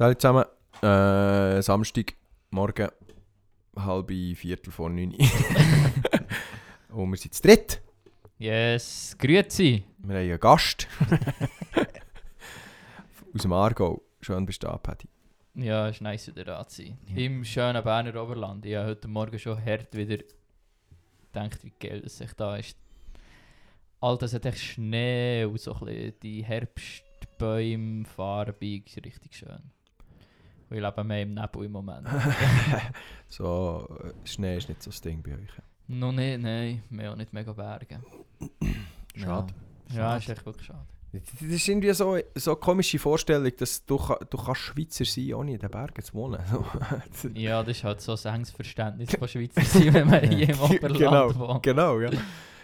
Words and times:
Salut 0.00 0.18
zusammen. 0.18 0.46
Äh, 0.80 1.60
Samstag, 1.60 2.14
morgen, 2.48 2.88
halb 3.76 4.10
Viertel 4.10 4.72
vor 4.72 4.88
neun. 4.88 5.12
Und 6.88 7.10
wir 7.10 7.18
sind 7.18 7.34
zu 7.34 7.42
dritt. 7.42 7.82
Yes, 8.38 9.14
grüezi. 9.18 9.84
Wir 9.98 10.16
haben 10.16 10.22
einen 10.22 10.40
Gast. 10.40 10.88
Aus 13.34 13.42
dem 13.42 13.52
Aargau. 13.52 14.00
Schön 14.22 14.46
bist 14.46 14.62
du 14.62 14.68
da, 14.68 14.78
Paddy. 14.78 15.06
Ja, 15.56 15.88
es 15.88 15.96
ist 15.96 16.00
nice 16.00 16.28
wieder 16.28 16.44
da 16.44 16.66
zu 16.66 16.82
sein. 16.82 16.96
Ja. 17.08 17.16
Im 17.18 17.44
schönen 17.44 17.84
Berner 17.84 18.22
Oberland. 18.22 18.64
Ich 18.64 18.76
habe 18.76 18.88
heute 18.88 19.06
Morgen 19.06 19.38
schon 19.38 19.62
hart 19.62 19.94
wieder 19.94 20.16
gedacht, 21.30 21.62
wie 21.62 21.74
geil 21.78 22.00
das 22.00 22.16
sich 22.16 22.32
da 22.32 22.56
ist. 22.56 22.78
Alter, 24.00 24.24
es 24.24 24.32
hat 24.32 24.46
echt 24.46 24.60
Schnee 24.60 25.44
und 25.44 25.60
so 25.60 25.74
ein 25.74 25.84
bisschen 25.84 26.14
die 26.22 26.42
Herbstbäume, 26.42 28.06
farbig, 28.06 28.86
ist 28.86 29.04
richtig 29.04 29.34
schön. 29.34 29.60
Und 30.70 30.76
ich 30.76 30.82
lebe 30.82 31.04
mehr 31.04 31.22
im 31.22 31.34
Nebel 31.34 31.64
im 31.64 31.72
Moment. 31.72 32.06
So, 33.28 33.88
äh, 34.02 34.26
Schnee 34.26 34.56
ist 34.56 34.68
nicht 34.68 34.82
so 34.82 34.90
das 34.90 35.00
Ding 35.00 35.22
bei 35.22 35.32
euch. 35.34 35.50
Noch 35.86 36.10
nicht, 36.10 36.40
nein, 36.40 36.82
wir 36.90 37.12
auch 37.12 37.16
nicht 37.16 37.32
mega 37.32 37.52
Berge. 37.52 38.00
Schade. 39.14 39.54
Ja, 39.92 40.16
ist 40.16 40.28
echt 40.28 40.44
wirklich 40.44 40.66
schade. 40.66 40.86
Das 41.12 41.42
ist 41.42 41.68
irgendwie 41.68 41.92
so, 41.92 42.18
so 42.36 42.52
eine 42.52 42.60
komische 42.60 42.98
Vorstellung, 42.98 43.50
dass 43.56 43.84
du, 43.84 43.96
du 43.96 44.36
kannst 44.36 44.60
Schweizer 44.60 45.04
sein, 45.04 45.34
ohne 45.34 45.54
in 45.54 45.58
den 45.58 45.70
Bergen 45.70 46.02
zu 46.02 46.14
wohnen. 46.14 46.40
Ja, 47.34 47.62
das 47.62 47.78
ist 47.78 47.84
halt 47.84 48.00
so 48.00 48.12
ein 48.12 48.34
enges 48.34 48.50
Verständnis 48.52 49.14
von 49.14 49.28
Schweizer 49.28 49.62
sein, 49.62 49.94
wenn 49.94 50.08
man 50.08 50.28
hier 50.30 50.50
im 50.50 50.60
Oberland 50.60 50.98
genau, 50.98 51.38
wohnt. 51.38 51.62
genau, 51.64 51.98
ja. 51.98 52.10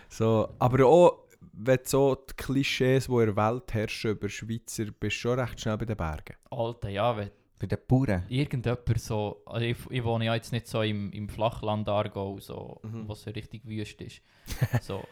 So, 0.09 0.49
aber 0.61 0.87
auch, 0.87 1.25
wenn 1.53 1.81
so 1.85 2.15
die 2.15 2.35
Klischees, 2.35 3.07
die 3.07 3.13
in 3.13 3.35
der 3.35 3.37
Welt 3.37 3.75
herrschen 3.75 4.13
über 4.13 4.29
Schweizer, 4.29 4.85
bist 4.85 5.17
du 5.17 5.21
schon 5.21 5.41
recht 5.41 5.61
schnell 5.61 5.79
bei 5.79 5.85
den 5.85 5.97
Bergen. 5.97 6.37
Alter, 6.51 6.89
ja, 6.89 7.17
wenn 7.17 7.31
Bei 7.59 7.67
den 7.67 7.79
Bauern. 7.89 8.25
irgendjemand 8.29 9.01
so, 9.01 9.43
also 9.47 9.65
ich, 9.65 9.77
ich 9.91 10.05
wohne 10.05 10.27
ja 10.27 10.35
jetzt 10.35 10.53
nicht 10.53 10.67
so 10.67 10.83
im, 10.83 11.11
im 11.13 11.29
Flachland 11.29 11.89
Aargau, 11.89 12.39
so, 12.39 12.81
Mhm. 12.83 13.09
wo 13.09 13.13
es 13.15 13.23
so 13.23 13.31
richtig 13.31 13.65
wüst 13.67 14.01
ist. 14.03 14.21
so, 14.83 15.03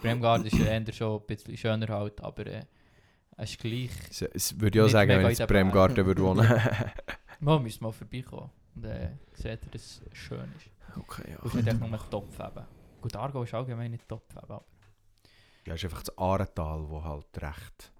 Bremgarten 0.00 0.46
ist 0.46 0.56
ja 0.58 0.66
eher 0.66 0.92
schon 0.92 1.20
ein 1.20 1.26
bisschen 1.26 1.56
schöner 1.56 1.88
halt, 1.88 2.20
aber 2.20 2.46
äh, 2.46 2.62
es 3.36 3.50
ist 3.50 3.60
gleich, 3.60 3.90
Es, 4.10 4.22
es 4.22 4.60
würde 4.60 4.78
ich 4.78 4.84
auch 4.84 4.88
sagen, 4.88 5.10
wenn 5.10 5.30
ich 5.30 5.40
in. 5.40 5.46
Bremgarten 5.46 6.06
würde 6.06 6.22
wohnen. 6.22 6.48
man 7.40 7.62
müsste 7.62 7.82
mal 7.82 7.92
vorbeikommen 7.92 8.50
und 8.76 8.84
äh, 8.84 9.10
seht 9.34 9.64
ihr, 9.64 9.70
dass 9.72 9.82
es 9.82 10.18
schön 10.18 10.52
ist. 10.56 10.70
okay, 10.96 11.30
ja. 11.30 11.36
Du 11.38 11.42
musst 11.44 11.54
nicht 11.56 11.66
echt 11.68 11.80
nur 11.80 12.10
Topf 12.10 12.38
haben. 12.38 12.64
Gut, 13.00 13.16
Aargau 13.16 13.42
ist 13.42 13.54
allgemein 13.54 13.90
nicht 13.90 14.08
Topf 14.08 14.34
haben, 14.36 14.44
aber 14.52 14.64
Ja, 15.66 15.74
es 15.74 15.80
ist 15.80 15.84
einfach 15.84 16.02
das 16.04 16.16
Aaretal, 16.18 16.88
wo 16.88 17.02
halt 17.02 17.26
recht... 17.42 17.92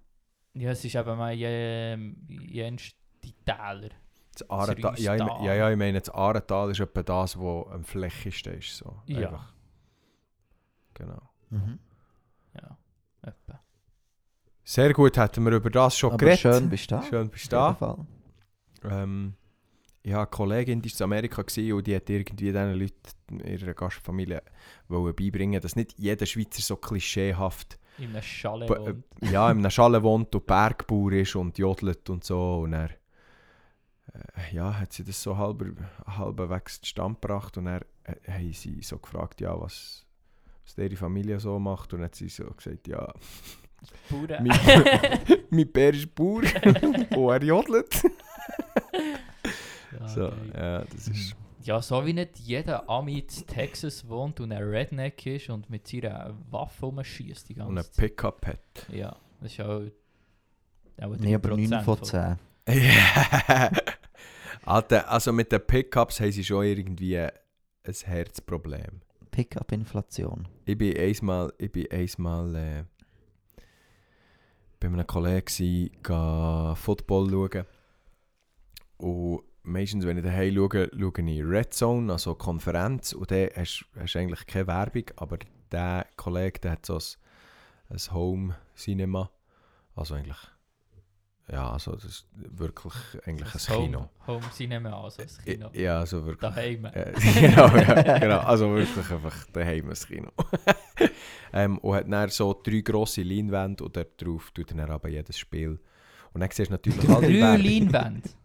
ja, 0.55 0.71
es 0.71 0.85
ist 0.85 0.95
eben 0.95 1.17
mal 1.19 1.33
je, 1.35 1.97
jenst 2.29 2.97
die 3.25 3.33
Täler. 3.45 3.91
Das 4.33 4.49
Aaretal, 4.51 4.99
ja, 5.01 5.15
ich, 5.15 5.21
ja, 5.21 5.55
ja, 5.55 5.71
ich 5.71 5.77
meine, 5.77 5.99
das 6.01 6.11
Aaretal 6.11 6.71
ist 6.71 6.81
etwa 6.81 7.03
das, 7.03 7.37
wo 7.39 7.63
am 7.73 7.83
flächigsten 7.85 8.55
ist. 8.59 8.77
So. 8.77 9.03
Ja. 9.07 9.29
Einfach. 9.31 9.53
Genau. 10.95 11.23
Mhm. 11.51 11.79
Ja, 12.55 12.77
etwa. 13.23 13.61
Sehr 14.65 14.93
gut, 14.93 15.17
hätten 15.17 15.45
wir 15.45 15.53
über 15.53 15.71
das 15.71 15.97
schon 15.97 16.11
Aber 16.11 16.19
geredet. 16.19 16.41
schön 16.41 16.69
bist 16.69 16.91
du 16.91 16.97
da. 16.97 17.03
Schön 17.03 17.29
bist 17.31 17.47
du 17.47 17.57
da. 17.57 17.97
Ähm, 18.85 19.35
ich 20.03 20.13
hatte 20.13 20.21
eine 20.21 20.27
Kollegin, 20.29 20.83
die 20.83 20.91
war 20.93 21.01
in 21.01 21.05
Amerika 21.05 21.43
gewesen 21.43 21.73
und 21.73 21.87
die 21.87 21.97
hat 21.97 22.09
irgendwie 22.09 22.37
diesen 22.37 22.75
Leuten 22.75 23.41
in 23.41 23.59
ihrer 23.59 23.75
Gastfamilie 23.75 24.43
wollen 24.89 25.15
beibringen, 25.17 25.61
dass 25.61 25.75
nicht 25.75 25.95
jeder 25.99 26.27
Schweizer 26.27 26.63
so 26.63 26.77
klischeehaft 26.77 27.79
In 27.99 28.15
einem 28.15 28.67
b- 28.67 28.69
wohnt. 28.69 29.05
ja, 29.23 29.51
in 29.51 29.59
einer 29.59 29.71
Schale 29.71 30.03
wohnt 30.03 30.35
und 30.35 30.47
Bergbauer 30.47 31.13
ist 31.13 31.35
und 31.35 31.59
jodelt 31.59 32.09
und 32.11 32.23
so. 32.25 32.61
Und 32.61 32.73
er 32.75 32.91
ja, 34.53 34.79
hat 34.79 34.93
sie 34.93 35.05
das 35.05 35.23
so 35.23 35.37
halber, 35.37 35.67
halbwegs 36.07 36.81
zustande 36.81 37.19
gebracht 37.21 37.57
und 37.59 37.67
dann 37.67 37.83
äh, 38.05 38.15
haben 38.31 38.53
sie 38.53 38.83
so 38.83 38.99
gefragt, 38.99 39.41
ja, 39.41 39.59
was, 39.61 40.05
was 40.65 40.79
ihre 40.79 40.97
Familie 40.97 41.39
so 41.41 41.59
macht. 41.59 41.93
Und 41.95 42.03
hat 42.03 42.15
sie 42.15 42.29
so 42.29 42.45
gesagt, 42.45 42.89
ja, 42.89 43.13
Bauern. 44.11 44.45
mein, 44.47 45.19
mein 45.51 45.73
Bär 45.73 45.95
ist 45.95 46.15
Bauer 46.15 46.43
und 46.65 47.13
er 47.13 47.43
jodelt. 47.43 48.03
Ja, 49.99 50.09
So, 50.09 50.33
ja, 50.55 50.85
das 50.85 51.09
ist... 51.09 51.37
Ja, 51.63 51.83
so 51.83 52.07
wie 52.07 52.15
nicht 52.15 52.39
jeder 52.39 52.89
Ami 52.89 53.19
in 53.19 53.47
Texas 53.47 54.09
wohnt 54.09 54.41
und 54.41 54.53
ein 54.53 54.63
Redneck 54.63 55.27
ist 55.27 55.51
und 55.51 55.69
mit 55.69 55.87
seiner 55.87 56.35
Waffe 56.51 56.87
rumschießt 56.87 57.49
die 57.49 57.55
ganze 57.55 57.71
Und 57.71 57.79
ein. 57.79 57.85
Pickup 57.95 58.47
hat. 58.47 58.87
Ja, 58.91 59.15
das 59.41 59.53
ist 59.53 59.61
auch. 59.61 59.83
auch 61.03 61.17
Nee, 61.19 61.35
aber 61.35 61.49
9 61.49 61.71
3% 61.71 61.83
von 61.83 62.03
10. 62.03 62.37
Ja. 62.69 63.71
Alter, 64.65 65.11
also 65.11 65.33
mit 65.33 65.53
den 65.53 65.61
Pickups 65.61 66.21
haben 66.21 66.33
sie 66.33 66.45
schon 66.45 66.65
irgendwie 66.65 67.19
ein 67.19 67.33
Herzproblem. 67.85 69.01
Pickup-Inflation. 69.31 70.49
Ich 70.65 70.77
bin 70.77 70.97
einmal, 70.97 71.53
ich 71.59 71.71
bin 71.71 71.91
einmal 71.91 72.55
äh, 72.55 72.85
bei 74.81 74.89
einem 74.89 75.07
Kollegen 75.07 75.91
ga 76.03 76.75
Football 76.75 77.31
schauen. 77.31 77.67
Und 78.99 79.43
meistens, 79.63 80.07
wenn 80.07 80.19
ich 80.19 80.25
daheim 80.25 80.55
schaue, 80.55 80.91
schaue 80.93 81.31
ich 81.31 81.45
Red 81.45 81.75
Zone, 81.75 82.13
also 82.13 82.35
Konferenz. 82.35 83.13
Und 83.13 83.31
dann 83.31 83.49
hast 83.55 83.87
du 83.95 84.19
eigentlich 84.19 84.47
keine 84.47 84.67
Werbung, 84.67 85.05
aber 85.17 85.39
der 85.71 86.07
Kollege, 86.17 86.61
der 86.61 86.73
hat 86.73 86.87
so 86.87 86.97
ein, 86.97 87.97
ein 87.97 88.15
Home 88.15 88.57
Cinema. 88.77 89.31
Also 89.95 90.15
eigentlich, 90.15 90.39
ja, 91.51 91.71
also 91.71 91.93
das 91.93 92.05
ist 92.05 92.27
wirklich 92.35 92.93
eigentlich 93.25 93.55
ein 93.55 93.77
Kino. 93.77 94.11
Home, 94.27 94.41
Home 94.41 94.51
Cinema, 94.53 95.03
also 95.03 95.23
das 95.23 95.39
Kino. 95.43 95.71
Ja, 95.73 96.01
also 96.01 96.25
wirklich. 96.27 96.41
Daheim. 96.41 96.85
Äh, 96.85 97.13
genau, 97.35 97.75
ja, 97.75 98.19
genau. 98.19 98.39
Also 98.41 98.75
wirklich 98.75 99.11
einfach 99.11 99.47
daheim 99.47 99.89
ein 99.89 99.95
Kino. 99.95 100.31
ähm, 101.55 101.79
und 101.79 101.95
hat 101.95 102.13
dann 102.13 102.29
so 102.29 102.53
drei 102.53 102.81
grosse 102.81 103.23
Leinwände 103.23 103.83
und 103.85 103.97
dort 103.97 104.21
drauf 104.23 104.51
tut 104.51 104.71
dann 104.73 104.81
aber 104.81 105.09
jedes 105.09 105.39
Spiel. 105.39 105.81
Und 106.35 106.43
dann 106.43 106.51
siehst 106.51 106.69
du 106.69 106.75
natürlich 106.75 107.09
all 107.09 107.27
die 107.27 107.41
Drei. 107.41 107.57
Leinwände. 107.57 108.29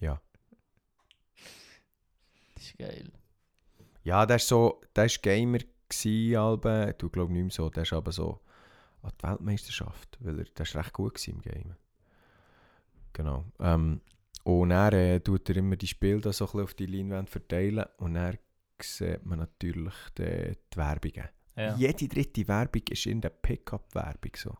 Ja. 0.00 0.18
Das 2.54 2.64
ist 2.64 2.78
geil. 2.78 3.12
Ja, 4.02 4.24
der 4.24 4.36
ist 4.36 4.48
so, 4.48 4.80
der 4.96 5.04
ist 5.04 5.22
Gamer 5.22 5.58
gsi, 5.90 6.34
Alben. 6.34 6.94
Du 6.96 7.10
glaub 7.10 7.28
nicht 7.28 7.42
mehr 7.42 7.50
so, 7.50 7.68
der 7.68 7.82
ist 7.82 7.92
aber 7.92 8.12
so 8.12 8.40
an 9.02 9.12
die 9.20 9.28
Weltmeisterschaft, 9.28 10.16
weil 10.20 10.38
er, 10.38 10.44
der 10.44 10.64
ist 10.64 10.74
recht 10.74 10.94
gut 10.94 11.28
im 11.28 11.42
Game. 11.42 11.74
Genau. 13.12 13.44
Ähm, 13.58 14.00
und 14.44 14.70
dann 14.70 14.92
äh, 14.94 15.20
tut 15.20 15.48
er 15.50 15.56
immer 15.56 15.76
die 15.76 15.86
Spiele 15.86 16.20
da 16.20 16.32
so 16.32 16.44
ein 16.44 16.46
bisschen 16.48 16.62
auf 16.62 16.74
die 16.74 16.86
Leinwände 16.86 17.30
verteilen 17.30 17.84
und 17.98 18.14
dann 18.14 18.38
sieht 18.82 19.24
man 19.26 19.38
natürlich 19.40 19.92
die, 20.16 20.52
die 20.72 20.76
Werbungen. 20.76 21.28
Ja. 21.56 21.74
Jede 21.76 22.08
dritte 22.08 22.48
Werbung 22.48 22.82
ist 22.90 23.06
in 23.06 23.20
der 23.20 23.28
Pickup-Werbung 23.30 24.32
so. 24.36 24.50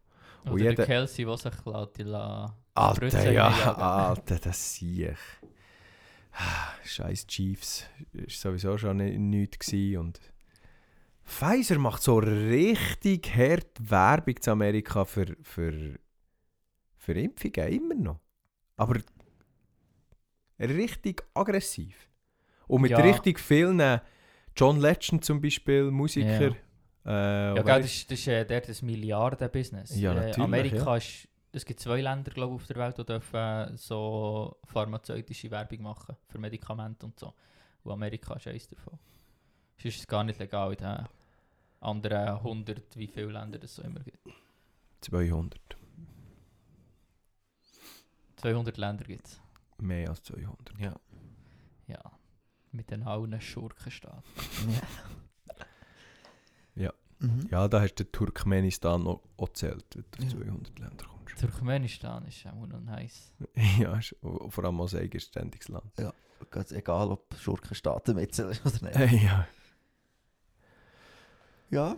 Oder 0.44 0.52
Und 0.52 0.60
der 0.60 0.70
jeder- 0.70 0.86
Kelsey, 0.86 1.24
der 1.24 1.36
sich 1.38 1.64
lässt, 1.66 1.96
die 1.96 2.02
la... 2.02 2.56
Alter, 2.74 3.30
ja. 3.32 3.48
Alter, 4.08 4.38
das 4.38 4.74
sehe 4.76 5.12
ich. 5.12 6.88
Scheiß 6.90 7.26
Chiefs. 7.26 7.84
Ist 8.12 8.40
sowieso 8.40 8.78
schon 8.78 8.98
ni- 8.98 9.18
nichts 9.18 9.66
gewesen 9.66 9.98
und 9.98 10.20
Pfizer 11.24 11.78
macht 11.78 12.02
so 12.02 12.18
richtig 12.18 13.34
hart 13.36 13.68
Werbung 13.90 14.40
zu 14.40 14.50
Amerika 14.50 15.04
für, 15.04 15.36
für, 15.42 15.98
für 16.96 17.12
Impfungen, 17.12 17.68
immer 17.72 17.94
noch. 17.94 18.20
Aber 18.80 18.96
richtig 20.58 21.22
aggressiv. 21.34 22.08
Und 22.66 22.82
mit 22.82 22.92
Ja. 22.92 22.98
richtig 23.00 23.38
vielen, 23.38 24.00
John 24.56 24.80
Legend 24.80 25.24
zum 25.24 25.40
Beispiel, 25.40 25.90
Musiker. 25.90 26.54
Äh, 27.04 27.54
Ja, 27.56 27.62
gell, 27.62 27.80
ist- 27.80 27.84
das 27.84 27.90
ist, 27.92 28.10
das 28.10 28.18
ist 28.20 28.26
äh, 28.28 28.44
dort 28.44 28.68
ein 28.68 28.86
Milliarden-Business. 28.86 29.96
Ja, 30.00 30.12
Äh, 30.12 30.14
natürlich, 30.16 30.38
Amerika 30.38 30.96
ist... 30.96 31.28
Es 31.52 31.64
gibt 31.64 31.80
zwei 31.80 32.00
Länder, 32.00 32.30
glaube 32.30 32.54
ich, 32.54 32.60
auf 32.60 32.66
der 32.68 32.76
Welt, 32.76 32.96
die 32.96 33.04
dürfen 33.04 33.36
äh, 33.36 33.76
so 33.76 34.56
pharmazeutische 34.64 35.50
Werbung 35.50 35.82
machen 35.82 36.16
für 36.28 36.38
Medikamente 36.38 37.06
und 37.06 37.18
so. 37.18 37.34
Und 37.82 37.92
Amerika 37.92 38.34
ist 38.34 38.46
eines 38.46 38.68
davon. 38.68 38.98
Sonst 39.76 39.94
ist 39.96 40.00
es 40.00 40.06
gar 40.06 40.22
nicht 40.24 40.38
legal 40.38 40.70
in 40.72 40.78
den 40.78 41.06
anderen 41.80 42.28
100, 42.38 42.96
wie 42.96 43.08
viele 43.08 43.32
Länder 43.32 43.58
es 43.62 43.74
so 43.74 43.82
immer 43.82 44.00
gibt. 44.00 44.18
200. 45.00 45.58
200 48.40 48.76
Länder 48.76 49.04
gibt 49.04 49.26
es. 49.26 49.40
Mehr 49.78 50.08
als 50.10 50.22
200. 50.24 50.78
Ja. 50.78 50.94
Ja. 51.86 52.00
Mit 52.72 52.90
den 52.90 53.02
allen 53.02 53.40
Schurkenstaaten. 53.40 54.22
Mhm. 57.22 57.48
Ja, 57.50 57.68
da 57.68 57.82
hast 57.82 57.96
du 57.96 58.04
Turkmenistan 58.10 59.06
auch 59.06 59.20
gezählt, 59.36 59.84
wenn 59.94 60.04
du 60.10 60.22
Ja. 60.22 60.30
200 60.30 60.78
Länder 60.78 61.04
kommst. 61.04 61.38
Turkmenistan 61.38 62.24
ist 62.26 62.46
auch 62.46 62.66
noch 62.66 62.80
nice. 62.80 63.32
ja, 63.78 63.98
ist 63.98 64.16
vor 64.48 64.64
allem 64.64 64.80
ein 64.80 64.88
eigenständiges 64.96 65.68
Land. 65.68 65.92
Ganz 66.50 66.72
egal, 66.72 67.10
ob 67.10 67.34
Schurkenstaaten 67.38 68.16
mitzählen 68.16 68.58
oder 68.64 69.06
nicht. 69.06 69.22
ja. 69.22 69.46
Ja. 71.68 71.96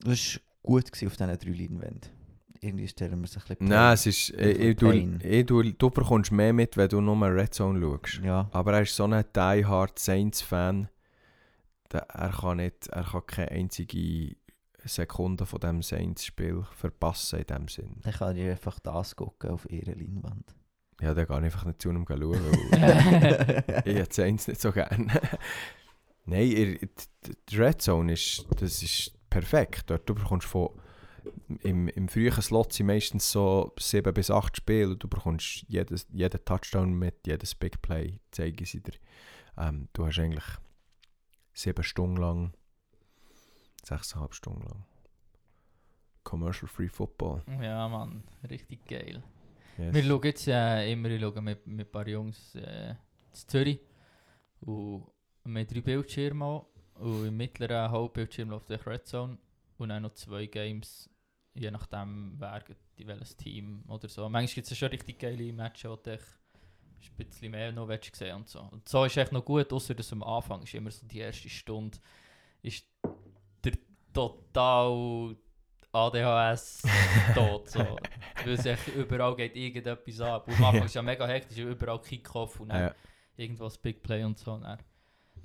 Das 0.00 0.36
war 0.36 0.42
gut 0.62 0.84
auf 0.86 0.90
diesen 1.16 1.38
drei 1.38 1.50
Leinwänden. 1.50 2.17
Irgendwie 2.60 2.88
stellen 2.88 3.20
wir 3.20 3.28
sich 3.28 3.42
ein 3.42 3.48
bisschen 3.48 3.68
Nein, 3.68 3.94
es 3.94 4.06
ist... 4.06 4.30
Ich, 4.30 4.58
ich, 4.58 4.76
du, 4.76 4.88
Pain. 4.90 5.20
ich, 5.22 5.46
du, 5.46 5.62
du 5.62 5.90
bekommst 5.90 6.32
mehr 6.32 6.52
mit, 6.52 6.76
wenn 6.76 6.88
du 6.88 7.00
nur 7.00 7.16
Red 7.26 7.54
Zone 7.54 7.80
schaust. 7.80 8.20
Ja, 8.24 8.48
Aber 8.52 8.74
er 8.74 8.82
ist 8.82 8.94
so 8.96 9.04
ein 9.04 9.24
die-hard 9.34 9.98
Saints-Fan. 9.98 10.88
Er 11.92 12.30
kann 12.30 12.56
nicht... 12.58 12.88
Er 12.88 13.04
kann 13.04 13.26
keine 13.26 13.50
einzige 13.50 14.36
Sekunde 14.84 15.46
von 15.46 15.60
diesem 15.60 15.82
Saints-Spiel 15.82 16.64
verpassen 16.72 17.40
in 17.40 17.46
dem 17.46 17.68
Sinn. 17.68 17.96
dann 18.02 18.12
kann 18.12 18.36
ich 18.36 18.48
einfach 18.48 18.78
das 18.80 19.16
gucken 19.16 19.50
auf 19.50 19.70
ihrer 19.70 19.94
Leinwand. 19.94 20.54
Ja, 21.00 21.14
dann 21.14 21.26
gehe 21.26 21.38
ich 21.38 21.44
einfach 21.44 21.64
nicht 21.64 21.80
zu 21.80 21.90
ihm 21.90 22.04
schauen, 22.08 22.20
weil 22.20 23.64
ich 23.84 23.94
hätte 23.96 24.14
Saints 24.14 24.48
nicht 24.48 24.60
so 24.60 24.72
gerne. 24.72 25.06
Nein, 26.26 26.48
ihr, 26.48 26.78
die 27.48 27.56
Red 27.56 27.80
Zone 27.80 28.12
ist, 28.12 28.46
das 28.60 28.82
ist 28.82 29.12
perfekt. 29.30 29.84
Dort 29.86 30.08
du 30.08 30.14
bekommst 30.14 30.46
von... 30.46 30.70
Im, 31.62 31.88
Im 31.88 32.08
frühen 32.08 32.32
Slot 32.42 32.72
sind 32.72 32.86
meistens 32.86 33.30
so 33.30 33.72
7 33.78 34.12
bis 34.14 34.30
8 34.30 34.56
Spiele 34.56 34.90
und 34.90 35.02
du 35.02 35.08
bekommst 35.08 35.64
jedes, 35.68 36.06
jeden 36.12 36.44
Touchdown 36.44 36.92
mit, 36.94 37.26
jedes 37.26 37.54
Big 37.54 37.80
Play, 37.82 38.20
zeige 38.30 38.64
ich 38.64 38.70
sie 38.70 38.82
dir. 38.82 38.94
Ähm, 39.56 39.88
du 39.92 40.06
hast 40.06 40.18
eigentlich 40.18 40.44
7 41.54 41.82
Stunden 41.82 42.16
lang, 42.16 42.52
6,5 43.84 44.32
Stunden 44.32 44.62
lang 44.62 44.84
Commercial 46.28 46.68
Free 46.68 46.88
Football. 46.88 47.42
Ja, 47.62 47.88
Mann, 47.88 48.22
richtig 48.50 48.84
geil. 48.86 49.22
Yes. 49.78 49.94
Wir 49.94 50.02
schauen 50.02 50.22
jetzt 50.24 50.46
äh, 50.46 50.92
immer 50.92 51.08
ich 51.08 51.20
schaue 51.22 51.40
mit, 51.40 51.66
mit 51.66 51.86
ein 51.86 51.90
paar 51.90 52.06
Jungs 52.06 52.54
äh, 52.54 52.90
in 52.90 52.96
Zürich. 53.32 53.80
Und 54.60 55.06
haben 55.42 55.66
drei 55.66 55.80
Bildschirme 55.80 56.44
an. 56.44 56.62
Und 57.02 57.28
im 57.28 57.36
mittleren 57.36 57.90
Hauptbildschirm 57.90 58.50
läuft 58.50 58.68
der 58.68 58.84
Red 58.86 59.06
Zone. 59.06 59.38
Und 59.78 59.88
dann 59.88 60.02
noch 60.02 60.12
zwei 60.12 60.44
Games, 60.44 61.08
je 61.58 61.70
nachdem, 61.70 62.34
wer 62.38 62.62
die 62.98 63.06
welches 63.06 63.36
Team 63.36 63.84
oder 63.88 64.08
so. 64.08 64.28
Manchmal 64.28 64.54
gibt 64.54 64.70
es 64.70 64.78
schon 64.78 64.88
richtig 64.88 65.18
geile 65.18 65.52
Matches, 65.52 65.98
du 66.02 66.10
echt 66.12 66.24
ein 67.10 67.16
bisschen 67.16 67.50
mehr 67.50 67.72
noch 67.72 67.88
sehen 68.12 68.36
und 68.36 68.48
so. 68.48 68.60
Und 68.60 68.88
so 68.88 69.04
ist 69.04 69.16
echt 69.16 69.32
noch 69.32 69.44
gut, 69.44 69.72
außer 69.72 69.94
dass 69.94 70.12
am 70.12 70.22
Anfang 70.22 70.62
ist 70.62 70.74
immer 70.74 70.90
so 70.90 71.06
die 71.06 71.18
erste 71.18 71.48
Stunde 71.48 71.98
ist 72.62 72.84
der 73.64 73.74
total 74.12 75.36
ADHS 75.92 76.82
tot. 77.34 77.68
So. 77.70 77.78
Weil 78.44 78.52
es 78.52 78.66
echt 78.66 78.88
überall 78.88 79.34
geht 79.36 79.56
irgendetwas 79.56 80.20
ab. 80.20 80.48
Und 80.48 80.56
am 80.58 80.64
Anfang 80.66 80.84
ist 80.84 80.94
ja 80.94 81.02
mega 81.02 81.26
hektisch, 81.26 81.58
überall 81.58 82.00
Kickoff 82.00 82.60
und 82.60 82.68
dann 82.70 82.82
Ja. 82.82 82.94
irgendwas 83.36 83.78
Big 83.78 84.02
Play 84.02 84.24
und 84.24 84.38
so. 84.38 84.52
Und 84.54 84.62
dann 84.62 84.78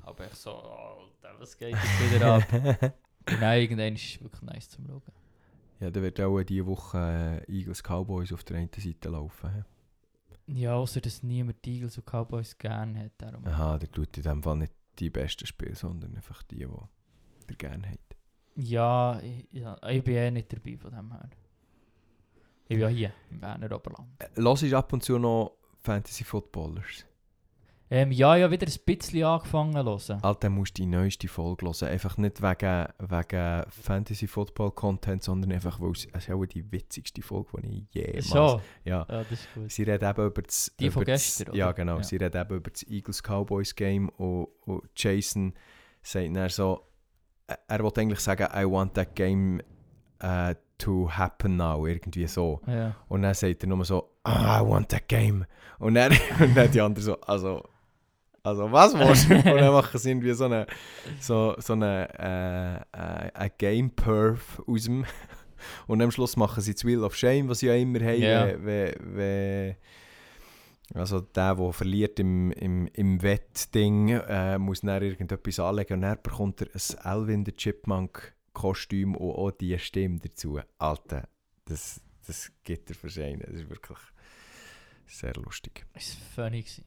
aber 0.05 0.25
ich 0.27 0.33
so, 0.33 0.51
Alter, 0.55 1.39
was 1.39 1.57
geht 1.57 1.69
jetzt 1.69 2.11
wieder 2.13 2.35
ab? 2.35 2.43
und 2.51 3.41
dann 3.41 3.57
irgendwann 3.57 3.95
ist 3.95 4.03
es 4.15 4.21
wirklich 4.21 4.41
nice 4.41 4.69
zum 4.69 4.85
Schauen. 4.85 5.01
Ja, 5.83 5.91
da 5.91 6.01
wird 6.01 6.21
auch 6.21 6.41
diese 6.43 6.65
Woche 6.65 7.43
äh, 7.45 7.51
Eagles 7.51 7.83
Cowboys 7.83 8.31
auf 8.31 8.45
der 8.45 8.55
einen 8.55 8.69
Seite 8.73 9.09
laufen. 9.09 9.49
hä? 9.53 9.63
Ja, 10.47 10.75
außer 10.75 11.01
dass 11.01 11.23
niemand 11.23 11.65
die 11.65 11.73
Eagles 11.75 11.97
und 11.97 12.05
Cowboys 12.05 12.57
gerne 12.57 13.03
hat. 13.03 13.11
Darum. 13.17 13.45
Aha, 13.45 13.77
der 13.79 13.91
tut 13.91 14.15
in 14.15 14.23
dem 14.23 14.41
Fall 14.41 14.55
nicht 14.55 14.71
die 14.97 15.09
besten 15.09 15.45
Spiele, 15.45 15.75
sondern 15.75 16.15
einfach 16.15 16.41
die, 16.43 16.59
die 16.59 16.67
der 17.49 17.55
gerne 17.57 17.89
hat. 17.89 17.99
Ja, 18.55 19.19
ich, 19.19 19.45
ja, 19.51 19.77
ich 19.89 20.01
bin 20.01 20.15
eh 20.15 20.31
nicht 20.31 20.53
dabei 20.53 20.77
von 20.77 20.91
dem 20.91 21.11
her. 21.11 21.29
Ich 22.63 22.69
bin 22.69 22.79
ja 22.79 22.87
hier 22.87 23.13
im 23.29 23.41
Berner 23.41 23.75
Oberland. 23.75 24.07
Äh, 24.19 24.39
Los 24.39 24.63
ist 24.63 24.73
ab 24.73 24.93
und 24.93 25.03
zu 25.03 25.19
noch 25.19 25.57
Fantasy 25.81 26.23
Footballers. 26.23 27.05
Ähm, 27.93 28.11
ja, 28.11 28.29
habe 28.29 28.49
wieder 28.49 28.65
ein 28.65 28.79
bisschen 28.85 29.23
angefangen 29.23 29.75
hören. 29.75 30.19
Alter, 30.23 30.49
musst 30.49 30.79
du 30.79 30.81
die 30.81 30.87
neueste 30.87 31.27
Folge 31.27 31.67
hören. 31.67 31.89
Einfach 31.89 32.17
nicht 32.17 32.41
wegen, 32.41 32.87
wegen 32.97 33.63
Fantasy 33.69 34.25
Football 34.25 34.71
Content, 34.71 35.21
sondern 35.21 35.51
einfach, 35.51 35.79
weil 35.79 35.91
es 35.91 36.05
ist 36.05 36.31
auch 36.31 36.43
die 36.43 36.71
witzigste 36.71 37.21
Folge, 37.21 37.61
die 37.61 37.87
ich 37.91 38.03
jemals... 38.03 38.29
Schon? 38.29 38.61
Ja. 38.83 39.05
Ja, 39.07 39.23
das 39.23 39.31
ist 39.33 39.53
gut. 39.53 39.71
Sie 39.71 39.83
reden 39.83 40.09
eben 40.09 40.25
über 40.25 40.41
das... 40.41 40.73
Die 40.79 40.87
über 40.87 40.93
von 40.93 41.05
das, 41.05 41.21
gestern, 41.21 41.49
oder? 41.49 41.57
Ja, 41.59 41.71
genau. 41.71 41.97
Ja. 41.97 42.03
Sie 42.03 42.15
reden 42.15 42.41
eben 42.41 42.55
über 42.55 42.71
das 42.71 42.81
Eagles-Cowboys-Game 42.81 44.09
und, 44.09 44.47
und 44.65 44.89
Jason 44.95 45.53
sagt 46.01 46.35
dann 46.35 46.49
so, 46.49 46.87
er 47.45 47.83
wollte 47.83 48.01
eigentlich 48.01 48.21
sagen, 48.21 48.47
I 48.55 48.65
want 48.65 48.95
that 48.95 49.15
game 49.15 49.61
äh, 50.17 50.55
to 50.79 51.11
happen 51.11 51.57
now, 51.57 51.85
irgendwie 51.85 52.25
so. 52.25 52.59
Ja. 52.65 52.95
Und 53.07 53.21
dann 53.21 53.35
sagt 53.35 53.61
er 53.63 53.69
nur 53.69 53.85
so, 53.85 54.15
ah, 54.23 54.59
I 54.59 54.67
want 54.67 54.89
that 54.89 55.07
game. 55.07 55.45
Und 55.77 55.93
dann, 55.93 56.11
und 56.39 56.57
dann 56.57 56.71
die 56.71 56.81
anderen 56.81 57.05
so, 57.05 57.21
also, 57.21 57.63
also 58.43 58.71
was 58.71 58.93
willst 58.93 59.29
du? 59.29 59.35
Und 59.35 59.45
dann 59.61 59.73
machen 59.73 59.97
sie 59.99 60.09
irgendwie 60.11 60.33
so 60.33 60.45
eine, 60.45 60.67
so, 61.19 61.55
so 61.59 61.73
eine, 61.73 62.83
äh, 62.93 63.45
äh, 63.45 63.49
Game-Perf 63.57 64.61
aus 64.67 64.83
dem. 64.83 65.05
Und 65.87 66.01
am 66.01 66.11
Schluss 66.11 66.35
machen 66.35 66.61
sie 66.61 66.73
das 66.73 66.83
Wheel 66.83 67.03
of 67.03 67.15
Shame, 67.15 67.47
was 67.47 67.59
sie 67.59 67.67
ja 67.67 67.75
immer 67.75 67.99
haben. 68.01 68.21
Ja. 68.21 68.47
wenn- 68.65 68.95
wenn- 69.15 69.75
also 70.93 71.21
der, 71.21 71.55
der 71.55 71.71
verliert 71.73 72.19
im, 72.19 72.51
im, 72.51 72.87
im 72.87 73.21
Wettding, 73.21 74.09
äh, 74.09 74.57
muss 74.59 74.81
dann 74.81 75.01
irgendetwas 75.01 75.57
anlegen 75.59 75.93
und 75.95 76.01
dann 76.01 76.17
bekommt 76.21 76.61
er 76.61 76.67
ein 76.67 76.99
Alvin 77.05 77.45
the 77.45 77.53
Chipmunk 77.53 78.33
Kostüm 78.51 79.15
und 79.15 79.31
auch 79.35 79.51
die 79.51 79.79
Stimme 79.79 80.19
dazu. 80.19 80.59
Alter, 80.77 81.27
das, 81.65 82.01
das 82.27 82.51
gibt 82.65 82.89
er 82.89 82.95
für. 82.97 83.07
Das 83.07 83.17
ist 83.17 83.69
wirklich 83.69 83.97
sehr 85.07 85.33
lustig. 85.35 85.85
Ist 85.95 86.17
funny 86.35 86.61
gewesen. 86.61 86.83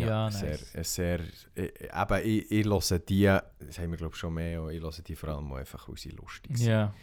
Ja, 0.00 0.30
sehr, 0.30 0.50
nice. 0.50 0.74
äh, 0.74 0.84
sehr, 0.84 1.20
äh, 1.54 1.62
eben, 1.64 2.26
ich, 2.26 2.50
ich 2.50 2.64
höre 2.66 2.98
die, 2.98 3.24
das 3.24 3.78
haben 3.78 3.90
wir 3.90 3.96
glaube 3.96 4.14
ich 4.14 4.20
schon 4.20 4.34
mehr, 4.34 4.68
ich 4.68 4.80
höre 4.80 4.90
die 4.92 5.16
vor 5.16 5.28
allem 5.30 5.52
einfach, 5.52 5.88
weil 5.88 5.96
sie 5.96 6.10
lustig 6.10 6.58
sind. 6.58 6.68
Ja. 6.68 6.94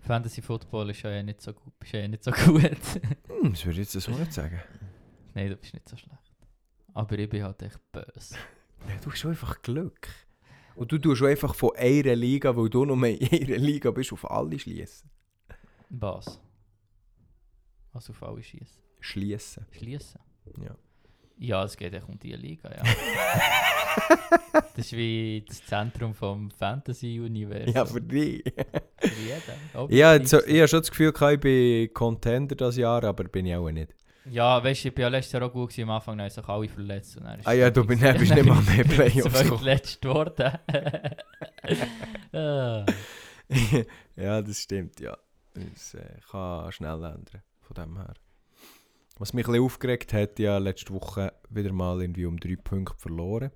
Fantasy 0.00 0.42
Football 0.42 0.90
ist 0.90 1.02
ja 1.02 1.10
eh 1.10 1.22
nicht 1.22 1.40
so 1.40 1.52
gut. 1.52 1.72
Ist 1.80 1.92
ja 1.92 2.00
eh 2.00 2.08
nicht 2.08 2.24
so 2.24 2.30
gut. 2.46 2.62
Hm, 2.62 3.52
das 3.52 3.64
würde 3.64 3.80
ich 3.80 3.92
jetzt 3.92 3.92
so 3.92 4.10
nicht 4.12 4.32
sagen. 4.32 4.60
Nein, 5.34 5.48
du 5.48 5.56
bist 5.56 5.72
nicht 5.74 5.88
so 5.88 5.96
schlecht. 5.96 6.18
Aber 6.92 7.18
ich 7.18 7.28
bin 7.28 7.42
halt 7.42 7.62
echt 7.62 7.80
böse. 7.92 8.34
Ja, 8.88 8.96
du 9.00 9.12
hast 9.12 9.24
einfach 9.26 9.62
Glück. 9.62 10.08
Und 10.74 10.90
du 10.90 10.98
tust 10.98 11.22
einfach 11.22 11.54
von 11.54 11.70
einer 11.76 12.16
Liga, 12.16 12.56
weil 12.56 12.68
du 12.68 12.84
nur 12.84 12.96
in 13.06 13.22
einer 13.32 13.58
Liga 13.58 13.92
bist, 13.92 14.12
auf 14.12 14.28
alle 14.28 14.58
schließen. 14.58 15.08
Was? 15.90 16.40
Also 17.92 18.12
auf 18.12 18.22
alle 18.24 18.42
schießen. 18.42 18.82
Schließen. 18.98 19.66
Schließen? 19.70 20.20
Ja. 20.60 20.74
Ja, 21.42 21.64
es 21.64 21.76
geht 21.76 21.92
echt 21.92 22.08
um 22.08 22.16
die 22.20 22.32
Liga, 22.34 22.70
ja. 22.70 22.82
das 24.52 24.86
ist 24.86 24.92
wie 24.92 25.44
das 25.44 25.66
Zentrum 25.66 26.14
vom 26.14 26.52
Fantasy-Universum. 26.52 27.74
Ja, 27.74 27.84
für 27.84 28.00
dich. 28.00 28.44
Für 28.44 29.08
jeden. 29.08 29.74
Auch 29.74 29.90
ja, 29.90 30.24
so, 30.24 30.40
ich 30.44 30.58
habe 30.58 30.68
schon 30.68 30.80
das 30.82 30.90
Gefühl, 30.90 31.12
ich 31.12 31.40
bin 31.40 31.92
Contender 31.92 32.54
das 32.54 32.76
Jahr, 32.76 33.02
aber 33.02 33.24
bin 33.24 33.46
ich 33.46 33.56
auch 33.56 33.68
nicht. 33.72 33.92
Ja, 34.26 34.62
weißt 34.62 34.84
du, 34.84 34.88
ich 34.88 34.94
bin 34.94 35.02
ja 35.02 35.08
letztes 35.08 35.32
Jahr 35.32 35.42
auch 35.42 35.52
gut 35.52 35.70
gewesen. 35.70 35.82
Am 35.82 35.96
Anfang 35.96 36.20
haben 36.20 36.30
sich 36.30 36.48
alle 36.48 36.68
verletzt. 36.68 37.16
Und 37.16 37.26
Ah 37.26 37.52
ja, 37.52 37.66
es 37.66 37.72
du 37.72 37.82
dann 37.82 38.18
bist 38.18 38.34
nicht 38.34 38.46
mal 38.46 38.62
mehr 38.62 38.84
Playoffs 38.84 39.42
gekommen. 39.42 39.58
Zweitletzt 39.58 40.00
geworden. 40.00 40.58
ah. 42.32 42.86
ja, 44.14 44.42
das 44.42 44.58
stimmt, 44.58 45.00
ja. 45.00 45.18
Das 45.54 45.94
äh, 45.94 46.20
kann 46.30 46.70
schnell 46.70 47.02
ändern, 47.02 47.42
von 47.62 47.74
dem 47.74 47.96
her. 47.96 48.14
Was 49.18 49.32
mich 49.34 49.46
ein 49.46 49.52
bisschen 49.52 49.64
aufgeregt 49.64 50.12
hat, 50.12 50.38
ja 50.38 50.58
letzte 50.58 50.92
Woche 50.94 51.32
wieder 51.50 51.72
mal 51.72 52.00
irgendwie 52.00 52.26
um 52.26 52.38
drei 52.40 52.56
Punkte 52.56 52.96
verloren. 52.98 53.50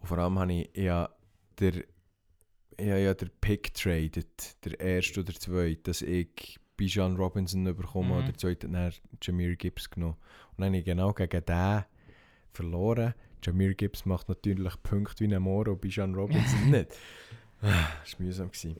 Und 0.00 0.06
vor 0.08 0.18
allem 0.18 0.38
habe 0.38 0.52
ich 0.52 0.70
ja 0.76 1.08
der, 1.58 1.72
habe 2.80 3.00
ja 3.00 3.14
der 3.14 3.28
Pick 3.40 3.74
traded, 3.74 4.64
der 4.64 4.78
erste 4.80 5.20
oder 5.20 5.32
zweite, 5.34 5.82
dass 5.82 6.02
ich 6.02 6.58
Bijan 6.76 7.16
Robinson 7.16 7.64
bekomme 7.64 8.08
Mhm. 8.08 8.18
und 8.18 8.26
der 8.28 8.36
zweite 8.36 8.68
dann 8.68 8.92
Jameer 9.22 9.56
Gibbs 9.56 9.90
genommen. 9.90 10.16
Und 10.52 10.58
dann 10.60 10.66
habe 10.68 10.78
ich 10.78 10.84
genau 10.84 11.12
gegen 11.12 11.44
den 11.44 11.84
verloren. 12.52 13.14
Jameer 13.42 13.74
Gibbs 13.74 14.06
macht 14.06 14.28
natürlich 14.28 14.82
Punkte 14.82 15.24
wie 15.24 15.34
ein 15.34 15.42
Moro 15.42 15.76
Bijan 15.76 16.14
Robinson 16.14 16.70
nicht. 16.70 16.88
Ah, 17.60 17.88
Das 18.02 18.18
war 18.18 18.26
mühsam. 18.26 18.48
Gewesen. 18.50 18.76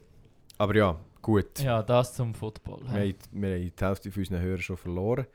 Aber 0.59 0.75
ja, 0.77 1.01
gut. 1.25 1.59
Ja, 1.59 1.83
das 1.83 2.15
zum 2.15 2.35
Football. 2.35 2.83
Wir, 2.85 3.01
haben, 3.01 3.15
wir 3.33 3.55
haben 3.55 3.73
die 3.79 3.85
Hälfte 3.85 4.13
von 4.13 4.21
unseren 4.23 4.41
Hörern 4.43 4.63
schon 4.63 4.77
verloren. 4.77 5.27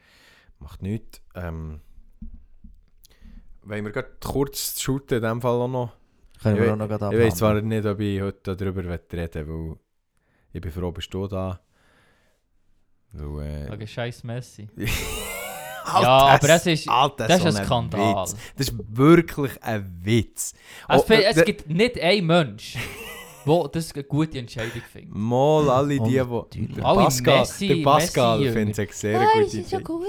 Macht 0.60 0.82
nichts. 0.82 1.22
Ähm, 1.36 1.82
wollen 3.64 3.84
wir 3.86 3.92
gerade 3.92 4.12
kurz 4.24 4.80
shooten, 4.82 5.18
in 5.18 5.24
dem 5.24 5.42
Fall 5.42 5.62
auch 5.62 5.68
noch? 5.68 5.92
Können 6.42 6.56
Ich 6.58 6.62
wir 6.64 6.74
auch 6.74 6.78
noch 6.78 6.88
gerade 6.88 7.16
Ich 7.18 7.22
weiß 7.26 7.36
zwar 7.36 7.62
nicht, 7.62 7.86
ob 7.86 8.00
ich 8.00 8.22
heute 8.22 8.56
darüber 8.56 8.84
reden 8.84 9.34
will, 9.48 9.70
weil 9.72 9.78
ich 10.54 10.62
bin 10.62 10.72
froh, 10.72 10.92
bist 10.92 11.14
du 11.14 11.28
da. 11.28 11.60
Weil, 13.12 13.68
äh, 13.68 13.72
Wegen 13.72 13.88
scheiß 13.88 14.24
Messi. 14.24 14.70
Alter, 15.86 16.02
ja, 16.04 16.18
aber 16.36 16.50
es 16.50 16.66
ist, 16.68 16.88
Alter, 16.90 17.28
das 17.28 17.44
ist 17.44 17.52
so 17.54 17.58
ein 17.60 17.66
Skandal. 17.66 18.24
Witz. 18.24 18.36
Das 18.58 18.68
ist 18.70 18.76
wirklich 18.96 19.64
ein 19.64 20.00
Witz. 20.04 20.54
Es, 20.88 21.02
Oh, 21.02 21.06
äh, 21.14 21.24
es 21.24 21.36
der- 21.36 21.46
gibt 21.46 21.68
nicht 21.68 22.00
einen 22.00 22.28
Mensch, 22.28 22.78
der 23.46 23.68
das 23.72 23.94
eine 23.94 24.04
gute 24.04 24.38
Entscheidung 24.40 24.82
findet. 24.92 25.16
Mal 25.16 25.70
alle 25.70 26.00
die, 26.00 26.04
die... 26.04 26.18
natürlich. 26.18 26.76
Der 26.76 26.86
Alle 26.86 27.04
Pascal, 27.04 27.42
Messi- 27.44 27.68
der 27.68 27.84
Pascal 27.84 28.40
Messi-Jünger. 28.40 28.54
findet 28.54 28.78
es 28.92 29.06
eine 29.06 29.20
sehr 29.20 29.28
gute 29.44 29.58
Idee. 29.58 29.84
gut. 29.84 30.06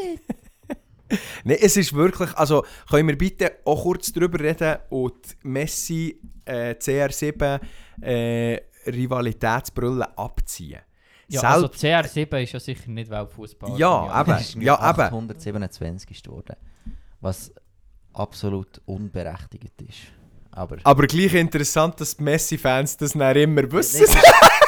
Nein, 1.45 1.57
es 1.61 1.77
ist 1.77 1.93
wirklich, 1.93 2.33
also 2.37 2.65
können 2.89 3.09
wir 3.09 3.19
bitte 3.19 3.53
auch 3.65 3.83
kurz 3.83 4.13
darüber 4.13 4.39
reden 4.41 4.77
und 4.91 5.15
die 5.43 5.49
Messi 5.49 6.21
äh, 6.45 6.71
CR7 6.79 7.61
äh, 8.03 8.61
Rivalitätsbrille 8.87 10.17
abziehen. 10.17 10.81
Ja, 11.29 11.41
Selb- 11.41 11.45
also 11.47 11.67
CR7 11.67 12.43
ist 12.43 12.53
ja 12.53 12.61
sicher 12.61 12.91
nicht 12.91 13.11
Weltfußball. 13.11 13.79
Ja, 13.79 14.21
eben. 14.21 14.33
Ist 14.39 14.55
Ja. 14.57 14.79
827 14.81 16.23
geworden. 16.23 16.57
Was 17.21 17.53
absolut 18.13 18.81
unberechtigt 18.87 19.83
ist. 19.83 19.99
Aber 20.53 20.79
Aber 20.85 21.07
gleich 21.07 21.35
interessant, 21.35 22.01
dass 22.01 22.17
die 22.17 22.23
Messi-Fans 22.23 22.97
das 22.97 23.13
dann 23.13 23.37
immer 23.37 23.71
wissen. 23.71 24.07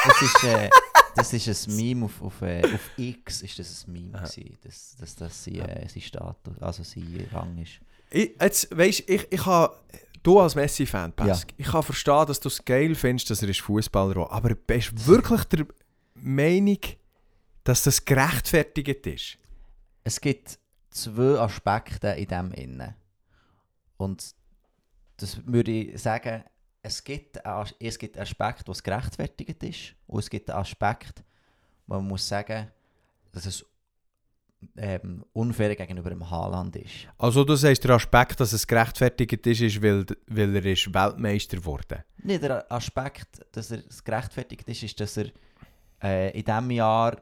das 0.04 0.22
ist, 0.22 0.44
äh, 0.44 0.70
das 1.14 1.32
ist 1.32 1.68
ein 1.68 1.76
Meme 1.76 2.04
auf, 2.06 2.22
auf, 2.22 2.42
äh, 2.42 2.62
auf 2.64 2.90
X, 2.96 3.42
ist 3.42 3.58
das 3.58 3.86
ein 3.86 3.92
Meme 3.92 4.18
gewesen, 4.18 4.58
dass, 4.62 4.96
dass 4.98 5.16
das 5.16 5.44
sein, 5.44 5.56
äh, 5.56 5.88
sein 5.88 6.02
Status, 6.02 6.58
also 6.60 6.82
sein 6.82 7.28
Rang 7.32 7.58
ist. 7.58 7.80
Ich, 8.10 8.32
jetzt, 8.40 8.76
weißt, 8.76 9.04
ich, 9.08 9.26
ich 9.30 9.46
habe, 9.46 9.76
du 10.22 10.40
als 10.40 10.54
Messi-Fan, 10.54 11.14
Ja. 11.24 11.38
Ich 11.56 11.66
kann 11.66 11.82
verstehen, 11.82 12.26
dass 12.26 12.40
du 12.40 12.48
es 12.48 12.64
geil 12.64 12.94
findest, 12.94 13.30
dass 13.30 13.42
er 13.42 13.48
ist 13.48 13.60
Fußballer 13.60 14.22
ist. 14.22 14.30
Aber 14.30 14.54
bist 14.54 14.92
du 14.92 15.06
wirklich 15.06 15.44
der 15.44 15.66
Meinung, 16.14 16.78
dass 17.64 17.82
das 17.82 18.04
gerechtfertigt 18.04 19.06
ist? 19.06 19.38
Es 20.04 20.20
gibt 20.20 20.58
zwei 20.90 21.38
Aspekte 21.38 22.08
in 22.08 22.26
dem 22.26 22.52
Innen. 22.52 22.94
Und 23.96 24.34
das 25.16 25.46
würde 25.46 25.70
ich 25.70 26.00
sagen, 26.00 26.44
es 26.82 27.02
gibt, 27.02 27.44
einen 27.44 27.66
es 27.78 27.98
gibt 27.98 28.16
einen 28.16 28.22
Aspekt, 28.22 28.66
was 28.66 28.82
gerechtfertigt 28.82 29.62
ist. 29.62 29.94
Und 30.06 30.20
es 30.20 30.30
gibt 30.30 30.50
einen 30.50 30.60
Aspekt, 30.60 31.22
wo 31.86 31.94
man 31.94 32.08
muss 32.08 32.26
sagen, 32.26 32.68
dass 33.30 33.46
es 33.46 33.64
ähm, 34.76 35.24
unfair 35.32 35.74
gegenüber 35.74 36.10
dem 36.10 36.28
Haaland 36.28 36.76
ist. 36.76 37.08
Also 37.18 37.44
du 37.44 37.54
sagst, 37.56 37.84
der 37.84 37.92
Aspekt, 37.92 38.40
dass 38.40 38.52
es 38.52 38.66
gerechtfertigt 38.66 39.46
ist, 39.46 39.60
ist, 39.60 39.82
weil, 39.82 40.06
weil 40.26 40.56
er 40.56 40.64
ist 40.64 40.92
Weltmeister 40.92 41.56
geworden 41.56 42.04
Nicht 42.22 42.42
der 42.42 42.70
Aspekt, 42.70 43.44
dass 43.52 43.70
er 43.70 43.82
es 43.88 44.02
gerechtfertigt 44.02 44.68
ist, 44.68 44.82
ist, 44.82 45.00
dass 45.00 45.16
er 45.16 45.26
äh, 46.02 46.38
in 46.38 46.44
diesem 46.44 46.70
Jahr 46.70 47.20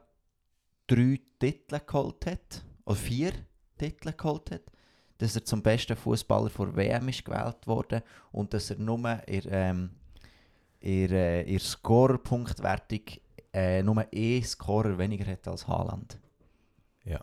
drei 0.87 1.21
Titel 1.39 1.81
geholt 1.87 2.27
hat. 2.27 2.65
Oder 2.85 2.97
vier 2.97 3.33
Titel 3.79 4.13
geholt 4.13 4.51
hat. 4.51 4.63
Dass 5.21 5.37
er 5.37 5.45
zum 5.45 5.61
besten 5.63 5.97
Fußballer 5.97 6.49
vor 6.51 6.75
WM 6.75 7.09
ist 7.09 7.25
gewählt 7.25 7.67
worden 7.67 8.01
und 8.33 8.55
dass 8.55 8.71
er 8.71 8.79
nur 8.79 8.99
in, 9.27 9.43
ähm, 9.51 9.91
in, 10.81 11.11
äh, 11.13 11.43
in 11.43 11.59
Score-Punktwertung 11.59 13.01
äh, 13.53 13.83
nur 13.83 14.05
ein 14.15 14.43
Scorer 14.45 14.97
weniger 14.97 15.27
hat 15.31 15.47
als 15.47 15.67
Haaland. 15.69 16.19
Ja. 17.05 17.21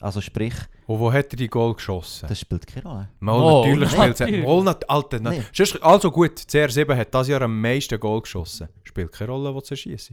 Also 0.00 0.20
sprich, 0.20 0.54
Und 0.86 0.98
wo 0.98 1.12
hat 1.12 1.32
er 1.32 1.36
die 1.36 1.48
Goal 1.48 1.74
geschossen? 1.74 2.26
das 2.28 2.40
spielt 2.40 2.66
keine 2.66 2.88
Rolle. 2.88 3.08
Mal, 3.20 3.40
Oh, 3.40 3.64
natürlich 3.64 3.90
spielt 3.90 4.20
es. 4.20 4.44
Mal, 4.44 4.62
nat, 4.64 4.90
Alter, 4.90 5.20
na, 5.20 5.30
Nee. 5.30 5.42
also 5.82 6.10
gut, 6.10 6.32
CR7 6.38 6.96
hat 6.96 7.14
das 7.14 7.28
Jahr 7.28 7.42
am 7.42 7.60
meisten 7.60 7.98
Goal 8.00 8.22
geschossen. 8.22 8.68
Spielt 8.82 9.12
keine 9.12 9.30
Rolle, 9.30 9.54
wo 9.54 9.60
du 9.60 9.76
schießt. 9.76 10.12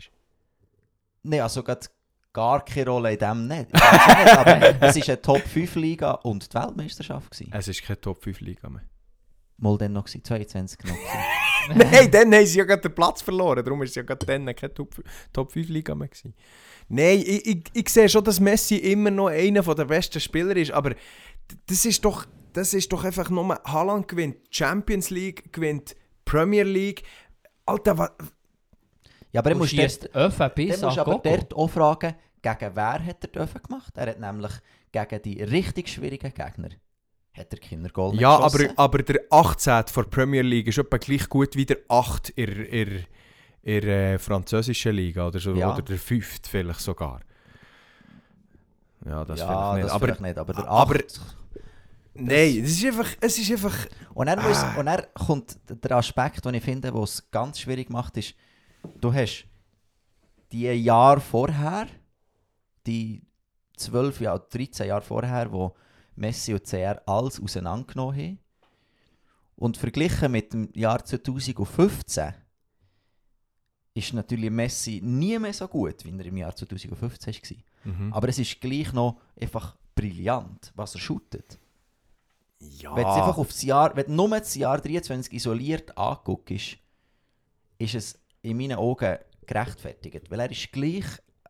Nein, 1.24 1.42
also 1.42 1.64
grad 1.64 1.90
gar 2.34 2.66
keine 2.66 2.90
Rolle 2.90 3.14
in 3.14 3.20
dem 3.20 3.48
nicht. 3.48 3.68
Aber 3.74 4.62
es 4.82 4.96
war 4.96 5.08
eine 5.08 5.22
Top-5-Liga 5.22 6.12
und 6.12 6.52
die 6.52 6.58
Weltmeisterschaft. 6.58 7.32
Gewesen. 7.32 7.52
Es 7.54 7.68
ist 7.68 7.84
keine 7.84 8.02
Top-5-Liga 8.02 8.70
mehr. 8.70 8.82
Mal 9.58 9.78
dann 9.78 9.94
noch, 9.94 10.04
gewesen, 10.04 10.24
22 10.24 10.80
noch. 10.84 10.96
Nein, 11.76 12.12
dann 12.12 12.34
haben 12.34 12.46
sie 12.46 12.58
ja 12.58 12.66
gerade 12.66 12.82
den 12.82 12.96
Platz 12.96 13.22
verloren. 13.22 13.64
Darum 13.64 13.80
war 13.80 13.86
es 13.86 13.96
ja 13.96 14.02
gerade 14.02 14.26
dann 14.26 14.54
keine 14.54 14.74
Top-5-Liga 14.74 15.96
mehr. 15.96 16.10
Gewesen. 16.10 16.34
Nein, 16.90 17.24
ich, 17.26 17.46
ich, 17.46 17.64
ich 17.74 17.90
sehe 17.90 18.10
schon, 18.10 18.24
dass 18.24 18.40
Messi 18.40 18.76
immer 18.76 19.12
noch 19.12 19.28
einer 19.28 19.62
der 19.62 19.86
besten 19.86 20.20
Spieler 20.20 20.56
ist. 20.58 20.72
Aber 20.72 20.96
das 21.68 21.86
ist 21.86 22.04
doch, 22.04 22.26
das 22.52 22.74
ist 22.74 22.92
doch 22.92 23.04
einfach 23.04 23.30
nur... 23.30 23.62
Haaland 23.64 24.08
gewinnt 24.08 24.38
Champions 24.50 25.10
League, 25.10 25.54
gewinnt 25.54 25.96
Premier 26.26 26.64
League. 26.64 27.04
Alter, 27.66 27.98
was... 27.98 28.12
Ja, 29.34 29.42
aber 29.42 29.50
er 29.50 29.56
muss 29.58 29.72
dort, 29.76 29.82
musst 30.14 30.82
du 30.82 31.02
aber 31.02 31.20
dort 31.24 31.54
auch 31.56 31.68
fragen, 31.68 32.14
gegen 32.42 32.76
wer 32.76 33.06
hat 33.06 33.24
er 33.24 33.28
dürfen 33.30 33.62
gemacht? 33.64 33.94
Er 33.98 34.08
hat 34.12 34.20
nämlich 34.20 34.52
gegen 34.92 35.22
die 35.24 35.42
richtig 35.44 35.90
schwierigen 35.90 36.34
Gegner 36.34 36.70
hat 37.36 37.52
er 37.52 37.58
keine 37.60 37.90
Goal 37.90 38.12
mehr 38.12 38.22
Ja, 38.22 38.38
aber, 38.40 38.60
aber 38.76 39.00
der 39.00 39.22
18. 39.32 39.88
von 39.88 40.04
der 40.04 40.10
Premier 40.12 40.44
League 40.44 40.68
ist 40.68 40.78
etwa 40.78 40.98
gleich 40.98 41.28
gut 41.28 41.56
wie 41.56 41.66
der 41.66 41.78
8 41.90 42.30
in 42.30 42.46
der- 42.46 42.70
in 42.72 43.06
in 43.66 43.80
der 43.82 44.14
äh, 44.16 44.20
französischen 44.20 44.94
Liga 44.94 45.26
oder, 45.28 45.40
so, 45.40 45.56
Ja. 45.56 45.74
oder 45.74 45.82
der 45.82 45.98
5. 45.98 46.42
vielleicht 46.48 46.82
sogar. 46.82 47.22
Ja, 49.06 49.26
das 49.26 49.40
ja, 49.40 49.46
vielleicht 49.48 49.74
nicht. 49.76 49.86
das 49.86 49.92
aber 49.94 50.06
vielleicht 50.06 50.22
nicht, 50.22 50.38
aber 50.38 50.54
der 50.54 50.68
aber- 50.68 50.96
8. 50.96 51.22
nein, 52.14 52.62
es 52.64 52.72
ist 52.72 52.86
einfach... 52.86 53.08
Es 53.22 53.38
ist 53.38 53.52
einfach 53.52 53.76
Und 54.14 54.28
er, 54.28 54.36
muss, 54.42 54.58
Ah. 54.58 54.76
und 54.78 54.88
er 54.88 55.04
kommt 55.14 55.58
der 55.70 55.92
Aspekt, 55.98 56.46
den 56.46 56.54
ich 56.56 56.64
finde, 56.64 56.94
was 56.94 57.16
es 57.16 57.32
ganz 57.32 57.60
schwierig 57.60 57.90
macht, 57.90 58.16
ist, 58.18 58.36
du 59.00 59.14
hast 59.14 59.46
die 60.52 60.66
Jahre 60.66 61.20
vorher, 61.20 61.88
die 62.86 63.22
12 63.78 64.22
Jahre, 64.22 64.46
13 64.50 64.88
Jahre 64.88 65.02
vorher, 65.02 65.52
wo 65.52 65.76
Messi 66.16 66.54
und 66.54 66.64
CR 66.64 67.02
alles 67.08 67.42
auseinandergenommen 67.42 68.16
haben. 68.16 68.40
Und 69.56 69.78
verglichen 69.78 70.32
mit 70.32 70.54
dem 70.54 70.70
Jahr 70.74 71.04
2015 71.04 72.34
ist 73.96 74.14
natürlich 74.14 74.50
Messi 74.50 75.02
nie 75.04 75.38
mehr 75.38 75.54
so 75.54 75.68
gut, 75.68 76.04
wie 76.04 76.18
er 76.18 76.26
im 76.26 76.38
Jahr 76.38 76.56
2015 76.56 77.34
war. 77.34 77.94
Mhm. 77.94 78.14
Aber 78.14 78.30
es 78.30 78.40
ist 78.40 78.60
gleich 78.60 78.92
noch 78.94 79.20
einfach 79.40 79.76
brillant, 79.96 80.72
was 80.76 80.96
er 80.96 81.02
shootet. 81.02 81.60
ja. 82.60 82.96
Wenn 82.96 83.04
du 83.04 83.10
einfach 83.10 83.38
aufs 83.38 83.62
Jahr, 83.62 83.96
wenn 83.96 84.16
nur 84.16 84.30
das 84.30 84.56
Jahr 84.56 84.80
23 84.80 85.34
isoliert 85.34 85.98
anguckst, 85.98 86.78
ist 87.78 87.96
es 87.96 88.23
in 88.44 88.58
meinen 88.58 88.78
Augen 88.78 89.18
gerechtfertigt. 89.48 90.30
Weil 90.30 90.42
er 90.42 90.52
ist 90.52 90.72
gleich 90.72 91.06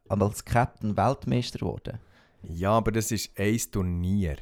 als 0.08 0.46
Captain 0.46 0.96
Weltmeister 0.96 1.60
geworden. 1.60 2.00
ja, 2.44 2.72
aber 2.72 2.92
das 2.92 3.12
ist 3.12 3.32
ein 3.38 3.60
Turnier. 3.72 4.38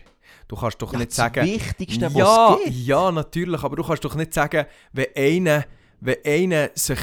Du 0.48 0.56
kannst 0.56 0.82
doch 0.82 0.94
Ja, 0.94 1.00
nicht 1.00 1.12
das 1.12 1.18
sagen... 1.18 1.46
Wichtigste, 1.46 2.06
was 2.06 2.14
ja, 2.14 2.54
es 2.58 2.64
gibt. 2.64 2.76
ja, 2.78 3.12
natürlich, 3.12 3.64
aber 3.64 3.76
du 3.76 3.84
kannst 3.84 4.06
doch 4.06 4.16
nicht 4.16 4.34
sagen, 4.34 4.66
wenn 4.94 5.08
einer, 5.16 5.66
wenn 6.00 6.18
einer 6.26 6.70
sich 6.76 7.00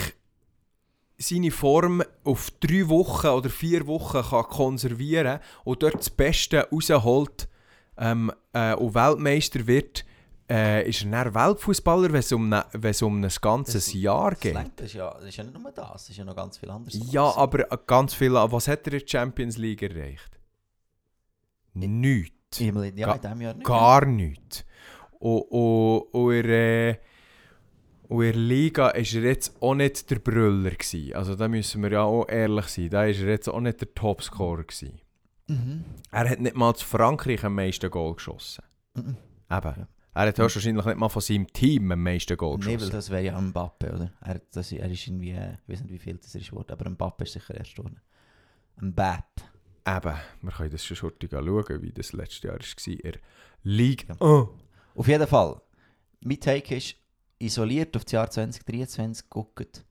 seine 1.19 1.50
Form 1.50 2.02
auf 2.25 2.50
drei 2.61 2.88
Wochen 2.88 3.26
oder 3.28 3.50
vier 3.50 3.87
Wochen 3.87 4.23
kann 4.23 4.45
konservieren 4.45 5.40
und 5.64 5.83
dort 5.83 5.95
das 5.97 6.11
Beste 6.11 6.69
rausholt 6.71 7.49
ähm, 7.99 8.33
äh, 8.52 8.75
und 8.75 8.95
Weltmeister 8.95 9.67
wird, 9.67 10.05
äh, 10.50 10.88
ist 10.88 11.05
er 11.05 11.25
dann 11.25 11.35
Weltfußballer, 11.35 12.09
wenn 12.12 12.21
es 12.21 12.33
um, 12.33 12.49
ne, 12.49 12.64
um 13.02 13.21
ein 13.21 13.28
ganzes 13.43 13.85
Das- 13.87 13.93
Jahr 13.95 14.35
geht. 14.35 14.55
das, 14.55 14.87
ist 14.87 14.95
ja, 14.95 15.11
das 15.14 15.25
ist 15.25 15.37
ja 15.37 15.45
nicht 15.45 15.59
nur 15.59 15.71
das, 15.73 15.93
das 15.93 16.09
ist 16.11 16.17
ja 16.17 16.25
noch 16.25 16.37
ganz 16.37 16.57
viel 16.59 16.71
anderes. 16.71 16.99
Ja, 17.12 17.35
aber 17.37 17.71
äh, 17.71 17.76
ganz 17.87 18.14
viel. 18.14 18.33
Was 18.33 18.67
hat 18.69 18.87
er 18.87 18.93
in 18.95 18.99
der 19.00 19.07
Champions 19.07 19.57
League 19.59 19.83
erreicht? 19.83 20.38
Nichts. 21.75 22.59
Ja, 22.61 22.67
in 22.83 22.97
diesem 22.97 23.40
Jahr 23.40 23.55
nicht. 23.55 23.64
Gar 23.67 24.07
nichts. 24.07 24.64
Und, 25.21 25.43
und, 25.50 26.00
und, 26.12 26.43
der- 26.45 26.99
und 28.09 28.23
in 28.25 28.33
der 28.33 28.40
Liga 28.40 28.85
war 28.87 28.95
er 28.95 29.02
jetzt 29.05 29.61
auch 29.61 29.75
nicht 29.75 30.11
der 30.11 30.19
Brüller. 30.19 30.71
Gewesen. 30.71 31.14
Also 31.14 31.35
da 31.35 31.47
müssen 31.49 31.83
wir 31.83 31.90
ja 31.93 32.02
auch 32.02 32.26
ehrlich 32.28 32.67
sein. 32.69 32.88
Da 32.90 32.99
war 32.99 33.05
er 33.07 33.11
jetzt 33.28 33.49
auch 33.49 33.61
nicht 33.61 33.81
der 33.81 33.93
Topscorer. 33.95 34.64
Gewesen. 34.64 35.00
Mhm. 35.49 35.85
Er 36.11 36.31
hat 36.31 36.40
nicht 36.40 36.57
mal 36.57 36.75
zu 36.75 36.87
Frankreich 36.87 37.45
am 37.45 37.55
meisten 37.55 37.90
Goal 37.90 38.14
geschossen. 38.14 38.64
Mhm. 38.95 39.17
Eben. 39.50 39.87
Er 40.18 40.26
hat 40.26 40.38
höchstwahrscheinlich 40.40 40.84
nicht 40.84 40.98
mal 40.98 41.08
von 41.08 41.22
seinem 41.22 41.46
Team 41.52 41.92
am 41.92 42.02
meisten 42.02 42.37
Goal 42.37 42.58
Nee, 42.58 42.64
weil 42.64 42.75
geschossen. 42.75 42.92
das 42.92 43.10
wäre 43.10 43.22
ja 43.22 43.40
Mbappe, 43.40 43.92
oder? 43.94 44.12
Er, 44.20 44.40
das, 44.50 44.72
er 44.72 44.90
ist 44.90 45.06
irgendwie, 45.06 45.30
ich 45.30 45.68
weiß 45.68 45.82
nicht 45.82 45.92
wie 45.92 45.98
viel 46.00 46.16
das 46.16 46.34
ist 46.34 46.50
geworden, 46.50 46.72
aber 46.72 46.90
Mbappe 46.90 47.22
ist 47.22 47.34
sicher 47.34 47.54
erst 47.54 47.76
geworden. 47.76 48.00
Mbappe. 48.80 49.44
Eben, 49.87 50.14
wir 50.42 50.50
können 50.50 50.70
das 50.70 50.84
schon 50.84 50.96
shortig 50.96 51.30
schauen, 51.30 51.82
wie 51.82 51.92
das 51.92 52.12
letztes 52.12 52.42
Jahr 52.42 52.54
war. 52.54 52.96
Der 52.96 53.20
Liga. 53.62 54.14
Ja. 54.14 54.26
Oh. 54.26 54.48
Auf 54.96 55.06
jeden 55.06 55.28
Fall, 55.28 55.60
mein 56.18 56.40
Take 56.40 56.75
ist, 56.76 56.96
isoliert 57.38 57.96
auf 57.96 58.02
das 58.02 58.10
Jahr 58.10 58.28
2023 58.28 59.30
guckt, 59.30 59.84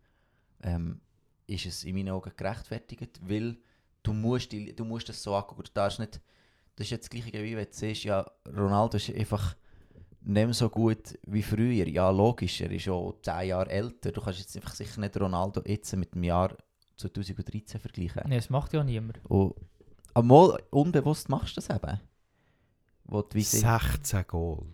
ähm, 0.61 0.99
ist 1.45 1.67
es 1.67 1.85
in 1.85 1.95
meinen 1.95 2.09
Augen 2.09 2.33
gerechtfertigt, 2.35 3.21
weil 3.21 3.55
du 4.03 4.11
musst, 4.11 4.51
die, 4.51 4.75
du 4.75 4.83
musst 4.83 5.07
das 5.07 5.23
so 5.23 5.33
angucken. 5.33 5.63
Du 5.63 5.71
darfst 5.73 5.99
nicht, 5.99 6.19
das 6.75 6.87
ist 6.87 6.91
jetzt 6.91 7.05
das 7.05 7.09
gleiche 7.11 7.41
wie 7.41 7.55
wenn 7.55 7.63
du 7.63 7.71
siehst, 7.71 8.03
ja, 8.03 8.29
Ronaldo 8.45 8.97
ist 8.97 9.09
einfach 9.15 9.55
nicht 10.27 10.45
mehr 10.45 10.53
so 10.53 10.69
gut 10.69 11.17
wie 11.25 11.41
früher. 11.41 11.87
Ja, 11.87 12.09
logisch, 12.09 12.61
er 12.61 12.71
ist 12.71 12.83
schon 12.83 13.13
10 13.21 13.47
Jahre 13.47 13.69
älter. 13.69 14.11
Du 14.11 14.21
kannst 14.21 14.39
jetzt 14.39 14.55
einfach 14.55 14.73
sicher 14.75 14.99
nicht 14.99 15.19
Ronaldo 15.19 15.61
jetzt 15.65 15.95
mit 15.95 16.13
dem 16.13 16.23
Jahr 16.23 16.55
2013 16.97 17.79
vergleichen. 17.79 18.23
Nee, 18.27 18.35
das 18.37 18.49
macht 18.49 18.73
ja 18.73 18.83
niemand. 18.83 19.19
Und, 19.29 19.55
aber 20.13 20.25
mal 20.27 20.63
unbewusst 20.71 21.29
machst 21.29 21.55
du 21.57 21.61
das 21.61 21.69
eben. 21.69 21.99
Wo 23.05 23.21
du 23.21 23.35
wie 23.35 23.41
sie- 23.43 23.59
16 23.59 24.25
Goal. 24.27 24.65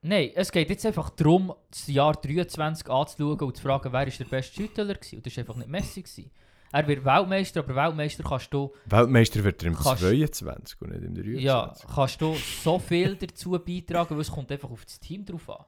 Nein, 0.00 0.30
es 0.34 0.50
geht 0.52 0.70
jetzt 0.70 0.86
einfach 0.86 1.10
darum, 1.10 1.52
das 1.70 1.86
Jahr 1.88 2.14
23 2.14 2.88
anzuschauen 2.88 3.40
und 3.40 3.56
zu 3.56 3.62
fragen, 3.62 3.92
wer 3.92 4.06
ist 4.06 4.18
der 4.20 4.24
beste 4.26 4.54
Schüttler 4.54 4.88
war. 4.88 4.96
Und 5.12 5.26
das 5.26 5.36
war 5.36 5.40
einfach 5.42 5.56
nicht 5.56 5.68
Messi. 5.68 6.02
Gewesen. 6.02 6.30
Er 6.72 6.86
wird 6.86 7.04
Weltmeister, 7.04 7.60
aber 7.60 7.74
Weltmeister 7.74 8.22
kannst 8.22 8.52
du, 8.52 8.72
Weltmeister 8.86 9.42
wird 9.42 9.62
er 9.62 9.68
im 9.68 9.74
Kannst- 9.74 10.02
22 10.02 10.82
und 10.82 10.90
nicht 10.90 11.02
im 11.02 11.14
23. 11.14 11.42
ja, 11.42 11.74
kannst 11.94 12.20
du 12.20 12.34
so 12.62 12.78
viel 12.78 13.16
dazu 13.16 13.52
beitragen, 13.52 14.14
weil 14.14 14.20
es 14.20 14.30
kommt 14.30 14.52
einfach 14.52 14.70
auf 14.70 14.84
das 14.84 15.00
Team 15.00 15.24
drauf 15.24 15.48
an. 15.48 15.64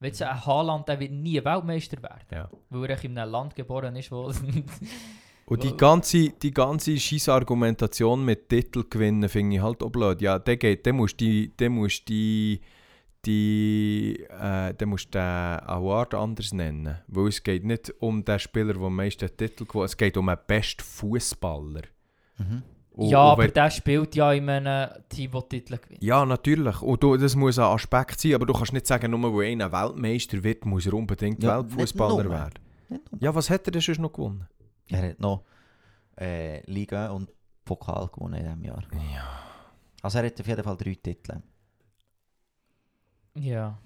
Wenn 0.00 0.08
jetzt 0.08 0.22
ein 0.22 0.44
Haaland, 0.44 0.88
der 0.88 1.00
wird 1.00 1.12
nie 1.12 1.42
Weltmeister 1.42 2.02
werden. 2.02 2.26
Ja. 2.30 2.50
Weil 2.68 2.90
er 2.90 3.04
in 3.04 3.16
einem 3.16 3.30
Land 3.30 3.54
geboren 3.54 3.96
ist, 3.96 4.10
wo 4.12 4.30
Und 5.46 5.62
die 5.62 5.76
ganze, 5.76 6.30
die 6.30 6.54
ganze 6.54 6.98
Scheiß-Argumentation 6.98 8.24
mit 8.24 8.48
Titel 8.48 8.84
gewinnen 8.88 9.28
finde 9.28 9.56
ich 9.56 9.62
halt 9.62 9.82
auch 9.82 9.90
blöd. 9.90 10.22
Ja, 10.22 10.38
der 10.38 10.56
geht, 10.56 10.86
der 10.86 10.94
musst 10.94 11.20
die, 11.20 11.54
der 11.56 11.68
musst 11.68 12.08
die, 12.08 12.60
die, 13.26 14.26
äh, 14.28 14.74
der 14.74 14.86
musst 14.86 15.14
den 15.14 15.20
Award 15.20 16.14
anders 16.14 16.52
nennen. 16.52 16.98
Weil 17.06 17.28
es 17.28 17.42
geht 17.42 17.64
nicht 17.64 17.92
um 18.00 18.24
den 18.24 18.38
Spieler, 18.38 18.74
der 18.74 18.82
am 18.82 18.96
meisten 18.96 19.28
Titel 19.36 19.64
gewonnen 19.64 19.84
hat, 19.84 19.90
es 19.90 19.96
geht 19.96 20.16
um 20.16 20.26
den 20.26 20.38
besten 20.46 20.82
Fußballer. 20.82 21.82
Mhm. 22.38 22.62
ja, 22.96 23.20
aber 23.20 23.48
der 23.48 23.70
spielt 23.70 24.14
ja 24.16 24.32
in 24.32 24.48
einem 24.48 24.90
Team, 25.08 25.30
das 25.32 25.48
Titel 25.48 25.78
gewinnt. 25.78 26.02
Ja, 26.02 26.24
natürlich. 26.24 26.82
Und 26.82 27.02
du, 27.02 27.16
das 27.16 27.36
muss 27.36 27.58
ein 27.58 27.64
Aspekt 27.64 28.20
sein, 28.20 28.34
aber 28.34 28.46
du 28.46 28.52
kannst 28.52 28.72
nicht 28.72 28.86
sagen, 28.86 29.10
nur 29.10 29.36
weil 29.36 29.52
einer 29.52 29.70
Weltmeister 29.70 30.42
wird, 30.42 30.64
muss 30.64 30.86
er 30.86 30.94
unbedingt 30.94 31.42
Ja, 31.42 31.58
Weltfußballer 31.58 32.28
werden. 32.30 32.58
Ja, 33.20 33.34
was 33.34 33.50
hat 33.50 33.66
er 33.66 33.72
denn 33.72 33.80
sonst 33.80 33.98
noch 33.98 34.12
gewonnen? 34.12 34.46
Er 34.88 35.10
hat 35.10 35.20
noch 35.20 35.44
äh, 36.20 36.60
Liga 36.70 37.10
und 37.10 37.30
Pokal 37.64 38.08
gewonnen 38.12 38.34
in 38.34 38.44
diesem 38.44 38.64
Jahr. 38.64 38.82
Ja. 38.92 39.24
Also 40.02 40.18
er 40.18 40.26
hat 40.26 40.40
auf 40.40 40.46
jeden 40.46 40.62
Fall 40.62 40.76
drei 40.76 40.94
Titel. 40.94 41.40
Ja. 43.34 43.78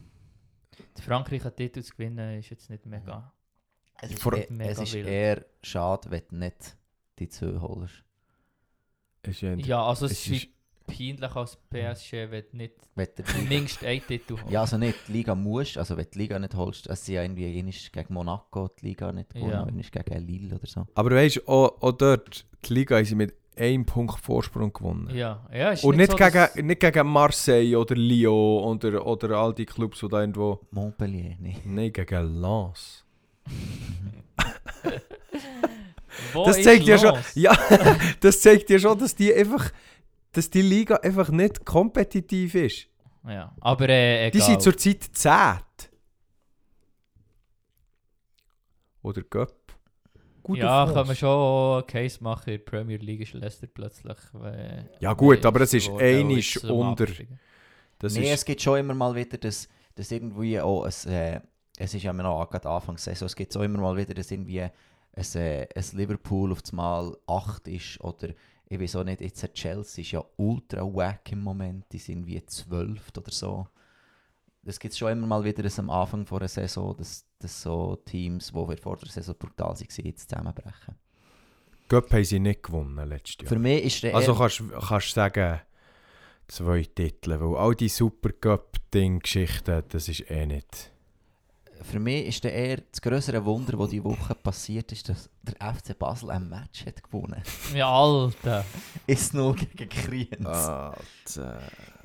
Die 0.96 1.02
Frankreich 1.02 1.44
einen 1.44 1.56
Titel 1.56 1.82
zu 1.82 1.92
gewinnen 1.92 2.38
ist 2.38 2.50
jetzt 2.50 2.70
nicht 2.70 2.86
mega. 2.86 3.32
Es 4.00 4.10
ist, 4.12 4.22
Vor- 4.22 4.36
eher, 4.36 4.46
Mega 4.50 4.70
es 4.70 4.78
ist 4.78 4.94
wild. 4.94 5.06
eher 5.08 5.44
schade, 5.62 6.10
wenn 6.10 6.22
du 6.30 6.36
nicht 6.36 6.76
die 7.18 7.28
zwei 7.28 7.58
holst. 7.60 8.04
Ist 9.22 9.40
ja, 9.40 9.54
Ja, 9.54 9.84
also 9.84 10.06
es 10.06 10.12
es 10.12 10.26
ist 10.28 10.30
wie 10.30 10.54
peinlich 10.86 11.34
als 11.34 11.56
PSG, 11.68 12.12
wenn 12.30 12.44
du 12.50 12.56
nicht 12.56 12.74
Wenn 12.94 13.08
du 13.16 13.24
zumindest 13.24 13.84
einen 13.84 14.06
Titel 14.06 14.36
hast. 14.38 14.50
Ja, 14.50 14.60
also 14.60 14.78
nicht 14.78 14.96
die 15.08 15.12
Liga 15.12 15.34
musst, 15.34 15.76
also 15.78 15.96
wenn 15.96 16.04
du 16.04 16.10
die 16.12 16.18
Liga 16.18 16.38
nicht 16.38 16.54
holst, 16.54 16.86
es 16.86 17.04
sind 17.04 17.14
ja 17.16 17.22
irgendwie 17.22 17.46
einmal 17.58 17.72
gegen 17.92 18.14
Monaco 18.14 18.68
die 18.68 18.86
Liga 18.86 19.12
nicht 19.12 19.34
gewonnen, 19.34 19.50
Ja. 19.82 19.90
gegen 20.02 20.26
Lille 20.26 20.54
oder 20.54 20.66
so. 20.66 20.86
Aber 20.94 21.10
weißt 21.10 21.36
du, 21.38 21.48
auch, 21.48 21.82
auch 21.82 21.92
dort, 21.92 22.46
die 22.64 22.74
Liga 22.74 23.04
sie 23.04 23.16
mit 23.16 23.34
einem 23.58 23.84
Punkt 23.84 24.20
Vorsprung 24.20 24.72
gewonnen. 24.72 25.10
Ja, 25.14 25.46
ja 25.52 25.70
ist 25.70 25.84
Und 25.84 25.96
nicht, 25.96 26.10
so, 26.10 26.16
gegen, 26.16 26.66
nicht 26.66 26.80
gegen 26.80 27.06
Marseille 27.06 27.76
oder 27.76 27.94
Lyon 27.94 28.76
oder, 28.76 29.06
oder 29.06 29.36
all 29.36 29.54
die 29.54 29.66
Clubs, 29.66 30.00
die 30.00 30.08
da 30.08 30.20
irgendwo. 30.20 30.60
Montpellier, 30.70 31.36
nee. 31.40 31.56
Nein, 31.64 31.92
gegen 31.92 32.40
Lens. 32.40 33.04
Das 36.34 36.62
zeigt 36.62 36.84
ja 36.84 36.98
schon. 36.98 37.16
Ja, 37.34 37.56
das 38.20 38.40
zeigt 38.40 38.70
ja 38.70 38.78
schon, 38.78 38.98
dass 38.98 39.14
die 39.14 39.32
einfach. 39.32 39.70
Dass 40.32 40.50
die 40.50 40.62
Liga 40.62 40.96
einfach 40.96 41.30
nicht 41.30 41.64
kompetitiv 41.64 42.54
ist. 42.54 42.88
Ja, 43.26 43.54
aber 43.60 43.88
äh, 43.88 44.30
Die 44.30 44.40
sind 44.40 44.60
zurzeit 44.60 45.02
10. 45.12 45.32
Oder 49.02 49.22
Göpp. 49.22 49.57
Gut 50.48 50.56
ja, 50.56 50.90
kann 50.90 51.06
man 51.06 51.14
schon 51.14 51.74
einen 51.74 51.86
Case 51.86 52.24
machen, 52.24 52.54
in 52.54 52.56
der 52.56 52.64
Premier 52.64 52.96
League 52.96 53.20
ist 53.20 53.34
Leicester 53.34 53.66
plötzlich... 53.66 54.16
Äh, 54.42 54.84
Ja 54.98 55.12
gut, 55.12 55.44
aber 55.44 55.60
es 55.60 55.74
ist 55.74 55.90
einisch 55.90 56.64
unter. 56.64 57.04
Das 57.98 58.14
nee, 58.14 58.32
ist, 58.32 58.40
es 58.40 58.44
gibt 58.46 58.62
schon 58.62 58.78
immer 58.78 58.94
mal 58.94 59.14
wieder, 59.14 59.36
dass, 59.36 59.68
dass 59.94 60.10
irgendwie 60.10 60.58
auch 60.58 60.84
ein, 60.84 61.12
äh, 61.12 61.40
es 61.76 61.92
ist 61.92 62.02
ja 62.02 62.12
immer 62.12 62.22
noch 62.22 62.48
gerade 62.48 62.66
Anfang 62.66 62.96
Saison, 62.96 63.26
es 63.26 63.36
gibt 63.36 63.54
auch 63.58 63.60
immer 63.60 63.78
mal 63.78 63.94
wieder, 63.94 64.14
dass 64.14 64.30
irgendwie 64.30 64.62
ein, 64.62 64.70
äh, 65.34 65.66
ein 65.74 65.84
Liverpool 65.92 66.50
auf 66.52 66.62
das 66.62 66.72
Mal 66.72 67.14
8 67.26 67.68
ist 67.68 68.00
oder 68.00 68.28
ich 68.70 68.80
weiß 68.80 68.96
auch 68.96 69.04
nicht, 69.04 69.20
jetzt 69.20 69.44
ein 69.44 69.52
Chelsea 69.52 70.00
ist 70.00 70.12
ja 70.12 70.24
ultra 70.38 70.80
wack 70.82 71.30
im 71.30 71.42
Moment, 71.42 71.84
die 71.92 71.98
sind 71.98 72.26
wie 72.26 72.42
12 72.42 73.02
oder 73.18 73.30
so. 73.30 73.66
Das 74.62 74.78
gibt 74.78 74.92
es 74.92 74.98
schon 74.98 75.12
immer 75.12 75.26
mal 75.26 75.44
wieder, 75.44 75.62
dass 75.62 75.78
am 75.78 75.88
Anfang 75.90 76.26
vor 76.26 76.40
der 76.40 76.48
Saison, 76.48 76.96
dass, 76.96 77.24
dass 77.38 77.62
so 77.62 77.96
Teams, 78.04 78.48
die 78.48 78.76
vor 78.76 78.96
der 78.96 79.08
Saison 79.08 79.34
brutal 79.38 79.68
waren, 79.68 80.04
jetzt 80.04 80.28
zusammenbrechen. 80.30 80.94
Göpp 81.88 82.12
haben 82.12 82.24
sie 82.24 82.38
nicht 82.38 82.62
gewonnen 82.62 83.08
letztes 83.08 83.36
Jahr. 83.40 83.48
Für 83.48 83.58
mich 83.58 83.84
ist 83.84 84.02
der 84.02 84.14
Also 84.14 84.34
kannst 84.34 84.60
du 84.60 85.00
sagen, 85.00 85.60
zwei 86.48 86.82
Titel, 86.82 87.40
weil 87.40 87.56
all 87.56 87.74
die 87.74 87.88
Super 87.88 88.30
Cup-Ding-Geschichten, 88.32 89.84
das 89.88 90.08
ist 90.08 90.30
eh 90.30 90.46
nicht. 90.46 90.92
Für 91.82 92.00
mich 92.00 92.26
ist 92.26 92.44
der 92.44 92.52
eher 92.52 92.78
das 92.90 93.00
größere 93.00 93.44
Wunder, 93.44 93.76
das 93.76 93.90
diese 93.90 94.04
Woche 94.04 94.34
passiert 94.34 94.90
ist, 94.92 95.08
dass 95.08 95.30
der 95.42 95.74
FC 95.74 95.96
Basel 95.96 96.30
ein 96.30 96.48
Match 96.48 96.84
hat 96.84 97.02
gewonnen. 97.02 97.40
Ja, 97.72 97.90
Alter. 97.90 98.64
Ist 99.06 99.32
nur 99.32 99.54
gegen 99.54 99.88
Kriens. 99.88 100.44
Ah, 100.44 100.96
das, 101.24 101.36
äh, 101.36 101.56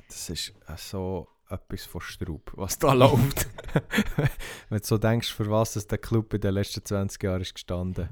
das 0.06 0.30
ist 0.30 0.50
äh, 0.68 0.76
so 0.76 1.26
etwas 1.50 1.84
von 1.84 2.00
Straub, 2.00 2.52
was 2.54 2.78
da 2.78 2.92
läuft. 2.94 3.46
Wenn 4.68 4.78
du 4.80 4.84
so 4.84 4.98
denkst, 4.98 5.32
für 5.32 5.50
was 5.50 5.74
das 5.74 5.86
der 5.86 5.98
Club 5.98 6.32
in 6.34 6.40
den 6.40 6.54
letzten 6.54 6.84
20 6.84 7.22
Jahren 7.22 7.40
ist 7.42 7.54
gestanden. 7.54 8.08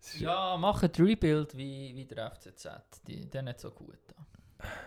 Ist- 0.00 0.20
Ja, 0.20 0.56
mach 0.58 0.82
ein 0.82 0.90
Rebuild 0.98 1.56
wie, 1.56 1.92
wie 1.94 2.04
der 2.04 2.30
FCZ. 2.32 2.68
Die, 3.06 3.28
der 3.28 3.42
nicht 3.42 3.60
so 3.60 3.70
gut. 3.70 3.98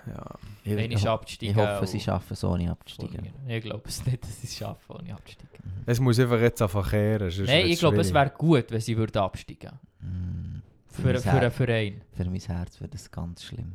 ja. 0.08 0.26
ich, 0.64 0.76
Wenn 0.76 0.92
ich, 0.92 1.08
absteigen. 1.08 1.52
ich 1.52 1.56
hoffe, 1.56 1.86
sie 1.88 2.00
schaffen 2.00 2.34
es 2.34 2.44
ohne 2.44 2.72
abzusteigen. 2.72 3.32
Ich 3.48 3.64
glaube 3.64 3.88
es 3.88 4.06
nicht, 4.06 4.24
dass 4.24 4.42
sie 4.42 4.48
es 4.48 4.56
schaffen, 4.58 4.96
ohne 4.96 5.14
absteigen. 5.14 5.84
Es 5.86 6.00
muss 6.00 6.20
einfach 6.20 6.40
jetzt 6.40 6.62
einfach 6.62 6.90
kehren. 6.90 7.32
Nein, 7.46 7.68
ich 7.68 7.80
glaube, 7.80 8.02
es 8.02 8.14
wäre 8.14 8.32
gut, 8.32 8.72
wenn 8.72 8.82
sie 8.82 8.98
würden 8.98 9.18
absteigen 9.22 9.80
Mm, 10.02 10.62
Für, 10.88 11.02
mein 11.04 11.18
für 11.22 11.30
einen 11.32 11.40
Herz- 11.42 11.56
Verein. 11.56 12.02
für 12.14 12.24
mein 12.26 12.40
Herz 12.40 12.80
wäre 12.80 12.90
das 12.90 13.12
ganz 13.12 13.44
schlimm. 13.44 13.74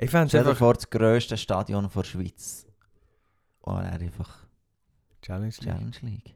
Ich 0.00 0.10
fände 0.10 0.26
es 0.26 0.30
Stell 0.30 0.44
dir 0.44 0.50
einfach... 0.50 0.58
vor, 0.58 0.74
das 0.74 0.88
grösste 0.88 1.36
Stadion 1.36 1.88
der 1.94 2.04
Schweiz. 2.04 2.66
Und 3.60 3.76
er 3.84 3.92
einfach 3.92 4.46
Challenge 5.20 5.52
League. 5.60 5.60
Challenge 5.60 5.96
League. 6.02 6.34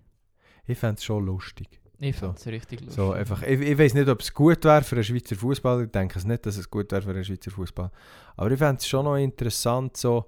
Ich 0.67 0.79
fände 0.79 0.97
es 0.97 1.05
schon 1.05 1.25
lustig. 1.25 1.81
Ich 1.99 2.17
So. 2.17 2.27
fand 2.27 2.39
es 2.39 2.47
richtig 2.47 2.81
lustig. 2.81 2.97
So, 2.97 3.13
einfach, 3.13 3.43
ich, 3.43 3.61
ich 3.61 3.79
weiß 3.79 3.95
nicht, 3.95 4.09
ob 4.09 4.21
es 4.21 4.35
gut 4.35 4.65
wäre 4.65 4.83
für 4.83 4.97
einen 4.97 5.05
Schweizer 5.05 5.37
Fußball. 5.37 5.85
Ich 5.85 5.91
denke 5.91 6.19
es 6.19 6.27
nicht, 6.27 6.45
dass 6.45 6.59
es 6.59 6.69
gut 6.69 6.93
wäre 6.93 7.03
für 7.03 7.11
einen 7.11 7.25
Schweizer 7.25 7.51
Fußball. 7.51 7.91
Aber 8.37 8.51
ich 8.51 8.59
fände 8.59 8.81
es 8.81 8.87
schon 8.87 9.07
noch 9.07 9.17
interessant, 9.17 9.97
so 9.97 10.27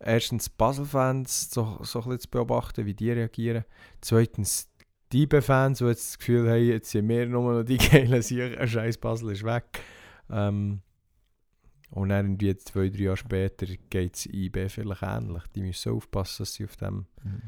erstens 0.00 0.48
Basel-Fans 0.48 1.50
so, 1.50 1.78
so 1.82 2.00
ein 2.00 2.04
bisschen 2.04 2.20
zu 2.20 2.30
beobachten, 2.30 2.86
wie 2.86 2.94
die 2.94 3.12
reagieren. 3.12 3.64
Zweitens 4.00 4.68
die 5.12 5.28
fans 5.28 5.78
die 5.78 5.84
jetzt 5.84 6.08
das 6.08 6.18
Gefühl 6.18 6.50
haben, 6.50 6.64
jetzt 6.64 6.90
sind 6.90 7.08
wir 7.08 7.26
nur 7.26 7.52
noch 7.52 7.62
die 7.62 7.76
geilen 7.90 8.20
Sicher, 8.20 8.58
ein 8.58 8.66
scheiß 8.66 8.98
Basel 8.98 9.30
ist 9.30 9.44
weg. 9.44 9.64
Ähm, 10.28 10.80
und 11.94 12.08
dann 12.10 12.26
irgendwie 12.26 12.46
jetzt 12.46 12.68
zwei, 12.68 12.88
drei 12.88 13.02
Jahre 13.04 13.16
später 13.16 13.66
geht 13.90 14.16
es 14.16 14.26
IB 14.26 14.68
vielleicht 14.68 15.02
ähnlich. 15.02 15.42
Die 15.54 15.62
müssen 15.62 15.92
aufpassen, 15.92 16.42
dass 16.42 16.54
sie 16.54 16.64
auf 16.64 16.76
dem, 16.76 17.06
Mhm. 17.22 17.42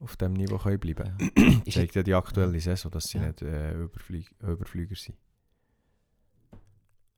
auf 0.00 0.16
dem 0.16 0.32
Niveau 0.32 0.58
können 0.58 0.80
bleiben 0.80 1.06
Ja. 1.20 1.28
können. 1.28 1.62
Ist 1.64 1.74
zeigt 1.74 1.94
ja 1.94 2.02
die 2.02 2.14
aktuelle 2.14 2.58
Saison, 2.60 2.90
dass 2.90 3.04
sie 3.04 3.18
Ja. 3.18 3.26
nicht 3.26 3.42
äh, 3.42 3.74
Überflieg 3.74 4.30
Überflüger 4.40 4.94
sind. 4.96 5.16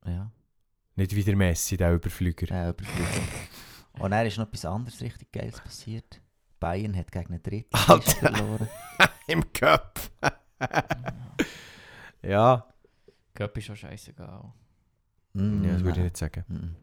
Ja, 0.05 0.31
Nicht 0.97 1.15
wie 1.15 1.23
der 1.25 1.37
Messi, 1.37 1.77
der 1.77 1.95
Überflüger. 1.95 2.47
der 2.47 2.71
Überflüger. 2.71 3.23
Und 4.01 4.11
dann 4.13 4.27
ist 4.27 4.39
noch 4.39 4.47
etwas 4.47 4.65
anderes 4.65 5.01
richtig 5.01 5.31
Geiles 5.33 5.61
passiert. 5.61 6.21
Bayern 6.61 6.97
hat 6.97 7.13
gegen 7.13 7.33
einen 7.35 7.43
dritten 7.43 7.77
verloren. 7.77 8.69
Im 9.29 9.53
Cup. 9.53 10.01
ja, 12.23 12.67
Cup 13.35 13.57
ist 13.59 13.71
auch 13.71 13.77
scheißegal. 13.77 14.53
Mm, 15.35 15.65
ja, 15.65 15.73
das 15.73 15.83
würde 15.83 15.91
ich 15.91 15.97
nein. 15.97 16.05
nicht 16.05 16.17
sagen. 16.17 16.45
Mm. 16.49 16.77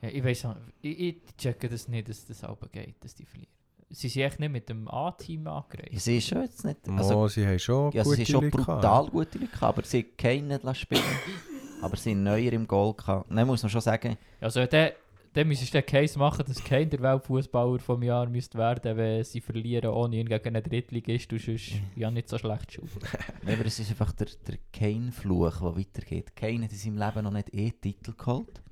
Ja, 0.00 0.08
ich 0.10 0.24
weiß 0.24 0.46
ich, 0.82 1.00
ich 1.00 1.36
checke 1.36 1.68
das 1.68 1.88
nicht, 1.88 2.08
dass 2.08 2.24
das 2.26 2.44
auch 2.44 2.58
geht, 2.70 3.02
dass 3.02 3.14
die 3.14 3.24
verlieren. 3.24 3.52
Sie 3.90 4.08
sind 4.08 4.22
echt 4.22 4.38
nicht 4.38 4.52
mit 4.52 4.68
dem 4.68 4.86
A-Team 4.86 5.46
angereist. 5.46 5.88
Ich 5.90 6.02
sehe 6.02 6.20
schon 6.20 6.42
jetzt 6.42 6.62
nicht. 6.64 6.86
Also, 6.90 7.14
Mo, 7.14 7.28
sie 7.28 7.46
haben 7.46 7.58
schon 7.58 7.90
ja, 7.92 8.04
sie 8.04 8.10
gute 8.10 8.16
sind 8.16 8.28
schon 8.28 8.44
Leute 8.44 8.56
brutal 8.58 9.06
gute 9.06 9.38
Leute, 9.38 9.62
aber 9.62 9.82
sie 9.82 10.02
haben 10.02 10.16
keinen 10.16 10.48
nicht 10.48 10.62
lassen 10.62 10.80
spielen 10.80 11.02
Aber 11.82 11.96
sie 11.96 12.10
sind 12.10 12.22
neuer 12.24 12.52
im 12.52 12.66
Goal 12.66 12.92
gehabt. 12.94 13.30
Dann 13.30 13.46
muss 13.46 13.62
man 13.62 13.70
schon 13.70 13.80
sagen, 13.80 14.18
Also 14.40 14.66
dann, 14.66 14.90
dann 15.32 15.48
müsstest 15.48 15.74
du 15.74 15.78
den 15.78 15.86
Case 15.86 16.18
machen, 16.18 16.44
dass 16.46 16.62
kein 16.62 16.90
der 16.90 17.00
Weltfußballer 17.00 17.78
vom 17.78 18.02
Jahr 18.02 18.28
müsste 18.28 18.58
werden, 18.58 18.96
wenn 18.96 19.24
sie 19.24 19.40
verlieren 19.40 19.90
ohne 19.90 20.16
ihn 20.16 20.28
gegen 20.28 20.56
einen 20.56 20.62
Drittligist 20.62 21.32
und 21.32 21.40
sonst 21.40 21.72
ja 21.96 22.10
nicht 22.10 22.28
so 22.28 22.38
schlecht 22.38 22.72
schon. 22.72 22.88
Nein, 23.42 23.54
aber 23.54 23.66
es 23.66 23.78
ist 23.78 23.90
einfach 23.90 24.12
der, 24.12 24.28
der 24.46 24.58
Kane-Fluch, 24.72 25.60
der 25.60 25.76
weitergeht. 25.76 26.34
Kane 26.34 26.64
hat 26.64 26.72
in 26.72 26.78
seinem 26.78 26.98
Leben 26.98 27.24
noch 27.24 27.32
nicht 27.32 27.54
eh 27.54 27.70
Titel 27.70 28.14
geholt. 28.16 28.62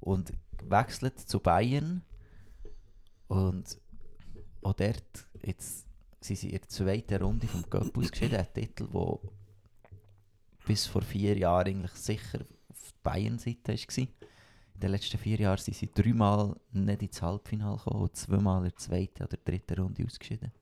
Und 0.00 0.32
wechselt 0.64 1.18
zu 1.18 1.40
Bayern. 1.40 2.02
Und 3.28 3.78
auch 4.62 4.74
dort, 4.74 5.26
jetzt 5.42 5.86
sind 6.20 6.36
sie 6.36 6.50
in 6.50 6.58
der 6.58 6.68
zweiten 6.68 7.22
Runde 7.22 7.46
vom 7.46 7.68
Cup 7.68 7.96
ausgeschieden. 7.96 8.38
Ein 8.38 8.52
Titel, 8.52 8.88
der 8.92 9.18
bis 10.66 10.86
vor 10.86 11.02
vier 11.02 11.36
Jahren 11.36 11.68
eigentlich 11.68 11.92
sicher 11.92 12.40
auf 12.68 12.92
der 12.92 13.10
Bayern-Seite 13.10 13.72
war. 13.72 14.08
In 14.78 14.82
den 14.82 14.90
letzten 14.92 15.18
vier 15.18 15.40
Jahren 15.40 15.58
sind 15.58 15.76
sie 15.76 15.90
dreimal 15.92 16.54
nicht 16.70 17.02
ins 17.02 17.20
Halbfinale 17.20 17.78
gekommen 17.78 18.02
und 18.02 18.14
zweimal 18.14 18.58
in 18.58 18.68
der 18.68 18.76
zweiten 18.76 19.24
oder 19.24 19.36
dritten 19.44 19.74
Runde 19.74 20.04
ausgeschieden. 20.06 20.52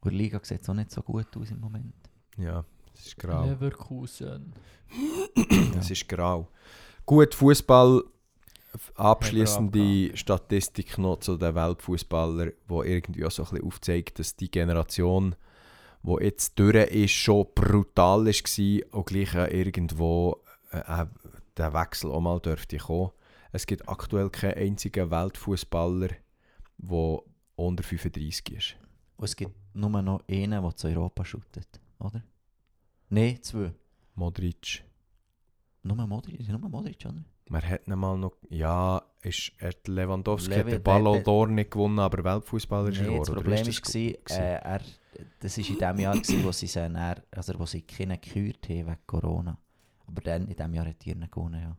Und 0.00 0.10
die 0.10 0.16
Liga 0.16 0.40
sieht 0.42 0.68
auch 0.68 0.74
nicht 0.74 0.90
so 0.90 1.00
gut 1.00 1.28
aus 1.36 1.52
im 1.52 1.60
Moment. 1.60 1.94
Ja, 2.36 2.64
es 2.92 3.06
ist 3.06 3.18
grau. 3.18 3.44
Leverkusen. 3.44 4.52
Es 5.78 5.92
ist 5.92 6.08
grau. 6.08 6.48
Gut, 7.04 7.36
Fußball. 7.36 8.02
Abschließende 8.96 10.16
Statistik 10.16 10.98
noch 10.98 11.20
zu 11.20 11.36
den 11.36 11.54
Weltfußballern, 11.54 12.50
wo 12.66 12.82
irgendwie 12.82 13.24
auch 13.24 13.30
so 13.30 13.44
ein 13.44 13.50
bisschen 13.50 13.64
aufzeigt, 13.64 14.18
dass 14.18 14.34
die 14.34 14.50
Generation, 14.50 15.36
wo 16.02 16.18
jetzt 16.18 16.58
durch 16.58 16.90
ist, 16.90 17.12
schon 17.12 17.46
brutal 17.54 18.26
war 18.26 18.98
und 18.98 19.06
gleich 19.06 19.34
irgendwo 19.34 20.42
äh, 20.72 20.78
äh, 21.02 21.06
der 21.56 21.72
Wechsel 21.72 22.10
auch 22.10 22.20
mal 22.20 22.40
dürfte 22.40 22.76
kommen. 22.78 23.10
Es 23.52 23.66
gibt 23.66 23.88
aktuell 23.88 24.28
keinen 24.30 24.54
einzigen 24.54 25.10
Weltfußballer, 25.10 26.10
der 26.78 27.18
unter 27.56 27.82
35 27.82 28.50
ist. 28.56 28.76
Und 29.16 29.24
es 29.24 29.36
gibt 29.36 29.54
nur 29.74 29.90
noch 30.02 30.22
einen, 30.28 30.62
der 30.62 30.76
zu 30.76 30.88
Europa 30.88 31.24
shootet, 31.24 31.80
oder? 31.98 32.22
Nein, 33.08 33.42
zwei. 33.42 33.72
Modric. 34.14 34.82
Nur 35.82 35.96
Modric, 36.06 36.48
nur 36.48 36.58
Modric, 36.68 37.04
oder? 37.06 37.24
Man 37.48 37.62
hat 37.62 37.86
ihn 37.86 37.96
mal 37.96 38.18
noch. 38.18 38.32
Ja, 38.50 39.00
ist, 39.22 39.52
er 39.58 39.68
hat 39.68 39.86
Lewandowski 39.86 40.50
Levi- 40.50 40.58
hat 40.64 40.72
den 40.72 40.82
Ballon 40.82 41.22
d'Or 41.22 41.46
nicht 41.46 41.70
gewonnen, 41.70 42.00
aber 42.00 42.24
Weltfußballer 42.24 42.88
ist 42.88 43.00
er 43.00 43.18
das 43.18 43.30
Problem 43.30 43.68
ist 43.68 43.86
das 43.86 43.94
war, 43.94 44.00
gewesen? 44.02 44.40
äh, 44.40 44.56
er, 44.56 44.80
das 45.38 45.58
war 45.58 45.68
in 45.68 45.78
dem 45.78 45.98
Jahr, 46.00 46.14
gewesen, 46.16 46.44
wo 46.44 46.50
sie, 46.52 46.66
dann, 46.66 46.96
also 47.30 47.58
wo 47.58 47.64
sie 47.66 47.82
keinen 47.82 48.20
gekürt 48.20 48.68
haben 48.68 48.86
wegen 48.88 48.98
Corona. 49.06 49.56
Aber 50.06 50.20
dann, 50.20 50.48
in 50.48 50.56
dem 50.56 50.74
Jahr 50.74 50.86
hat 50.86 51.04
ihn 51.06 51.28
gewonnen, 51.30 51.60
ja. 51.60 51.76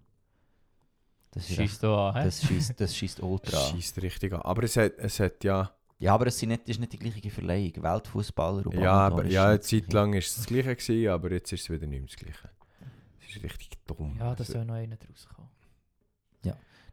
Das 1.32 1.50
ist 1.50 1.56
Schießt 1.56 1.84
du 1.84 1.94
an, 1.94 2.16
hä? 2.16 2.24
Das 2.26 2.42
schießt, 2.42 2.80
das 2.80 2.96
schießt 2.96 3.22
ultra. 3.22 3.58
an. 3.58 3.72
Schießt 3.76 4.02
richtig 4.02 4.34
an. 4.34 4.42
Aber 4.42 4.64
es 4.64 4.76
hat, 4.78 4.94
es 4.98 5.20
hat 5.20 5.44
ja. 5.44 5.72
Ja, 6.00 6.14
aber 6.14 6.28
es 6.28 6.38
sind 6.38 6.50
nicht, 6.50 6.64
das 6.64 6.72
ist 6.72 6.80
nicht 6.80 6.94
die 6.94 7.00
gleiche 7.00 7.32
Verleihung. 7.32 7.82
Weltfußballer 7.82 8.68
und 8.68 8.80
Ja, 8.80 8.92
aber, 9.08 9.26
ja 9.26 9.48
eine 9.50 9.60
Zeit 9.60 9.92
lang 9.92 10.12
war 10.12 10.20
es 10.20 10.36
das 10.36 10.46
Gleiche, 10.46 10.76
gewesen, 10.76 11.10
aber 11.10 11.32
jetzt 11.32 11.52
ist 11.52 11.62
es 11.62 11.70
wieder 11.70 11.88
nicht 11.88 12.00
mehr 12.00 12.08
das 12.08 12.16
Gleiche. 12.18 12.50
Es 13.20 13.36
ist 13.36 13.44
richtig 13.44 13.72
dumm. 13.88 14.16
Ja, 14.20 14.36
da 14.36 14.40
Also, 14.44 14.54
soll 14.54 14.66
noch 14.66 14.76
einer 14.76 14.96
draus 14.96 15.28
kommen. 15.28 15.50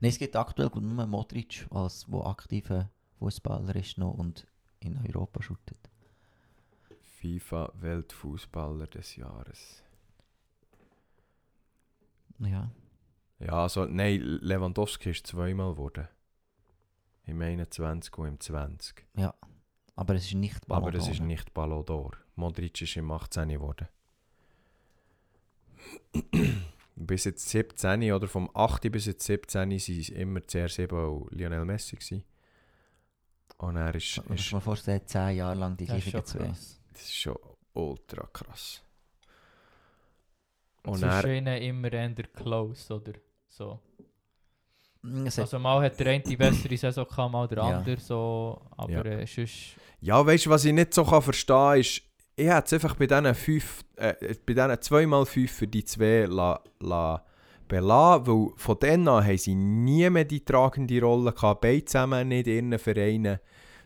Nein, 0.00 0.10
es 0.10 0.18
gibt 0.18 0.36
aktuell 0.36 0.70
nur 0.74 1.06
Modric, 1.06 1.66
als 1.70 2.10
wo 2.10 2.24
aktiver 2.24 2.90
Fußballer 3.18 3.76
ist 3.76 3.96
noch 3.96 4.12
und 4.14 4.46
in 4.80 4.98
Europa 4.98 5.40
shootet. 5.40 5.78
FIFA 7.20 7.72
Weltfußballer 7.74 8.86
des 8.88 9.16
Jahres. 9.16 9.83
Ja. 12.38 12.70
Ja, 13.40 13.62
also 13.62 13.84
nein, 13.84 14.20
Lewandowski 14.20 15.10
ist 15.10 15.26
zweimal 15.26 15.72
geworden. 15.72 16.08
Im 17.26 17.40
21 17.40 18.16
und 18.18 18.28
im 18.28 18.40
20. 18.40 19.06
Aber 19.96 20.14
es 20.14 20.26
ist 20.26 20.34
nicht 20.34 20.66
Ballon 20.66 20.88
Aber 20.88 20.98
es 20.98 21.08
ist 21.08 21.20
nicht 21.20 21.54
Ballon 21.54 21.84
d'Or. 21.84 22.12
Modric 22.36 22.80
ist 22.82 22.96
im 22.96 23.10
18 23.10 23.48
geworden. 23.48 23.88
bis 26.96 27.24
jetzt 27.24 27.48
17 27.48 28.12
oder 28.12 28.28
vom 28.28 28.50
8 28.54 28.90
bis 28.90 29.06
jetzt 29.06 29.24
17 29.24 29.60
waren 29.60 29.72
es 29.72 29.88
immer 30.08 30.40
CR7 30.40 30.92
und 30.92 31.32
Lionel 31.32 31.64
Messi. 31.64 31.96
Gewesen. 31.96 32.24
Und 33.58 33.76
er 33.76 33.94
ist, 33.94 34.16
Man 34.18 34.36
muss 34.36 34.52
mir 34.52 34.60
vorstellen, 34.60 35.02
zehn 35.06 35.36
Jahre 35.36 35.54
lang 35.54 35.76
die 35.76 35.86
gleichen 35.86 36.24
zwei. 36.24 36.48
das 36.48 36.78
ist 37.02 37.14
schon 37.14 37.36
ultra 37.72 38.26
krass. 38.32 38.83
Und 40.84 41.02
er, 41.02 41.22
Zwischen 41.22 41.36
ihnen 41.46 41.62
immer 41.62 41.92
eher 41.92 42.12
close, 42.34 42.92
oder 42.94 43.12
so. 43.48 43.80
Mm, 45.02 45.26
Also 45.36 45.58
mal 45.58 45.82
hat 45.82 45.98
der 45.98 46.06
eine 46.08 46.22
die 46.22 46.36
bessere 46.36 46.76
Saison 46.76 47.06
gehabt, 47.06 47.32
mal 47.32 47.48
der 47.48 47.58
Ja. 47.58 47.78
andere 47.78 48.00
so. 48.00 48.60
Aber 48.76 48.90
Ja. 48.92 49.02
äh, 49.04 49.26
sonst... 49.26 49.76
ja, 50.00 50.24
weißt 50.24 50.46
du, 50.46 50.50
was 50.50 50.64
ich 50.64 50.72
nicht 50.72 50.94
so 50.94 51.04
kann 51.04 51.22
verstehen 51.22 51.80
ist, 51.80 52.02
ich 52.36 52.46
hätte 52.48 52.64
es 52.66 52.72
einfach 52.72 52.96
bei 52.96 53.06
diesen 53.06 53.34
fünf, 53.34 53.84
äh, 53.96 54.14
bei 54.44 54.54
diesen 54.54 54.70
2x5 54.72 55.48
für 55.48 55.66
die 55.68 55.84
zwei 55.84 56.26
la, 56.28 56.60
la 56.80 57.24
belassen, 57.68 58.26
weil 58.26 58.48
von 58.56 58.76
dann 58.80 59.08
an 59.08 59.24
haben 59.24 59.38
sie 59.38 59.54
nie 59.54 60.08
mehr 60.10 60.24
die 60.24 60.44
tragende 60.44 61.00
Rolle 61.00 61.32
gehabt, 61.32 61.60
beide 61.62 61.84
zusammen 61.84 62.28
nicht 62.28 62.46
in 62.46 62.70
ihren 62.72 62.78
Vereinen, 62.78 63.38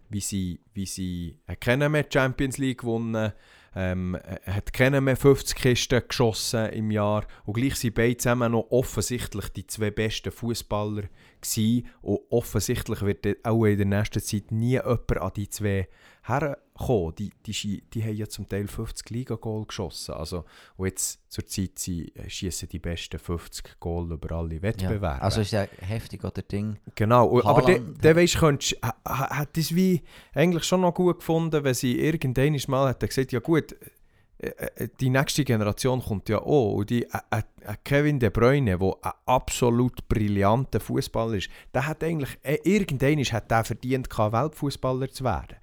wie 0.09 0.21
sie, 0.21 0.61
wie 0.73 0.87
sie 0.87 1.39
äh, 1.47 1.55
kennen 1.57 1.93
mehr 1.93 2.07
Champions 2.11 2.59
League 2.59 2.81
gewonnen, 2.81 3.33
ähm, 3.75 4.15
äh, 4.15 4.51
hat 4.51 4.73
keiner 4.73 5.01
mehr 5.01 5.17
50 5.17 5.57
Kisten 5.57 6.03
geschossen 6.07 6.71
im 6.71 6.91
Jahr. 6.91 7.27
Und 7.45 7.55
gleich 7.55 7.77
sind 7.77 7.95
beide 7.95 8.17
zusammen 8.17 8.53
noch 8.53 8.71
offensichtlich 8.71 9.49
die 9.51 9.67
zwei 9.67 9.91
besten 9.91 10.33
Fußballer 10.33 11.05
und 12.03 12.21
offensichtlich 12.31 13.03
wird 13.03 13.45
auch 13.45 13.65
in 13.65 13.77
der 13.77 13.87
nächsten 13.87 14.21
Zeit 14.21 14.51
nie 14.51 14.73
jemand 14.73 15.17
an 15.19 15.33
die 15.37 15.49
zwei 15.49 15.89
herkommen. 16.29 17.15
Die, 17.17 17.31
die, 17.47 17.83
die 17.93 18.03
haben 18.05 18.15
ja 18.15 18.29
zum 18.29 18.49
Teil 18.49 18.69
50 18.69 19.11
Liga-Goal 19.11 19.67
geschossen. 19.67 20.15
Also, 20.15 20.45
und 20.77 20.87
jetzt 20.87 21.21
zur 21.31 21.47
Zeit 21.47 21.79
sie 21.79 22.13
schießen 22.27 22.69
die 22.69 22.79
besten 22.79 23.19
50 23.19 23.81
Goal 23.81 24.13
über 24.13 24.37
alle 24.37 24.63
Wettbewerbe. 24.63 25.05
ja. 25.07 25.19
Also 25.19 25.41
ist 25.41 25.51
ja 25.53 25.67
heftig, 25.81 26.23
oder 26.25 26.43
Ding. 26.43 26.77
Genau, 26.95 27.27
und- 27.27 27.45
aber 27.47 27.63
der, 27.63 27.81
weisst, 28.17 28.39
könntest, 28.39 28.77
ha- 28.83 28.95
ha- 29.07 29.39
hat 29.39 29.57
es 29.59 29.75
wie 29.75 30.03
eigentlich 30.35 30.65
schon 30.65 30.83
noch 30.83 30.95
gut 30.95 31.19
gefunden, 31.19 31.65
wenn 31.65 31.75
sie 31.75 31.99
irgendwann 31.99 32.57
mal 32.69 32.89
hat 32.89 33.01
gesagt, 33.01 33.33
ja 33.33 33.41
gut, 33.41 33.75
äh, 34.41 34.47
äh, 34.51 34.89
die 35.01 35.11
nächste 35.11 35.43
Generation 35.45 36.01
kommt 36.01 36.29
ja 36.29 36.39
auch. 36.39 36.75
Und 36.75 36.91
die, 36.91 37.03
äh, 37.03 37.09
äh, 37.31 37.39
äh, 37.63 37.75
Kevin 37.83 38.21
De 38.21 38.31
Bruyne, 38.31 38.79
der 38.79 38.93
ein 39.03 39.13
absolut 39.27 40.09
brillanter 40.09 40.79
Fußballer 40.79 41.35
ist, 41.39 41.51
der 41.75 41.89
hat 41.89 42.05
eigentlich, 42.05 42.39
äh, 42.45 42.59
irgendwann 42.63 43.19
hat 43.25 43.51
der 43.51 43.65
verdient, 43.65 44.09
Weltfußballer 44.17 45.11
zu 45.11 45.25
werden. 45.25 45.57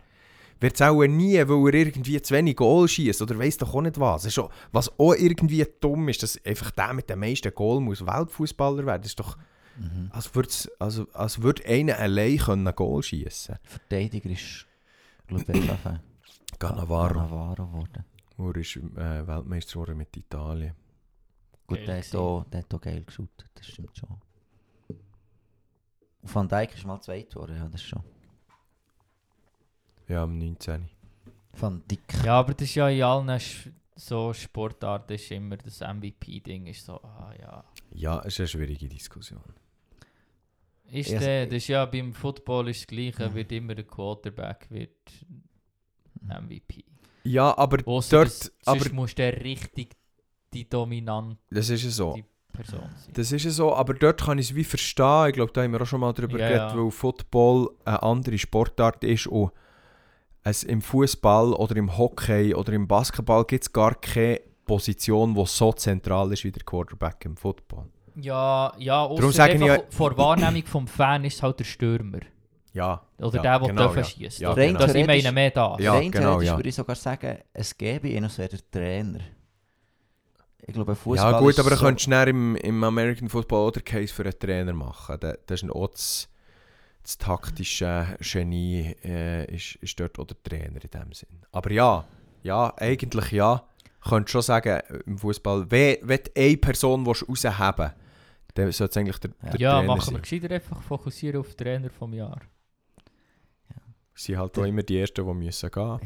Wird 0.60 0.76
es 0.76 0.82
auch 0.82 1.04
nie, 1.06 1.36
weil 1.38 1.74
er 1.76 1.86
irgendwie 1.88 2.22
zu 2.22 2.34
wenig 2.34 2.56
Goal 2.56 2.88
schießt 2.88 3.22
oder 3.22 3.38
weiss 3.38 3.58
doch 3.58 3.74
auch 3.74 3.82
nicht 3.82 4.00
was. 4.00 4.38
Auch, 4.38 4.50
was 4.72 4.90
auch 5.00 5.14
irgendwie 5.14 5.66
dumm 5.82 6.08
ist, 6.10 6.24
dass 6.24 6.44
einfach 6.46 6.72
der 6.72 6.94
mit 6.94 7.10
den 7.10 7.20
meisten 7.20 7.54
Goal 7.54 7.82
muss 7.82 8.06
Weltfußballer 8.06 8.86
werden. 8.86 9.02
Das 9.02 9.12
ist 9.12 9.20
doch 9.20 9.38
Mhm. 9.78 10.10
als 10.14 10.34
würde 10.34 10.50
also, 10.80 11.06
als 11.12 11.42
würd 11.42 11.66
einer 11.66 12.00
allein 12.00 12.38
können 12.38 12.76
Goal 12.76 13.04
schießen 13.04 13.58
Verteidiger 13.64 14.30
ist, 14.30 14.66
glaube 15.28 15.52
ich. 15.52 15.70
Cannavaro. 16.60 17.14
Cannavaro 17.16 17.66
geworden. 17.68 18.06
Er 18.38 18.56
ist 18.56 18.76
äh, 18.78 19.28
Weltmeister 19.28 19.74
geworden 19.74 19.98
mit 19.98 20.16
Italien. 20.16 20.74
Gut, 21.68 21.80
Geil 21.80 21.86
der 21.88 21.98
hat, 21.98 22.16
auch, 22.16 22.46
der 22.46 22.60
hat 22.62 22.74
auch 22.74 22.82
geil 22.82 23.04
geschaut, 23.04 23.30
das 23.56 23.66
stimmt 23.68 23.98
schon. 23.98 24.10
Und 26.22 26.36
Van 26.36 26.48
Dijk 26.48 26.76
ist 26.76 26.86
mal 26.86 27.02
zweit 27.02 27.30
geworden, 27.30 27.58
ja, 27.58 27.68
das 27.68 27.82
schon. 27.82 28.04
Ja, 30.08 30.24
am 30.24 30.38
19. 30.38 30.90
Van 31.60 31.82
Dijk. 31.90 32.24
Ja, 32.24 32.40
aber 32.40 32.54
das 32.54 32.68
ist 32.68 32.76
ja 32.76 32.90
in 32.90 33.04
allen 33.04 33.40
Sch 33.40 33.70
so 33.98 34.34
Sportarten 34.34 35.14
ist 35.14 35.32
immer 35.32 35.56
das 35.56 35.80
MVP-Ding. 35.80 36.68
Ist 36.68 36.86
so, 36.86 36.96
ah 37.02 37.34
ja. 37.40 37.64
Ja, 37.94 38.20
es 38.20 38.34
ist 38.34 38.40
eine 38.40 38.48
schwierige 38.50 38.90
Diskussion. 38.90 39.42
Ist 40.92 41.10
Ja, 41.12 41.20
der, 41.20 41.46
das 41.46 41.56
ist 41.56 41.68
ja 41.70 41.86
beim 41.86 42.14
Football 42.14 42.70
ist 42.70 42.82
das 42.82 42.88
Gleiche, 42.88 43.34
wird 43.34 43.52
immer 43.52 43.74
der 43.74 43.86
Quarterback 43.86 44.68
wird 44.70 44.98
MVP. 46.22 46.84
Ja, 47.24 47.58
aber 47.58 47.80
Ausser 47.88 48.18
dort, 48.18 48.28
das, 48.28 48.52
aber 48.66 48.94
musst 48.94 49.18
du 49.18 49.24
richtig 49.24 49.96
die 50.54 50.70
dominante 50.70 51.38
das 51.50 51.70
ist 51.70 51.84
so. 51.92 52.20
Person 52.52 52.80
sein. 52.82 53.14
Das 53.14 53.32
ist 53.32 53.44
so, 53.56 53.74
aber 53.74 53.94
dort 53.94 54.22
kann 54.22 54.38
ich 54.38 54.52
es 54.52 54.56
wie 54.56 54.64
verstehen. 54.64 55.28
Ich 55.28 55.34
glaube, 55.34 55.52
da 55.52 55.64
haben 55.64 55.74
wir 55.74 55.82
auch 55.82 55.86
schon 55.88 56.00
mal 56.00 56.14
drüber 56.14 56.40
Ja, 56.40 56.48
geredet, 56.48 56.72
ja. 56.72 56.78
weil 56.78 56.92
Football 56.92 57.72
eine 57.84 58.04
andere 58.04 58.38
Sportart 58.38 59.04
ist 59.04 59.28
und 59.28 59.52
es 60.46 60.64
im 60.64 60.82
Fußball 60.82 61.54
oder 61.54 61.76
im 61.76 61.98
Hockey 61.98 62.54
oder 62.56 62.72
im 62.74 62.88
Basketball 62.88 63.44
gibt 63.46 63.64
es 63.64 63.74
gar 63.74 63.96
keine 63.96 64.40
Position, 64.66 65.34
die 65.36 65.46
so 65.46 65.74
zentral 65.74 66.32
ist 66.32 66.44
wie 66.44 66.52
der 66.52 66.64
Quarterback 66.64 67.26
im 67.26 67.36
Football. 67.36 67.86
Ja, 68.16 68.72
ja, 68.78 69.08
Darum 69.08 69.32
sage 69.32 69.56
ich 69.56 69.62
ja- 69.62 69.80
vor 69.90 70.16
Wahrnehmung 70.18 70.64
vom 70.66 70.88
Fan 70.88 71.26
ist 71.26 71.36
es 71.36 71.44
halt 71.44 71.60
der 71.60 71.66
Stürmer. 71.66 72.20
Ja, 72.74 73.02
Oder 73.20 73.38
Ja, 73.38 73.42
der, 73.42 73.60
der 73.60 73.68
genau, 73.70 73.94
ja. 73.94 74.04
schießt. 74.04 74.40
Ja, 74.40 74.54
genau. 74.54 74.80
Das 74.80 74.94
ich 74.94 75.08
meine 75.08 75.32
mehr 75.32 75.52
das. 75.52 75.80
Ja, 75.80 75.94
Rein 75.94 76.12
genau, 76.12 76.24
theoretisch 76.32 76.48
ja. 76.50 76.58
würde 76.58 76.70
ich 76.70 76.76
sogar 76.76 76.96
sagen, 76.96 77.38
es 77.54 77.78
gäbe 77.78 78.08
ihn, 78.10 78.24
es 78.26 78.38
wäre 78.38 78.50
der 78.50 78.60
Trainer. 78.72 79.20
Ich 80.68 80.74
glaube, 80.74 80.92
ein 80.94 80.96
Fußball 80.96 81.32
Ja 81.34 81.40
gut, 81.40 81.58
aber 81.60 81.70
du 81.70 81.76
so- 81.76 81.86
könntest 81.86 82.12
dann 82.12 82.28
im, 82.28 82.56
im 82.58 82.84
American 82.84 83.30
Football 83.30 83.68
oder 83.68 83.82
Case 83.82 84.14
für 84.14 84.24
einen 84.24 84.38
Trainer 84.40 84.74
machen. 84.74 85.18
Da- 85.20 85.36
Das 85.46 85.64
ist 85.64 85.70
auch 85.72 85.88
das, 85.88 86.28
das 87.06 87.18
taktische 87.18 88.18
Genie 88.20 88.96
äh, 89.04 89.46
ist, 89.56 89.76
ist 89.76 90.00
dort 90.00 90.18
auch 90.20 90.26
der 90.26 90.42
Trainer 90.44 90.84
in 90.84 90.90
dem 90.90 91.14
Sinn. 91.14 91.40
Aber 91.52 91.72
ja, 91.72 92.06
ja, 92.44 92.74
eigentlich 92.78 93.32
ja. 93.32 93.64
Du 94.04 94.10
könntest 94.10 94.32
schon 94.34 94.42
sagen, 94.42 94.70
äh, 94.70 94.98
im 95.06 95.18
Fußball, 95.18 95.70
wenn, 95.72 95.98
wenn 96.02 96.20
du 96.24 96.32
eine 96.36 96.58
Person 96.58 97.06
willst 97.06 97.28
rausheben 97.30 97.92
dann 98.56 98.72
sollte 98.72 98.92
es 98.92 98.98
eigentlich 98.98 99.18
der, 99.20 99.32
Ja. 99.44 99.50
der 99.52 99.60
Ja, 99.60 99.72
Trainer 99.80 99.88
machen 99.88 100.02
sein. 100.02 100.14
wir 100.16 100.22
gescheiter 100.22 100.52
einfach 100.56 100.82
fokussieren 100.82 101.40
auf 101.42 101.48
den 101.56 101.58
Trainer 101.58 101.90
vom 101.90 102.14
Jahr. 102.14 102.40
Sie 104.14 104.32
sind 104.32 104.38
halt 104.38 104.58
auch 104.58 104.64
immer 104.64 104.82
die 104.84 104.98
Ersten, 105.00 105.26
die 105.28 105.34
müssen 105.34 105.70
gehen. 105.72 105.84
Ja. 105.84 106.00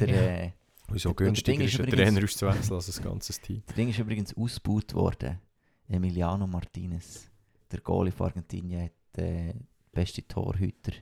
Der, 0.00 0.08
Ja. 0.08 0.16
äh, 0.46 0.52
Und 0.88 0.98
so 1.00 1.12
der 1.12 1.26
günstiger 1.26 1.62
ist 1.64 1.74
ist 1.74 1.80
ein 1.80 1.86
übrigens- 1.86 2.08
Trainer 2.10 2.24
auszuwechseln 2.24 2.76
als 2.76 2.98
ein 2.98 3.04
ganzes 3.04 3.40
Team. 3.40 3.62
der 3.68 3.74
Ding 3.76 3.88
ist 3.90 3.98
übrigens 3.98 4.36
ausgebaut 4.36 4.92
worden. 4.94 5.38
Emiliano 5.88 6.46
Martinez, 6.46 7.30
der 7.70 7.80
Goalie 7.80 8.10
von 8.12 8.26
Argentinien, 8.26 8.84
hat 8.84 9.18
äh, 9.22 9.54
den 9.94 10.02
besten 10.02 10.26
Torhüter 10.28 10.92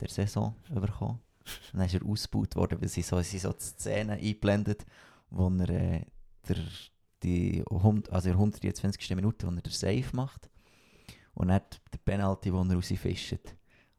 der 0.00 0.08
Saison 0.08 0.54
bekommen. 0.68 1.20
Dann 1.72 1.86
ist 1.86 1.94
er 1.94 2.06
ausgebaut 2.06 2.54
worden, 2.56 2.80
weil 2.80 2.88
sie 2.88 3.02
so, 3.02 3.20
sie 3.22 3.38
so 3.38 3.52
die 3.52 3.62
Szene 3.62 4.12
einblendet, 4.12 4.86
wo 5.30 5.48
er 5.48 5.70
äh, 5.70 6.04
der, 6.48 6.56
die, 7.22 7.64
also 7.68 8.28
in 8.28 8.34
der 8.34 8.34
120. 8.34 9.10
Minute, 9.16 9.46
wo 9.46 9.50
er 9.50 9.60
den 9.60 9.72
Save 9.72 10.04
macht. 10.12 10.48
Und 11.34 11.48
dann 11.48 11.62
der 11.92 11.98
Penalty, 12.04 12.52
wo 12.52 12.62
er 12.62 12.74
rausfischt. 12.74 13.54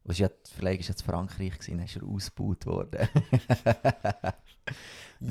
Was 0.05 0.19
ja, 0.19 0.29
Verleihung 0.55 0.79
war 0.79 0.87
jetzt 0.87 1.01
Frankreich, 1.01 1.53
gewesen, 1.53 1.77
dann 1.77 1.85
ist 1.85 1.95
er 1.95 2.03
ausgebaut 2.03 2.65
worden. 2.65 3.07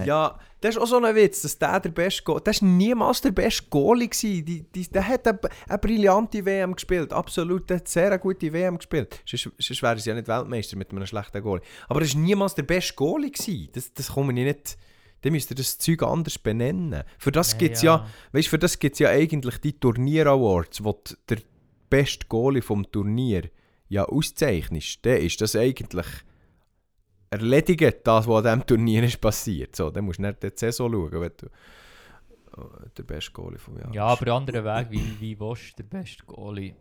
Ja, 0.04 0.38
das 0.60 0.76
ist 0.76 0.80
auch 0.80 0.86
so 0.86 1.02
ein 1.02 1.14
Witz, 1.14 1.42
dass 1.42 1.58
der 1.58 1.80
der 1.80 1.90
beste 1.90 2.22
Goalie... 2.22 2.42
Das 2.44 2.62
war 2.62 2.68
niemals 2.68 3.20
der 3.20 3.32
beste 3.32 3.64
Goalie. 3.68 4.08
gewesen. 4.08 4.44
Die, 4.44 4.62
die, 4.62 4.88
der 4.88 5.06
hat 5.06 5.26
eine, 5.26 5.38
eine 5.68 5.78
brillante 5.78 6.44
WM 6.44 6.74
gespielt. 6.74 7.12
Absolut, 7.12 7.68
der 7.68 7.78
hat 7.78 7.88
sehr 7.88 8.06
eine 8.06 8.18
gute 8.18 8.52
WM 8.52 8.78
gespielt. 8.78 9.20
Sonst, 9.26 9.50
sonst 9.58 9.82
wäre 9.82 9.96
er 9.96 10.00
ja 10.00 10.14
nicht 10.14 10.28
Weltmeister 10.28 10.76
mit 10.76 10.90
einem 10.90 11.06
schlechten 11.06 11.42
Goalie. 11.42 11.62
Aber 11.88 12.00
das 12.00 12.14
war 12.14 12.20
niemals 12.20 12.54
der 12.54 12.62
beste 12.62 12.94
Goalie. 12.94 13.30
Gewesen. 13.30 13.68
Das, 13.72 13.92
das 13.92 14.12
komme 14.12 14.32
ich 14.32 14.44
nicht... 14.44 14.78
Dann 15.22 15.32
müsst 15.32 15.50
ihr 15.50 15.56
das 15.56 15.78
Zeug 15.78 16.02
anders 16.02 16.38
benennen. 16.38 17.04
Für 17.18 17.30
das 17.30 17.56
gibt 17.56 17.76
es 17.76 17.82
ja... 17.82 18.06
Weißt, 18.32 18.48
für 18.48 18.58
das 18.58 18.78
gibt 18.78 18.94
es 18.94 19.00
ja 19.00 19.10
eigentlich 19.10 19.58
die 19.58 19.78
Turnier-Awards, 19.78 20.82
wo 20.82 21.00
der 21.28 21.38
beste 21.90 22.26
Goalie 22.26 22.62
vom 22.62 22.90
Turnier 22.90 23.50
ja 23.92 24.04
auszeichnest. 24.06 25.04
Dann 25.04 25.18
ist 25.18 25.40
das 25.40 25.54
eigentlich 25.54 26.06
erledigt, 27.30 27.98
das, 28.04 28.26
was 28.26 28.36
an 28.38 28.42
diesem 28.44 28.66
Turnier 28.66 29.02
ist 29.04 29.20
passiert. 29.20 29.76
So, 29.76 29.90
dann 29.90 30.06
musst 30.06 30.18
du 30.18 30.22
nicht 30.22 30.42
die 30.42 30.50
Saison 30.54 30.90
schauen, 30.90 31.20
wenn 31.20 31.32
du 31.36 31.46
äh, 31.46 32.88
der 32.96 33.02
beste 33.02 33.32
Goalie 33.32 33.58
vom 33.58 33.78
Jahr 33.78 33.94
Ja, 33.94 34.06
aber 34.06 34.32
anderen 34.32 34.64
Weg, 34.64 34.90
wie, 34.90 35.20
wie 35.20 35.38
willst 35.38 35.78
du 35.78 35.82
den 35.82 35.88
besten 35.90 36.26
Goalie 36.26 36.74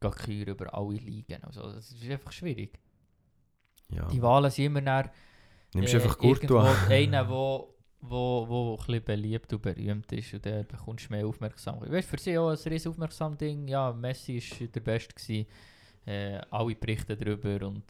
gehen 0.00 0.46
über 0.46 0.72
alle 0.72 0.96
Ligen? 0.96 1.42
Also, 1.42 1.72
das 1.72 1.90
ist 1.90 2.10
einfach 2.10 2.32
schwierig. 2.32 2.78
Ja. 3.90 4.06
Die 4.08 4.22
Wahlen 4.22 4.50
sind 4.50 4.66
immer 4.66 4.80
nach 4.80 5.10
Nimmst 5.74 5.94
äh, 5.94 5.96
einfach 5.96 6.22
irgendwo 6.22 6.54
Courtois. 6.60 6.88
einen, 6.88 7.28
wo, 7.28 7.74
wo, 8.00 8.48
wo 8.48 8.72
ein 8.74 8.86
bisschen 8.86 9.04
beliebt 9.04 9.52
und 9.52 9.62
berühmt 9.62 10.12
ist 10.12 10.34
und 10.34 10.46
dann 10.46 10.66
bekommst 10.66 11.08
du 11.08 11.14
mehr 11.14 11.26
Aufmerksamkeit. 11.26 11.90
Weißt 11.90 12.06
du, 12.06 12.16
für 12.16 12.22
sie 12.22 12.38
auch 12.38 12.50
ein 12.50 12.56
riesen 12.56 12.90
aufmerksam 12.90 13.36
Ding. 13.36 13.66
Ja, 13.66 13.92
Messi 13.92 14.40
war 14.40 14.68
der 14.68 14.80
Beste. 14.80 15.14
Gewesen. 15.14 15.46
Äh, 16.08 16.40
alle 16.50 16.74
berichten 16.74 17.18
darüber 17.20 17.66
und 17.66 17.84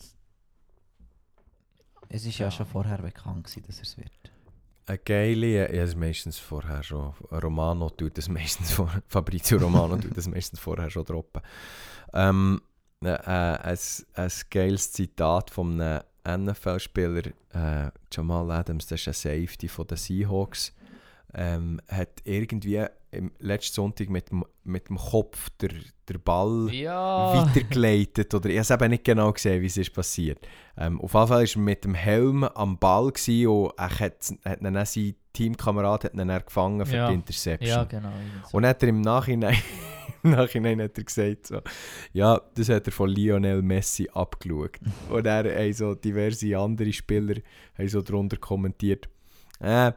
es 2.08 2.24
war 2.24 2.32
ja. 2.32 2.46
Ja. 2.46 2.50
schon 2.50 2.66
vorher 2.66 2.98
bekannt, 2.98 3.44
gewesen, 3.44 3.62
dass 3.64 3.76
er 3.76 3.82
es 3.82 3.96
wird. 3.96 4.10
Eine 4.86 4.98
geile, 4.98 5.46
ja, 5.46 5.68
das 5.68 5.90
ist 5.90 5.96
meistens 5.96 6.36
vorher 6.36 6.82
schon. 6.82 7.14
Romano 7.30 7.90
tut 7.90 8.18
das 8.18 8.28
meistens 8.28 8.72
vor, 8.72 8.90
Fabrizio 9.06 9.58
Romano 9.58 9.96
tut 9.98 10.16
das 10.16 10.26
meistens 10.26 10.58
vorher 10.58 10.90
schon 10.90 11.04
droppen. 11.04 11.42
Ähm, 12.12 12.60
äh, 13.04 13.10
äh, 13.10 13.58
ein, 13.62 13.78
ein 14.14 14.32
geiles 14.50 14.90
Zitat 14.90 15.50
von 15.50 15.80
einem 15.80 16.44
NFL-Spieler, 16.44 17.26
äh, 17.52 17.90
Jamal 18.10 18.50
Adams, 18.50 18.88
das 18.88 19.06
ist 19.06 19.08
ein 19.08 19.14
Safety 19.46 19.68
von 19.68 19.86
den 19.86 19.96
Seahawks, 19.96 20.72
ähm, 21.34 21.80
hat 21.88 22.10
irgendwie 22.24 22.84
im 23.10 23.32
letzten 23.38 23.74
Sonntag 23.74 24.10
mit, 24.10 24.30
dem- 24.30 24.44
mit 24.64 24.88
dem 24.88 24.96
Kopf 24.98 25.48
der, 25.60 25.70
der 26.08 26.18
Ball 26.18 26.68
ja, 26.72 27.32
weitergeleitet. 27.46 28.34
Oder 28.34 28.50
ich 28.50 28.56
habe 28.56 28.62
es 28.62 28.70
eben 28.70 28.90
nicht 28.90 29.04
genau 29.04 29.32
gesehen, 29.32 29.62
wie 29.62 29.66
es 29.66 29.76
ist 29.76 29.92
passiert. 29.94 30.46
Ähm, 30.76 31.00
auf 31.00 31.14
jeden 31.14 31.26
Fall 31.28 31.40
war 31.44 31.48
er 31.54 31.58
mit 31.60 31.84
dem 31.84 31.94
Helm 31.94 32.44
am 32.44 32.78
Ball 32.78 33.10
gewesen 33.10 33.46
und 33.48 33.72
er 33.78 33.98
hat, 34.00 34.32
hat 34.44 34.58
dann, 34.62 34.84
sein 34.86 35.14
Teamkamerad 35.32 36.04
hat 36.04 36.14
ihn 36.14 36.26
dann 36.28 36.44
gefangen 36.44 36.84
für 36.84 36.96
Ja. 36.96 37.08
die 37.08 37.14
Interception. 37.14 37.68
ja, 37.70 37.84
genau. 37.84 38.10
so. 38.50 38.56
Und 38.56 38.62
dann 38.64 38.70
hat 38.70 38.82
er 38.82 38.88
im 38.90 39.00
Nachhinein, 39.00 39.56
im 40.22 40.30
Nachhinein 40.32 40.82
hat 40.82 40.98
er 40.98 41.04
gesagt, 41.04 41.46
so, 41.46 41.60
ja, 42.12 42.40
das 42.54 42.68
hat 42.68 42.86
er 42.86 42.92
von 42.92 43.08
Lionel 43.08 43.62
Messi 43.62 44.08
abgeschaut. 44.12 44.78
Und 45.10 45.26
er 45.26 45.44
haben 45.54 45.72
so 45.72 45.94
diverse 45.94 46.56
andere 46.58 46.92
Spieler 46.92 47.36
haben 47.78 47.88
so 47.88 48.02
darunter 48.02 48.36
kommentiert, 48.36 49.08
äh, 49.60 49.92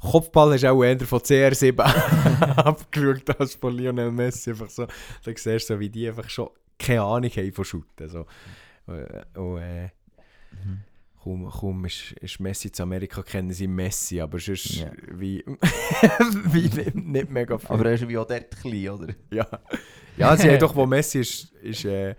Kopfball 0.00 0.54
ist 0.54 0.64
auch 0.64 0.82
eher 0.82 0.98
von 1.00 1.18
CR7 1.20 1.80
abgeschaut 2.56 3.40
als 3.40 3.54
von 3.56 3.74
Lionel 3.76 4.10
Messi. 4.12 4.50
Einfach 4.50 4.70
so, 4.70 4.86
da 4.86 4.92
siehst 5.24 5.46
du 5.46 5.58
so, 5.74 5.80
wie 5.80 5.90
die 5.90 6.08
einfach 6.08 6.28
schon 6.30 6.50
keine 6.78 7.02
Ahnung 7.02 7.30
haben 7.30 7.52
von 7.52 7.64
Shooten. 7.64 8.08
So. 8.08 8.26
Äh, 8.86 9.38
Und, 9.38 9.58
äh, 9.58 9.90
Mhm. 10.50 10.78
kaum, 11.22 11.50
kaum 11.50 11.84
ist, 11.84 12.12
ist 12.20 12.40
Messi 12.40 12.72
zu 12.72 12.82
Amerika, 12.84 13.22
kennen 13.22 13.50
sie 13.52 13.66
Messi, 13.66 14.18
aber 14.20 14.38
sonst 14.38 14.76
Ja. 14.76 14.90
wie, 15.12 15.44
wie 16.52 16.68
nicht, 16.68 16.94
nicht 16.94 17.30
mega 17.30 17.58
viel. 17.58 17.68
Aber 17.68 17.84
er 17.86 17.94
ist 17.94 18.08
wie 18.08 18.16
auch 18.16 18.26
dort 18.26 18.56
klein, 18.56 18.88
oder? 18.88 19.14
Ja, 19.30 19.46
ja 20.16 20.36
sie 20.38 20.48
haben 20.50 20.58
doch, 20.58 20.74
wo 20.74 20.86
Messi 20.86 21.18
ist, 21.20 21.52
ist 21.60 21.84
äh, 21.84 22.14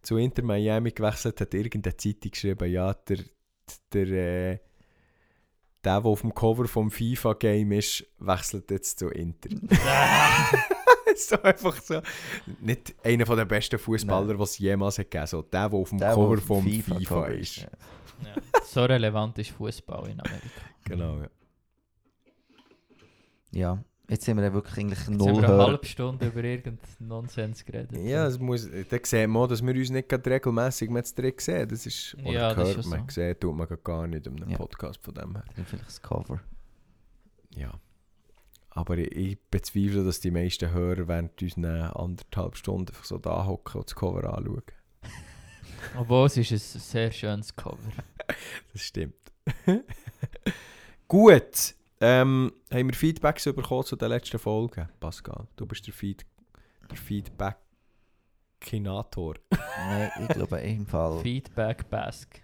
zu 0.00 0.16
Inter 0.16 0.42
Miami 0.42 0.90
gewechselt, 0.92 1.38
hat 1.40 1.52
irgendeine 1.52 1.96
Zeitung 1.98 2.30
geschrieben, 2.30 2.70
ja, 2.70 2.94
der, 2.94 3.18
der, 3.92 4.06
äh, 4.52 4.58
der, 5.84 6.00
der 6.00 6.10
auf 6.10 6.20
dem 6.22 6.34
Cover 6.34 6.66
vom 6.66 6.90
FIFA-Game 6.90 7.72
ist, 7.72 8.04
wechselt 8.18 8.70
jetzt 8.70 8.98
zu 8.98 9.08
Inter. 9.08 9.50
so 11.16 11.40
einfach 11.42 11.80
so. 11.80 12.00
Nicht 12.60 12.94
einer 13.04 13.24
der 13.24 13.44
besten 13.44 13.78
Fußballer, 13.78 14.38
was 14.38 14.50
es 14.52 14.58
jemals 14.58 14.98
hat 14.98 15.10
gegeben 15.10 15.26
so 15.26 15.42
Der, 15.42 15.68
der 15.68 15.78
auf 15.78 15.88
dem 15.90 15.98
Der, 15.98 16.14
Cover 16.14 16.38
vom 16.38 16.64
FIFA, 16.64 16.94
FIFA 16.98 17.26
ist. 17.28 17.56
ja. 17.58 17.68
Ja. 18.24 18.60
So 18.64 18.84
relevant 18.84 19.36
ist 19.38 19.50
Fußball 19.50 20.08
in 20.08 20.20
Amerika. 20.20 20.48
Genau, 20.84 21.18
ja. 21.18 21.28
Ja, 23.52 23.84
jetzt 24.08 24.24
sind 24.24 24.36
wir 24.36 24.44
ja 24.44 24.52
wirklich 24.52 24.78
eigentlich 24.78 24.98
Jetzt 24.98 25.08
haben 25.08 25.16
null 25.16 25.42
wir 25.42 25.48
eine 25.48 25.62
halbe 25.66 25.86
Stunde 25.86 26.26
über 26.26 26.44
irgendeinen 26.44 26.78
Nonsens 27.00 27.64
geredet. 27.64 27.92
Ja, 27.96 28.26
es 28.26 28.38
muss, 28.38 28.68
da 28.88 28.98
sieht 29.02 29.28
man 29.28 29.42
auch, 29.42 29.46
dass 29.48 29.62
wir 29.64 29.74
uns 29.74 29.90
nicht 29.90 30.08
gerade 30.08 30.30
regelmässig 30.30 30.90
mit 30.90 31.14
Trick 31.14 31.40
sehen. 31.40 31.68
Das 31.68 31.86
ist, 31.86 32.16
oder 32.22 32.30
Ja, 32.32 32.54
das 32.54 32.76
ist 32.76 32.86
man, 32.86 33.00
so. 33.08 33.14
sehen 33.14 33.38
tut 33.40 33.56
man 33.56 33.66
gar 33.82 34.06
nicht 34.06 34.26
in 34.26 34.36
einem 34.42 34.50
Ja. 34.50 34.56
Podcast 34.58 35.00
von 35.04 35.14
dem 35.14 35.34
her. 35.34 35.44
Vielleicht 35.66 35.86
das 35.86 36.00
Cover. 36.02 36.40
Ja. 37.54 37.72
Aber 38.70 38.98
ich, 38.98 39.10
ich 39.12 39.38
bezweifle, 39.50 40.04
dass 40.04 40.20
die 40.20 40.30
meisten 40.30 40.70
Hörer 40.70 41.08
während 41.08 41.40
unseren 41.40 41.64
anderthalb 41.64 42.56
Stunden 42.56 42.88
einfach 42.88 43.04
so 43.04 43.16
da 43.18 43.46
hocken 43.46 43.78
und 43.80 43.88
das 43.88 43.94
Cover 43.96 44.36
anschauen. 44.36 44.62
Obwohl 45.98 46.26
es 46.26 46.36
ist 46.36 46.52
ein 46.52 46.80
sehr 46.80 47.10
schönes 47.10 47.54
Cover. 47.54 47.78
Das 48.72 48.82
stimmt. 48.82 49.14
Gut. 51.08 51.74
Ähm, 52.00 52.52
haben 52.70 52.88
wir 52.88 52.94
Feedbacks 52.94 53.44
bekommen 53.44 53.84
zu 53.84 53.96
den 53.96 54.08
letzten 54.10 54.38
Folgen, 54.38 54.88
Pascal? 55.00 55.48
Du 55.56 55.64
bist 55.66 55.86
der, 55.86 55.94
Feed 55.94 56.26
der 56.90 56.96
Feedback-Kinator. 56.98 59.36
Nein, 59.78 60.10
ich 60.22 60.28
glaube 60.28 60.58
im 60.58 60.86
Fall, 60.86 61.20
Feedback 61.22 61.88
Bask. 61.88 62.42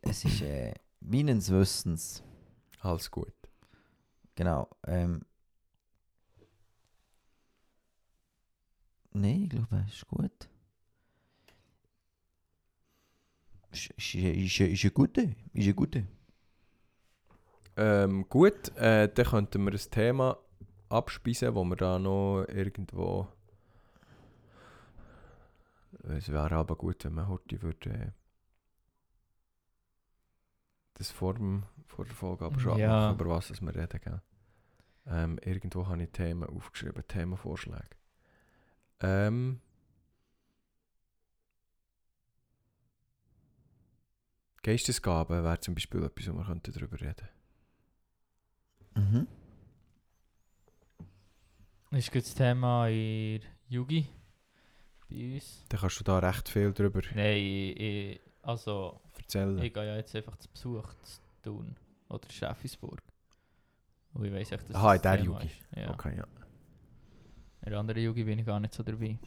es 0.00 0.24
ist 0.24 0.40
äh, 0.40 0.72
meines 1.00 1.50
Wissens, 1.50 2.22
Alles 2.80 3.10
gut. 3.10 3.34
genau, 4.34 4.70
ähm, 4.86 5.20
Nein, 9.14 9.42
ich 9.42 9.50
glaube, 9.50 9.84
es 9.86 9.92
ist 9.96 10.08
gut. 10.08 10.48
Ist, 13.70 13.90
ist, 13.90 14.14
ist, 14.14 14.60
ist 14.60 14.84
ein 14.84 14.94
guter. 14.94 15.24
Ist 15.52 15.66
ein 15.68 15.76
guter. 15.76 16.02
Ähm, 17.76 18.28
gut, 18.28 18.76
äh, 18.76 19.08
dann 19.08 19.26
könnten 19.26 19.64
wir 19.64 19.72
ein 19.72 19.90
Thema 19.90 20.38
abspeisen, 20.88 21.54
wo 21.54 21.64
wir 21.64 21.76
da 21.76 21.98
noch 21.98 22.44
irgendwo. 22.48 23.28
Es 26.02 26.30
wäre 26.30 26.54
aber 26.54 26.76
gut, 26.76 27.04
wenn 27.04 27.14
man 27.14 27.28
heute 27.28 27.62
würde. 27.62 27.90
Äh, 27.90 28.10
das 30.94 31.10
vor, 31.10 31.34
dem, 31.34 31.64
vor 31.86 32.04
der 32.04 32.14
Folge 32.14 32.44
aber 32.44 32.60
schon 32.60 32.78
Ja. 32.78 33.08
abmachen, 33.08 33.20
über 33.26 33.30
was 33.36 33.60
wir 33.60 33.74
reden. 33.74 34.00
Gell? 34.02 34.22
Ähm, 35.06 35.38
irgendwo 35.42 35.86
habe 35.88 36.02
ich 36.02 36.10
Themen 36.10 36.48
aufgeschrieben, 36.48 37.02
Themenvorschläge. 37.08 37.96
Ähm, 39.00 39.60
Geistesgaben 44.62 45.42
wäre 45.42 45.58
zum 45.60 45.74
Beispiel 45.74 46.04
etwas, 46.04 46.28
wo 46.28 46.34
wir 46.34 46.44
könnten 46.44 46.72
darüber 46.72 47.00
reden 47.00 47.28
Mhm. 48.94 49.26
Ist 51.90 52.10
gut 52.12 52.22
das 52.22 52.34
Thema 52.34 52.88
in 52.88 53.40
der 53.40 53.48
Yugi. 53.68 54.06
Bei 55.10 55.34
uns. 55.34 55.64
Dann 55.68 55.80
kannst 55.80 56.00
du 56.00 56.04
da 56.04 56.18
recht 56.20 56.48
viel 56.48 56.72
darüber 56.72 57.00
Nein, 57.14 57.36
ich, 57.36 57.80
ich, 57.80 58.20
also 58.42 59.00
erzählen. 59.18 59.58
ich 59.62 59.74
gehe 59.74 59.86
ja 59.86 59.96
jetzt 59.96 60.16
einfach 60.16 60.36
zu 60.36 60.48
Besuch 60.48 60.94
zu 61.02 61.20
tun. 61.42 61.76
Oder 62.08 62.28
Schäfisburg. 62.30 63.02
Und 64.14 64.24
ich 64.24 64.32
weiss 64.32 64.52
echt, 64.52 64.68
dass 64.68 64.76
Aha, 64.76 64.92
das 64.94 65.02
der 65.02 65.16
Thema 65.18 65.34
Yugi. 65.34 65.46
ist. 65.46 65.76
Ja. 65.76 65.90
Okay, 65.90 66.16
ja. 66.16 66.24
In 67.64 67.70
der 67.70 67.78
anderen 67.78 68.02
Yugi 68.02 68.24
bin 68.24 68.38
ich 68.38 68.46
gar 68.46 68.58
nicht 68.60 68.74
so 68.74 68.82
dabei. 68.82 69.18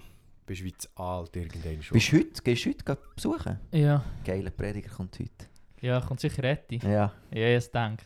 Bist 0.45 0.63
wie 0.63 0.73
zu 0.73 0.87
alt 0.95 1.35
irgendein 1.35 1.81
schon. 1.81 1.95
Bist 1.95 2.11
du 2.11 2.17
heute, 2.17 2.41
gehst 2.43 2.65
du 2.65 2.69
heute 2.69 2.83
gleich 2.83 2.97
besuchen? 3.15 3.59
Ja. 3.71 4.03
Geiler 4.23 4.51
Prediger 4.51 4.89
kommt 4.89 5.17
heute. 5.19 5.47
Ja, 5.81 6.01
kommt 6.01 6.19
sicher 6.19 6.43
Retti. 6.43 6.77
Ja. 6.83 7.13
Ja, 7.31 7.57
ich 7.57 7.69
denke. 7.71 8.05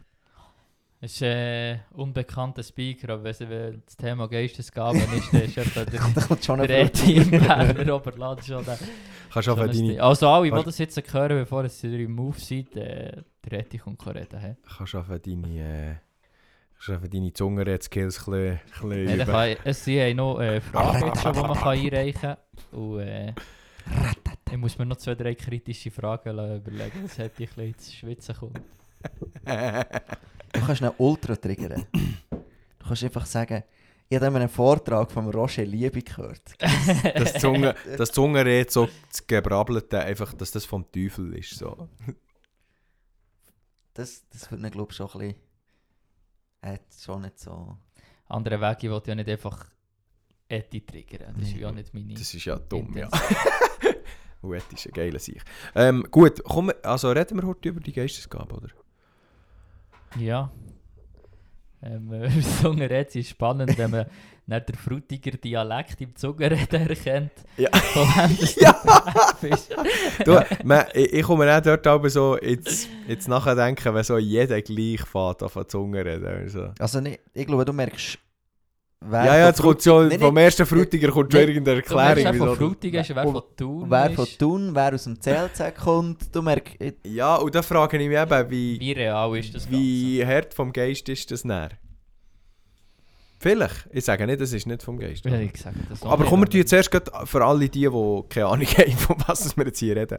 Es 1.01 1.13
ist 1.13 1.23
ein 1.23 1.29
äh, 1.29 1.79
unbekannter 1.93 2.61
Speaker, 2.61 3.13
aber 3.13 3.23
wenn 3.23 3.31
es 3.31 3.85
das 3.85 3.95
Thema 3.95 4.27
Geistesgaben 4.27 4.99
ist, 4.99 5.33
dann 5.33 5.41
ist 5.43 5.57
etwa 5.57 5.85
der, 5.85 5.99
der 6.01 6.53
ein 6.55 6.59
Retti 6.59 7.13
im 7.15 7.29
Berner 7.31 7.95
Oberland 7.95 8.43
schon 8.45 8.65
der. 8.65 8.77
Kannst 9.31 9.47
du 9.47 9.51
schon 9.53 9.59
ein 9.61 9.71
Ding. 9.71 9.87
deine, 9.89 10.03
Also 10.03 10.27
alle, 10.27 10.51
die 10.51 10.63
das 10.63 10.77
jetzt 10.77 11.13
hören, 11.13 11.37
bevor 11.37 11.63
es 11.63 11.81
ihr 11.85 11.99
im 11.99 12.11
Move 12.11 12.37
seid, 12.37 12.75
äh, 12.75 13.21
der 13.45 13.51
Retti 13.51 13.77
kommt 13.77 14.05
reden. 14.07 14.39
He? 14.41 14.55
kannst 14.77 14.93
du 14.93 14.97
einfach 14.97 15.19
deine, 15.19 15.47
äh, 15.47 15.95
kannst 16.73 16.87
du 16.89 16.93
einfach 16.93 17.07
deine 17.07 17.31
Zungenred-Skills 17.33 18.27
ein 18.27 18.59
bisschen, 18.67 19.29
ein 19.29 19.51
ich- 19.51 19.57
es 19.63 19.85
sind 19.85 20.17
noch 20.17 20.39
äh, 20.41 20.59
Fragen 20.59 21.05
jetzt 21.07 21.21
schon, 21.21 21.31
die 21.33 21.39
man 21.39 21.53
kann 21.53 21.77
einreichen 21.79 22.19
kann. 22.21 22.37
Und 22.79 22.99
äh, 22.99 23.33
Ich 24.51 24.57
muss 24.57 24.77
mir 24.77 24.85
noch 24.85 24.97
zwei, 24.97 25.15
drei 25.15 25.33
kritische 25.35 25.91
Fragen 25.91 26.31
überlegen, 26.33 27.03
das 27.03 27.17
hätte 27.19 27.43
ich 27.43 27.49
ein 27.51 27.55
bisschen 27.55 27.73
ins 27.73 27.93
Schwitzen 27.93 28.35
kommen. 28.35 28.53
Du 30.53 30.61
kannst 30.61 30.81
ihn 30.81 30.91
ultra 30.97 31.35
triggern. 31.35 31.85
Du 31.91 32.87
kannst 32.87 33.03
einfach 33.03 33.25
sagen, 33.25 33.63
ich 34.07 34.19
habe 34.19 34.35
einen 34.35 34.49
Vortrag 34.49 35.11
von 35.11 35.29
Roger 35.29 35.65
Liebe 35.65 36.01
gehört. 36.01 36.55
das 37.15 37.33
Zunge, 37.33 37.75
das 37.97 38.11
Zungenred 38.11 38.71
so 38.71 38.89
das 39.09 39.25
Gebrabbelte, 39.27 39.99
einfach, 39.99 40.33
dass 40.33 40.51
das 40.51 40.65
vom 40.65 40.91
Teufel 40.91 41.35
ist. 41.35 41.51
So. 41.51 41.87
Das, 43.93 44.23
das 44.29 44.49
würde 44.49 44.65
ich 44.65 44.73
glaube 44.73 44.93
schon 44.93 45.07
ein 45.07 45.17
bisschen... 45.19 45.35
Er 46.61 46.73
hat 46.73 46.81
schon 46.99 47.21
nicht 47.21 47.39
so... 47.39 47.77
Andere 48.25 48.59
Wege, 48.59 48.95
ich 48.95 49.07
ja 49.07 49.15
nicht 49.15 49.29
einfach 49.29 49.65
Eti 50.47 50.81
triggern. 50.81 51.35
Das 51.37 51.47
ist 51.47 51.57
ja 51.57 51.71
nicht 51.71 51.93
meine 51.93 52.13
Das 52.13 52.33
ist 52.33 52.45
ja 52.45 52.57
dumm, 52.57 52.97
ja. 52.97 53.05
Intention. 53.05 53.95
Und 54.41 54.53
das 54.53 54.63
ist 54.73 54.87
ein 54.87 54.93
geiler 54.93 55.19
Sieg. 55.19 55.43
Ähm, 55.75 56.05
gut, 56.09 56.41
komm, 56.43 56.71
also 56.81 57.11
reden 57.11 57.41
wir 57.41 57.47
heute 57.47 57.69
über 57.69 57.79
die 57.79 57.91
Geistesgabe, 57.91 58.55
oder? 58.55 58.69
Ja. 60.17 60.51
Ähm, 61.81 62.11
äh, 62.11 62.29
Zungenreden 62.61 63.07
ist 63.21 63.29
spannend, 63.29 63.77
wenn 63.77 63.91
man 63.91 64.05
nicht 64.45 64.69
den 64.69 64.75
frutiger 64.75 65.31
Dialekt 65.31 66.01
im 66.01 66.15
Zungenreden 66.15 66.89
erkennt. 66.89 67.31
Ja. 67.57 67.69
Von 67.71 68.07
wem 68.07 68.37
das 68.37 68.55
Ja. 68.59 70.25
du 70.25 70.43
man, 70.63 70.85
ich, 70.93 71.13
ich 71.13 71.23
komme 71.23 71.55
auch 71.55 71.61
dort 71.61 71.85
aber 71.87 72.09
so 72.09 72.37
jetzt, 72.37 72.89
jetzt 73.07 73.27
nachdenken, 73.27 73.93
wenn 73.93 74.03
so 74.03 74.17
jeder 74.17 74.61
gleich 74.61 75.01
fährt 75.01 75.43
auf 75.43 75.53
der 75.53 75.67
Zunge 75.67 76.03
reden. 76.03 76.25
Also. 76.25 76.71
Also 76.79 76.99
nicht, 76.99 77.19
ich 77.33 77.45
glaube, 77.45 77.65
du 77.65 77.73
merkst... 77.73 78.19
wer 79.01 79.25
Ja, 79.25 79.37
ja, 79.37 79.51
kommt 79.51 79.81
so, 79.81 80.01
Nein, 80.03 80.19
vom 80.19 80.35
ersten 80.37 80.65
Frutiger 80.65 81.09
kommt 81.11 81.31
schon 81.31 81.41
irgendeine 81.41 81.81
Du 81.81 81.95
merkst, 81.95 82.25
Erklärung. 82.25 82.39
wer 82.39 82.47
von 82.47 82.57
Frutigen 82.57 83.01
ist, 83.01 83.15
wer 83.15 83.23
von 83.23 83.41
Thun 83.55 83.89
Wer 83.89 84.11
von 84.11 84.27
Thun, 84.37 84.75
wer 84.75 84.93
aus 84.93 85.03
dem 85.05 85.19
CLZ 85.19 85.75
kommt, 85.75 86.35
du 86.35 86.41
merkst... 86.41 86.75
Ja, 87.05 87.35
und 87.35 87.53
da 87.55 87.61
frage 87.61 87.97
ich 87.97 88.07
mich 88.09 88.17
eben, 88.17 88.49
wie, 88.49 88.79
Wie 88.79 88.91
real 88.91 89.37
ist 89.37 89.55
das 89.55 89.63
Ganze? 89.65 89.77
wie 89.79 90.25
hart 90.25 90.53
vom 90.53 90.71
Geist 90.73 91.07
ist 91.09 91.31
das 91.31 91.43
näher? 91.45 91.69
Vielleicht. 93.41 93.87
Ich 93.91 94.03
sage 94.03 94.25
nicht, 94.27 94.41
das 94.41 94.51
ist 94.51 94.67
nicht 94.67 94.83
vom 94.83 94.99
Geist. 94.99 95.23
Ja, 95.23 95.39
ich 95.39 95.55
sag 95.55 95.73
das 95.87 96.03
auch 96.03 96.11
Aber 96.11 96.25
kommen 96.25 96.43
wir 96.43 96.49
tun 96.49 96.59
jetzt 96.59 96.73
erst 96.73 96.91
grad 96.91 97.09
für 97.27 97.43
alle 97.45 97.69
die, 97.69 97.87
die 97.87 98.23
keine 98.27 98.47
Ahnung 98.47 98.67
haben, 98.77 98.91
von 98.97 99.15
was 99.27 99.55
wir 99.55 99.65
jetzt 99.65 99.79
hier 99.79 99.95
reden, 99.95 100.17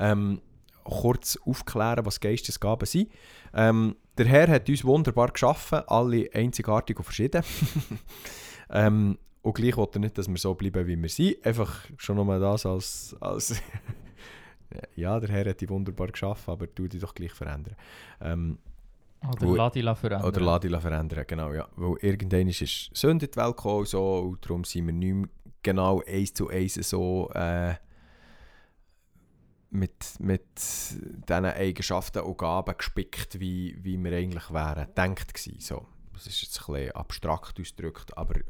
ähm, 0.00 0.40
kurz 0.86 1.38
aufklären, 1.44 2.06
was 2.06 2.20
Geistesgaben 2.20 2.86
sind. 2.86 3.10
Ähm, 3.54 3.96
der 4.18 4.26
Herr 4.26 4.48
hat 4.48 4.68
uns 4.68 4.84
wunderbar 4.84 5.28
geschaffen, 5.28 5.80
alle 5.86 6.28
einzigartig 6.32 6.98
und 6.98 7.04
verschieden. 7.04 7.42
ähm, 8.70 9.18
und 9.42 9.54
gleich 9.54 9.76
will 9.76 9.88
er 9.92 10.00
nicht, 10.00 10.18
dass 10.18 10.28
wir 10.28 10.36
so 10.38 10.54
bleiben, 10.54 10.86
wie 10.86 11.00
wir 11.00 11.08
sind. 11.08 11.44
Einfach 11.44 11.84
schon 11.96 12.16
nochmal 12.16 12.40
das 12.40 12.66
als... 12.66 13.16
als 13.20 13.62
ja, 14.96 15.20
der 15.20 15.28
Herr 15.28 15.50
hat 15.50 15.60
dich 15.60 15.68
wunderbar 15.68 16.08
geschaffen, 16.08 16.50
aber 16.50 16.66
du 16.66 16.88
dich 16.88 17.00
doch 17.00 17.14
gleich 17.14 17.32
verändern. 17.32 17.76
Ähm, 18.20 18.58
Oder 19.22 19.46
lass 19.46 19.72
dich 19.72 19.84
verändern. 19.84 20.24
oder 20.24 20.40
lass 20.40 20.60
dich 20.60 20.76
verändern, 20.76 21.24
genau, 21.26 21.52
ja. 21.52 21.68
Weil 21.76 21.96
irgendwann 22.00 22.48
ist 22.48 22.90
Sünde 22.92 23.26
in 23.26 23.30
die 23.30 23.36
Welt 23.36 23.56
gekommen, 23.56 23.86
so, 23.86 24.18
und 24.18 24.44
darum 24.44 24.64
sind 24.64 24.86
wir 24.86 24.92
nicht 24.92 25.14
mehr 25.14 25.28
genau 25.62 26.02
eins 26.06 26.32
zu 26.32 26.48
eins 26.48 26.74
so 26.74 27.30
äh, 27.34 27.74
mit, 29.70 30.18
mit 30.18 30.44
diesen 30.58 31.44
Eigenschaften 31.44 32.20
und 32.20 32.38
Gaben 32.38 32.76
gespickt, 32.76 33.40
wie, 33.40 33.76
wie 33.82 34.02
wir 34.02 34.16
eigentlich 34.16 34.50
wären, 34.52 34.92
denkt 34.94 35.34
gewesen, 35.34 35.60
so. 35.60 35.86
Das 36.12 36.26
ist 36.26 36.42
jetzt 36.42 36.60
ein 36.60 36.74
bisschen 36.74 36.92
abstrakt 36.92 37.60
ausgedrückt, 37.60 38.16
aber 38.16 38.40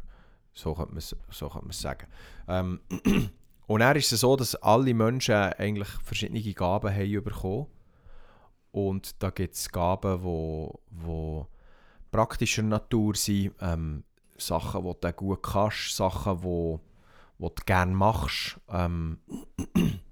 so 0.55 0.75
könnte 0.75 0.93
man 0.93 0.99
es 0.99 1.17
so 1.31 1.49
könnte 1.49 1.73
sagen. 1.73 2.07
Ähm, 2.47 2.81
und 3.67 3.81
dann 3.81 3.97
ist 3.97 4.13
es 4.13 4.21
so, 4.21 4.37
dass 4.37 4.55
alle 4.57 4.95
Menschen 4.95 5.35
eigentlich 5.35 5.89
verschiedene 6.05 6.41
Gaben 6.41 6.95
haben 6.95 7.25
bekommen. 7.25 7.67
Und 8.71 9.23
da 9.23 9.31
gibt 9.31 9.55
es 9.55 9.71
Gaben, 9.71 10.23
wo, 10.23 10.81
wo 10.91 11.49
praktischer 12.11 12.63
Natur 12.63 13.15
sind, 13.17 13.55
ähm, 13.61 14.05
Sachen, 14.39 14.85
die 14.85 14.93
du 15.01 15.13
gut 15.13 15.43
kannst, 15.43 15.97
Sachen, 15.97 16.43
wo, 16.43 16.81
wo 17.39 17.49
du 17.49 17.63
gerne 17.65 17.95
machst. 17.95 18.61
Ähm, 18.69 19.19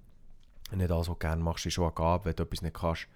nicht 0.72 0.90
alles, 0.90 1.08
was 1.08 1.14
du 1.14 1.16
gerne 1.16 1.42
machst, 1.42 1.66
ist 1.66 1.74
schon 1.74 1.84
eine 1.84 1.94
Gabe. 1.94 2.26
Wenn 2.26 2.36
du 2.36 2.42
etwas 2.42 2.62
nicht 2.62 2.74
kannst, 2.74 3.08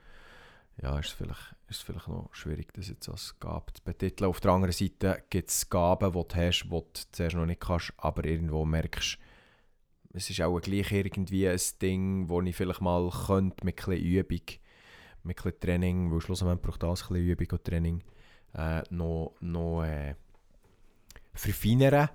ja, 0.83 0.99
ist 0.99 1.09
es 1.09 1.13
vielleicht, 1.13 1.55
ist 1.69 1.79
es 1.79 1.83
vielleicht 1.83 2.09
noch 2.09 2.29
schwierig, 2.33 2.73
das 2.75 2.89
jetzt 2.89 3.09
als 3.09 3.39
Gabe 3.41 3.73
zu 3.73 3.83
betiteln. 3.83 4.31
Auf 4.31 4.41
der 4.41 4.53
anderen 4.53 4.73
Seite 4.73 5.23
gibt 5.29 5.51
es 5.51 5.69
Gaben, 5.69 6.13
die 6.13 6.29
du 6.29 6.35
hast, 6.37 6.65
die 6.65 6.69
du 6.69 6.85
zuerst 7.13 7.37
noch 7.37 7.47
nicht 7.47 7.61
kannst, 7.61 7.93
aber 7.97 8.25
irgendwo 8.25 8.65
merkst, 8.65 9.19
es 10.15 10.31
ist 10.31 10.41
auch 10.41 10.59
gleich 10.61 10.91
irgendwie 10.91 11.49
ein 11.49 11.61
Ding, 11.83 12.29
wo 12.29 12.41
ich 12.43 12.57
vielleicht 12.57 12.81
mal 12.81 13.11
könnte 13.11 13.65
mit 13.65 13.87
ein 13.87 13.99
Übung 13.99 14.41
mit 15.25 15.45
ein 15.45 15.61
Training, 15.61 16.11
weil 16.11 16.21
schlussendlich 16.21 16.61
braucht 16.61 16.83
das 16.83 17.11
ein 17.11 17.17
Übung 17.17 17.47
und 17.53 17.65
Training, 17.65 18.03
äh, 18.55 18.83
noch, 18.91 19.35
noch 19.41 19.85
äh, 19.85 20.15
verfeinern. 21.35 22.09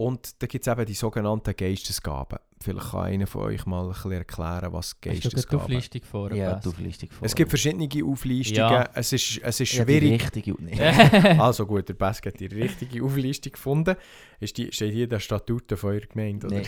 Und 0.00 0.42
da 0.42 0.46
gibt 0.46 0.66
es 0.66 0.72
eben 0.72 0.86
die 0.86 0.94
sogenannten 0.94 1.54
Geistesgaben. 1.54 2.38
Vielleicht 2.58 2.90
kann 2.90 3.02
einer 3.02 3.26
von 3.26 3.42
euch 3.42 3.66
mal 3.66 3.82
ein 3.82 3.90
bisschen 3.90 4.12
erklären, 4.12 4.72
was 4.72 4.92
Hast 4.92 5.02
Geistesgaben 5.02 5.60
Auflistung 5.60 6.02
vor? 6.04 6.32
Ja, 6.32 6.56
Auflistung 6.56 7.10
vor. 7.10 7.26
Es 7.26 7.34
gibt 7.34 7.50
verschiedene 7.50 7.86
Auflistungen. 8.06 8.70
Ja. 8.70 8.88
Es, 8.94 9.12
ist, 9.12 9.42
es 9.42 9.60
ist 9.60 9.72
Ja, 9.74 9.84
die 9.84 9.98
schwierig. 9.98 10.22
richtige 10.22 10.54
und 10.54 10.64
nicht. 10.64 10.80
also 11.38 11.66
gut, 11.66 11.90
der 11.90 11.94
Bess 11.94 12.22
hat 12.24 12.40
die 12.40 12.46
richtige 12.46 13.04
Auflistung 13.04 13.52
gefunden. 13.52 13.94
Ist 14.40 14.56
die, 14.56 14.72
steht 14.72 14.94
hier 14.94 15.06
der 15.06 15.20
Statuten 15.20 15.76
von 15.76 15.90
eurer 15.90 16.06
Gemeinde? 16.06 16.46
Oder? 16.46 16.56
Nee, 16.56 16.66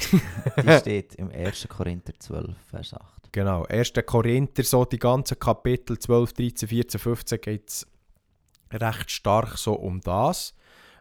die 0.62 0.78
steht 0.80 1.14
im 1.14 1.30
1. 1.30 1.68
Korinther 1.70 2.12
12, 2.18 2.54
Vers 2.68 2.92
8. 2.92 3.32
Genau, 3.32 3.64
1. 3.64 3.94
Korinther, 4.04 4.62
so 4.62 4.84
die 4.84 4.98
ganzen 4.98 5.38
Kapitel 5.38 5.98
12, 5.98 6.34
13, 6.34 6.68
14, 6.68 7.00
15 7.00 7.40
geht 7.40 7.68
es 7.70 7.86
recht 8.70 9.10
stark 9.10 9.56
so 9.56 9.72
um 9.72 10.02
das. 10.02 10.54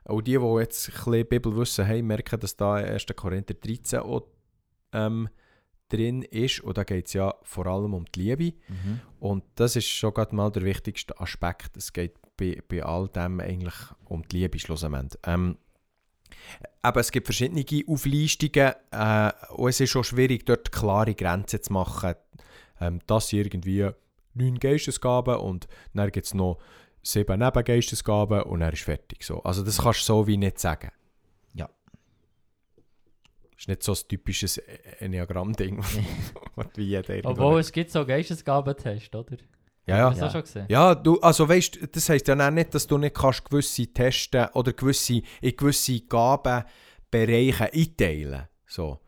Auch 0.06 0.22
die, 0.22 0.38
die 0.38 0.60
jetzt 0.60 0.90
ein 0.90 0.96
bisschen 0.96 1.28
Bibelwissen 1.28 1.88
haben, 1.88 2.08
merken, 2.08 2.40
dass 2.40 2.56
da 2.56 2.76
1. 2.76 3.06
Korinther 3.16 3.54
13 3.54 4.00
auch, 4.00 4.28
ähm, 4.94 5.30
drin 5.92 6.24
ist. 6.24 6.62
Und 6.62 6.78
da 6.78 6.84
geht 6.84 7.08
es 7.08 7.14
ja 7.14 7.36
vor 7.44 7.68
allem 7.68 7.94
um 7.94 8.06
die 8.06 8.22
Liebe. 8.22 8.58
Mhm. 8.68 9.02
Und 9.20 9.44
das 9.56 9.76
ist 9.76 9.88
schon 9.88 10.14
gerade 10.14 10.36
mal 10.36 10.52
der 10.52 10.64
wichtigste 10.64 11.20
Aspekt. 11.20 11.78
Es 11.78 11.94
geht 11.94 12.16
bei, 12.38 12.62
bei 12.68 12.84
all 12.84 13.08
dem 13.10 13.40
eigentlich 13.40 13.76
um 14.06 14.28
die 14.28 14.38
Liebe 14.38 14.60
schlussendlich. 14.60 15.20
Ähm, 15.26 15.58
aber 16.82 17.02
es 17.02 17.12
gibt 17.12 17.28
verschiedene 17.28 17.66
Auflistungen 17.88 18.74
äh, 18.92 19.32
und 19.50 19.70
es 19.70 19.80
ist 19.80 19.90
schon 19.92 20.04
schwierig, 20.04 20.46
dort 20.46 20.72
klare 20.72 21.14
Grenzen 21.14 21.62
zu 21.62 21.74
machen. 21.74 22.16
Ähm, 22.80 23.00
das 23.06 23.32
irgendwie 23.34 23.90
neun 24.34 24.60
Geistesgaben 24.60 25.36
und 25.36 25.68
dann 25.94 26.12
gibt 26.12 26.26
es 26.26 26.34
noch 26.34 26.58
sieben 27.04 27.40
Nebengeistesgaben 27.40 28.44
und 28.44 28.60
dann 28.62 28.74
ist 28.74 28.84
fertig. 28.84 29.24
So. 29.24 29.42
Also 29.44 29.64
das 29.64 29.80
kannst 29.82 30.02
du 30.02 30.06
so 30.06 30.28
wie 30.28 30.38
nicht 30.38 30.60
sagen. 30.60 30.92
Ja. 31.54 31.70
ist 33.58 33.68
nicht 33.68 33.84
so 33.84 33.94
ein 33.94 34.00
typisches 34.08 34.58
Enneagramm-Ding, 35.00 35.78
was 36.56 36.68
wie 36.76 36.84
jeder 36.84 37.20
Obwohl 37.24 37.60
es 37.60 37.72
gibt 37.72 37.92
so 37.92 38.06
Geistesgabentests, 38.06 39.14
oder? 39.16 39.38
Ja, 39.88 39.98
ja. 39.98 40.10
Hast 40.10 40.18
du 40.18 40.22
das 40.22 40.28
Ja. 40.28 40.32
schon 40.32 40.42
gesehen? 40.44 40.66
Ja, 40.70 40.96
du, 40.96 41.20
also 41.22 41.50
weißt, 41.50 41.80
das 41.92 42.08
heisst 42.10 42.28
ja 42.28 42.48
auch 42.48 42.52
nicht, 42.52 42.74
dass 42.74 42.86
du 42.86 42.98
nicht 42.98 43.16
kannst 43.16 43.44
gewisse 43.46 43.88
testen 43.88 44.48
oder 44.54 44.74
gewisse, 44.74 45.22
in 45.42 45.56
gewisse 45.56 46.00
Gabenbereiche 46.02 47.74
einteilen. 47.74 48.48
So. 48.68 49.00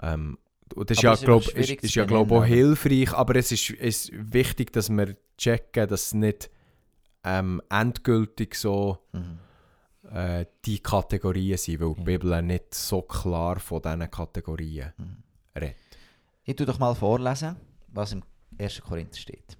Ähm, 0.00 0.38
und 0.74 0.88
das 0.88 0.98
ist 0.98 1.04
Aber 1.04 1.32
ja, 1.32 1.36
es 1.36 1.48
ist 1.48 1.70
ist, 1.70 1.84
ist 1.84 1.94
ja 1.96 2.04
glaub, 2.04 2.30
auch 2.30 2.44
hilfreich, 2.44 3.12
aber 3.12 3.34
es 3.36 3.50
ist, 3.50 3.70
ist 3.70 4.10
wichtig, 4.12 4.72
dass 4.72 4.88
wir 4.88 5.16
checken, 5.36 5.88
dass 5.88 6.06
es 6.06 6.14
nicht 6.14 6.48
ähm, 7.24 7.60
endgültig 7.70 8.54
so 8.54 8.98
Mhm. 9.12 9.38
äh, 10.10 10.46
die 10.64 10.78
Kategorien 10.80 11.58
sind, 11.58 11.80
weil 11.80 11.94
die. 11.94 12.02
Bibel 12.02 12.42
nicht 12.42 12.74
so 12.74 13.02
klar 13.02 13.58
von 13.60 13.82
diesen 13.82 14.10
Kategorien 14.10 14.92
Mhm. 14.96 15.22
redet. 15.56 15.76
Ich 16.44 16.56
tue 16.56 16.66
doch 16.66 16.78
mal 16.78 16.94
vorlesen, 16.94 17.56
was 17.88 18.12
im 18.12 18.22
1. 18.58 18.80
Korinther 18.82 19.18
steht. 19.18 19.56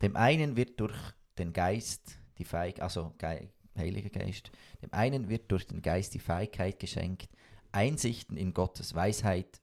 Dem 0.00 0.16
einen 0.16 0.56
wird 0.56 0.78
durch 0.80 0.94
den 1.38 1.52
Geist 1.52 2.18
die 2.38 2.44
Feig, 2.44 2.80
also 2.80 3.12
Ge 3.18 3.48
Heiliger 3.76 4.08
Geist, 4.10 4.52
dem 4.82 4.92
einen 4.92 5.28
wird 5.28 5.50
durch 5.50 5.66
den 5.66 5.82
Geist 5.82 6.14
die 6.14 6.20
Fähigkeit 6.20 6.78
geschenkt, 6.78 7.28
Einsichten 7.72 8.36
in 8.36 8.54
Gottes 8.54 8.94
Weisheit, 8.94 9.60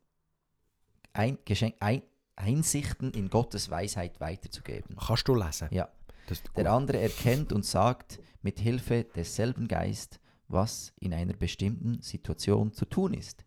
ein, 1.13 1.37
geschenk, 1.45 1.75
ein, 1.79 2.01
Einsichten 2.35 3.11
in 3.13 3.29
Gottes 3.29 3.69
Weisheit 3.69 4.19
weiterzugeben. 4.19 4.97
Kannst 4.97 5.27
du 5.29 5.35
lesen? 5.35 5.69
Ja. 5.71 5.87
Der 6.55 6.71
andere 6.71 6.99
erkennt 6.99 7.51
und 7.51 7.65
sagt 7.65 8.19
mit 8.41 8.59
Hilfe 8.59 9.03
desselben 9.03 9.67
Geist, 9.67 10.19
was 10.47 10.93
in 10.99 11.13
einer 11.13 11.33
bestimmten 11.33 12.01
Situation 12.01 12.73
zu 12.73 12.85
tun 12.85 13.13
ist. 13.13 13.45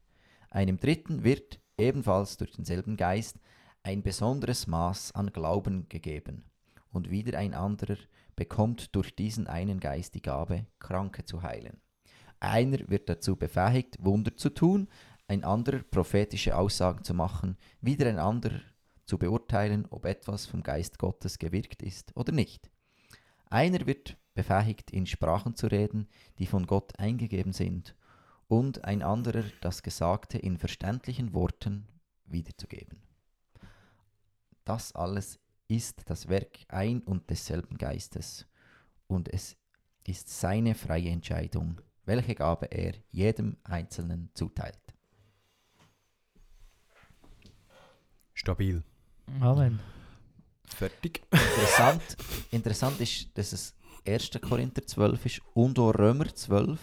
Einem 0.50 0.78
dritten 0.78 1.24
wird 1.24 1.60
ebenfalls 1.76 2.36
durch 2.36 2.52
denselben 2.52 2.96
Geist 2.96 3.38
ein 3.82 4.02
besonderes 4.02 4.66
Maß 4.66 5.12
an 5.14 5.32
Glauben 5.32 5.88
gegeben. 5.88 6.44
Und 6.90 7.10
wieder 7.10 7.38
ein 7.38 7.54
anderer 7.54 7.96
bekommt 8.36 8.94
durch 8.94 9.14
diesen 9.14 9.46
einen 9.46 9.80
Geist 9.80 10.14
die 10.14 10.22
Gabe, 10.22 10.66
Kranke 10.78 11.24
zu 11.24 11.42
heilen. 11.42 11.80
Einer 12.40 12.78
wird 12.88 13.08
dazu 13.08 13.36
befähigt, 13.36 13.96
Wunder 14.00 14.36
zu 14.36 14.50
tun, 14.50 14.88
ein 15.26 15.44
anderer 15.44 15.78
prophetische 15.78 16.56
Aussagen 16.56 17.02
zu 17.04 17.14
machen, 17.14 17.56
wieder 17.80 18.08
ein 18.08 18.18
anderer 18.18 18.60
zu 19.06 19.18
beurteilen, 19.18 19.86
ob 19.90 20.04
etwas 20.04 20.46
vom 20.46 20.62
Geist 20.62 20.98
Gottes 20.98 21.38
gewirkt 21.38 21.82
ist 21.82 22.14
oder 22.16 22.32
nicht. 22.32 22.70
Einer 23.50 23.86
wird 23.86 24.16
befähigt, 24.34 24.90
in 24.90 25.06
Sprachen 25.06 25.54
zu 25.54 25.68
reden, 25.68 26.08
die 26.38 26.46
von 26.46 26.66
Gott 26.66 26.98
eingegeben 26.98 27.52
sind, 27.52 27.94
und 28.48 28.84
ein 28.84 29.02
anderer 29.02 29.44
das 29.60 29.82
Gesagte 29.82 30.38
in 30.38 30.58
verständlichen 30.58 31.32
Worten 31.32 31.86
wiederzugeben. 32.26 33.02
Das 34.64 34.94
alles 34.94 35.38
ist 35.68 36.08
das 36.10 36.28
Werk 36.28 36.58
ein 36.68 37.00
und 37.02 37.30
desselben 37.30 37.78
Geistes, 37.78 38.46
und 39.06 39.32
es 39.32 39.56
ist 40.06 40.28
seine 40.28 40.74
freie 40.74 41.10
Entscheidung, 41.10 41.80
welche 42.04 42.34
Gabe 42.34 42.66
er 42.66 42.94
jedem 43.10 43.56
Einzelnen 43.64 44.30
zuteilt. 44.34 44.78
Stabil. 48.34 48.82
Amen. 49.40 49.80
Fertig. 50.74 51.22
Interessant, 51.30 52.02
interessant 52.50 53.00
ist, 53.00 53.36
dass 53.36 53.52
es 53.52 53.74
1. 54.06 54.30
Korinther 54.42 54.86
12 54.86 55.26
ist 55.26 55.40
und 55.54 55.78
auch 55.78 55.92
Römer 55.92 56.34
12, 56.34 56.78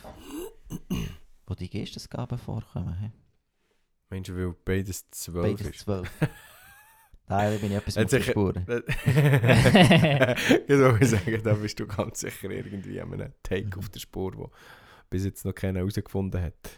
wo 1.46 1.54
die 1.54 1.70
Geistesgaben 1.70 2.38
vorkommen. 2.38 2.98
He? 3.00 3.12
Meinst 4.10 4.30
du, 4.30 4.36
weil 4.36 4.56
beides 4.66 5.10
zwölf 5.12 5.58
Beides 5.58 5.76
ist? 5.76 5.80
12. 5.82 6.10
Da 7.28 7.50
bin 7.50 7.72
ich 7.72 7.78
etwas 7.78 7.96
mit 7.96 8.12
der 8.12 8.22
Spur. 8.22 8.54
ich 11.00 11.10
sagen, 11.10 11.42
da 11.44 11.54
bist 11.54 11.80
du 11.80 11.88
ganz 11.88 12.20
sicher 12.20 12.50
irgendwie 12.50 13.00
an 13.00 13.14
einem 13.14 13.32
Take 13.42 13.78
auf 13.78 13.88
der 13.88 14.02
Spur, 14.02 14.36
wo 14.36 14.52
bis 15.10 15.24
jetzt 15.24 15.46
noch 15.46 15.54
keiner 15.54 15.80
herausgefunden 15.80 16.42
hat. 16.42 16.72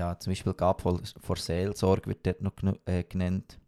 Ja, 0.00 0.18
zum 0.18 0.30
Beispiel 0.30 0.54
Gab 0.54 0.80
vor, 0.80 0.98
vor 1.20 1.36
Seelsorge 1.36 2.06
wird 2.06 2.26
dort 2.26 2.40
noch 2.40 2.54
äh, 2.86 3.04
genannt. 3.04 3.58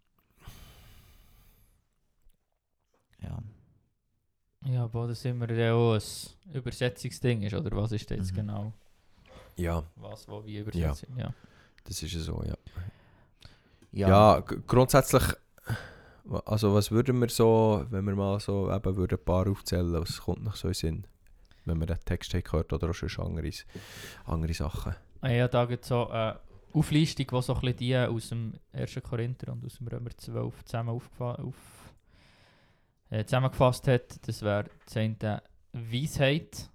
Ja. 3.20 3.39
ja, 4.64 4.85
aber 4.85 5.09
das 5.09 5.26
immer 5.26 5.51
ja 5.51 5.74
auch 5.74 5.93
ein 5.93 6.55
Übersetzungsding 6.55 7.43
ist, 7.43 7.53
oder 7.53 7.76
was 7.76 7.93
ist 7.93 8.11
das 8.11 8.16
jetzt 8.16 8.33
Mhm. 8.33 8.37
genau? 8.37 8.72
Ja, 9.59 9.85
Was, 9.97 10.26
wo, 10.26 10.43
wie 10.47 10.57
übersetzt 10.61 11.07
ja. 11.16 11.24
ja. 11.24 11.35
das 11.85 12.03
ist 12.03 12.14
ja 12.14 12.20
so, 12.20 12.43
ja. 12.47 12.57
Ja, 13.93 14.09
Ja, 14.09 14.41
grundsätzlich, 14.41 15.24
also 16.47 16.72
was 16.72 16.91
würden 16.91 17.20
wir 17.20 17.28
so, 17.28 17.85
wenn 17.91 18.07
wir 18.07 18.14
mal 18.16 18.41
so 18.41 18.72
eben 18.72 18.97
würden 18.97 19.18
ein 19.18 19.24
paar 19.26 19.47
aufzählen, 19.47 19.93
was 19.93 20.22
kommt 20.22 20.45
noch 20.45 20.57
so 20.57 20.68
in 20.68 20.74
Sinn? 20.74 21.07
Wenn 21.66 21.78
wir 21.78 21.87
den 21.87 22.01
Text 22.07 22.33
haben 22.33 22.43
gehört 22.43 22.72
oder 22.72 22.89
auch 22.89 22.95
schon 22.95 23.26
andere, 23.26 23.51
andere 24.24 24.55
Sachen. 24.55 24.95
Ah 25.25 25.31
Ja, 25.31 25.47
da 25.47 25.66
gibt 25.66 25.85
es 25.85 25.89
so 25.89 26.09
eine 26.09 26.41
Auflistung, 26.73 27.27
die 27.31 27.43
so 27.43 27.55
ein 27.55 27.77
die 27.77 27.97
aus 27.97 28.31
dem 28.31 28.55
1. 28.73 29.01
Korinther 29.05 29.53
und 29.53 29.64
aus 29.64 29.77
dem 29.77 29.87
Römer 29.87 30.11
12 30.11 30.64
zusammen 30.64 30.89
auf, 30.89 31.93
äh, 33.09 33.25
zusammengefasst 33.25 33.87
hat. 33.87 34.27
Das 34.27 34.43
wäre 34.43 34.64
das 34.85 34.97
eine 34.97 35.41
Weisheit, 35.73 36.68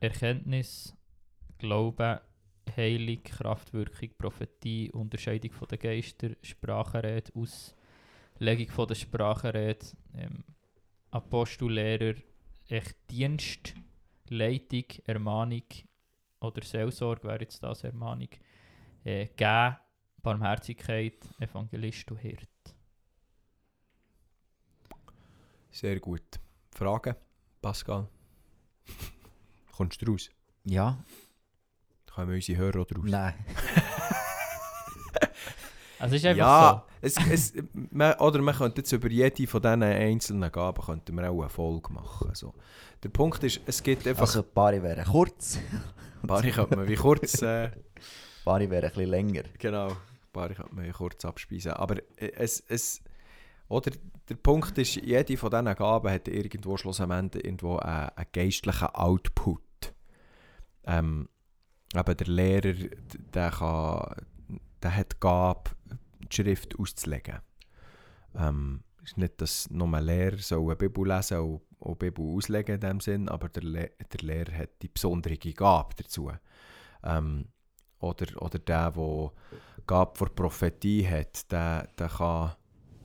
Erkenntnis, 0.00 0.96
Glaube, 1.58 2.22
Heilung, 2.74 3.22
Kraftwirkung, 3.22 4.08
Prophetie, 4.16 4.90
Unterscheidung 4.92 5.52
von 5.52 5.68
den 5.68 5.78
Geister, 5.78 6.30
Sprachenrede, 6.40 7.30
Auslegung 7.34 8.68
von 8.70 8.88
der 8.88 8.94
Sprachenrede, 8.94 9.84
ähm, 10.14 10.44
Apostellehrer, 11.10 12.14
echt 12.70 12.96
Dienst, 13.10 13.74
Leitung, 14.30 14.84
Ermahnung, 15.04 15.62
oder 16.46 16.62
Seelsorge 16.64 17.24
wäre 17.24 17.40
jetzt 17.40 17.62
das 17.62 17.84
Ermahnung. 17.84 18.28
Äh, 19.04 19.26
Geben, 19.36 19.76
Barmherzigkeit, 20.22 21.18
Evangelist 21.38 22.10
und 22.10 22.18
Hirt. 22.18 22.48
Sehr 25.70 26.00
gut. 26.00 26.40
Fragen, 26.70 27.14
Pascal? 27.60 28.08
Kommst 29.76 30.02
du 30.02 30.10
raus? 30.10 30.30
ja, 30.64 30.98
Kommen 32.12 32.34
unsere 32.34 32.58
Hörer 32.58 32.78
raus? 32.78 33.04
nein. 33.04 33.34
Also 35.98 36.16
es 36.16 36.22
ist 36.22 36.26
einfach 36.28 36.38
Ja, 36.38 36.86
es, 37.00 37.16
es, 37.30 37.52
man, 37.90 38.14
oder 38.14 38.42
man 38.42 38.54
könnte 38.54 38.80
jetzt 38.80 38.92
über 38.92 39.08
jede 39.08 39.46
von 39.46 39.62
diesen 39.62 39.82
einzelnen 39.82 40.52
Gaben 40.52 40.82
könnte 40.84 41.12
man 41.12 41.24
auch 41.24 41.40
eine 41.40 41.48
Folge 41.48 41.92
machen. 41.92 42.30
So. 42.34 42.54
Der 43.02 43.08
Punkt 43.08 43.42
ist, 43.44 43.60
es 43.66 43.82
gibt 43.82 44.06
einfach... 44.06 44.22
Also, 44.22 44.42
Paare 44.42 44.82
wären 44.82 45.04
kurz, 45.04 45.58
Bari 46.22 46.50
könnte 46.50 46.76
man 46.76 46.88
wie 46.88 46.94
kurz... 46.94 47.42
Äh, 47.42 47.70
Paare 48.44 48.70
wären 48.70 48.84
ein 48.84 48.90
bisschen 48.90 49.10
länger. 49.10 49.42
genau, 49.58 49.96
Bari 50.32 50.54
könnte 50.54 50.74
man 50.74 50.84
wie 50.86 50.92
kurz 50.92 51.24
abspeisen. 51.24 51.72
Aber 51.72 51.96
äh, 52.16 52.32
es... 52.36 52.62
es 52.68 53.02
oder 53.68 53.90
der 54.28 54.36
Punkt 54.36 54.78
ist, 54.78 54.94
jede 54.96 55.36
von 55.36 55.50
diesen 55.50 55.74
Gaben 55.74 56.10
hat 56.10 56.28
irgendwo 56.28 56.76
schlussendlich 56.76 57.44
irgendwo 57.44 57.78
einen, 57.78 58.10
einen 58.10 58.26
geistlichen 58.32 58.88
Output. 58.88 59.62
Ähm, 60.84 61.28
eben 61.94 62.16
der 62.16 62.26
Lehrer, 62.26 62.74
der, 63.34 63.50
kann, 63.50 64.16
der 64.82 64.96
hat 64.96 65.12
die 65.12 65.20
Gabe, 65.20 65.70
die 66.20 66.34
Schrift 66.34 66.78
auszulegen. 66.78 67.40
Ähm, 68.36 68.84
es 69.02 69.12
ist 69.12 69.18
nicht, 69.18 69.40
dass 69.40 69.70
nur 69.70 69.92
ein 69.92 70.04
Lehrer 70.04 70.38
soll 70.38 70.64
eine 70.64 70.76
Bibel 70.76 71.06
lesen 71.06 71.38
und 71.38 71.62
auch 71.80 71.94
Bibel 71.96 72.24
auslegen 72.24 72.76
in 72.76 72.80
dem 72.80 73.00
Sinn, 73.00 73.28
aber 73.28 73.48
der, 73.48 73.62
Le 73.62 73.90
der 74.12 74.20
Lehrer 74.26 74.52
hat 74.52 74.82
die 74.82 74.88
besondere 74.88 75.36
Gabe 75.36 75.94
dazu. 75.96 76.30
Ähm, 77.02 77.46
oder, 77.98 78.42
oder 78.42 78.58
der, 78.58 78.90
der 78.90 79.32
Gabe 79.86 80.18
vor 80.18 80.28
Prophetie 80.34 81.06
hat, 81.08 81.50
der, 81.50 81.88
der 81.98 82.08
kann 82.08 82.52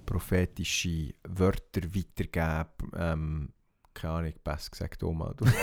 prophetische 0.05 1.13
Wörter 1.27 1.83
weitergeben. 1.95 2.91
Ähm, 2.95 3.53
keine 3.93 4.13
Ahnung, 4.13 4.33
besser 4.43 4.71
gesagt, 4.71 5.03
Oma. 5.03 5.33
Du, 5.35 5.45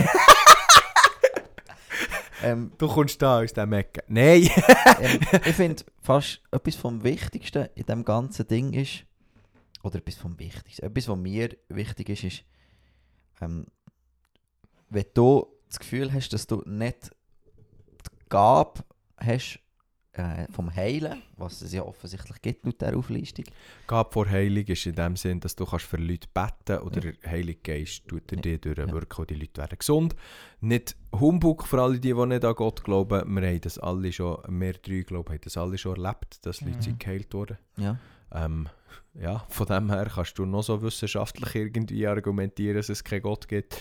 Ähm, 2.42 2.72
du 2.78 2.86
kommst 2.86 3.20
da 3.20 3.40
aus 3.40 3.52
dem 3.52 3.72
Ecken. 3.72 4.02
Nein! 4.08 4.48
ähm, 5.00 5.20
ich 5.44 5.56
finde 5.56 5.84
fast 6.00 6.40
etwas 6.50 6.76
vom 6.76 7.02
Wichtigsten 7.02 7.68
in 7.74 7.84
dem 7.84 8.04
ganzen 8.04 8.46
Ding 8.46 8.72
ist, 8.72 9.04
oder 9.82 9.96
etwas 9.96 10.16
vom 10.16 10.38
Wichtigsten, 10.38 10.86
etwas, 10.86 11.08
was 11.08 11.18
mir 11.18 11.56
wichtig 11.68 12.08
ist, 12.10 12.24
ist, 12.24 12.44
ähm, 13.40 13.66
wenn 14.90 15.04
du 15.14 15.46
das 15.68 15.78
Gefühl 15.78 16.12
hast, 16.12 16.30
dass 16.30 16.46
du 16.46 16.62
nicht 16.66 17.10
die 17.10 18.28
Gabe 18.28 18.80
hast 19.18 19.60
äh, 20.12 20.50
vom 20.50 20.74
Heilen, 20.74 21.22
was 21.36 21.60
es 21.62 21.72
ja 21.72 21.82
offensichtlich 21.82 22.40
gibt 22.42 22.64
laut 22.64 22.80
dieser 22.80 22.96
Auflistung, 22.96 23.44
Gabe 23.86 24.10
vor 24.12 24.28
Heilung 24.28 24.64
ist 24.64 24.86
in 24.86 24.94
dem 24.94 25.14
Sinn, 25.16 25.38
dass 25.40 25.54
du 25.54 25.64
kannst 25.66 25.84
für 25.86 25.98
Leute 25.98 26.26
beten 26.32 26.82
oder 26.82 27.04
Ja. 27.04 27.12
der 27.12 27.30
Heilige 27.30 27.60
Geist 27.60 28.08
tut 28.08 28.30
dir 28.30 28.52
Ja. 28.52 28.56
durch 28.58 28.76
wirken 28.78 29.20
und 29.20 29.30
die 29.30 29.34
Leute 29.34 29.56
werden 29.60 29.78
gesund. 29.78 30.16
Nicht 30.60 30.96
Humbug 31.12 31.66
für 31.66 31.80
alle, 31.82 32.00
die, 32.00 32.12
die 32.14 32.26
nicht 32.26 32.44
an 32.44 32.54
Gott 32.54 32.82
glauben. 32.82 33.36
Wir 33.36 33.48
haben 33.48 33.60
das 33.60 33.78
alle 33.78 34.10
schon, 34.12 34.38
wir 34.48 34.72
drei 34.72 35.02
glauben, 35.02 35.28
haben 35.32 35.40
das 35.44 35.56
alle 35.56 35.78
schon 35.78 35.96
erlebt, 36.02 36.44
dass 36.46 36.62
Leute 36.62 36.90
Mhm. 36.90 36.98
geheilt 36.98 37.34
wurden. 37.34 37.58
ja, 37.76 37.98
Ähm, 38.32 38.68
ja, 39.14 39.44
von 39.48 39.66
dem 39.66 39.90
her 39.90 40.10
kannst 40.14 40.38
du 40.38 40.44
noch 40.44 40.62
so 40.62 40.80
wissenschaftlich 40.82 41.54
irgendwie 41.54 42.06
argumentieren, 42.06 42.76
dass 42.76 42.88
es 42.88 43.02
keinen 43.04 43.22
Gott 43.22 43.48
gibt. 43.48 43.76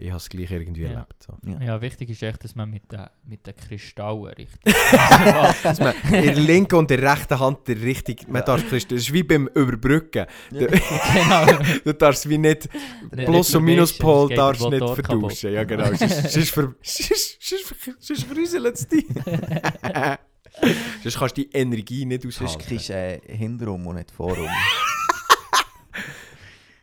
Ich 0.00 0.10
habe 0.10 0.18
es 0.18 0.28
gleich 0.28 0.48
irgendwie 0.52 0.82
Ja. 0.82 0.90
erlebt. 0.90 1.14
So. 1.26 1.36
ja. 1.44 1.60
Ja, 1.60 1.80
wichtig 1.80 2.08
ist 2.10 2.22
echt, 2.22 2.44
dass 2.44 2.54
man 2.54 2.70
mit 2.70 2.92
den, 2.92 3.04
mit 3.24 3.44
den 3.44 3.56
Kristallen 3.56 4.26
richtig. 4.26 4.60
Dass 5.64 5.80
man 5.80 5.92
in 6.04 6.22
der 6.24 6.34
linken 6.36 6.76
und 6.76 6.88
der 6.88 7.02
rechten 7.02 7.36
Hand 7.40 7.66
der 7.66 7.82
richtig, 7.82 8.28
man 8.28 8.36
Ja. 8.42 8.46
darf, 8.46 8.62
das 8.70 8.84
ist 8.84 9.12
wie 9.12 9.24
beim 9.24 9.48
Überbrücken. 9.48 10.26
genau. 10.52 11.46
Du 11.84 11.92
darfst 11.94 12.28
wie 12.28 12.38
nicht 12.38 12.68
Plus- 13.10 13.52
und 13.56 13.64
Minuspol 13.64 14.28
der 14.28 14.36
darfst 14.36 14.62
du 14.62 14.70
nicht 14.70 14.88
vertauschen. 14.88 15.52
Ja, 15.52 15.64
genau. 15.64 15.92
Sonst 15.92 16.32
sonst 16.32 16.50
ver- 16.50 16.74
sonst- 16.80 17.36
sonst- 17.40 17.86
sonst 17.98 18.22
verrüselt 18.22 18.66
es 18.76 18.86
dich. 18.86 19.04
Sonst 21.02 21.18
kannst 21.18 21.36
du 21.36 21.42
die 21.42 21.50
Energie 21.52 22.04
nicht 22.04 22.22
Sonst 22.22 22.42
aushalten. 22.42 22.62
kriegst 22.66 22.88
du 22.88 22.94
äh, 22.94 23.20
hintenrum 23.26 23.86
und 23.86 23.96
nicht 23.96 24.10
vorrum. 24.10 24.48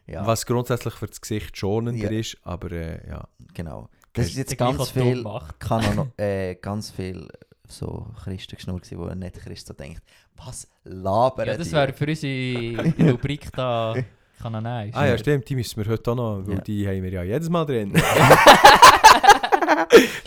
ja, 0.07 0.25
Was 0.25 0.45
grundsätzlich 0.45 0.93
für 0.93 1.07
das 1.07 1.19
Gesicht 1.21 1.57
schonender 1.57 2.11
Ja. 2.11 2.19
ist, 2.19 2.37
aber 2.43 2.71
äh, 2.71 3.07
ja. 3.09 3.27
genau. 3.53 3.89
Das 4.13 4.27
ist 4.27 4.37
jetzt 4.37 4.57
ganz 4.57 4.91
viel, 4.91 5.21
macht. 5.21 5.59
kann 5.59 5.83
auch 5.85 5.95
noch, 5.95 6.07
äh, 6.17 6.55
ganz 6.55 6.91
viel 6.91 7.27
so 7.67 8.07
Christen 8.23 8.55
geschnurrt 8.55 8.83
gewesen, 8.83 8.99
wo 8.99 9.05
ein 9.07 9.19
nicht 9.19 9.35
Christ 9.41 9.67
so 9.67 9.73
denkt, 9.73 10.01
was 10.37 10.67
labern 10.83 11.47
Ja, 11.47 11.57
das 11.57 11.71
wäre 11.71 11.91
für 11.93 12.05
unsere 12.07 13.11
Rubrik 13.11 13.51
da 13.53 13.95
Kananei. 14.39 14.91
Ah 14.93 15.05
ja, 15.07 15.17
stimmt, 15.17 15.49
die 15.49 15.55
müssen 15.55 15.83
wir 15.83 15.91
heute 15.91 16.11
auch 16.11 16.15
noch, 16.15 16.43
weil 16.45 16.55
Ja. 16.57 16.61
die 16.61 16.87
haben 16.87 17.01
wir 17.03 17.11
ja 17.11 17.23
jedes 17.23 17.49
Mal 17.49 17.65
drin. 17.65 17.93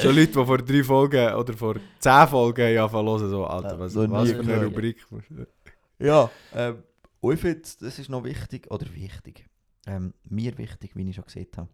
Schon 0.00 0.14
Leute, 0.14 0.26
die 0.28 0.32
vor 0.44 0.58
drei 0.58 0.84
Folgen 0.84 1.34
oder 1.34 1.52
vor 1.54 1.76
zehn 1.98 2.28
Folgen 2.28 2.72
ja 2.74 2.90
hören, 2.90 3.30
so, 3.30 3.44
Alter, 3.46 3.72
Ja, 3.72 3.78
was, 3.78 3.94
noch 3.94 4.10
was 4.10 4.30
für 4.30 4.38
eine 4.38 4.44
gehört. 4.46 4.64
Rubrik. 4.64 5.06
Ja, 5.98 6.30
ähm, 6.54 6.82
und 7.20 7.34
ich 7.34 7.40
finde, 7.40 7.62
das 7.80 7.98
ist 7.98 8.08
noch 8.08 8.24
wichtig, 8.24 8.70
oder 8.70 8.86
wichtig, 8.94 9.48
ähm, 9.86 10.14
mir 10.24 10.56
wichtig, 10.58 10.94
wie 10.94 11.08
ich 11.08 11.16
schon 11.16 11.24
gesagt 11.24 11.58
habe. 11.58 11.68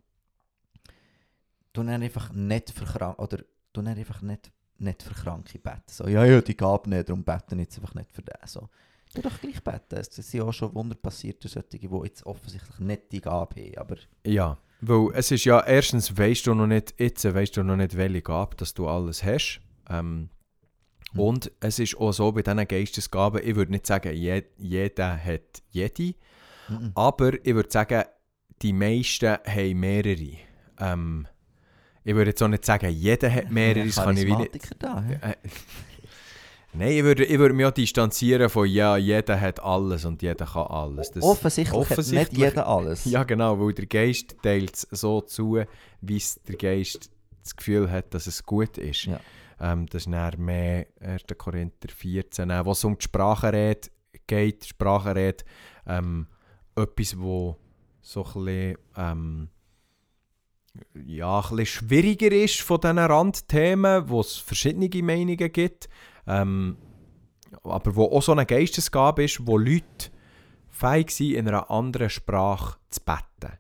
du 1.75 1.83
einfach 1.83 2.33
nicht 2.33 2.71
für 2.71 2.85
krank, 2.85 3.19
oder 3.19 3.39
du 3.73 3.81
einfach 3.83 4.23
nicht, 4.23 4.51
nicht 4.79 5.03
für 5.03 5.15
Kranke 5.15 5.59
beten. 5.59 5.83
So, 5.89 6.07
ja, 6.09 6.25
ja, 6.25 6.41
die 6.41 6.57
Gabe 6.57 6.89
nicht, 6.89 7.09
darum 7.09 7.25
beten 7.25 7.59
jetzt 7.59 7.79
einfach 7.79 7.95
nicht 7.95 8.13
für 8.13 8.23
den. 8.23 8.35
So. 8.47 8.69
Du 9.15 9.23
doch 9.23 9.41
gleich 9.41 9.63
beten. 9.63 9.97
Es 9.97 10.15
sind 10.15 10.41
auch 10.41 10.53
schon 10.53 10.75
Wunder 10.75 10.97
passiert 10.97 11.43
durch 11.43 11.53
solche, 11.53 11.79
die 11.79 11.89
jetzt 12.05 12.27
offensichtlich 12.27 12.79
nicht 12.81 13.13
die 13.13 13.21
Gabe 13.21 13.61
haben, 13.61 13.79
aber 13.79 13.97
Ja, 14.25 14.59
weil 14.89 15.09
es 15.15 15.31
ist 15.31 15.45
ja, 15.45 15.61
erstens 15.61 16.17
weißt 16.17 16.47
du 16.47 16.55
noch 16.55 16.67
nicht, 16.67 16.95
jetzt 16.99 17.25
weißt 17.25 17.57
du 17.57 17.63
noch 17.63 17.77
nicht, 17.77 17.97
welche 17.97 18.23
Gabe, 18.23 18.57
dass 18.57 18.75
du 18.75 18.89
alles 18.89 19.23
hast. 19.23 19.61
Ähm, 19.89 20.31
Hm. 21.15 21.21
Und 21.21 21.53
es 21.61 21.79
ist 21.79 21.97
auch 21.97 22.13
so 22.13 22.33
bei 22.33 22.43
diesen 22.43 22.69
Geistesgaben, 22.69 23.41
ich 23.45 23.55
würde 23.57 23.73
nicht 23.73 23.87
sagen, 23.87 24.15
je, 24.15 24.43
jeder 24.59 25.17
hat 25.17 25.63
jede, 25.71 26.15
mhm. 26.69 26.93
aber 26.95 27.35
ich 27.45 27.55
würde 27.55 27.71
sagen, 27.71 28.03
die 28.63 28.73
meisten 28.73 29.39
haben 29.45 29.81
mehrere. 29.81 30.39
Ähm, 30.79 31.27
ich 32.05 32.15
würde 32.15 32.31
jetzt 32.31 32.43
auch 32.43 32.49
nicht 32.49 32.65
sagen, 32.65 32.91
jeder 32.91 33.33
hat 33.33 33.51
mehrere, 33.51 33.87
das 33.87 33.97
kann 33.97 34.17
ich 34.17 34.27
wie 34.27 34.37
nicht... 34.37 34.53
Charismatiker 34.53 34.75
da, 34.79 35.03
hä? 35.03 35.35
Nein, 36.77 36.89
ich 36.93 37.05
würde, 37.05 37.25
ich 37.25 37.39
würde 37.39 37.55
mich 37.55 37.67
auch 37.67 37.71
distanzieren 37.71 38.49
von, 38.51 38.69
ja, 38.69 38.97
jeder 38.97 39.41
hat 39.41 39.61
alles 39.63 40.05
und 40.05 40.23
jeder 40.23 40.45
kann 40.45 40.67
alles. 40.67 41.11
Das, 41.13 41.23
offensichtlich, 41.23 41.73
hat 41.73 41.89
nicht 41.89 41.91
offensichtlich- 41.99 42.39
jeder 42.39 42.67
alles. 42.67 43.05
Ja, 43.07 43.23
genau, 43.25 43.59
weil 43.61 43.73
der 43.75 43.87
Geist 43.87 44.37
teilt 44.43 44.75
es 44.75 44.87
so 44.91 45.21
zu, 45.21 45.61
wie 46.01 46.23
der 46.49 46.57
Geist 46.57 47.11
das 47.43 47.55
Gefühl 47.55 47.91
hat, 47.91 48.13
dass 48.13 48.27
es 48.27 48.45
gut 48.45 48.77
ist. 48.79 49.05
Ja. 49.05 49.21
Ähm, 49.61 49.87
das 49.87 50.07
ist 50.07 50.13
dann 50.13 50.45
mehr 50.45 50.87
1. 51.01 51.25
Korinther 51.39 51.89
14, 51.95 52.51
äh, 52.51 52.65
wo 52.65 52.73
es 52.73 52.83
um 52.83 52.99
die 52.99 53.05
Sprachenrede 53.05 53.89
geht, 54.27 54.65
Sprachenrede, 54.67 55.45
ähm, 55.87 56.27
etwas, 56.75 57.19
wo 57.19 57.57
so 58.01 58.25
ein 58.25 58.33
bisschen, 58.45 58.79
ähm, 58.97 59.49
ja, 61.07 61.39
ein 61.39 61.57
bisschen 61.57 61.67
schwieriger 61.89 62.33
ist 62.33 62.61
von 62.63 62.81
diesen 62.81 62.99
Randthemen, 62.99 64.09
wo 64.09 64.21
es 64.21 64.37
verschiedene 64.37 64.89
Meinungen 65.05 65.53
gibt, 65.53 65.89
ähm, 66.27 66.77
aber 67.63 67.95
wo 67.97 68.05
auch 68.07 68.23
so 68.23 68.33
eine 68.33 68.47
Geistesgabe 68.47 69.25
ist, 69.25 69.47
wo 69.47 69.59
Leute 69.59 70.11
fähig 70.71 71.11
sind, 71.11 71.35
in 71.35 71.49
einer 71.49 71.71
anderen 71.71 72.11
Sprache 72.11 72.77
zu 72.91 73.01
beten. 73.01 73.59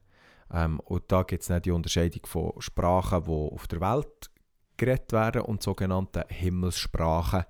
Ähm, 0.52 0.80
und 0.80 1.04
da 1.08 1.22
gibt 1.22 1.42
es 1.42 1.48
dann 1.48 1.62
die 1.62 1.70
Unterscheidung 1.70 2.26
von 2.26 2.52
Sprachen, 2.58 3.24
die 3.24 3.30
auf 3.30 3.66
der 3.66 3.80
Welt 3.80 4.30
geredet 4.76 5.12
werden 5.12 5.42
und 5.42 5.62
sogenannten 5.62 6.24
Himmelssprachen 6.28 7.44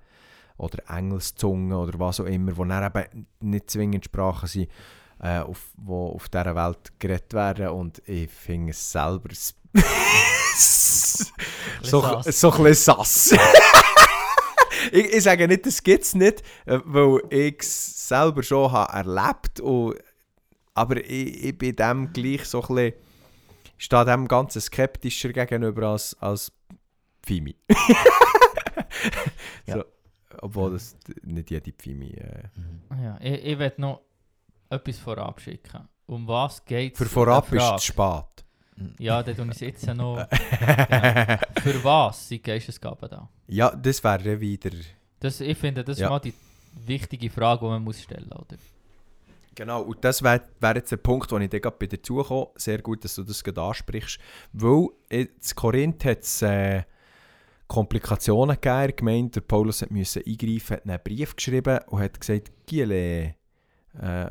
oder 0.57 0.79
Engelszungen 0.89 1.73
oder 1.73 1.99
was 1.99 2.19
auch 2.19 2.25
immer, 2.25 2.51
die 2.51 2.67
dann 2.67 2.91
eben 2.95 3.27
nicht 3.41 3.69
zwingend 3.69 4.05
Sprachen 4.05 4.47
sind, 4.47 4.69
äh, 5.19 5.39
auf, 5.39 5.71
die 5.75 5.91
auf 5.91 6.29
dieser 6.29 6.55
Welt 6.55 6.93
geredet 6.99 7.33
werden. 7.33 7.69
Und 7.69 8.01
ich 8.07 8.29
finde 8.29 8.71
es 8.71 8.91
selber 8.91 9.29
so, 11.81 12.21
so 12.23 12.51
ein 12.51 12.63
bisschen 12.63 12.95
sass. 12.95 13.35
ich, 14.91 15.13
ich 15.13 15.23
sage 15.23 15.47
nicht, 15.47 15.65
das 15.65 15.81
gibt 15.83 16.03
es 16.03 16.15
nicht, 16.15 16.41
äh, 16.65 16.79
weil 16.85 17.21
ich 17.29 17.57
es 17.59 18.07
selber 18.07 18.43
schon 18.43 18.71
habe 18.71 18.93
erlebt 18.93 19.59
und 19.59 19.95
aber 20.73 20.97
ich, 20.97 21.43
ich 21.45 21.57
bin 21.57 21.75
dem 21.75 22.11
gleich 22.11 22.45
so 22.45 22.61
ein 22.61 22.75
bisschen, 22.75 22.93
stehe 23.77 24.05
dem 24.05 24.27
Ganzen 24.27 24.61
skeptischer 24.61 25.29
gegenüber 25.29 25.87
als, 25.89 26.15
als 26.19 26.51
Pfimi. 27.23 27.55
Ja. 29.65 29.77
so, 29.77 29.83
obwohl 30.41 30.71
das 30.71 30.95
nicht 31.23 31.49
jede 31.51 31.71
Pfimi... 31.71 32.11
Äh, 32.11 32.43
Mhm. 32.55 33.03
Ja, 33.03 33.17
ich, 33.21 33.43
ich 33.61 33.77
noch 33.77 34.01
etwas 34.69 34.99
vorab 34.99 35.41
schicken. 35.41 35.87
Um 36.05 36.27
was 36.27 36.63
geht 36.65 36.93
es? 36.93 36.99
für 36.99 37.05
vorab 37.05 37.51
ist 37.51 37.63
es 37.63 37.85
spät. 37.85 38.44
Ja, 38.99 39.23
dann 39.23 39.35
tue 39.35 39.45
ich 39.45 39.51
es 39.51 39.59
jetzt 39.61 39.87
noch. 39.87 40.15
genau. 40.15 40.25
Für 41.63 41.83
was 41.83 42.27
sind 42.27 42.43
Geistesgaben 42.43 43.09
da? 43.09 43.29
Ja, 43.47 43.73
das 43.75 44.03
wäre 44.03 44.39
wieder... 44.39 44.71
Das, 45.19 45.39
ich 45.39 45.57
finde, 45.57 45.83
das 45.83 45.97
Ja. 45.99 46.07
ist 46.07 46.09
mal 46.09 46.19
die 46.19 46.33
wichtige 46.85 47.29
Frage, 47.29 47.61
die 47.61 47.69
man 47.71 47.83
muss 47.83 48.01
stellen 48.01 48.29
muss. 48.29 48.59
Genau, 49.55 49.81
und 49.83 50.03
das 50.03 50.21
wäre 50.21 50.41
wär 50.59 50.75
jetzt 50.75 50.91
der 50.91 50.97
Punkt, 50.97 51.31
wo 51.31 51.37
ich 51.37 51.49
dann 51.49 51.61
gerade 51.61 51.87
dir 51.87 52.01
zukomme. 52.03 52.49
Sehr 52.55 52.81
gut, 52.81 53.05
dass 53.05 53.15
du 53.15 53.23
das 53.23 53.41
gerade 53.41 53.61
ansprichst. 53.61 54.19
Weil 54.51 54.89
in 55.07 55.29
Korinth 55.55 56.03
hat 56.03 56.23
es 56.23 56.41
äh, 56.41 56.83
Komplikationen 57.67 58.57
gegeben. 58.59 58.95
Gemeinde. 58.97 59.31
der 59.31 59.41
Paulus 59.41 59.81
hat 59.81 59.91
müssen 59.91 60.23
eingreifen, 60.27 60.75
hat 60.75 60.85
einen 60.85 60.99
Brief 61.01 61.35
geschrieben 61.37 61.79
und 61.87 62.01
hat 62.01 62.19
gesagt, 62.19 62.51
Giele, 62.65 63.35
äh, 64.01 64.29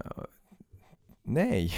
nein, 1.24 1.70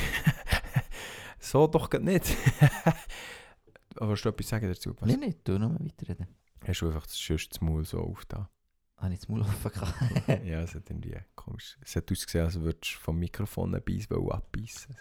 so 1.50 1.66
doch 1.66 1.90
gerade 1.90 2.04
nicht. 2.04 2.24
Aber 3.96 4.10
willst 4.10 4.24
du 4.24 4.28
etwas 4.28 4.48
sagen 4.48 4.68
dazu? 4.68 4.94
Was? 5.00 5.08
Nein, 5.08 5.20
nicht, 5.20 5.44
tu 5.44 5.58
nur 5.58 5.70
mal 5.70 5.84
weiterreden. 5.84 6.26
Hast 6.66 6.80
du 6.80 6.86
einfach 6.88 7.06
das 7.06 7.16
sonst 7.16 7.50
das 7.50 7.60
Maul 7.60 7.84
so 7.84 8.00
aufgetan? 8.00 8.48
Habe 8.96 9.12
ich 9.12 9.20
das 9.20 9.28
Maul 9.28 9.42
offen 9.42 9.70
gehabt? 9.70 9.94
ja, 10.44 10.62
es 10.62 10.74
hat 10.74 10.90
irgendwie 10.90 11.18
komisch. 11.34 11.78
Es 11.82 11.96
hat 11.96 12.10
ausgesehen, 12.10 12.44
als 12.44 12.60
würdest 12.60 12.94
du 12.94 12.98
vom 12.98 13.18
Mikrofon 13.18 13.74
ein 13.74 13.82
Beiß 13.82 14.10
abbeißen. 14.10 14.96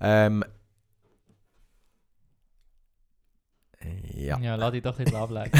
Ähm. 0.00 0.44
Ja. 4.14 4.38
Ja, 4.40 4.54
lass 4.56 4.72
dich 4.72 4.82
doch 4.82 4.98
nicht 4.98 5.14
ableiten. 5.14 5.58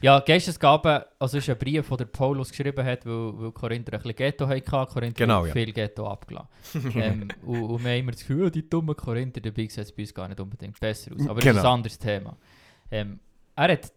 ja, 0.00 0.20
Geistesgaben, 0.20 1.02
also 1.18 1.38
es 1.38 1.44
ist 1.44 1.50
ein 1.50 1.58
Brief, 1.58 1.88
den 1.88 1.96
der 1.98 2.04
Paulus 2.06 2.50
geschrieben 2.50 2.84
hat, 2.84 3.04
weil, 3.06 3.38
weil 3.40 3.52
Korinther 3.52 3.92
ein 3.94 3.98
bisschen 4.02 4.16
Ghetto 4.16 4.46
hatten. 4.48 4.64
Korinther 4.64 5.12
Genau, 5.24 5.40
hat 5.40 5.46
ja. 5.48 5.52
viel 5.52 5.72
Ghetto 5.72 6.06
abgelassen. 6.08 6.48
ähm, 6.94 7.28
und, 7.44 7.62
und 7.62 7.84
wir 7.84 7.90
haben 7.92 7.98
immer 8.00 8.12
das 8.12 8.20
Gefühl, 8.20 8.50
die 8.50 8.68
dummen 8.68 8.96
Korinther, 8.96 9.40
dabei 9.40 9.62
sieht 9.66 9.78
es 9.78 9.92
bei 9.92 10.02
uns 10.02 10.14
gar 10.14 10.28
nicht 10.28 10.40
unbedingt 10.40 10.78
besser 10.78 11.12
aus. 11.14 11.22
Aber 11.28 11.40
das 11.40 11.44
ist 11.46 11.50
Genau. 11.52 11.60
ein 11.60 11.74
anderes 11.74 11.98
Thema. 11.98 12.36
Ähm, 12.90 13.20
er 13.56 13.72
hat 13.72 13.92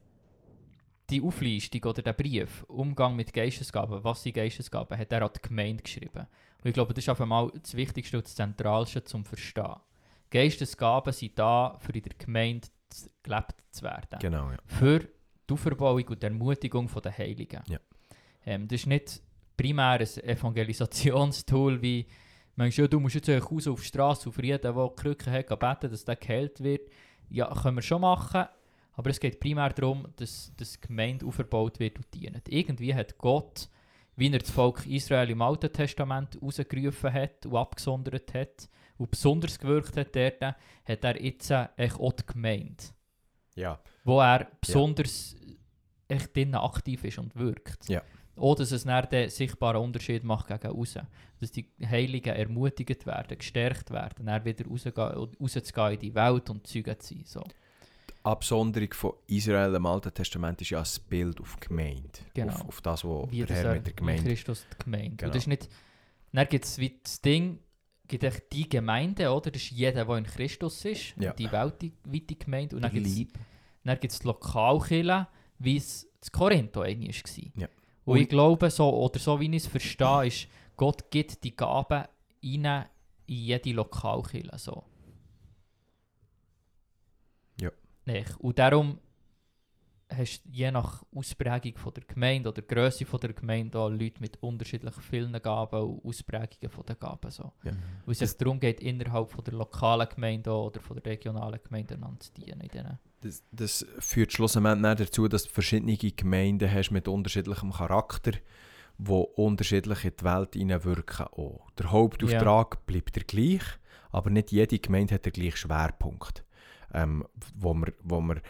die 1.10 1.22
Auflistung 1.22 1.84
oder 1.84 2.02
den 2.02 2.16
Brief, 2.16 2.64
Umgang 2.68 3.16
mit 3.16 3.32
Geistesgaben, 3.32 4.04
was 4.04 4.24
sind 4.24 4.34
Geistesgaben, 4.36 4.98
hat 4.98 5.12
er 5.12 5.22
an 5.22 5.30
die 5.36 5.48
Gemeinde 5.48 5.84
geschrieben. 5.84 6.26
Und 6.64 6.70
ich 6.70 6.74
glaube, 6.74 6.94
das 6.96 7.04
ist 7.04 7.10
einfach 7.10 7.28
mal 7.28 7.52
das 7.62 7.76
Wichtigste 7.76 8.18
und 8.18 8.26
das 8.26 8.34
Zentralste 8.34 9.04
zum 9.04 9.24
Verstehen. 9.24 9.76
Geistesgaben 10.32 11.14
sind 11.14 11.38
da, 11.38 11.78
für 11.80 11.92
in 11.94 12.02
der 12.02 12.14
Gemeinde 12.18 12.68
gelebt 13.24 13.56
zu 13.72 13.84
werden 13.84 14.20
Genau, 14.20 14.52
ja. 14.52 14.58
für 14.66 15.00
die 15.00 15.54
Auferbauung 15.54 16.08
und 16.08 16.22
die 16.22 16.26
Ermutigung 16.26 16.90
der 17.04 17.18
Heiligen. 17.18 17.62
Ja. 17.68 17.80
Ähm, 18.46 18.68
das 18.68 18.82
ist 18.82 18.88
nicht 18.88 19.22
primär 19.58 20.00
ein 20.00 20.24
Evangelisationstool, 20.24 21.82
wie 21.82 22.06
man 22.56 22.70
ja, 22.70 22.88
du 22.88 23.00
musst 23.00 23.16
jetzt 23.16 23.30
raus 23.30 23.68
auf 23.68 23.82
die 23.82 23.88
Straße 23.88 24.30
auf 24.30 24.42
jeden, 24.42 24.62
der 24.62 24.92
Krücken 24.96 25.34
hat, 25.34 25.48
beten, 25.48 25.92
dass 25.92 26.06
der 26.06 26.16
geheilt 26.16 26.64
wird. 26.64 26.90
Ja, 27.30 27.54
können 27.54 27.78
wir 27.78 27.82
schon 27.82 28.02
machen, 28.02 28.46
aber 28.94 29.10
es 29.10 29.20
geht 29.20 29.40
primär 29.40 29.70
darum, 29.72 30.08
dass, 30.16 30.54
dass 30.56 30.74
die 30.74 30.88
Gemeinde 30.88 31.26
aufgebaut 31.26 31.80
wird 31.80 31.98
und 31.98 32.14
dient. 32.14 32.48
Irgendwie 32.48 32.94
hat 32.94 33.18
Gott, 33.18 33.68
wie 34.16 34.32
er 34.32 34.40
das 34.40 34.52
Volk 34.52 34.86
Israel 34.86 35.30
im 35.30 35.42
Alten 35.42 35.72
Testament 35.72 36.40
rausgerufen 36.42 37.12
hat 37.12 37.46
und 37.46 37.58
abgesondert 37.58 38.34
hat 38.34 38.70
und 38.98 39.12
besonders 39.12 39.60
gewirkt 39.60 39.98
hat 39.98 40.16
dort, 40.16 40.42
hat 40.42 41.04
er 41.04 41.22
jetzt 41.24 41.52
echt 41.78 42.00
auch 42.00 42.14
die 42.14 42.26
Gemeinde 42.26 42.84
Ja. 43.56 43.80
wo 44.04 44.20
er 44.22 44.48
besonders 44.62 45.36
echt 46.08 46.36
drinnen 46.36 46.56
aktiv 46.56 47.04
ist 47.04 47.18
und 47.18 47.36
wirkt. 47.36 47.90
Ja. 47.90 48.02
Oder 48.38 48.60
dass 48.60 48.72
es 48.72 48.84
dann 48.84 49.08
den 49.10 49.30
sichtbaren 49.30 49.82
Unterschied 49.82 50.24
macht 50.24 50.48
gegen 50.48 50.68
außen. 50.68 51.08
Dass 51.40 51.52
die 51.52 51.72
Heiligen 51.86 52.36
ermutigt 52.36 53.06
werden, 53.06 53.38
gestärkt 53.38 53.92
werden, 53.92 54.26
dann 54.26 54.44
wieder 54.44 54.66
rauszugehen 54.66 55.94
in 55.94 56.00
die 56.00 56.14
Welt 56.16 56.50
und 56.50 56.68
Zeugen 56.68 57.00
zu 57.00 57.14
sein. 57.14 57.24
So. 57.26 57.42
Die 57.42 58.26
Absonderung 58.26 58.94
von 58.94 59.14
Israel 59.28 59.74
im 59.76 59.86
Alten 59.86 60.14
Testament 60.14 60.62
ist 60.62 60.72
ja 60.72 60.80
ein 60.80 60.88
Bild 61.10 61.40
auf 61.40 61.56
die 61.62 61.68
Gemeinde. 61.68 62.10
Genau. 62.34 62.54
Auf, 62.54 62.68
auf 62.68 62.82
das, 62.82 63.06
was 63.06 63.30
der 63.30 63.46
das 63.46 63.58
Herr 63.58 63.66
er 63.66 63.76
mit 63.76 63.86
der 63.86 63.92
in 63.92 63.96
Gemeinde... 63.96 64.24
Christus 64.24 64.66
die 64.72 64.84
Gemeinde. 64.84 65.16
Genau. 65.16 65.28
Und 65.28 65.36
das 65.36 65.44
ist 65.44 65.48
nicht, 65.48 65.70
dann 66.34 66.48
gibt 66.50 66.66
es 66.66 66.78
wie 66.78 67.00
das 67.02 67.22
Ding, 67.22 67.60
gibt 68.08 68.54
die 68.54 68.68
Gemeinde, 68.70 69.32
oder? 69.32 69.52
Das 69.52 69.62
ist 69.62 69.72
jeder, 69.72 70.06
der 70.06 70.18
in 70.18 70.26
Christus 70.26 70.84
ist, 70.86 71.14
Ja. 71.18 71.34
die 71.34 71.52
weltweite 71.52 72.36
Gemeinde. 72.36 72.76
Und 72.76 72.82
dann 72.84 72.92
gibt 72.92 73.08
es 73.08 73.16
Lieb. 73.16 73.34
Dann 73.84 74.00
gibt 74.00 74.14
es 74.14 74.20
die 74.20 74.28
Lokalkirche, 74.28 75.28
wie 75.60 75.78
es 75.78 76.08
zu 76.22 76.32
Korintho 76.32 76.82
eigentlich 76.82 77.24
war. 77.24 77.62
Ja. 77.62 77.68
Und, 78.06 78.14
Und- 78.16 78.22
ich 78.22 78.30
glaube, 78.30 78.70
so, 78.70 78.90
oder 78.94 79.20
so 79.20 79.40
wie 79.40 79.48
ich 79.50 79.64
es 79.64 79.68
verstehe, 79.68 80.28
ist, 80.28 80.48
Gott 80.78 81.10
gibt 81.12 81.44
die 81.44 81.56
Gaben 81.56 82.04
rein 82.44 82.86
in 83.28 83.36
jede 83.36 83.72
Lokalkirche. 83.72 84.58
So. 84.58 84.84
Ja. 87.60 87.72
Und 88.40 88.60
darum 88.60 89.00
hast 90.16 90.44
du 90.46 90.50
je 90.52 90.72
nach 90.72 91.04
Ausprägung 91.14 91.78
von 91.78 91.94
der 91.94 92.04
Gemeinde 92.04 92.50
oder 92.50 92.62
Größe 92.62 93.06
von 93.06 93.20
der 93.20 93.34
Gemeinde 93.34 93.80
auch 93.80 93.90
Leute 93.90 94.20
mit 94.20 94.42
unterschiedlichen 94.42 95.02
vielen 95.02 95.42
Gaben 95.42 95.82
und 95.82 96.06
Ausprägungen 96.06 96.70
von 96.70 96.86
den 96.86 97.00
Gaben. 97.00 97.32
So. 97.32 97.54
Ja. 97.64 97.72
Weil 98.06 98.12
es 98.12 98.20
sich 98.20 98.38
darum 98.38 98.60
geht, 98.60 98.80
innerhalb 98.80 99.32
von 99.32 99.44
der 99.44 99.54
lokalen 99.54 100.08
Gemeinde 100.10 100.52
oder 100.52 100.80
von 100.80 100.98
der 100.98 101.14
regionalen 101.14 101.60
Gemeinde 101.64 101.96
einander 101.96 102.20
zu 102.20 102.34
dienen. 102.34 102.62
In 102.62 102.98
Das, 103.22 103.44
das 103.52 103.86
führt 104.00 104.34
schlussendlich 104.34 105.10
dazu, 105.10 105.28
dass 105.28 105.44
du 105.44 105.50
verschiedene 105.50 105.98
Gemeinden 105.98 106.72
hast 106.72 106.92
mit 106.92 107.08
unterschiedlichem 107.08 107.72
Charakter, 107.72 108.32
die 108.98 109.12
unterschiedlich 109.12 110.06
in 110.06 110.14
die 110.20 110.24
Welt 110.24 110.54
hineinwirken. 110.54 111.28
Auch. 111.28 111.70
Der 111.78 111.92
Hauptauftrag 111.92 112.86
bleibt 112.86 113.16
der 113.16 113.24
gleich, 113.24 113.64
aber 114.12 114.30
nicht 114.30 114.52
jede 114.52 114.80
Gemeinde 114.80 115.16
hat 115.16 115.26
den 115.26 115.34
gleichen 115.34 115.58
Schwerpunkt. 115.58 116.46
Ähm, 116.94 117.26
wo 117.56 117.74
wir, 117.74 117.94
wo 118.04 118.22
wir, 118.22 118.42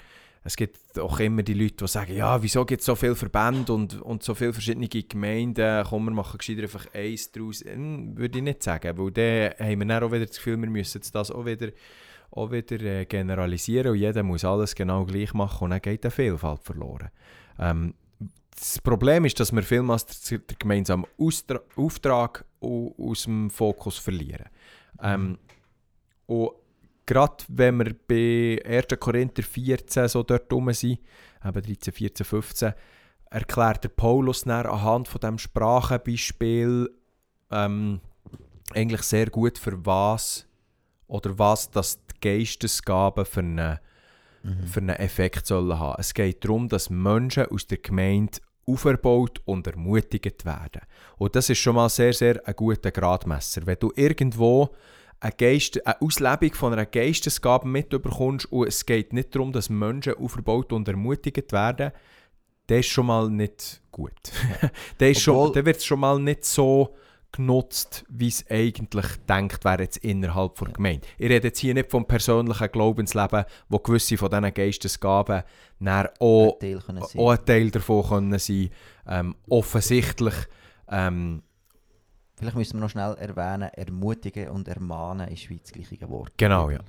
es 0.47 0.55
gibt 0.55 0.99
auch 0.99 1.19
immer 1.19 1.41
die 1.41 1.55
Leute, 1.55 1.77
die 1.77 1.87
sagen, 1.87 2.15
ja, 2.15 2.41
wieso 2.41 2.65
gibt 2.65 2.81
es 2.81 2.85
so 2.85 2.95
viele 2.95 3.15
Verbände 3.15 3.73
und, 3.73 3.99
und 3.99 4.21
so 4.21 4.35
viele 4.35 4.53
verschiedene 4.53 4.87
Gemeinden, 4.87 5.83
komm, 5.89 6.05
wir 6.05 6.11
machen 6.11 6.37
gescheiter 6.37 6.61
einfach 6.61 6.85
eins 6.93 7.31
daraus. 7.31 7.61
Hm, 7.61 8.15
würde 8.15 8.37
ich 8.37 8.43
nicht 8.43 8.61
sagen, 8.61 8.95
weil 8.95 9.09
dann 9.09 9.53
haben 9.57 9.79
wir 9.79 9.85
dann 9.87 10.03
auch 10.03 10.11
wieder 10.11 10.27
das 10.27 10.35
Gefühl, 10.35 10.61
wir 10.61 10.69
müssen 10.69 11.01
das 11.11 11.31
auch 11.31 11.47
wieder, 11.47 11.69
auch 12.29 12.51
wieder 12.51 12.79
äh, 12.79 13.05
generalisieren 13.05 13.93
und 13.93 13.97
jeder 13.97 14.21
muss 14.21 14.45
alles 14.45 14.75
genau 14.75 15.03
gleich 15.03 15.33
machen 15.33 15.63
und 15.63 15.71
dann 15.71 15.81
geht 15.81 16.03
die 16.03 16.11
Vielfalt 16.11 16.61
verloren. 16.61 17.09
Ähm, 17.57 17.95
das 18.55 18.79
Problem 18.81 19.25
ist, 19.25 19.39
dass 19.39 19.51
wir 19.51 19.63
vielmals 19.63 20.05
den 20.29 20.43
gemeinsamen 20.59 21.07
Austra 21.17 21.59
Auftrag 21.75 22.45
aus 22.61 23.23
dem 23.23 23.49
Fokus 23.49 23.97
verlieren. 23.97 24.45
Ähm, 25.01 25.39
und 26.27 26.51
gerade 27.05 27.43
wenn 27.47 27.77
wir 27.79 27.95
bei 28.07 28.63
1. 28.65 28.99
Korinther 28.99 29.43
14 29.43 30.07
so 30.07 30.23
dort 30.23 30.51
rum 30.51 30.71
sind, 30.73 30.99
eben 31.43 31.61
13, 31.61 31.93
14, 31.93 32.25
15, 32.25 32.73
erklärt 33.29 33.83
der 33.83 33.89
Paulus 33.89 34.43
dann 34.43 34.65
anhand 34.65 35.07
von 35.07 35.21
dem 35.21 35.37
Sprachenbeispiel 35.37 36.89
ähm, 37.51 38.01
eigentlich 38.73 39.03
sehr 39.03 39.29
gut 39.29 39.57
für 39.57 39.85
was 39.85 40.47
oder 41.07 41.37
was 41.37 41.69
das 41.69 41.99
die 42.07 42.19
Geistesgaben 42.21 43.25
für 43.25 43.41
einen, 43.41 43.79
mhm. 44.43 44.67
für 44.67 44.79
einen 44.79 44.95
Effekt 44.95 45.45
sollen 45.47 45.77
haben. 45.77 45.99
Es 45.99 46.13
geht 46.13 46.43
darum, 46.43 46.67
dass 46.69 46.89
Menschen 46.89 47.45
aus 47.47 47.67
der 47.67 47.77
Gemeinde 47.77 48.39
aufgebaut 48.67 49.41
und 49.45 49.67
ermutigt 49.67 50.45
werden. 50.45 50.81
Und 51.17 51.35
das 51.35 51.49
ist 51.49 51.59
schon 51.59 51.75
mal 51.75 51.89
sehr, 51.89 52.13
sehr 52.13 52.41
ein 52.47 52.55
guter 52.55 52.91
Gradmesser. 52.91 53.65
Wenn 53.65 53.77
du 53.79 53.91
irgendwo 53.95 54.71
eine, 55.19 55.33
Geist, 55.37 55.85
eine 55.85 56.01
Auslebung 56.01 56.53
von 56.53 56.73
einer 56.73 56.85
Geistesgabe 56.85 57.67
mitbekommst 57.67 58.51
und 58.51 58.67
es 58.67 58.85
geht 58.85 59.13
nicht 59.13 59.33
darum, 59.35 59.51
dass 59.51 59.69
Menschen 59.69 60.15
aufgebaut 60.15 60.73
und 60.73 60.87
ermutigt 60.87 61.51
werden, 61.51 61.91
dann 62.67 62.79
ist 62.79 62.87
schon 62.87 63.07
mal 63.07 63.29
nicht 63.29 63.81
gut. 63.91 64.11
dann, 64.97 65.65
wird 65.65 65.77
es 65.77 65.85
schon 65.85 65.99
mal 65.99 66.19
nicht 66.19 66.45
so 66.45 66.95
genutzt, 67.31 68.05
wie 68.09 68.29
es 68.29 68.45
eigentlich 68.49 69.05
denkt 69.27 69.65
wäre 69.65 69.83
jetzt 69.83 69.97
innerhalb 69.97 70.55
der 70.55 70.69
Gemeinde. 70.69 71.05
Ich 71.17 71.29
rede 71.29 71.47
jetzt 71.47 71.59
hier 71.59 71.73
nicht 71.73 71.91
vom 71.91 72.05
persönlichen 72.05 72.71
Glaubensleben, 72.71 73.43
wo 73.67 73.79
gewisse 73.79 74.17
von 74.17 74.29
diesen 74.29 74.53
Geistesgaben 74.53 75.43
auch, 76.19 76.53
ein 76.53 76.59
Teil, 76.59 76.81
auch 77.17 77.31
ein 77.31 77.45
Teil 77.45 77.71
davon 77.71 78.07
können 78.07 78.39
sein 78.39 78.69
ähm, 79.07 79.35
Offensichtlich 79.49 80.35
ähm, 80.89 81.43
Vielleicht 82.37 82.57
müssen 82.57 82.77
wir 82.77 82.81
noch 82.81 82.89
schnell 82.89 83.15
erwähnen, 83.15 83.69
ermutigen 83.73 84.49
und 84.49 84.67
ermahnen 84.67 85.29
ist 85.29 85.49
wie 85.49 85.59
das 85.59 85.71
gleiche 85.71 86.09
Wort. 86.09 86.33
Genau, 86.37 86.69
ja. 86.69 86.79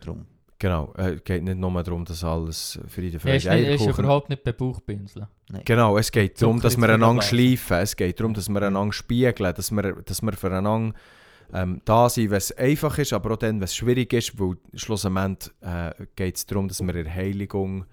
Drum. 0.00 0.26
Genau, 0.58 0.92
es 0.94 1.06
äh, 1.06 1.16
geht 1.24 1.42
nicht 1.42 1.56
nur 1.56 1.82
darum, 1.82 2.04
dass 2.04 2.22
alles 2.22 2.78
für 2.86 3.00
die 3.00 3.18
Freude 3.18 3.38
ja, 3.38 3.54
ist, 3.54 3.80
ist 3.80 3.98
überhaupt 3.98 4.28
nicht 4.28 4.44
bei 4.44 4.52
Bauchpinseln. 4.52 5.26
Genau, 5.64 5.96
es 5.96 6.12
geht 6.12 6.40
darum, 6.40 6.60
dass 6.60 6.76
wir 6.76 6.88
einander 6.88 7.22
schleifen, 7.22 7.78
es 7.78 7.96
geht 7.96 8.20
darum, 8.20 8.34
dass 8.34 8.50
wir 8.50 8.60
einander 8.60 8.92
spiegeln, 8.92 9.54
dass 9.54 9.70
wir, 9.70 10.02
dass 10.02 10.20
wir 10.20 10.32
füreinander 10.34 10.94
ähm, 11.54 11.80
da 11.86 12.10
sind, 12.10 12.30
wenn 12.30 12.36
es 12.36 12.52
einfach 12.52 12.98
ist, 12.98 13.14
aber 13.14 13.32
auch 13.32 13.36
dann, 13.38 13.56
wenn 13.56 13.64
es 13.64 13.74
schwierig 13.74 14.12
ist, 14.12 14.38
weil 14.38 14.56
schlussendlich 14.74 15.50
äh, 15.62 15.92
geht 16.14 16.36
es 16.36 16.44
darum, 16.44 16.68
dass 16.68 16.82
wir 16.82 16.94
in 16.94 17.04
der 17.04 17.14
Heiligung 17.14 17.86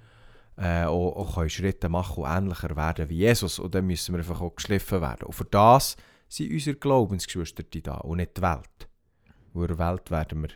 äh, 0.57 0.83
auch, 0.83 1.37
auch 1.37 1.49
Schritte 1.49 1.87
machen 1.87 2.23
und 2.23 2.29
ähnlicher 2.29 2.75
werden 2.75 3.09
wie 3.09 3.19
Jesus 3.19 3.59
und 3.59 3.73
dann 3.73 3.87
müssen 3.87 4.13
wir 4.13 4.19
einfach 4.19 4.41
auch 4.41 4.55
geschliffen 4.55 5.01
werden. 5.01 5.23
Und 5.25 5.33
für 5.33 5.45
das 5.45 5.95
sind 6.28 6.51
unsere 6.51 6.75
Glaubensgeschwister 6.78 7.63
da 7.82 7.95
und 7.95 8.17
nicht 8.17 8.38
die 8.38 8.41
Welt. 8.41 8.88
Und 9.53 9.61
in 9.63 9.67
der 9.67 9.80
Welt 9.80 10.11
werden 10.11 10.41
wir 10.41 10.49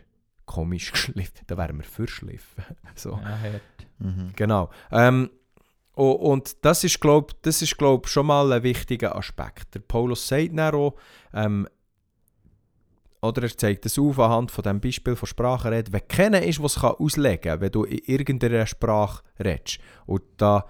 komisch 0.45 0.91
geschliffen, 0.91 1.45
dann 1.47 1.57
wären 1.57 1.77
wir 1.77 1.83
verschliffen. 1.83 2.63
so. 2.95 3.11
Ja, 3.11 3.37
mhm. 3.99 4.31
Genau. 4.35 4.69
Ähm, 4.91 5.29
und, 5.93 6.15
und 6.15 6.65
das 6.65 6.83
ist, 6.83 6.99
glaube 6.99 7.33
ich, 7.45 7.77
glaub, 7.77 8.07
schon 8.07 8.27
mal 8.27 8.51
ein 8.51 8.63
wichtiger 8.63 9.15
Aspekt. 9.15 9.75
Der 9.75 9.79
Paulus 9.79 10.27
sagt 10.27 10.57
dann 10.57 10.73
auch, 10.73 10.95
ähm, 11.33 11.67
oder 13.21 13.43
er 13.43 13.55
zeigt 13.55 13.85
es 13.85 13.99
auf 13.99 14.17
anhand 14.19 14.51
von 14.51 14.63
dem 14.63 14.81
Beispiel 14.81 15.15
von 15.15 15.27
Sprachenreden, 15.27 15.93
wenn 15.93 16.07
keiner 16.07 16.41
ist, 16.41 16.61
was 16.61 16.83
auslegen 16.83 17.41
kann, 17.41 17.61
wenn 17.61 17.71
du 17.71 17.83
in 17.83 17.99
irgendeiner 18.05 18.65
Sprache 18.65 19.23
redest. 19.39 19.77
Und 20.07 20.23
da 20.37 20.65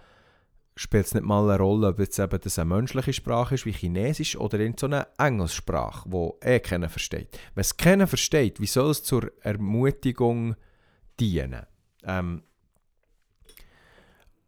spielt 0.82 1.06
es 1.06 1.14
nicht 1.14 1.26
mal 1.26 1.48
eine 1.48 1.62
Rolle, 1.62 1.90
ob 1.90 2.00
jetzt 2.00 2.18
eben 2.18 2.40
das 2.42 2.58
eine 2.58 2.74
menschliche 2.74 3.14
Sprache 3.14 3.54
ist, 3.54 3.68
wie 3.68 3.72
Chinesisch, 3.72 4.36
oder 4.36 4.60
in 4.60 4.76
so 4.76 4.88
eine 4.88 5.08
Engelssprache, 5.20 6.12
wo 6.12 6.40
eh 6.42 6.60
keiner 6.60 6.90
versteht. 6.90 7.38
Wenn 7.54 7.62
es 7.62 7.78
keiner 7.78 8.08
versteht, 8.08 8.60
wie 8.60 8.66
soll 8.66 8.90
es 8.90 9.04
zur 9.04 9.32
Ermutigung 9.42 10.56
dienen? 11.20 11.68
Ähm, 12.04 12.42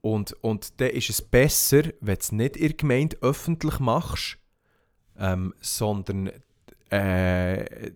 und, 0.01 0.33
und 0.41 0.81
dann 0.81 0.89
ist 0.89 1.11
es 1.11 1.21
besser, 1.21 1.83
wenn 2.01 2.15
du 2.15 2.21
es 2.21 2.31
nicht 2.31 2.57
in 2.57 2.67
der 2.67 2.77
Gemeinde 2.77 3.17
öffentlich 3.21 3.79
machst, 3.79 4.39
ähm, 5.19 5.53
sondern 5.61 6.31
äh, 6.89 7.91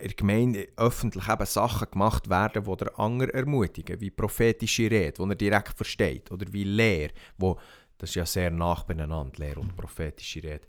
in 0.00 0.08
der 0.08 0.16
Gemeinde 0.16 0.68
öffentlich 0.76 1.28
eben 1.28 1.46
Sachen 1.46 1.90
gemacht 1.90 2.28
werden, 2.28 2.64
die 2.64 2.76
der 2.76 2.98
andere 2.98 3.34
ermutigen, 3.34 4.00
wie 4.00 4.10
prophetische 4.10 4.90
Rede, 4.90 5.12
die 5.12 5.30
er 5.30 5.34
direkt 5.34 5.76
versteht, 5.76 6.30
oder 6.30 6.46
wie 6.52 6.64
Lehre, 6.64 7.12
wo, 7.38 7.58
das 7.98 8.10
ist 8.10 8.16
ja 8.16 8.26
sehr 8.26 8.50
nach 8.50 8.84
beieinander, 8.84 9.32
Lehre 9.36 9.60
und 9.60 9.76
prophetische 9.76 10.42
Rede. 10.42 10.66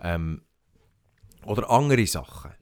Ähm, 0.00 0.42
oder 1.44 1.68
andere 1.70 2.06
Sachen. 2.06 2.52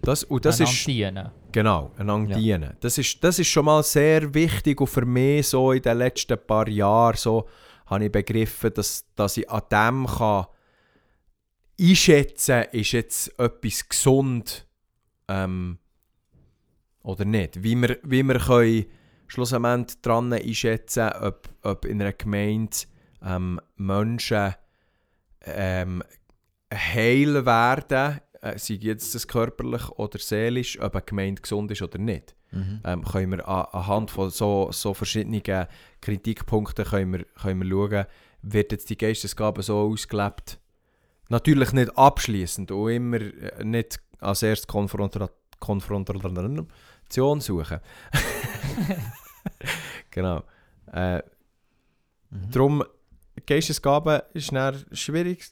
Das, 0.00 0.24
und 0.24 0.44
das 0.44 0.60
ist, 0.60 0.86
dienen. 0.86 1.30
Genau, 1.50 1.92
einander 1.96 2.32
ja. 2.32 2.38
dienen. 2.38 2.76
Das 2.80 2.98
ist, 2.98 3.22
das 3.22 3.38
ist 3.38 3.48
schon 3.48 3.64
mal 3.64 3.82
sehr 3.82 4.32
wichtig 4.32 4.80
und 4.80 4.86
für 4.86 5.04
mich 5.04 5.48
so 5.48 5.72
in 5.72 5.82
den 5.82 5.98
letzten 5.98 6.38
paar 6.46 6.68
Jahren 6.68 7.16
so 7.16 7.48
habe 7.86 8.04
ich 8.04 8.12
begriffen, 8.12 8.72
dass, 8.74 9.04
dass 9.16 9.36
ich 9.36 9.50
an 9.50 9.62
dem 9.72 10.06
kann 10.06 10.46
einschätzen 11.80 12.62
kann, 12.62 12.72
ist 12.72 12.92
jetzt 12.92 13.38
etwas 13.38 13.88
gesund 13.88 14.67
ähm, 15.28 15.78
oder 17.02 17.24
nicht. 17.24 17.62
Wie 17.62 17.76
wir, 17.76 17.98
wie 18.02 18.22
wir 18.22 18.38
können 18.38 18.86
schlussendlich 19.28 20.00
daran 20.02 20.32
einschätzen 20.32 21.10
ob, 21.20 21.48
ob 21.62 21.84
in 21.84 22.00
einer 22.00 22.12
Gemeinde 22.12 22.76
ähm, 23.22 23.60
Menschen 23.76 24.54
ähm, 25.44 26.02
heil 26.72 27.46
werden, 27.46 28.20
äh, 28.40 28.58
sei 28.58 28.74
jetzt 28.74 29.14
das 29.14 29.28
körperlich 29.28 29.88
oder 29.90 30.18
seelisch, 30.18 30.78
ob 30.80 30.94
eine 30.94 31.04
Gemeinde 31.04 31.42
gesund 31.42 31.70
ist 31.70 31.82
oder 31.82 31.98
nicht. 31.98 32.34
Mhm. 32.50 32.80
Ähm, 32.84 33.04
können 33.04 33.32
wir 33.32 33.48
an, 33.48 33.66
anhand 33.72 34.10
von 34.10 34.30
so, 34.30 34.70
so 34.72 34.94
verschiedenen 34.94 35.42
Kritikpunkten 36.00 36.84
können 36.84 37.12
wir, 37.12 37.24
können 37.24 37.62
wir 37.62 37.68
schauen, 37.68 38.06
wird 38.42 38.72
jetzt 38.72 38.88
die 38.90 38.98
Geistesgabe 38.98 39.62
so 39.62 39.78
ausgelebt. 39.78 40.58
Natürlich 41.28 41.72
nicht 41.72 41.96
abschließend 41.98 42.70
und 42.70 42.90
immer 42.90 43.20
äh, 43.20 43.64
nicht 43.64 44.00
als 44.20 44.42
erstes 44.42 44.66
Konfrontation 44.66 46.68
suchen. 47.40 47.80
genau. 50.10 50.42
Äh, 50.92 51.22
mhm. 52.30 52.50
Darum, 52.50 52.84
Geistesgaben 53.46 54.22
ist 54.34 54.52
schwierig, 54.92 55.50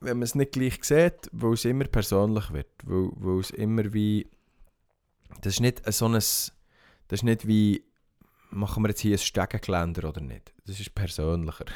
wenn 0.00 0.18
man 0.18 0.22
es 0.22 0.34
nicht 0.34 0.52
gleich 0.52 0.82
sieht, 0.82 1.28
weil 1.32 1.52
es 1.52 1.64
immer 1.64 1.84
persönlich 1.84 2.52
wird. 2.52 2.68
Weil, 2.84 3.10
weil 3.14 3.40
es 3.40 3.50
immer 3.50 3.92
wie. 3.92 4.28
Das 5.42 5.54
ist 5.54 5.60
nicht 5.60 5.82
so 5.92 6.06
ein. 6.06 6.14
Das 6.14 6.52
ist 7.10 7.22
nicht 7.22 7.46
wie. 7.46 7.84
Machen 8.50 8.82
wir 8.82 8.88
jetzt 8.88 9.00
hier 9.00 9.14
ein 9.14 9.18
Stegengeländer 9.18 10.08
oder 10.08 10.20
nicht? 10.20 10.52
Das 10.66 10.80
ist 10.80 10.94
persönlicher. 10.94 11.66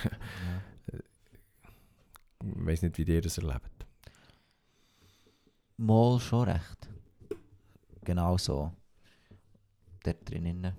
Ja. 0.92 0.98
Ich 2.42 2.66
weiß 2.66 2.82
nicht, 2.82 2.98
wie 2.98 3.04
ihr 3.04 3.22
das 3.22 3.38
erlebt. 3.38 3.70
Mal 5.76 6.20
schon 6.20 6.48
recht. 6.48 6.88
Genau 8.04 8.38
so. 8.38 8.72
Dort 10.04 10.30
drinnen. 10.30 10.72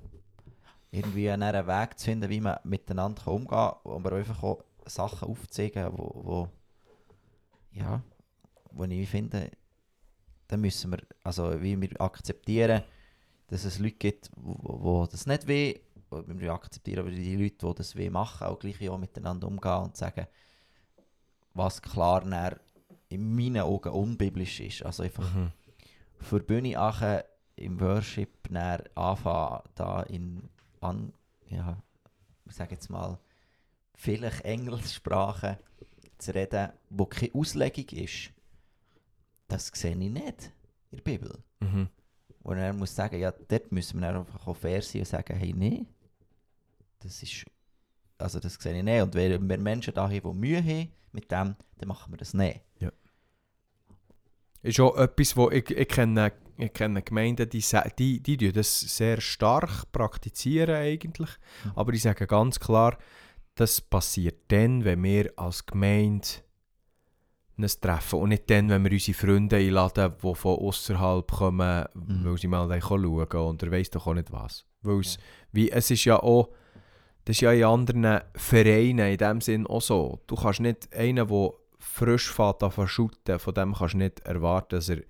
Irgendwie 0.92 1.30
einen 1.30 1.68
Weg 1.68 2.00
zu 2.00 2.06
finden, 2.06 2.30
wie 2.30 2.40
man 2.40 2.60
miteinander 2.64 3.28
umgehen 3.28 3.50
kann, 3.50 3.76
aber 3.84 4.14
einfach 4.14 4.42
auch 4.42 4.64
Sachen 4.86 5.28
aufzeigen, 5.28 5.92
wo, 5.92 6.12
wo 6.24 6.50
ja, 7.72 8.02
wo 8.72 8.86
ich 8.86 9.10
finde, 9.10 9.52
dann 10.48 10.62
müssen 10.62 10.92
wir, 10.92 11.00
also 11.24 11.62
wie 11.62 11.80
wir 11.82 12.00
akzeptieren, 12.00 12.84
dass 13.48 13.66
es 13.66 13.80
Leute 13.80 13.96
gibt, 13.96 14.32
wo 14.36 15.06
das 15.06 15.26
nicht 15.26 15.48
weh, 15.48 15.80
wir 16.10 16.54
akzeptieren 16.54 17.00
aber 17.00 17.12
die 17.12 17.36
Leute, 17.36 17.68
die 17.68 17.76
das 17.76 17.96
weh 17.96 18.10
machen, 18.10 18.48
auch 18.48 18.60
gleich 18.60 18.90
auch 18.90 18.98
miteinander 18.98 19.48
umgehen 19.48 19.84
und 19.84 19.98
sagen, 19.98 20.28
was 21.54 21.82
klar 21.82 22.24
in 23.10 23.36
meinen 23.36 23.62
Augen 23.62 23.90
unbiblisch 23.90 24.60
ist. 24.60 24.84
Also 24.84 25.04
einfach 25.04 25.34
mhm. 25.34 25.52
für 26.20 26.40
Bühne 26.40 26.80
achen 26.80 27.22
im 27.56 27.80
Worship 27.80 28.50
anfangen, 28.96 29.62
da 29.76 30.04
in, 30.04 30.50
an, 30.82 31.14
ja, 31.50 31.82
ich 32.46 32.54
sage 32.54 32.76
jetzt 32.76 32.90
mal, 32.90 33.18
vielleicht 33.96 34.42
Engelssprache 34.42 35.58
zu 36.18 36.34
reden, 36.34 36.72
wo 36.90 37.06
keine 37.06 37.34
Auslegung 37.34 37.86
ist, 37.90 38.32
das 39.48 39.68
sehe 39.68 39.92
ich 39.92 39.98
nicht 39.98 40.52
in 40.92 40.98
der 40.98 41.04
Bibel. 41.04 41.44
Mhm. 41.60 41.88
Und 42.44 42.58
er 42.58 42.74
muss 42.74 42.96
sagen, 42.96 43.20
ja, 43.20 43.32
dort 43.32 43.72
müssen 43.72 44.00
wir 44.00 44.08
dann 44.08 44.18
einfach 44.18 44.46
auch 44.46 44.56
fair 44.56 44.82
sein 44.82 45.02
und 45.02 45.08
sagen, 45.08 45.36
hey, 45.36 45.54
nee, 45.54 45.86
das 47.00 47.24
ist, 47.24 47.46
also 48.18 48.40
das 48.40 48.56
sehe 48.56 48.78
ich 48.78 48.84
nicht. 48.84 49.02
Und 49.02 49.14
wenn 49.16 49.50
wir 49.50 49.58
Menschen 49.58 49.94
da 49.94 50.04
haben, 50.04 50.22
die 50.22 50.34
Mühe 50.34 50.64
haben 50.64 50.92
mit 51.16 51.32
dem, 51.32 51.56
dann 51.78 51.88
machen 51.88 52.14
wir 52.14 52.18
das 52.18 52.34
nicht. 52.34 52.62
Ist 54.62 54.80
auch 54.80 54.98
etwas, 54.98 55.38
wo 55.38 55.52
ich, 55.52 55.70
ich, 55.70 55.88
kenne, 55.88 56.34
ich 56.58 56.74
kenne 56.74 57.04
Gemeinden, 57.04 57.48
die, 57.48 57.64
die, 58.20 58.38
die 58.38 58.52
das 58.52 58.80
sehr 58.80 59.22
stark 59.22 59.92
praktizieren 59.92 60.74
eigentlich. 60.76 61.30
Mhm. 61.66 61.72
Aber 61.76 61.92
die 61.92 62.00
sagen 62.00 62.26
ganz 62.26 62.60
klar, 62.60 62.98
das 63.54 63.80
passiert 63.80 64.52
dann, 64.52 64.84
wenn 64.84 65.04
wir 65.04 65.32
als 65.36 65.68
Gemeinde 65.68 66.28
uns 67.58 67.80
treffen. 67.80 68.20
Und 68.20 68.30
nicht 68.30 68.50
dann, 68.50 68.70
wenn 68.70 68.84
wir 68.84 68.92
unsere 68.92 69.16
Freunde 69.16 69.58
einladen, 69.58 70.14
die 70.22 70.36
von 70.36 70.58
außerhalb 70.60 71.32
kommen, 71.32 71.86
Mhm. 71.94 72.26
weil 72.26 72.38
sie 72.40 72.48
mal 72.48 72.82
schauen 72.82 73.04
wollen. 73.04 73.48
Und 73.50 73.62
er 73.62 73.72
weiss 73.72 73.92
doch 73.92 74.08
auch 74.08 74.16
nicht 74.16 74.32
was. 74.32 74.66
Weil 74.82 75.02
es, 75.02 75.20
wie, 75.52 75.70
es 75.72 75.92
ist 75.92 76.06
ja 76.06 76.18
auch, 76.22 76.50
das 77.26 77.38
ist 77.38 77.42
ja 77.42 77.52
in 77.52 77.64
anderen 77.64 78.22
Vereinen 78.36 79.12
in 79.12 79.18
dem 79.18 79.42
Sinn 79.42 79.68
auch 79.68 79.82
so. 79.82 80.20
Du 80.28 80.36
kannst 80.36 80.60
nicht 80.60 80.96
einen, 80.96 81.28
der 81.28 81.52
frisch 81.80 82.32
fährt 82.32 82.62
an 82.62 82.72
von 82.72 82.88
dem 82.88 83.74
kannst 83.74 83.94
du 83.96 83.98
nicht 83.98 84.20
erwarten, 84.22 84.76
dass 84.76 84.90
er, 84.90 85.02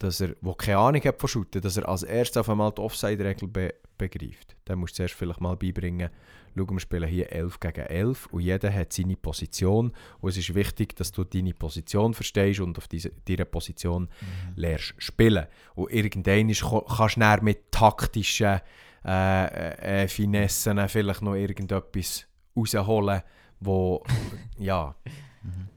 dass 0.00 0.20
er, 0.20 0.34
wo 0.40 0.54
keine 0.54 0.78
Ahnung 0.78 1.02
hat 1.02 1.20
von 1.20 1.28
Shooten, 1.28 1.62
dass 1.62 1.76
er 1.76 1.88
als 1.88 2.02
erstes 2.02 2.38
auf 2.38 2.50
einmal 2.50 2.72
die 2.72 2.80
Offside-Regel 2.80 3.48
be 3.48 3.74
begreift. 3.98 4.56
Dann 4.64 4.78
musst 4.78 4.94
du 4.94 4.96
zuerst 4.98 5.14
vielleicht 5.14 5.40
mal 5.40 5.56
beibringen, 5.56 6.08
schau, 6.56 6.70
wir 6.70 6.80
spielen 6.80 7.08
hier 7.08 7.32
11 7.32 7.60
gegen 7.60 7.80
11 7.80 8.26
und 8.26 8.40
jeder 8.40 8.72
hat 8.72 8.92
seine 8.92 9.16
Position 9.16 9.92
und 10.20 10.30
es 10.30 10.36
ist 10.36 10.54
wichtig, 10.54 10.94
dass 10.94 11.10
du 11.10 11.24
deine 11.24 11.52
Position 11.52 12.14
verstehst 12.14 12.60
und 12.60 12.78
auf 12.78 12.86
diese, 12.86 13.10
Position 13.10 14.08
lernst 14.54 14.94
spielen. 14.98 15.46
Und 15.74 15.92
irgendwann 15.92 16.48
kannst 16.48 17.16
du 17.16 17.44
mit 17.44 17.72
taktischen 17.72 18.60
äh, 19.04 20.02
äh, 20.04 20.08
Finessen 20.08 20.88
vielleicht 20.88 21.22
noch 21.22 21.34
irgendetwas 21.34 22.26
rausholen, 22.56 23.22
wo, 23.60 24.02
ja, 24.58 24.94
Mhm. 25.42 25.68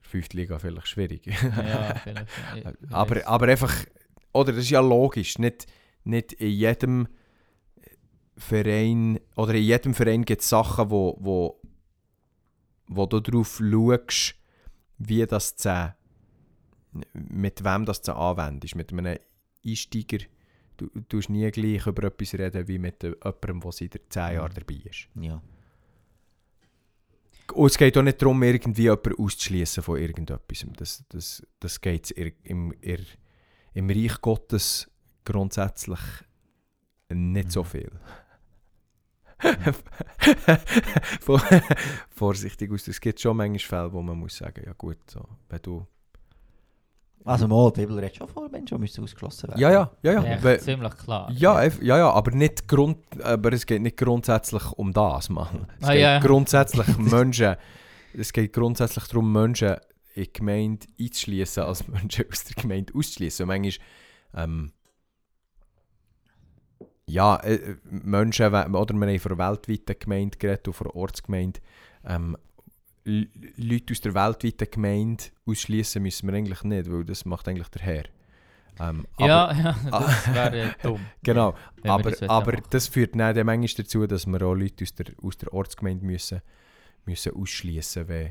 fünfte 0.00 0.36
Liga 0.36 0.58
vielleicht 0.60 0.86
schwierig. 0.88 1.26
Ja, 1.26 1.94
vielleicht. 1.96 2.28
Ich- 2.54 2.64
ich 2.64 2.90
aber, 2.94 3.26
aber 3.26 3.48
einfach, 3.48 3.74
oder 4.32 4.52
das 4.52 4.62
ist 4.64 4.70
ja 4.70 4.80
logisch, 4.80 5.38
nicht, 5.38 5.66
nicht 6.04 6.32
in 6.34 6.50
jedem 6.50 7.08
Verein, 8.36 9.20
oder 9.36 9.54
in 9.54 9.62
jedem 9.64 9.94
Verein 9.94 10.24
gibt 10.24 10.42
es 10.42 10.48
Sachen, 10.48 10.90
wo, 10.90 11.16
wo, 11.20 11.60
wo 12.88 13.06
du 13.06 13.20
darauf 13.20 13.58
schaust, 13.60 14.34
wie 14.98 15.24
das 15.26 15.56
zu, 15.56 15.94
mit 17.12 17.64
wem 17.64 17.84
das 17.84 18.02
zu 18.02 18.14
anwendest. 18.14 18.74
Mit 18.76 18.92
einem 18.92 19.18
Einsteiger, 19.66 20.18
du 20.76 20.88
tust 21.08 21.30
nie 21.30 21.50
gleich 21.50 21.86
über 21.86 22.04
etwas 22.04 22.34
reden, 22.34 22.66
wie 22.68 22.78
mit 22.78 23.02
jemandem, 23.02 23.60
der 23.60 23.72
seit 23.72 24.00
10 24.08 24.34
Jahren 24.34 24.52
dabei 24.54 24.80
ist. 24.88 25.08
Ja. 25.20 25.42
Und 27.52 27.66
es 27.70 27.76
geht 27.78 27.96
auch 27.98 28.02
nicht 28.02 28.20
darum, 28.22 28.42
irgendwie 28.42 28.82
jemanden 28.82 29.14
auszuschließen 29.18 29.82
von 29.82 29.98
irgendetwas. 29.98 30.66
Das, 30.76 31.04
das, 31.10 31.46
das 31.60 31.80
geht 31.80 32.10
im, 32.12 32.72
im, 32.80 32.98
im 33.74 33.90
Reich 33.90 34.20
Gottes 34.20 34.90
grundsätzlich 35.24 36.00
nicht 37.10 37.52
so 37.52 37.62
Mhm. 37.62 37.66
viel. 37.66 37.92
Vor- 41.20 41.42
Vorsichtig 42.10 42.70
aus. 42.72 42.88
Es 42.88 43.00
gibt 43.00 43.20
schon 43.20 43.36
manchmal 43.36 43.58
Fälle, 43.82 43.92
wo 43.92 44.02
man 44.02 44.18
muss 44.18 44.36
sagen, 44.38 44.62
ja 44.64 44.72
gut, 44.72 44.98
so, 45.10 45.22
wenn 45.48 45.60
du... 45.62 45.86
Also 47.26 47.48
mal, 47.48 47.72
die 47.72 47.80
Bibel 47.80 47.98
redet 47.98 48.16
schon 48.16 48.28
vor 48.28 48.48
Menschen, 48.50 48.78
müssen 48.78 49.02
ausgeschlossen 49.02 49.48
werden. 49.48 49.60
Ja, 49.60 49.70
ja, 49.72 49.90
ja, 50.02 50.12
ja. 50.12 50.22
Echt 50.24 50.44
Wenn- 50.44 50.60
ziemlich 50.60 50.96
klar. 50.98 51.30
Ja, 51.32 51.62
ja, 51.64 51.96
ja, 51.98 52.10
aber, 52.10 52.30
nicht 52.32 52.68
grund, 52.68 52.98
aber 53.22 53.52
es 53.54 53.64
geht 53.64 53.80
nicht 53.80 53.96
grundsätzlich 53.96 54.62
um 54.72 54.92
das, 54.92 55.30
Mann. 55.30 55.66
Es 55.80 55.88
Ah, 55.88 55.92
geht 55.92 56.00
ja. 56.02 56.18
grundsätzlich 56.18 56.86
Menschen, 56.98 57.56
es 58.12 58.32
geht 58.32 58.52
grundsätzlich 58.52 59.04
darum, 59.06 59.32
Menschen 59.32 59.76
in 60.14 60.24
die 60.24 60.32
Gemeinde 60.34 60.86
einzuschließen, 61.00 61.62
als 61.62 61.88
Menschen 61.88 62.26
aus 62.30 62.44
der 62.44 62.62
Gemeinde 62.62 62.92
auszuschließen. 62.94 63.44
Und 63.44 63.48
manchmal, 63.48 63.86
ähm, 64.36 64.72
ja, 67.06 67.36
äh, 67.36 67.54
äh, 67.54 67.76
Menschen, 67.84 68.46
oder 68.46 68.66
wir 68.68 68.76
haben 68.78 69.18
von 69.18 69.38
weltweiten 69.38 69.96
Gemeinde 69.98 70.38
geredet 70.38 70.68
und 70.68 70.74
von 70.74 70.86
Ortsgemeinde, 70.88 71.60
ähm, 72.06 72.36
Leute 73.04 73.92
aus 73.92 74.00
der 74.00 74.14
weltweiten 74.14 74.70
Gemeinde 74.70 75.24
ausschließen 75.46 76.02
müssen 76.02 76.26
wir 76.28 76.34
eigentlich 76.34 76.62
nicht, 76.64 76.90
weil 76.90 77.04
das 77.04 77.24
macht 77.24 77.46
eigentlich 77.48 77.68
der 77.68 77.82
Herr. 77.82 78.04
Ähm, 78.80 79.06
aber- 79.16 79.26
ja, 79.28 79.52
ja, 79.62 79.76
das 79.90 80.34
wäre 80.34 80.74
dumm. 80.82 81.00
Genau, 81.22 81.54
aber, 81.84 82.10
das 82.10 82.22
aber 82.22 82.52
das 82.70 82.88
führt 82.88 83.14
dann, 83.14 83.34
dann 83.34 83.46
manchmal 83.46 83.84
dazu, 83.84 84.06
dass 84.06 84.26
wir 84.26 84.42
auch 84.42 84.54
Leute 84.54 84.84
aus 84.84 84.94
der, 84.94 85.06
aus 85.22 85.38
der 85.38 85.52
Ortsgemeinde 85.52 86.04
müssen, 86.04 86.40
müssen 87.04 87.34
ausschließen 87.34 88.08
wenn, 88.08 88.30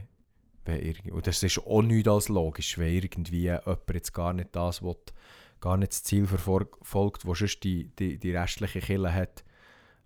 wenn 0.65 0.81
irgendwie, 0.81 1.11
Und 1.11 1.27
das 1.27 1.41
ist 1.43 1.59
auch 1.59 1.81
nicht 1.81 2.07
als 2.07 2.29
logisch, 2.29 2.77
wenn 2.77 2.93
irgendwie 2.93 3.43
jemand 3.43 3.79
jetzt 3.93 4.13
gar 4.13 4.33
nicht 4.33 4.55
das 4.55 4.81
will, 4.81 4.95
gar 5.61 5.77
nicht 5.77 5.91
das 5.93 6.03
Ziel 6.03 6.25
verfolgt, 6.25 7.23
das 7.23 7.37
sonst 7.37 7.63
die, 7.63 7.89
die, 7.97 8.17
die 8.17 8.35
restliche 8.35 8.79
Kille 8.81 9.13
hat. 9.13 9.43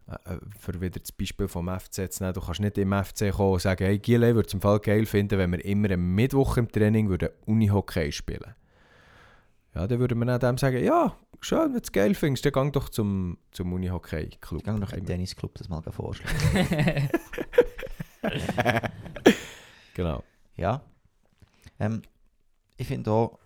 Äh, 0.08 0.34
äh, 0.34 0.40
Für 0.60 0.80
wieder 0.80 1.00
das 1.00 1.12
Beispiel 1.12 1.48
vom 1.48 1.68
FC 1.68 2.12
zu 2.12 2.24
nehmen, 2.24 2.34
du 2.34 2.42
kannst 2.42 2.60
nicht 2.62 2.78
im 2.78 2.94
FC 2.94 3.32
kommen 3.32 3.54
und 3.54 3.62
sagen, 3.62 3.86
hey, 3.86 4.00
Giele 4.00 4.36
würde 4.36 4.48
es 4.48 4.54
im 4.54 4.62
Fall 4.62 4.80
geil 4.80 5.06
finden, 5.06 5.38
wenn 5.38 5.52
wir 5.52 5.64
immer 5.66 5.92
am 5.92 6.16
Mittwoch 6.16 6.58
im 6.58 6.72
Training 6.72 7.10
würden 7.10 7.30
Unihockey 7.46 8.12
spielen 8.12 8.56
Ja, 9.76 9.88
dann 9.88 10.00
würde 10.00 10.16
man 10.16 10.28
dann 10.28 10.40
dem 10.40 10.58
sagen, 10.58 10.84
ja, 10.84 11.16
schön, 11.42 11.60
wenn 11.60 11.74
du 11.74 11.80
es 11.84 11.92
geil 11.92 12.16
findest, 12.16 12.46
dann 12.46 12.54
geh 12.54 12.72
doch 12.72 12.90
zum, 12.90 13.38
zum 13.52 13.74
Unihockey-Club. 13.74 14.62
Ich 14.62 14.66
gehe 14.66 14.80
noch 14.80 14.94
im 14.94 15.06
Tennisclub 15.06 15.54
das 15.56 15.70
mal 15.70 15.82
vorschlagen. 15.82 17.10
Genau. 19.98 20.24
Ja. 20.56 20.82
Ähm, 21.80 22.04
ich 22.78 22.86
finde 22.86 23.10
auch, 23.10 23.40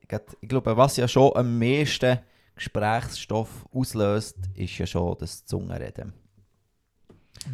ich 0.00 0.48
glaube, 0.48 0.76
was 0.76 0.96
ja 0.96 1.06
schon 1.06 1.36
am 1.36 1.60
meisten 1.60 2.18
Gesprächsstoff 2.58 3.66
auslöst, 3.72 4.36
ist 4.54 4.78
ja 4.78 4.86
schon 4.86 5.16
das 5.18 5.44
Zungenreden. 5.44 6.12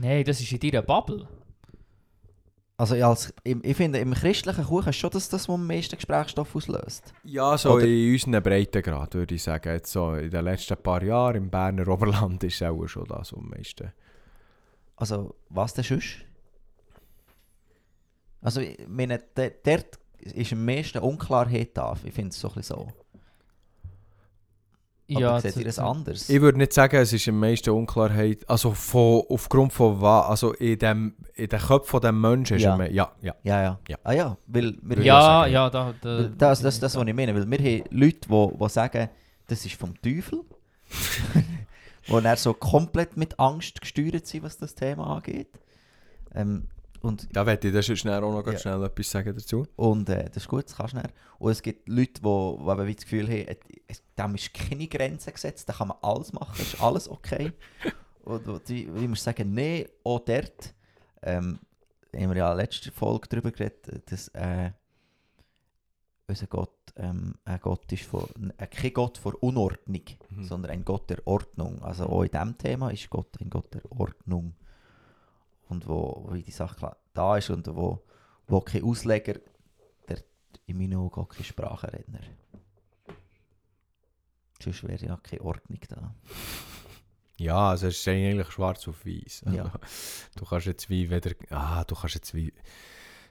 Nein, 0.00 0.24
das 0.24 0.40
ist 0.40 0.50
in 0.52 0.60
deiner 0.60 0.82
Bubble. 0.82 1.28
Also 2.76 2.96
als, 2.96 3.32
ich, 3.44 3.56
ich 3.62 3.76
finde, 3.76 4.00
im 4.00 4.14
christlichen 4.14 4.64
Kuchen 4.64 4.88
ist 4.88 4.96
schon 4.96 5.10
das, 5.10 5.28
das, 5.28 5.48
was 5.48 5.54
am 5.54 5.66
meisten 5.66 5.94
Gesprächsstoff 5.94 6.56
auslöst. 6.56 7.14
Ja, 7.22 7.56
so 7.56 7.74
Oder- 7.74 7.86
in 7.86 8.12
unseren 8.12 8.42
Breitengrad 8.42 9.14
würde 9.14 9.36
ich 9.36 9.42
sagen. 9.44 9.72
Jetzt 9.72 9.92
so 9.92 10.14
in 10.14 10.30
den 10.30 10.44
letzten 10.44 10.76
paar 10.76 11.02
Jahren 11.02 11.36
im 11.36 11.50
Berner 11.50 11.86
Oberland 11.86 12.42
ist 12.42 12.56
es 12.56 12.62
auch 12.62 12.86
schon 12.88 13.04
das 13.04 13.32
am 13.32 13.48
meisten. 13.48 13.92
Also, 14.96 15.36
was 15.50 15.74
denn 15.74 15.84
sonst? 15.84 16.16
Also, 18.40 18.60
ich 18.60 18.78
meine, 18.88 19.20
dort 19.34 19.98
ist 20.18 20.52
am 20.52 20.64
meisten 20.64 20.98
Unklarheit 20.98 21.76
da. 21.76 21.96
Ich 22.04 22.12
finde 22.12 22.30
es 22.30 22.40
so 22.40 22.48
ein 22.48 22.54
bisschen 22.54 22.76
so. 22.76 22.92
Oder 25.10 25.40
seht 25.40 25.52
zu- 25.52 25.58
ihr 25.60 25.66
das 25.66 25.78
anders? 25.78 26.30
Ich 26.30 26.40
würde 26.40 26.56
nicht 26.58 26.72
sagen, 26.72 26.96
es 26.96 27.12
ist 27.12 27.28
am 27.28 27.38
meisten 27.38 27.70
Unklarheit. 27.70 28.48
Also 28.48 28.72
von, 28.72 29.22
aufgrund 29.28 29.72
von 29.72 30.00
was? 30.00 30.26
Also 30.30 30.52
in 30.54 30.78
dem, 30.78 31.14
in 31.34 31.48
den 31.48 31.58
Köpfen 31.60 32.00
des 32.00 32.12
Menschen 32.12 32.56
ist 32.56 32.62
Ja. 32.62 32.76
me- 32.76 32.90
ja, 32.90 33.12
ja. 33.20 33.34
Ja, 33.42 33.62
ja. 33.62 33.78
Ja. 33.86 33.98
Ah 34.02 34.12
ja, 34.12 34.36
weil 34.46 34.76
wir 34.80 35.02
Ja, 35.02 35.20
sagen. 35.20 35.52
ja, 35.52 35.68
da, 35.70 35.94
da, 36.00 36.22
Das, 36.38 36.60
das, 36.62 36.80
das, 36.80 36.96
was 36.96 37.06
ich 37.06 37.14
meine. 37.14 37.34
Weil 37.34 37.50
wir 37.50 37.58
haben 37.58 37.84
Leute, 37.90 38.20
die, 38.28 38.58
die 38.58 38.68
sagen, 38.70 39.10
das 39.46 39.64
ist 39.66 39.74
vom 39.74 39.94
Teufel. 40.00 40.40
die 42.08 42.22
dann 42.22 42.36
so 42.36 42.54
komplett 42.54 43.16
mit 43.16 43.38
Angst 43.38 43.80
gesteuert 43.80 44.26
sind, 44.26 44.42
was 44.42 44.56
das 44.58 44.74
Thema 44.74 45.16
angeht. 45.16 45.48
Ähm, 46.34 46.64
und 47.04 47.28
Da 47.36 47.44
werde 47.46 47.68
ich 47.68 47.74
das 47.74 47.86
schnell 47.98 48.22
auch 48.22 48.32
noch 48.32 48.42
ganz 48.42 48.62
Ja. 48.64 48.72
schnell 48.72 48.84
etwas 48.86 49.10
sagen 49.10 49.34
dazu. 49.34 49.66
und 49.76 50.08
äh, 50.08 50.24
das 50.26 50.38
ist 50.38 50.48
gut, 50.48 50.64
das 50.64 50.76
kannst 50.76 50.94
du 50.94 50.98
dann. 51.02 51.12
Und 51.38 51.50
es 51.52 51.62
gibt 51.62 51.88
Leute, 51.88 52.12
die, 52.14 52.20
die 52.20 52.86
wie 52.86 52.94
das 52.94 53.04
Gefühl 53.04 53.26
haben, 53.26 53.48
äh, 53.48 53.56
es, 53.88 54.02
dem 54.18 54.34
ist 54.34 54.52
keine 54.54 54.86
Grenze 54.88 55.32
gesetzt, 55.32 55.68
da 55.68 55.72
kann 55.72 55.88
man 55.88 55.98
alles 56.02 56.32
machen, 56.32 56.60
ist 56.60 56.80
alles 56.80 57.08
okay. 57.08 57.52
und 58.24 58.46
und 58.48 58.68
die, 58.68 58.84
ich 58.86 59.08
muss 59.08 59.22
sagen, 59.22 59.52
nee, 59.52 59.86
auch 60.04 60.20
dort, 60.20 60.74
ähm, 61.22 61.58
haben 62.14 62.30
wir 62.30 62.36
ja 62.36 62.50
in 62.52 62.56
der 62.56 62.64
letzten 62.64 62.90
Folge 62.92 63.28
darüber 63.28 63.50
geredet, 63.50 64.10
dass 64.10 64.28
äh, 64.28 64.70
unser 66.26 66.46
Gott 66.46 66.70
ähm, 66.96 67.34
ein 67.44 67.60
Gott 67.60 67.90
ist 67.92 68.04
von, 68.04 68.52
äh, 68.56 68.66
kein 68.66 68.92
Gott 68.92 69.18
vor 69.18 69.34
Unordnung, 69.42 70.00
Mhm. 70.30 70.44
sondern 70.44 70.70
ein 70.72 70.84
Gott 70.84 71.10
der 71.10 71.26
Ordnung. 71.26 71.82
Also 71.82 72.06
auch 72.06 72.22
in 72.22 72.30
diesem 72.30 72.56
Thema 72.56 72.90
ist 72.90 73.10
Gott 73.10 73.38
ein 73.40 73.50
Gott 73.50 73.74
der 73.74 73.82
Ordnung. 73.92 74.54
Und 75.68 75.86
wo, 75.88 76.24
wo 76.26 76.34
die 76.34 76.50
Sache 76.50 76.76
klar 76.76 76.96
da 77.14 77.36
ist 77.36 77.50
und 77.50 77.66
wo, 77.74 78.02
wo 78.46 78.60
kein 78.60 78.84
Ausleger, 78.84 79.34
der 80.08 80.18
in 80.66 80.78
meinen 80.78 80.96
Augen 80.96 81.20
auch 81.20 81.28
kein 81.28 81.44
Sprachenredner. 81.44 82.20
Sonst 84.62 84.82
wäre 84.84 85.04
ja 85.04 85.16
keine 85.22 85.42
Ordnung 85.42 85.80
da. 85.88 86.14
Ja, 87.36 87.70
also 87.70 87.88
es 87.88 87.98
ist 87.98 88.08
eigentlich 88.08 88.50
schwarz 88.50 88.86
auf 88.88 89.04
weiß. 89.04 89.44
Ja. 89.52 89.72
Du 90.36 90.44
kannst 90.44 90.66
jetzt 90.66 90.88
wie 90.88 91.10
wieder, 91.10 91.32
ah, 91.50 91.84
du 91.84 91.94
kannst 91.94 92.14
jetzt 92.14 92.34
wie, 92.34 92.52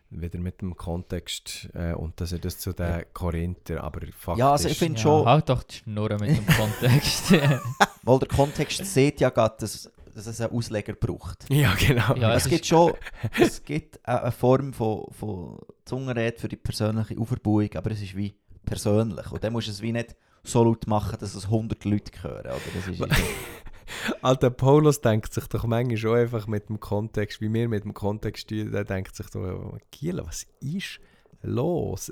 wieder 0.10 0.40
mit 0.40 0.62
dem 0.62 0.76
Kontext 0.76 1.70
äh, 1.74 1.94
und 1.94 2.20
dass 2.20 2.32
er 2.32 2.40
das 2.40 2.60
zu 2.60 2.74
den 2.74 2.90
Ja. 2.90 3.04
Korinther, 3.14 3.84
aber 3.84 4.02
faktisch... 4.12 4.40
Ja, 4.40 4.52
also 4.52 4.70
ich 4.70 4.78
finde 4.78 4.98
Ja, 4.98 5.04
schon, 5.04 5.26
Halt 5.26 5.50
doch 5.50 5.64
die 5.64 5.76
Schnurren 5.78 6.20
mit 6.20 6.38
dem 6.38 6.46
Kontext. 6.46 7.32
weil 8.04 8.20
der 8.20 8.28
Kontext 8.28 8.86
sieht 8.86 9.22
ja 9.22 9.30
gerade, 9.30 9.56
dass, 9.60 9.92
dass 10.14 10.28
es 10.28 10.42
einen 10.42 10.54
Ausleger 10.54 10.94
braucht. 10.94 11.46
Ja, 11.50 11.74
genau. 11.76 12.16
Ja, 12.16 12.34
es 12.36 12.46
es 12.46 12.52
gibt 12.52 12.66
schon 12.66 12.94
es 13.40 13.64
gibt 13.64 14.06
eine 14.08 14.24
eine 14.24 14.32
Form 14.32 14.74
von, 14.74 15.06
von 15.12 15.60
Zungenrede 15.86 16.40
für 16.40 16.48
die 16.48 16.56
persönliche 16.56 17.18
Auferbauung, 17.18 17.70
aber 17.76 17.92
es 17.92 18.02
ist 18.02 18.16
wie 18.16 18.34
persönlich. 18.66 19.32
Und 19.32 19.44
dann 19.44 19.54
musst 19.54 19.68
du 19.68 19.72
es 19.72 19.82
wie 19.82 19.92
nicht 19.92 20.16
so 20.44 20.64
laut 20.64 20.88
machen, 20.88 21.18
dass 21.20 21.36
es 21.36 21.46
100 21.46 21.86
Leute 21.86 22.24
hören. 22.24 22.46
Oder? 22.46 22.60
Das 22.76 22.88
ist 22.88 23.02
Alter 24.22 24.50
Paulus 24.50 25.02
denkt 25.02 25.34
sich 25.34 25.46
doch 25.48 25.66
manchmal 25.66 25.98
schon 25.98 26.18
einfach 26.18 26.48
mit 26.48 26.70
dem 26.70 26.80
Kontext, 26.80 27.42
wie 27.42 27.54
wir 27.54 27.70
mit 27.70 27.84
dem 27.84 27.94
Kontext 27.94 28.44
stehen, 28.44 28.72
der 28.72 28.84
denkt 28.84 29.16
sich 29.16 29.28
doch, 29.28 29.78
Kiel, 29.92 30.22
was 30.24 30.48
ist 30.60 31.00
los? 31.44 32.12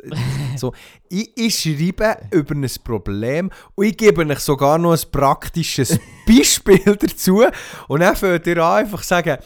so, 0.55 0.73
ich, 1.09 1.31
ich 1.35 1.55
schreibe 1.59 2.17
über 2.31 2.55
ein 2.55 2.67
Problem 2.83 3.49
und 3.75 3.85
ich 3.85 3.97
gebe 3.97 4.25
euch 4.25 4.39
sogar 4.39 4.77
noch 4.77 4.91
ein 4.93 5.11
praktisches 5.11 5.99
Beispiel 6.27 6.79
dazu 6.95 7.43
und 7.87 7.99
dann 7.99 8.15
fängt 8.15 8.47
ihr 8.47 8.57
an 8.63 8.83
einfach 8.85 9.03
sagen, 9.03 9.37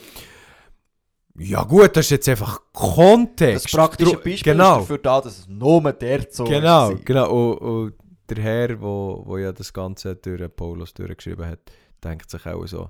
ja 1.38 1.63
gut, 1.63 1.95
das 1.97 2.05
ist 2.05 2.11
jetzt 2.11 2.29
einfach 2.29 2.61
Kontext. 2.71 3.65
das 3.65 3.71
praktische 3.71 4.15
Beispiel 4.15 4.53
genau. 4.53 4.75
ist 4.79 4.81
dafür 4.83 4.97
da, 4.99 5.21
dass 5.21 5.39
es 5.39 5.47
nur 5.47 5.81
der 5.93 6.29
Zunge 6.29 6.49
Genau, 6.49 6.88
war. 6.89 6.95
genau. 6.95 7.31
Und, 7.31 7.57
und 7.57 7.93
der 8.29 8.43
Herr, 8.43 8.81
wo, 8.81 9.21
wo 9.25 9.38
ja 9.38 9.51
das 9.51 9.71
Ganze 9.73 10.15
durch 10.15 10.43
Paulus 10.55 10.93
durchgeschrieben 10.93 11.45
hat, 11.45 11.59
denkt 12.03 12.29
sich 12.29 12.45
auch 12.45 12.65
so, 12.65 12.89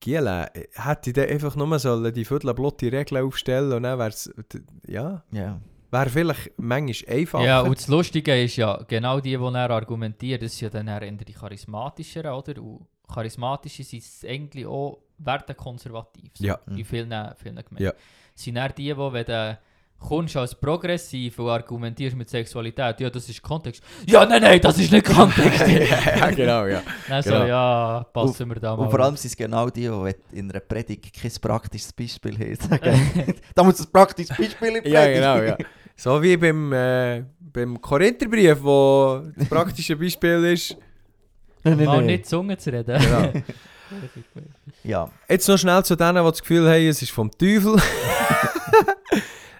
Giele, 0.00 0.50
hätte 0.74 1.10
ich 1.10 1.14
dann 1.14 1.28
einfach 1.28 1.56
nur 1.56 1.78
sollen 1.78 2.12
die 2.12 2.24
viertelblotte 2.24 2.92
Regeln 2.92 3.24
aufstellen 3.24 3.72
und 3.72 3.82
dann 3.84 3.98
wäre 3.98 4.08
es, 4.10 4.32
ja, 4.86 5.22
Ja. 5.32 5.60
wäre 5.90 6.10
vielleicht 6.10 6.52
manchmal 6.58 7.16
einfacher. 7.16 7.44
ja, 7.44 7.60
und 7.60 7.78
das 7.78 7.88
Lustige 7.88 8.42
ist 8.42 8.56
ja, 8.56 8.82
genau 8.86 9.20
die, 9.20 9.30
die 9.30 9.36
er 9.36 9.70
argumentiert, 9.70 10.42
das 10.42 10.52
ist 10.52 10.60
ja 10.60 10.68
dann 10.70 10.88
eher 10.88 11.00
die 11.24 11.32
charismatischeren, 11.32 12.32
oder? 12.34 12.60
Und 12.62 12.86
charismatische 13.12 13.82
sind 13.84 14.02
eigentlich 14.28 14.66
auch 14.66 14.98
wertekonservativ. 15.18 16.32
so, 16.34 16.44
Ja. 16.44 16.58
In 16.68 16.84
vielen, 16.84 17.10
vielen 17.36 17.56
Gemeinden. 17.56 17.82
Ja. 17.84 17.92
Sind 18.34 18.56
eher 18.56 18.68
die, 18.70 18.92
die, 18.92 18.96
wenn 18.96 19.56
kommst 19.98 20.36
als 20.36 20.54
progressiv 20.54 21.38
und 21.38 21.48
argumentierst 21.48 22.14
mit 22.16 22.28
Sexualität, 22.28 23.00
ja, 23.00 23.08
das 23.08 23.28
ist 23.28 23.40
Kontext. 23.42 23.82
Ja, 24.06 24.26
nein, 24.26 24.42
nein, 24.42 24.60
das 24.60 24.78
ist 24.78 24.92
nicht 24.92 25.06
Kontext. 25.06 25.60
ja, 26.16 26.30
genau, 26.30 26.66
ja. 26.66 26.82
So, 27.22 27.30
Genau. 27.30 27.46
ja, 27.46 28.06
passen 28.12 28.48
wir 28.48 28.56
da 28.60 28.76
mal. 28.76 28.84
Und 28.84 28.90
vor 28.90 29.00
allem 29.00 29.16
sind 29.16 29.30
es 29.30 29.36
genau 29.36 29.70
die, 29.70 29.88
die 29.88 30.38
in 30.38 30.50
einer 30.50 30.60
Predigt 30.60 31.10
kein 31.20 31.32
praktisches 31.40 31.92
Beispiel 31.92 32.34
haben. 32.38 33.34
Da 33.54 33.62
muss 33.64 33.80
ein 33.80 33.86
praktisches 33.90 34.36
Beispiel 34.36 34.76
in 34.76 34.84
die 34.84 34.90
Ja, 34.90 35.00
Predigt. 35.02 35.20
genau, 35.22 35.36
ja. 35.42 35.56
So 35.96 36.22
wie 36.22 36.36
beim, 36.36 36.72
äh, 36.72 37.22
beim 37.40 37.80
Korintherbrief, 37.80 38.58
wo 38.62 39.22
das 39.36 39.48
praktische 39.48 39.96
Beispiel 39.96 40.44
ist. 40.52 40.76
Nein, 41.62 41.76
nein, 41.78 41.86
mal 41.86 41.96
nein. 41.98 42.06
nicht 42.06 42.26
Zunge 42.26 42.58
zu 42.58 42.70
reden. 42.70 43.00
Genau. 43.00 43.32
Ja, 44.82 45.10
Jetzt 45.28 45.48
noch 45.48 45.56
schnell 45.56 45.82
zu 45.84 45.94
denen, 45.96 46.22
die 46.24 46.30
das 46.30 46.40
Gefühl 46.40 46.68
haben, 46.68 46.88
es 46.88 47.00
ist 47.00 47.12
vom 47.12 47.30
Teufel. 47.30 47.80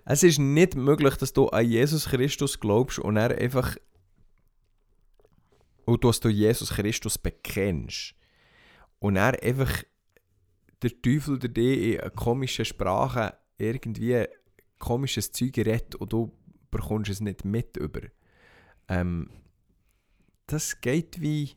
Es 0.04 0.22
ist 0.22 0.38
nicht 0.38 0.76
möglich, 0.76 1.16
dass 1.16 1.32
du 1.32 1.48
an 1.48 1.66
Jesus 1.66 2.06
Christus 2.06 2.60
glaubst 2.60 2.98
und 2.98 3.16
er 3.16 3.36
einfach. 3.38 3.76
Und 5.86 6.04
dass 6.04 6.20
du 6.20 6.28
Jesus 6.28 6.70
Christus 6.70 7.18
bekennst. 7.18 8.14
Und 8.98 9.16
er 9.16 9.42
einfach. 9.42 9.82
Der 10.82 11.00
Teufel 11.00 11.38
der 11.38 11.48
dich 11.48 11.94
in 11.94 12.00
einer 12.00 12.10
komischen 12.10 12.64
Sprache 12.66 13.38
irgendwie 13.56 14.26
komisches 14.78 15.32
Zeug 15.32 15.56
redet 15.56 15.94
und 15.94 16.12
du 16.12 16.36
bekommst 16.70 17.10
es 17.10 17.20
nicht 17.20 17.44
mit 17.44 17.76
über. 17.78 18.02
Ähm, 18.88 19.30
das 20.46 20.80
geht 20.82 21.22
wie 21.22 21.52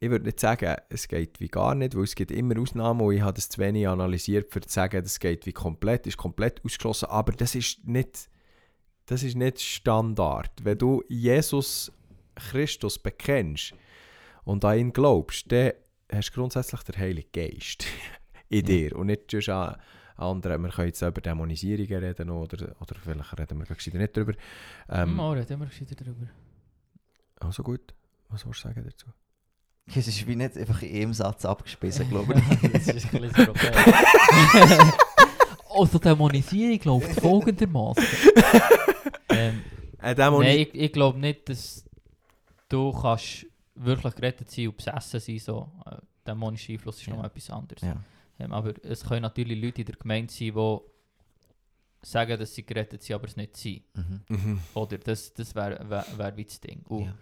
ich 0.00 0.10
würde 0.10 0.26
nicht 0.26 0.38
sagen, 0.38 0.76
es 0.90 1.08
geht 1.08 1.40
wie 1.40 1.48
gar 1.48 1.74
nicht, 1.74 1.96
weil 1.96 2.04
es 2.04 2.14
gibt 2.14 2.30
immer 2.30 2.58
Ausnahmen 2.60 3.00
und 3.00 3.14
ich 3.14 3.22
habe 3.22 3.34
das 3.34 3.48
zu 3.48 3.60
wenig 3.60 3.88
analysiert, 3.88 4.54
um 4.54 4.62
zu 4.62 4.68
sagen, 4.68 5.02
das 5.02 5.18
geht 5.18 5.44
wie 5.46 5.52
komplett, 5.52 6.06
ist 6.06 6.16
komplett 6.16 6.64
ausgeschlossen, 6.64 7.06
aber 7.06 7.32
das 7.32 7.54
ist 7.54 7.86
nicht, 7.86 8.28
das 9.06 9.22
ist 9.22 9.36
nicht 9.36 9.60
Standard. 9.60 10.52
Wenn 10.62 10.78
du 10.78 11.02
Jesus 11.08 11.92
Christus 12.36 12.98
bekennst 12.98 13.74
und 14.44 14.64
an 14.64 14.78
ihn 14.78 14.92
glaubst, 14.92 15.50
dann 15.50 15.72
hast 16.12 16.30
du 16.30 16.34
grundsätzlich 16.34 16.82
den 16.82 16.96
Heiligen 16.96 17.32
Geist 17.32 17.84
in 18.48 18.64
dir 18.64 18.94
und 18.94 19.06
nicht 19.06 19.32
just 19.32 19.48
an 19.48 19.76
anderen. 20.16 20.62
Wir 20.62 20.70
können 20.70 20.88
jetzt 20.88 21.02
über 21.02 21.20
Dämonisierungen 21.20 22.04
reden 22.04 22.30
oder, 22.30 22.76
oder 22.80 22.94
vielleicht 23.00 23.38
reden 23.38 23.58
wir 23.58 23.66
gleich 23.66 23.92
nicht 23.92 24.16
darüber. 24.16 24.34
Ähm, 24.88 25.14
Mal 25.16 25.38
reden 25.38 25.58
wir 25.58 25.66
gescheiter 25.66 25.96
darüber. 25.96 26.28
also 27.40 27.64
gut, 27.64 27.94
was 28.28 28.42
sollst 28.42 28.64
du 28.64 28.68
sagen 28.68 28.84
dazu? 28.84 29.06
Es 29.96 30.08
ist 30.08 30.26
wie 30.26 30.36
nicht 30.36 30.56
einfach 30.56 30.82
in 30.82 30.94
einem 31.02 31.14
Satz 31.14 31.44
abgespissen, 31.44 32.08
glaube 32.08 32.34
ich. 32.62 32.72
das 32.72 32.88
ist 32.88 33.12
ein 33.14 33.20
bisschen 33.22 33.46
Problem. 33.46 33.72
also 35.74 35.98
Dämonisierung 35.98 36.80
läuft 37.00 37.20
folgendermaßen. 37.20 38.04
ähm, 39.30 39.62
Äh, 40.00 40.14
Nein, 40.14 40.58
ich, 40.58 40.74
ich 40.74 40.92
glaube 40.92 41.18
nicht, 41.18 41.48
dass 41.48 41.84
du 42.68 42.92
kannst 42.92 43.46
wirklich 43.74 44.14
gerettet 44.14 44.50
sein 44.50 44.68
und 44.68 44.76
besessen 44.76 45.18
sein. 45.20 45.38
So. 45.38 45.68
Äh, 45.86 45.96
Dämonischer 46.26 46.72
Einfluss 46.74 46.98
ist 47.00 47.06
Ja. 47.06 47.16
noch 47.16 47.24
etwas 47.24 47.50
anderes. 47.50 47.82
Ja. 47.82 47.96
Ähm, 48.38 48.52
aber 48.52 48.74
es 48.84 49.04
können 49.04 49.22
natürlich 49.22 49.60
Leute 49.60 49.80
in 49.82 49.86
der 49.86 49.96
Gemeinde 49.96 50.32
sein, 50.32 50.52
die 50.54 50.78
sagen, 52.02 52.38
dass 52.38 52.54
sie 52.54 52.64
gerettet 52.64 53.02
sind, 53.02 53.16
aber 53.16 53.26
es 53.26 53.36
nicht 53.36 53.56
sind. 53.56 53.82
Mhm. 53.94 54.20
Mhm. 54.28 54.60
Oder 54.74 54.98
das, 54.98 55.32
das 55.34 55.52
wäre 55.54 55.78
wär, 55.90 56.04
wär 56.16 56.36
wie 56.36 56.44
das 56.44 56.60
Ding. 56.60 56.82
Und 56.88 57.06
Ja. 57.06 57.14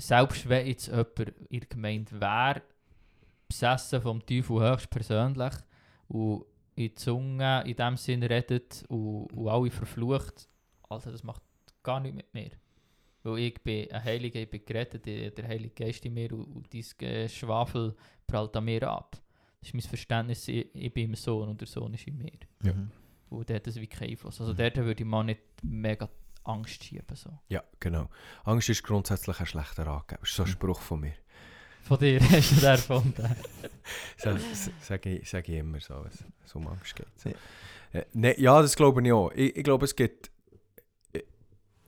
Selbst 0.00 0.48
wenn 0.48 0.66
jetzt 0.66 0.86
jemand 0.86 1.18
in 1.50 1.60
der 1.60 1.68
Gemeinde 1.68 2.20
wäre, 2.20 2.62
besessen 3.48 4.00
vom 4.00 4.24
Teufel 4.24 4.60
höchstpersönlich 4.60 5.54
und 6.08 6.44
in 6.76 6.84
die 6.84 6.94
Zunge 6.94 7.64
in 7.66 7.74
dem 7.76 7.96
Sinn 7.96 8.22
redet 8.22 8.84
und, 8.88 9.26
und 9.32 9.48
alle 9.48 9.70
verflucht, 9.70 10.48
also 10.88 11.10
das 11.10 11.24
macht 11.24 11.42
gar 11.82 11.98
nichts 12.00 12.16
mit 12.16 12.32
mir. 12.34 12.50
Weil 13.24 13.38
ich 13.40 13.60
bin 13.62 13.90
ein 13.90 14.04
Heiliger, 14.04 14.40
ich 14.40 14.48
bin 14.50 14.64
gerettet, 14.64 15.04
der 15.06 15.48
Heilige 15.48 15.74
Geist 15.74 16.04
in 16.06 16.14
mir 16.14 16.32
und, 16.32 16.44
und 16.44 16.68
dein 16.72 17.28
Schwafel 17.28 17.96
prallt 18.26 18.56
an 18.56 18.64
mir 18.64 18.88
ab. 18.88 19.16
Das 19.60 19.70
ist 19.70 19.74
mein 19.74 19.82
Verständnis, 19.82 20.46
ich, 20.46 20.72
ich 20.72 20.94
bin 20.94 21.06
im 21.06 21.14
Sohn 21.16 21.48
und 21.48 21.60
der 21.60 21.66
Sohn 21.66 21.92
ist 21.94 22.06
in 22.06 22.16
mir. 22.16 22.30
Ja. 22.62 22.72
Und 23.30 23.48
der 23.48 23.56
hat 23.56 23.66
das 23.66 23.74
wie 23.76 23.88
keinen 23.88 24.10
Einfluss. 24.10 24.40
Also 24.40 24.52
Mhm. 24.52 24.56
dort 24.58 24.76
würde 24.76 25.02
ich 25.02 25.08
mal 25.08 25.24
nicht 25.24 25.40
mega 25.62 26.08
Angst 26.48 26.82
schieben. 26.84 27.14
So. 27.14 27.30
Ja, 27.48 27.62
genau. 27.80 28.08
Angst 28.44 28.68
ist 28.68 28.82
grundsätzlich 28.82 29.38
ein 29.40 29.46
schlechter 29.46 29.86
Ratgeber. 29.86 30.20
Das 30.22 30.30
ist 30.30 30.36
so 30.36 30.42
ein 30.44 30.48
Spruch 30.48 30.80
von 30.80 31.00
mir. 31.00 31.14
Von 31.82 31.98
dir 31.98 32.20
hast 32.30 32.50
du 32.52 32.56
den 32.56 32.64
erfunden. 32.64 33.36
Sage 34.80 35.10
ich, 35.10 35.28
sag 35.30 35.48
ich 35.48 35.56
immer 35.56 35.80
so, 35.80 35.94
wenn 35.94 36.10
es 36.44 36.54
um 36.54 36.66
Angst 36.66 36.94
geht. 36.96 37.06
So. 37.16 37.30
Ja. 37.30 38.00
Äh, 38.00 38.04
ne, 38.12 38.38
ja, 38.40 38.60
das 38.60 38.76
glaube 38.76 39.02
ich 39.02 39.12
auch. 39.12 39.30
Ich, 39.32 39.56
ich 39.56 39.64
glaube, 39.64 39.84
es 39.86 39.96
gibt, 39.96 40.30
äh, 41.12 41.22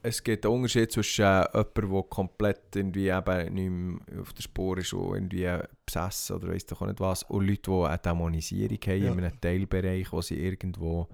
es 0.01 0.23
gibt 0.23 0.45
einen 0.45 0.55
Unterschied 0.55 0.91
zwischen 0.91 1.25
äh, 1.25 1.45
jemandem, 1.53 1.91
der 1.91 2.03
komplett 2.03 2.75
irgendwie 2.75 3.09
eben 3.09 3.53
nicht 3.53 3.69
mehr 4.09 4.21
auf 4.21 4.33
der 4.33 4.41
Spur 4.41 4.77
ist 4.79 4.93
und 4.93 5.31
irgendwie 5.33 5.67
besessen 5.85 6.37
oder 6.37 6.47
weiss 6.49 6.65
doch 6.65 6.81
auch 6.81 6.87
nicht 6.87 6.99
was, 6.99 7.23
und 7.23 7.45
Leute, 7.47 7.61
die 7.69 7.85
eine 7.85 7.97
Dämonisierung 7.99 8.77
haben 8.87 9.03
Ja. 9.03 9.11
in 9.11 9.19
einem 9.19 9.41
Teilbereich, 9.41 10.11
wo 10.11 10.21
sie 10.21 10.39
irgendwo, 10.39 11.07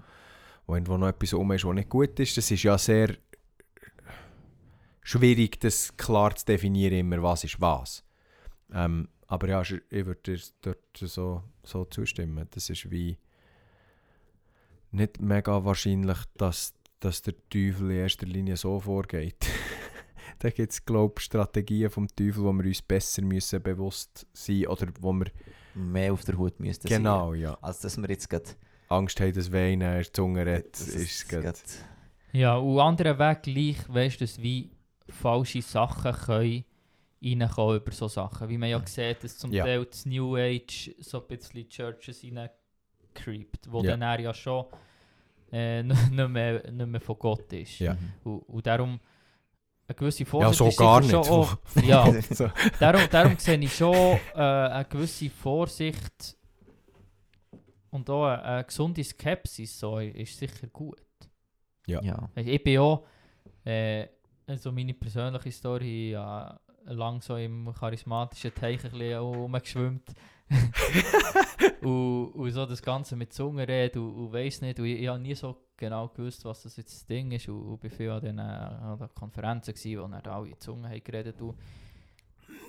wo 0.66 0.74
irgendwo 0.74 0.96
noch 0.96 1.08
etwas 1.08 1.34
um 1.34 1.52
ist, 1.52 1.64
was 1.66 1.74
nicht 1.74 1.90
gut 1.90 2.18
ist. 2.18 2.36
Das 2.38 2.50
ist 2.50 2.62
ja 2.62 2.78
sehr 2.78 3.14
schwierig, 5.08 5.58
das 5.60 5.96
klar 5.96 6.34
zu 6.36 6.44
definieren, 6.44 6.98
immer 6.98 7.22
was 7.22 7.44
ist 7.44 7.60
was. 7.60 8.04
Ähm, 8.72 9.08
aber 9.26 9.48
ja, 9.48 9.62
ich 9.62 9.80
würde 9.90 10.20
dir 10.22 10.40
dort 10.60 10.78
so, 10.94 11.42
so 11.62 11.84
zustimmen. 11.86 12.46
Das 12.50 12.68
ist 12.68 12.90
wie 12.90 13.18
nicht 14.90 15.20
mega 15.20 15.64
wahrscheinlich, 15.64 16.18
dass, 16.36 16.74
dass 17.00 17.22
der 17.22 17.34
Teufel 17.48 17.90
in 17.90 17.98
erster 17.98 18.26
Linie 18.26 18.56
so 18.56 18.80
vorgeht. 18.80 19.46
da 20.38 20.50
gibt 20.50 20.72
es, 20.72 20.84
glaube 20.84 21.14
ich, 21.18 21.24
Strategien 21.24 21.90
vom 21.90 22.08
Teufel, 22.08 22.42
wo 22.44 22.52
wir 22.52 22.64
uns 22.64 22.82
besser 22.82 23.22
müssen 23.22 23.62
bewusst 23.62 24.26
sein 24.32 24.66
oder 24.66 24.88
wo 25.00 25.12
wir 25.12 25.26
Mehr 25.74 26.12
auf 26.12 26.24
der 26.24 26.36
Hut 26.36 26.58
müssten 26.58 26.88
genau, 26.88 27.34
ja, 27.34 27.50
sein. 27.52 27.62
Als 27.62 27.80
dass 27.80 27.96
wir 27.98 28.08
jetzt 28.08 28.28
gerade... 28.28 28.46
Angst 28.88 29.20
haben, 29.20 29.32
dass 29.32 29.52
Weinen 29.52 29.72
in 29.72 29.80
der 29.80 30.12
Zunge 30.12 30.44
redet, 30.44 30.72
das 30.72 30.88
ist 30.88 31.28
grad- 31.28 31.42
grad- 31.44 31.62
Ja, 32.32 32.56
und 32.56 32.80
anderen 32.80 33.18
Weg 33.18 33.42
gleich, 33.42 33.76
weißt 33.86 34.20
du, 34.20 34.42
wie 34.42 34.70
falsche 35.10 35.62
Sachen 35.62 36.12
können 36.12 36.64
reinkommen 37.22 37.76
über 37.76 37.92
so 37.92 38.08
Sachen. 38.08 38.48
Wie 38.48 38.58
man 38.58 38.68
ja 38.68 38.80
sieht, 38.86 39.24
dass 39.24 39.38
zum 39.38 39.52
Ja. 39.52 39.64
Teil 39.64 39.84
das 39.84 40.06
New 40.06 40.36
Age 40.36 40.90
so 41.00 41.20
ein 41.20 41.26
bisschen 41.28 41.68
Churches 41.68 42.22
reincreept, 42.24 43.70
wo 43.70 43.82
Ja. 43.82 43.90
dann 43.96 44.02
er 44.02 44.20
ja 44.20 44.34
schon 44.34 44.66
äh, 45.50 45.82
nicht, 45.82 46.10
mehr, 46.28 46.70
nicht 46.70 46.86
mehr 46.86 47.00
von 47.00 47.18
Gott 47.18 47.52
ist. 47.54 47.78
Ja. 47.78 47.96
Und, 48.24 48.40
und 48.40 48.66
darum 48.66 49.00
eine 49.86 49.94
gewisse 49.94 50.24
Ja, 50.24 50.28
Vorsicht 50.28 50.58
so 50.58 50.66
ist 50.68 50.76
gar 50.76 51.00
nicht. 51.00 51.14
Auch, 51.14 51.56
ja, 51.82 52.22
so. 52.30 52.50
darum, 52.78 53.00
darum 53.10 53.36
sehe 53.38 53.58
ich 53.58 53.74
schon 53.74 53.94
äh, 53.94 54.18
eine 54.38 54.84
gewisse 54.84 55.30
Vorsicht 55.30 56.36
und 57.90 58.08
auch 58.10 58.26
eine, 58.26 58.42
eine 58.42 58.64
gesunde 58.64 59.02
Skepsis 59.02 59.78
so, 59.78 59.98
ist 59.98 60.36
sicher 60.38 60.66
gut. 60.66 61.00
Ja. 61.86 62.02
Ja. 62.02 62.28
Ich 62.36 62.62
bin 62.62 62.78
auch, 62.78 63.06
äh, 63.64 64.06
also 64.48 64.72
meine 64.72 64.94
persönliche 64.94 65.52
Story, 65.52 66.10
ja, 66.12 66.58
lang 66.84 67.20
so 67.20 67.36
im 67.36 67.72
charismatischen 67.78 68.54
Teich 68.54 68.84
ein 68.84 68.90
bisschen 68.90 69.18
rumgeschwimmt. 69.18 70.14
und, 71.82 72.32
und 72.32 72.50
so 72.50 72.64
das 72.64 72.80
Ganze 72.80 73.14
mit 73.14 73.34
Zunge 73.34 73.68
reden 73.68 74.02
und, 74.02 74.14
und 74.14 74.32
weiss 74.32 74.62
nicht. 74.62 74.78
Und 74.78 74.86
ich, 74.86 75.02
ich 75.02 75.08
habe 75.08 75.20
nie 75.20 75.34
so 75.34 75.56
genau 75.76 76.08
gewusst, 76.08 76.44
was 76.46 76.62
das 76.62 76.76
jetzt 76.78 76.94
das 76.94 77.06
Ding 77.06 77.30
ist. 77.32 77.48
Und, 77.48 77.60
und 77.60 77.80
bin 77.80 77.90
viel 77.90 78.10
an 78.10 78.22
den, 78.22 78.38
äh, 78.38 78.42
an 78.42 78.98
den 78.98 79.14
Konferenzen, 79.14 79.74
gewesen, 79.74 80.02
wo 80.02 80.08
dann 80.08 80.32
alle 80.32 80.48
in 80.48 80.58
Zunge 80.58 80.88
haben 80.88 81.04
geredet 81.04 81.40
und 81.42 81.56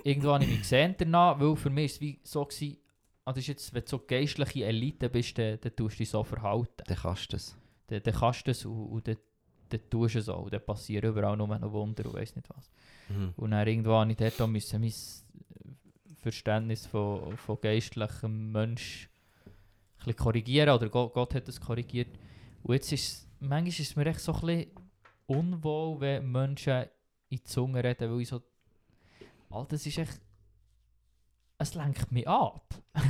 Irgendwo 0.04 0.32
habe 0.32 0.44
ich 0.44 0.50
mich 0.50 0.60
gesehen 0.60 0.94
danach, 0.96 1.38
weil 1.38 1.56
für 1.56 1.70
mich 1.70 1.92
war 1.92 1.94
es 1.94 2.00
wie 2.00 2.20
so, 2.22 2.44
gewesen, 2.44 2.78
ah, 3.24 3.32
das 3.32 3.42
ist 3.42 3.48
jetzt, 3.48 3.74
wenn 3.74 3.82
du 3.82 3.88
so 3.88 3.98
geistliche 3.98 4.64
Elite 4.64 5.08
bist, 5.08 5.36
dann, 5.38 5.58
dann 5.60 5.76
tust 5.76 5.96
du 5.96 5.98
dich 5.98 6.10
so 6.10 6.24
verhalten. 6.24 6.82
Dann 6.86 6.96
kannst 6.96 7.32
du 7.32 7.36
das. 7.36 7.56
Dann, 7.86 8.02
dann 8.02 8.14
kannst 8.14 8.46
du 8.46 8.50
es 8.50 8.64
und, 8.64 8.86
und 8.86 9.08
dann, 9.08 9.16
dann 9.72 9.90
tust 9.90 10.14
du 10.14 10.18
es 10.18 10.28
auch. 10.28 10.50
Dann 10.50 10.64
passieren 10.64 11.10
überall 11.10 11.36
nur 11.36 11.46
noch 11.46 11.72
Wunder 11.72 12.06
und 12.06 12.14
weiss 12.14 12.34
nicht 12.36 12.48
was. 12.54 12.70
Mhm. 13.08 13.32
Und 13.36 13.50
dann 13.52 13.66
irgendwo 13.66 13.92
habe 13.92 14.10
ich 14.10 14.16
dort 14.16 14.50
müssen 14.50 14.80
mein 14.80 14.92
Verständnis 16.16 16.86
von, 16.86 17.36
von 17.36 17.60
geistlichem 17.60 18.52
Mensch 18.52 19.08
ein 20.06 20.16
korrigieren. 20.16 20.70
Oder 20.70 20.88
Gott, 20.88 21.12
Gott 21.12 21.34
hat 21.34 21.48
es 21.48 21.60
korrigiert. 21.60 22.18
Und 22.62 22.74
jetzt 22.74 22.92
ist 22.92 23.28
manchmal 23.40 23.68
ist 23.68 23.80
es 23.80 23.96
mir 23.96 24.06
echt 24.06 24.20
so 24.20 24.32
ein 24.34 24.40
bisschen 24.40 24.70
unwohl, 25.26 26.00
wenn 26.00 26.30
Menschen 26.30 26.82
in 26.82 26.88
die 27.38 27.42
Zunge 27.42 27.82
reden, 27.82 28.10
weil 28.12 28.20
ich 28.20 28.28
so... 28.28 28.42
Alter, 29.50 29.70
das 29.70 29.86
ist 29.86 29.98
echt... 29.98 30.20
Es 31.58 31.74
lenkt 31.74 32.10
mich 32.12 32.26
ab. 32.26 32.74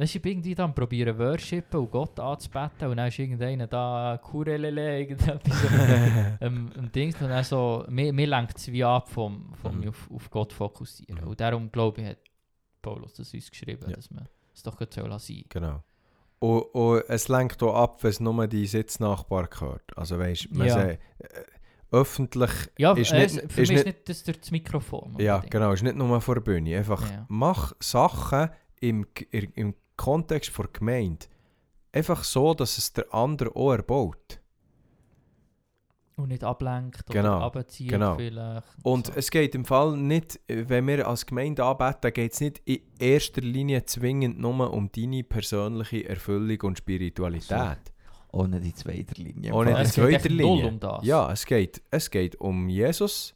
Weißt 0.00 0.14
du, 0.14 0.18
ich 0.18 0.22
bin 0.22 0.32
irgendwie 0.32 0.54
dann 0.54 0.74
probieren 0.74 1.18
worshipen 1.18 1.80
und 1.80 1.90
Gott 1.90 2.18
anzubeten 2.18 2.88
und 2.88 2.96
dann 2.96 3.08
ist 3.08 3.18
irgendeiner 3.18 3.66
da 3.66 4.18
Kurelele, 4.22 4.98
irgendetwas 5.00 5.62
ähm, 6.40 6.70
ein 6.76 6.90
Ding 6.92 7.14
und 7.20 7.28
dann 7.28 7.44
so, 7.44 7.84
mir, 7.88 8.12
mir 8.12 8.26
lenkt 8.26 8.56
es 8.56 8.72
wie 8.72 8.82
ab 8.82 9.08
vom, 9.10 9.52
vom 9.60 9.80
Mhm. 9.80 9.88
auf, 9.90 10.10
auf 10.10 10.30
Gott 10.30 10.52
fokussieren. 10.52 11.20
Mhm. 11.22 11.28
Und 11.28 11.40
darum 11.40 11.70
glaube 11.70 12.00
ich, 12.00 12.08
hat 12.08 12.18
Paulus 12.80 13.12
das 13.14 13.34
uns 13.34 13.50
geschrieben, 13.50 13.90
Ja. 13.90 13.96
dass 13.96 14.10
man 14.10 14.26
es 14.54 14.62
doch 14.62 14.76
gut 14.78 14.92
soll 14.94 15.08
lassen. 15.08 15.44
Genau. 15.50 15.82
Und, 16.38 16.62
und 16.74 17.04
es 17.08 17.28
lenkt 17.28 17.62
auch 17.62 17.74
ab, 17.74 18.02
wenn 18.02 18.10
es 18.10 18.20
nur 18.20 18.46
die 18.46 18.66
Sitznachbar 18.66 19.48
gehört. 19.48 19.96
Also 19.96 20.18
weißt 20.18 20.50
man 20.52 20.66
Ja. 20.66 20.72
sagt, 20.72 20.98
äh, 21.18 21.26
öffentlich 21.92 22.50
Ja, 22.78 22.92
Ist 22.92 23.12
äh, 23.12 23.18
nicht- 23.22 23.52
für 23.52 23.62
ist 23.62 23.68
mich 23.68 23.70
nicht- 23.70 23.78
ist 23.80 23.86
nicht 23.86 24.08
das 24.08 24.24
durch 24.24 24.40
das 24.40 24.50
Mikrofon. 24.50 25.16
Ja, 25.18 25.38
genau. 25.50 25.72
ist 25.72 25.82
nicht 25.82 25.96
nur 25.96 26.20
vor 26.20 26.36
der 26.36 26.42
Bühne. 26.42 26.78
Einfach 26.78 27.02
Ja. 27.10 27.26
mach 27.28 27.72
Sachen 27.80 28.48
im, 28.80 29.06
im, 29.30 29.52
im 29.54 29.74
Kontext 30.00 30.56
der 30.56 30.66
Gemeinde 30.72 31.26
einfach 31.92 32.24
so, 32.24 32.54
dass 32.54 32.78
es 32.78 32.92
der 32.92 33.12
andere 33.12 33.54
auch 33.54 33.72
erbaut. 33.72 34.40
Und 36.16 36.28
nicht 36.28 36.44
ablenkt 36.44 37.06
Genau, 37.06 37.36
oder 37.36 37.44
abzieht 37.46 37.88
genau. 37.88 38.16
vielleicht. 38.16 38.66
Und 38.82 39.06
so. 39.06 39.12
es 39.16 39.30
geht 39.30 39.54
im 39.54 39.64
Fall 39.64 39.96
nicht, 39.96 40.38
wenn 40.48 40.86
wir 40.86 41.06
als 41.06 41.24
Gemeinde 41.24 41.64
anbeten, 41.64 42.12
geht 42.12 42.32
es 42.32 42.40
nicht 42.40 42.60
in 42.64 42.80
erster 42.98 43.40
Linie 43.40 43.84
zwingend 43.84 44.38
nur 44.38 44.72
um 44.72 44.90
deine 44.92 45.22
persönliche 45.24 46.08
Erfüllung 46.08 46.60
und 46.62 46.78
Spiritualität. 46.78 47.78
Ohne 48.32 48.60
die 48.60 48.74
zweite 48.74 49.20
Linie. 49.20 49.52
Ohne 49.52 49.74
die 49.82 49.90
zweite 49.90 50.28
null 50.28 50.36
Linie. 50.36 50.66
um 50.68 50.80
das. 50.80 51.04
Ja, 51.04 51.32
es 51.32 51.44
geht, 51.44 51.82
es 51.90 52.10
geht 52.10 52.36
um 52.36 52.68
Jesus 52.68 53.34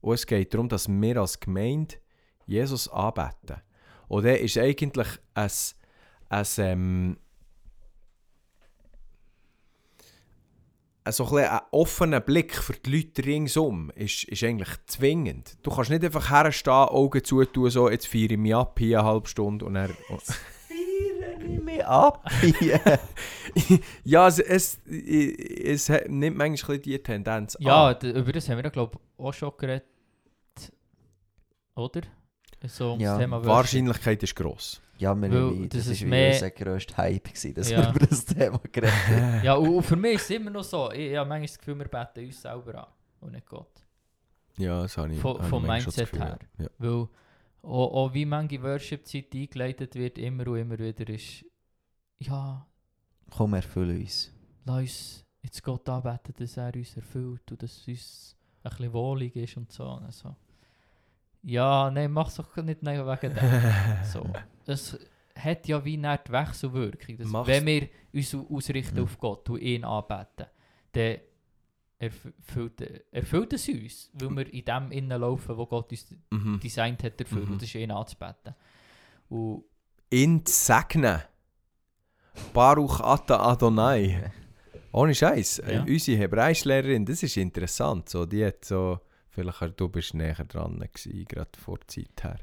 und 0.00 0.14
es 0.14 0.26
geht 0.26 0.52
darum, 0.52 0.68
dass 0.68 0.88
wir 0.88 1.16
als 1.18 1.40
Gemeinde 1.40 1.96
Jesus 2.46 2.88
anbeten. 2.88 3.62
Und 4.08 4.24
der 4.24 4.40
ist 4.40 4.58
eigentlich 4.58 5.08
ein, 5.34 5.50
ein, 6.34 6.46
ähm, 6.58 7.16
ein, 11.04 11.12
so 11.12 11.26
ein, 11.36 11.44
ein 11.44 11.60
offener 11.70 12.20
Blick 12.20 12.54
für 12.54 12.72
die 12.74 12.96
Leute 12.96 13.24
ringsum 13.24 13.90
ist, 13.94 14.24
ist 14.24 14.42
eigentlich 14.42 14.70
zwingend. 14.86 15.56
Du 15.62 15.70
kannst 15.70 15.90
nicht 15.90 16.04
einfach 16.04 16.30
herstehen, 16.30 16.72
Augen 16.72 17.22
zutun, 17.24 17.70
so, 17.70 17.90
jetzt 17.90 18.06
feiere 18.06 18.32
ich 18.32 18.38
mich 18.38 18.54
ab, 18.54 18.78
hier 18.78 19.00
eine 19.00 19.08
halbe 19.08 19.28
Stunde 19.28 19.64
und 19.64 19.76
er 19.76 19.88
Feiere 19.88 21.40
ich 21.40 21.62
mich 21.62 21.84
ab 21.84 22.28
hier. 22.40 22.80
Ja, 24.02 24.26
es, 24.26 24.40
es, 24.40 24.78
es, 24.86 25.88
es 25.88 26.08
nimmt 26.08 26.36
manchmal 26.36 26.78
die 26.78 26.98
Tendenz 27.00 27.56
Ja, 27.60 27.88
an. 27.90 28.00
über 28.10 28.32
das 28.32 28.48
haben 28.48 28.60
wir, 28.60 28.68
glaube 28.70 28.98
ich, 28.98 29.24
auch 29.24 29.32
schon 29.32 29.52
geredet. 29.56 29.84
Oder? 31.76 32.02
So 32.66 32.94
um 32.94 33.00
Ja, 33.00 33.18
Thema. 33.18 33.44
Wahrscheinlichkeit 33.44 34.22
ist 34.24 34.34
gross. 34.34 34.80
Ja, 34.98 35.14
wir 35.14 35.30
Weil 35.30 35.68
das, 35.68 35.80
das 35.86 35.86
ist 35.88 36.02
mehr- 36.04 36.32
unser 36.32 36.50
grösster 36.50 36.96
Hype 36.98 37.24
gewesen, 37.24 37.54
dass 37.54 37.70
Ja. 37.70 37.82
wir 37.82 37.90
über 37.90 38.06
das 38.06 38.24
Thema 38.24 38.58
geredet 38.72 38.92
haben. 39.08 39.40
Ja, 39.44 39.54
und, 39.54 39.82
für 39.82 39.96
mich 39.96 40.14
ist 40.14 40.22
es 40.24 40.30
immer 40.30 40.50
noch 40.50 40.62
so. 40.64 40.90
Ich, 40.92 41.10
ich 41.10 41.16
habe 41.16 41.28
manchmal 41.28 41.46
das 41.48 41.58
Gefühl, 41.58 41.78
wir 41.78 41.88
beten 41.88 42.24
uns 42.26 42.40
selber 42.42 42.86
an 42.86 42.92
und 43.20 43.32
nicht 43.32 43.46
Gott. 43.46 43.84
Ja, 44.56 44.82
das 44.82 44.96
habe 44.96 45.12
ich 45.12 45.18
Von- 45.20 45.38
habe 45.38 45.48
vom 45.48 45.66
Mindset 45.66 46.10
Gefühl, 46.12 46.20
her. 46.26 46.38
Ja. 46.58 46.66
Weil 46.78 47.08
auch, 47.62 47.92
auch 47.94 48.14
wie 48.14 48.24
manche 48.24 48.62
Worship-Zeit 48.62 49.34
eingeleitet 49.34 49.94
wird, 49.96 50.18
immer 50.18 50.46
und 50.46 50.58
immer 50.58 50.78
wieder 50.78 51.08
ist, 51.12 51.44
ja, 52.18 52.64
Komm, 53.30 53.54
erfülle 53.54 53.94
uns. 53.98 54.30
lass 54.64 54.78
uns 54.80 55.24
jetzt 55.42 55.62
Gott 55.62 55.88
anbeten, 55.88 56.34
dass 56.38 56.56
er 56.56 56.72
uns 56.74 56.94
erfüllt 56.96 57.50
und 57.50 57.62
dass 57.62 57.72
es 57.78 57.88
uns 57.88 58.36
ein 58.62 58.70
bisschen 58.70 58.92
wohlig 58.92 59.34
ist 59.34 59.56
und 59.56 59.72
so. 59.72 59.84
Und 59.88 60.12
so. 60.14 60.36
Ja, 61.42 61.90
nein, 61.90 62.12
mach's 62.12 62.36
doch 62.36 62.54
nicht 62.56 62.80
wegen 62.82 63.34
dem. 63.34 64.04
so. 64.04 64.24
Es 64.66 64.98
hat 65.36 65.66
ja 65.66 65.84
wie 65.84 65.96
nicht 65.96 66.28
die 66.28 66.32
Wechselwirkung. 66.32 67.16
Dass 67.18 67.28
Mach's- 67.28 67.48
wenn 67.48 67.66
wir 67.66 67.88
uns 68.12 68.34
au- 68.34 68.46
ausrichten 68.50 68.96
Mhm. 68.98 69.02
auf 69.04 69.18
Gott 69.18 69.48
und 69.50 69.60
ihn 69.60 69.84
anbeten, 69.84 70.46
dann 70.92 71.16
erfüllt, 71.98 72.80
erfüllt 73.12 73.52
es 73.52 73.68
uns, 73.68 74.10
weil 74.14 74.30
wir 74.30 74.52
in 74.52 74.64
dem 74.64 74.92
innen 74.92 75.20
laufen, 75.20 75.56
wo 75.56 75.66
Gott 75.66 75.90
uns 75.90 76.14
Mhm. 76.30 76.60
designt 76.60 77.02
hat 77.02 77.20
dafür, 77.20 77.42
Mhm. 77.46 77.52
und 77.52 77.62
das 77.62 77.68
ist 77.68 77.74
ihn 77.76 77.90
anzubeten. 77.90 78.54
Und 79.28 79.64
In 80.10 80.42
segnen. 80.46 81.22
Baruch 82.52 83.00
Ata 83.00 83.40
Adonai. 83.50 84.30
Ohne 84.92 85.14
Scheiß. 85.14 85.62
Ja. 85.68 85.82
Unsere 85.82 86.18
Hebräischlehrerin, 86.18 87.04
das 87.04 87.22
ist 87.22 87.36
interessant. 87.36 88.08
So, 88.08 88.26
die 88.26 88.44
hat 88.44 88.64
so, 88.64 89.00
vielleicht 89.30 89.80
du 89.80 89.88
bist 89.88 90.14
näher 90.14 90.44
dran 90.44 90.78
gewesen, 90.78 91.24
gerade 91.26 91.50
vor 91.58 91.78
Zeit 91.88 92.22
her. 92.22 92.38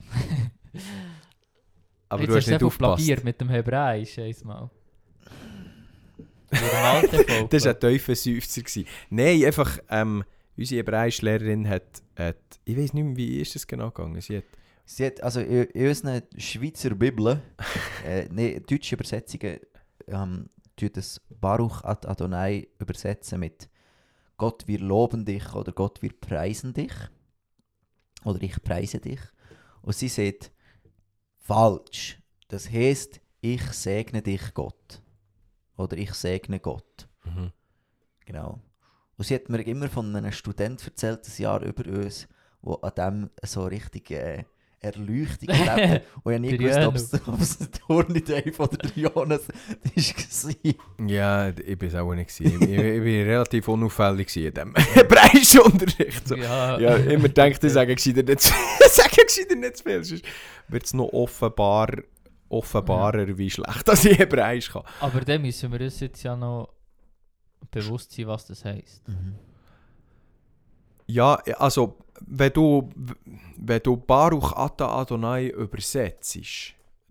Aber 2.08 2.22
jetzt 2.22 2.30
du 2.30 2.36
hast 2.36 2.46
du 2.46 2.50
nicht 2.52 2.62
einfach 2.62 2.88
aufgepasst. 2.90 3.24
mit 3.24 3.40
dem 3.40 3.48
Hebräisch, 3.48 4.18
einmal. 4.18 4.70
Volk. 6.52 7.50
Das 7.50 7.64
war 7.64 7.74
ein 7.74 7.80
Teufelseufzer. 7.80 8.62
gewesen. 8.62 8.86
Nein, 9.10 9.44
einfach, 9.44 9.78
ähm, 9.90 10.24
unsere 10.56 10.78
Hebräischlehrerin 10.80 11.68
hat, 11.68 12.02
hat, 12.16 12.36
ich 12.64 12.76
weiß 12.76 12.94
nicht 12.94 13.04
mehr, 13.04 13.16
wie 13.16 13.40
ist 13.40 13.54
das 13.54 13.66
genau 13.66 13.90
gegangen. 13.90 14.20
Sie 14.20 14.38
hat, 14.38 14.44
Sie 14.86 15.06
hat, 15.06 15.22
also 15.22 15.40
in, 15.40 15.64
in 15.64 15.88
unseren 15.88 16.22
Schweizer 16.36 16.90
Bibeln, 16.90 17.40
äh, 18.06 18.28
nee, 18.30 18.60
deutsche 18.60 18.96
Übersetzungen, 18.96 19.58
ähm, 20.06 20.50
tut 20.76 20.96
das 20.96 21.20
Baruch 21.40 21.82
ad 21.84 22.06
Adonai 22.06 22.68
übersetzen 22.78 23.40
mit 23.40 23.68
Gott, 24.36 24.64
wir 24.66 24.80
loben 24.80 25.24
dich 25.24 25.54
oder 25.54 25.72
Gott, 25.72 26.02
wir 26.02 26.12
preisen 26.12 26.74
dich. 26.74 26.92
Oder 28.24 28.42
ich 28.42 28.62
preise 28.62 28.98
dich. 28.98 29.20
Und 29.82 29.94
sie 29.94 30.08
sagt, 30.08 30.50
falsch. 31.44 32.18
Das 32.48 32.70
heißt, 32.70 33.20
ich 33.40 33.62
segne 33.72 34.22
dich 34.22 34.54
Gott. 34.54 35.02
Oder 35.76 35.96
ich 35.96 36.12
segne 36.14 36.58
Gott. 36.58 37.08
mhm. 37.24 37.52
Genau. 38.24 38.60
Und 39.16 39.24
sie 39.24 39.34
hat 39.34 39.48
mir 39.48 39.62
immer 39.62 39.88
von 39.88 40.16
einem 40.16 40.32
Student 40.32 40.84
erzählt, 40.84 41.28
ein 41.28 41.42
Jahr 41.42 41.62
über 41.62 41.86
uns, 41.86 42.26
der 42.62 42.82
an 42.82 42.94
dem 42.96 43.30
so 43.42 43.64
richtig 43.64 44.10
äh, 44.10 44.44
Erleuchtung 44.84 45.48
erlebt. 45.48 46.04
Und 46.22 46.44
ich 46.44 46.58
Der 46.58 46.88
gewusst, 46.88 47.20
ob 47.26 47.40
es 47.40 47.58
der 47.58 47.70
Turni 47.70 48.22
Dave 48.22 48.52
oder 48.58 48.76
der 48.76 48.90
Jonas 48.94 49.48
war. 49.48 51.06
Ja, 51.06 51.48
ich 51.48 51.80
war 51.80 51.88
es 51.88 51.94
auch 51.94 52.14
nicht. 52.14 52.30
Ich, 52.40 52.46
ich, 52.54 52.60
ich 52.62 53.00
war 53.00 53.32
relativ 53.32 53.68
unauffällig 53.68 54.36
in 54.36 54.52
diesem 54.54 54.74
Hebräischunterricht. 54.74 56.28
So. 56.28 56.36
Ja, 56.36 56.78
Ja, 56.78 56.96
immer 56.96 57.28
denkt, 57.28 57.62
ich 57.64 57.72
sage 57.72 57.94
gescheiter 57.94 58.22
nicht 58.22 58.40
zu 58.42 58.52
viel. 58.52 58.88
sage 58.88 59.56
nicht 59.58 59.76
zu 59.76 59.82
viel. 59.84 60.04
Sonst 60.04 60.24
wird 60.68 60.84
es 60.84 60.94
noch 60.94 61.08
offenbar, 61.12 61.88
offenbarer, 62.48 63.36
wie 63.38 63.50
schlecht 63.50 63.86
dass 63.88 64.04
ich 64.04 64.18
Hebräisch 64.18 64.70
kann. 64.70 64.82
aber 65.00 65.20
dann 65.22 65.42
müssen 65.42 65.72
wir 65.72 65.80
uns 65.80 66.00
jetzt 66.00 66.22
ja 66.22 66.36
noch 66.36 66.68
bewusst 67.70 68.12
sein, 68.12 68.26
was 68.26 68.46
das 68.46 68.64
heisst. 68.64 69.06
Mhm. 69.08 69.34
Ja, 71.06 71.34
also, 71.58 71.98
wenn 72.20 72.52
du, 72.52 72.88
wenn 73.56 73.80
du 73.82 73.96
Baruch 73.96 74.52
Ata 74.52 75.00
Adonai 75.00 75.48
übersetzt, 75.48 76.38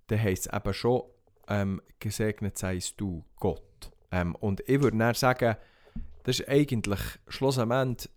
dann 0.08 0.22
heisst 0.22 0.48
es 0.48 0.54
eben 0.54 0.74
schon, 0.74 1.04
ähm, 1.48 1.82
gesegnet 2.00 2.58
seist 2.58 3.00
du, 3.00 3.24
Gott. 3.38 3.91
Ähm, 4.12 4.36
und 4.36 4.62
ich 4.68 4.82
würde 4.82 4.98
dann 4.98 5.14
sagen, 5.14 5.56
das 6.24 6.39
ist 6.39 6.48
eigentlich 6.48 7.00
schlussendlich 7.28 8.10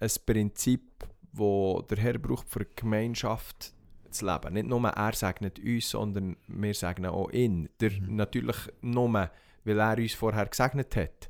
ein 0.00 0.10
Prinzip, 0.26 0.82
wo 1.32 1.82
der 1.82 1.98
Herr 1.98 2.18
braucht 2.18 2.48
für 2.48 2.64
die 2.64 2.74
Gemeinschaft, 2.74 3.72
zu 4.10 4.26
leben. 4.26 4.54
Nicht 4.54 4.66
nur 4.66 4.88
er 4.88 5.12
segnet 5.12 5.58
uns, 5.58 5.90
sondern 5.90 6.36
wir 6.48 6.74
segnen 6.74 7.10
auch 7.10 7.30
ihn. 7.30 7.68
Der, 7.80 7.92
Mhm. 7.92 8.16
Natürlich 8.16 8.56
nur, 8.80 9.30
weil 9.64 9.78
er 9.78 9.96
uns 9.96 10.14
vorher 10.14 10.46
gesegnet 10.46 10.96
hat. 10.96 11.29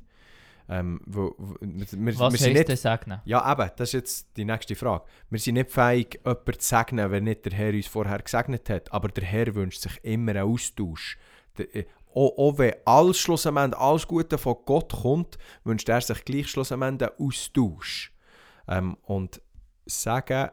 Ähm, 0.69 1.01
wo, 1.05 1.35
wo, 1.37 1.55
wir, 1.59 1.85
wir 1.91 2.19
Was 2.19 2.33
sind 2.33 2.47
heisst 2.47 2.57
nicht, 2.57 2.69
denn 2.69 2.77
segnen? 2.77 3.21
ja, 3.25 3.51
eben, 3.51 3.71
das 3.75 3.89
ist 3.89 3.93
jetzt 3.93 4.37
die 4.37 4.45
nächste 4.45 4.75
Frage. 4.75 5.03
Wir 5.29 5.39
sind 5.39 5.55
nicht 5.55 5.71
fähig, 5.71 6.19
jemanden 6.23 6.59
zu 6.59 6.67
segnen, 6.67 7.11
wenn 7.11 7.23
nicht 7.25 7.45
der 7.45 7.53
Herr 7.53 7.73
uns 7.73 7.87
vorher 7.87 8.19
gesegnet 8.19 8.69
hat. 8.69 8.91
Aber 8.93 9.09
der 9.09 9.23
Herr 9.23 9.53
wünscht 9.55 9.81
sich 9.81 10.03
immer 10.03 10.31
einen 10.31 10.43
Austausch. 10.49 11.17
Der, 11.57 11.75
äh, 11.75 11.85
auch, 12.13 12.37
auch 12.37 12.57
wenn 12.57 12.73
alles 12.85 13.19
schlussendlich, 13.19 13.77
alles 13.77 14.07
Gute 14.07 14.37
von 14.37 14.57
Gott 14.65 14.91
kommt, 14.91 15.37
wünscht 15.63 15.89
er 15.89 16.01
sich 16.01 16.23
gleich 16.25 16.49
schlussendlich 16.49 16.87
einen 16.87 17.17
Austausch. 17.17 18.13
Ähm, 18.67 18.97
und 19.03 19.41
sagen, 19.85 20.49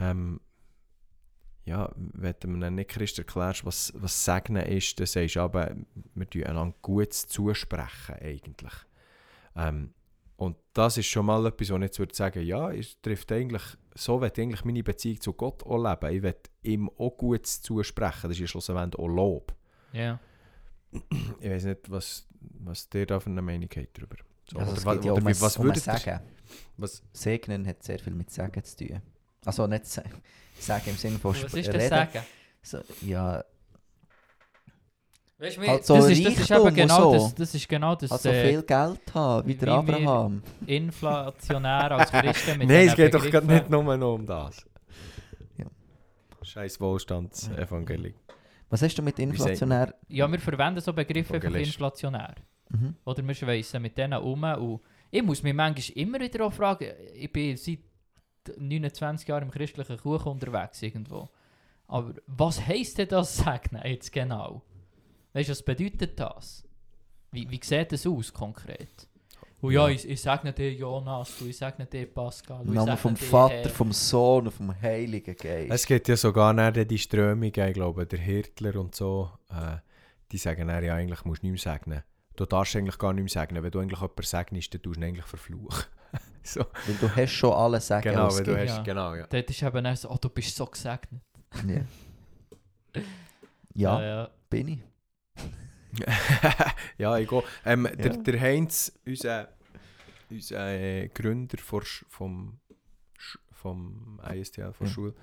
ähm, 0.00 0.40
ja, 1.68 1.92
wenn 1.96 2.34
du 2.40 2.48
mir 2.48 2.70
nicht 2.70 2.90
Christ 2.90 3.18
erklärst, 3.18 3.64
was, 3.64 3.92
was 3.94 4.24
Segnen 4.24 4.64
ist, 4.64 4.98
dann 4.98 5.06
sagst 5.06 5.36
du 5.36 5.40
aber, 5.40 5.76
wir 6.14 6.30
tun 6.30 6.44
einander 6.44 6.74
Gutes 6.80 7.26
zusprechen 7.26 8.16
eigentlich. 8.20 8.72
Ähm, 9.54 9.92
und 10.36 10.56
das 10.72 10.96
ist 10.96 11.06
schon 11.06 11.26
mal 11.26 11.44
etwas, 11.46 11.70
wo 11.70 11.76
ich 11.76 11.82
jetzt 11.82 11.98
würde 11.98 12.14
sagen, 12.14 12.42
ja, 12.42 12.70
es 12.70 12.98
trifft 13.02 13.30
eigentlich, 13.32 13.62
so 13.94 14.22
ich 14.24 14.38
eigentlich 14.38 14.64
meine 14.64 14.82
Beziehung 14.82 15.20
zu 15.20 15.32
Gott 15.34 15.62
auch 15.64 15.76
leben. 15.76 16.14
Ich 16.14 16.22
will 16.22 16.36
ihm 16.62 16.88
auch 16.96 17.16
Gutes 17.16 17.60
zusprechen. 17.60 18.22
Das 18.22 18.30
ist 18.30 18.38
ja 18.38 18.46
schlussendlich 18.46 18.98
auch 18.98 19.08
Lob. 19.08 19.54
Ja. 19.92 20.20
Ich 21.40 21.50
weiß 21.50 21.64
nicht, 21.64 21.90
was, 21.90 22.26
was 22.40 22.88
ihr 22.94 23.04
da 23.04 23.20
für 23.20 23.28
eine 23.28 23.42
Meinung 23.42 23.68
habt 23.76 23.98
darüber. 23.98 24.16
So, 24.50 24.58
Also 24.58 24.72
oder 24.72 24.94
geht 24.94 25.04
ja 25.04 25.12
oder 25.12 25.26
um, 25.26 25.40
was 25.40 25.56
um 25.58 25.64
würdet 25.64 25.82
Sagen. 25.82 26.20
Was, 26.78 27.02
Segnen 27.12 27.66
hat 27.66 27.82
sehr 27.82 27.98
viel 27.98 28.14
mit 28.14 28.30
Sagen 28.30 28.64
zu 28.64 28.76
tun. 28.76 29.02
Also 29.44 29.66
nicht 29.66 29.86
se- 29.86 30.04
Sagen 30.58 30.82
im 30.90 30.96
Sinne 30.96 31.18
von 31.18 31.32
Was 31.34 31.40
Sp- 31.46 31.58
ist 31.60 31.66
denn 31.68 31.76
Reden. 31.76 31.88
sagen? 31.88 32.20
So, 32.62 32.78
ja, 33.02 33.44
Weißt 35.40 35.56
du, 35.56 35.62
Halt 35.68 35.86
so 35.86 35.94
das, 35.94 36.10
ist, 36.10 36.24
das 36.26 36.32
ist 36.32 36.50
Reichtum 36.50 36.56
eben 36.56 36.66
und 36.66 36.74
genau 36.74 37.00
so. 37.00 37.12
das, 37.12 37.34
das 37.36 37.54
ist 37.54 37.68
genau 37.68 37.94
das 37.94 38.10
also 38.10 38.28
äh, 38.28 38.48
viel 38.50 38.62
Geld 38.64 39.14
haben, 39.14 39.46
wie 39.46 39.52
wie 39.52 39.56
der 39.56 39.68
wir- 39.68 39.74
Abraham. 39.74 40.42
inflationär 40.66 41.92
als 41.92 42.10
Christen 42.10 42.58
mit 42.58 42.68
Nein, 42.68 42.76
es 42.78 42.82
diesen 42.86 42.96
geht 42.96 43.14
doch 43.14 43.22
gerade 43.22 43.46
Begriffen. 43.46 43.70
nicht 43.70 43.70
nur 43.70 43.96
noch 43.96 44.14
um 44.14 44.26
das. 44.26 44.66
Ja. 45.56 45.66
Scheiß 46.42 46.80
Wohlstandsevangelium. 46.80 48.14
Was 48.68 48.82
hast 48.82 48.96
du 48.98 49.02
mit 49.02 49.16
inflationär? 49.20 49.94
Ja, 50.08 50.30
wir 50.30 50.40
verwenden 50.40 50.80
so 50.80 50.92
Begriffe 50.92 51.34
einfach 51.34 51.48
Evangelist. 51.48 51.72
inflationär. 51.74 52.34
Mhm. 52.70 52.96
Oder 53.04 53.22
wir 53.26 53.34
schweissen 53.34 53.80
mit 53.80 53.96
denen 53.96 54.18
um. 54.20 54.42
Und 54.42 54.80
ich 55.12 55.22
muss 55.22 55.42
mich 55.44 55.54
manchmal 55.54 55.96
immer 55.96 56.18
wieder 56.20 56.44
auch 56.46 56.52
fragen, 56.52 56.88
ich 57.14 57.32
bin 57.32 57.56
seit 57.56 57.78
29 58.58 59.28
Jahren 59.28 59.44
im 59.44 59.50
christlichen 59.50 59.98
Kuchen 59.98 60.32
unterwegs 60.32 60.82
irgendwo. 60.82 61.28
Aber 61.86 62.14
was 62.26 62.64
heisst 62.66 62.98
denn 62.98 63.08
das 63.08 63.36
Segnen 63.38 63.82
jetzt 63.84 64.12
genau? 64.12 64.62
Weißt 65.32 65.48
du, 65.48 65.52
was 65.52 65.62
bedeutet 65.62 66.18
das? 66.18 66.64
Wie, 67.32 67.48
wie 67.50 67.60
sieht 67.62 67.92
das 67.92 68.06
aus 68.06 68.32
konkret? 68.32 69.08
Und 69.60 69.72
ja, 69.72 69.88
Ja. 69.88 69.94
ich, 69.94 70.08
ich 70.08 70.20
segne 70.20 70.52
dir 70.52 70.72
Jonas, 70.72 71.40
und 71.40 71.48
ich 71.48 71.56
segne 71.56 71.86
dir 71.86 72.06
Pascal, 72.06 72.64
Im 72.64 72.74
Namen 72.74 72.96
vom 72.96 73.14
dir 73.14 73.24
Vater, 73.24 73.54
Herr. 73.54 73.70
vom 73.70 73.92
Sohn 73.92 74.46
und 74.46 74.52
vom 74.52 74.80
Heiligen 74.80 75.34
Geist. 75.36 75.70
Es 75.70 75.86
gibt 75.86 76.06
ja 76.08 76.16
sogar 76.16 76.52
nachher 76.52 76.84
die 76.84 76.98
Strömungen, 76.98 77.52
ich 77.68 77.74
glaube, 77.74 78.06
der 78.06 78.18
Hirtler 78.20 78.76
und 78.76 78.94
so, 78.94 79.30
äh, 79.50 79.78
die 80.30 80.38
sagen 80.38 80.68
dann 80.68 80.84
ja 80.84 80.94
eigentlich, 80.94 81.24
musst 81.24 81.42
du 81.42 81.48
nicht 81.48 81.64
mehr 81.64 81.74
segnen. 81.74 82.02
Du 82.36 82.46
darfst 82.46 82.76
eigentlich 82.76 82.98
gar 82.98 83.12
nicht 83.12 83.34
mehr 83.34 83.42
segnen. 83.42 83.64
Wenn 83.64 83.70
du 83.72 83.80
eigentlich 83.80 83.98
jemanden 84.00 84.22
segnest, 84.22 84.74
dann 84.74 84.82
tust 84.82 84.96
du 84.96 85.00
ihn 85.00 85.04
eigentlich 85.04 85.26
verfluchen. 85.26 85.84
so. 86.42 86.60
Weil 86.86 86.94
du 87.00 87.16
hast 87.16 87.32
schon 87.32 87.52
alle 87.52 87.80
Sagen 87.80 88.10
Genau, 88.10 88.22
weil 88.22 88.28
du 88.28 88.52
ausgegeben. 88.52 88.60
hast, 88.68 88.76
Ja. 88.78 88.82
genau, 88.82 89.14
ja. 89.14 89.26
Dort 89.26 89.50
ist 89.50 89.62
eben 89.62 89.84
dann 89.84 89.96
so, 89.96 90.10
oh, 90.10 90.16
du 90.20 90.28
bist 90.30 90.54
so 90.56 90.66
gesegnet. 90.66 91.22
Ja. 91.66 91.80
ja, 93.74 94.02
ja. 94.02 94.30
bin 94.50 94.68
ich. 94.68 94.80
ja, 96.98 97.16
ich 97.18 97.28
gehe. 97.28 97.42
Ähm, 97.64 97.88
der, 97.98 98.12
Ja. 98.12 98.16
der 98.22 98.40
Heinz, 98.40 98.92
unser, 99.06 99.48
unser 100.30 100.68
äh, 100.70 101.08
Gründer 101.08 101.58
vor, 101.58 101.82
Sch- 101.82 102.04
vom, 102.08 102.60
Sch- 103.18 103.38
vom 103.52 104.20
ISTL, 104.32 104.72
von 104.72 104.86
der 104.86 104.86
Ja. 104.88 104.92
Schule, 104.94 105.14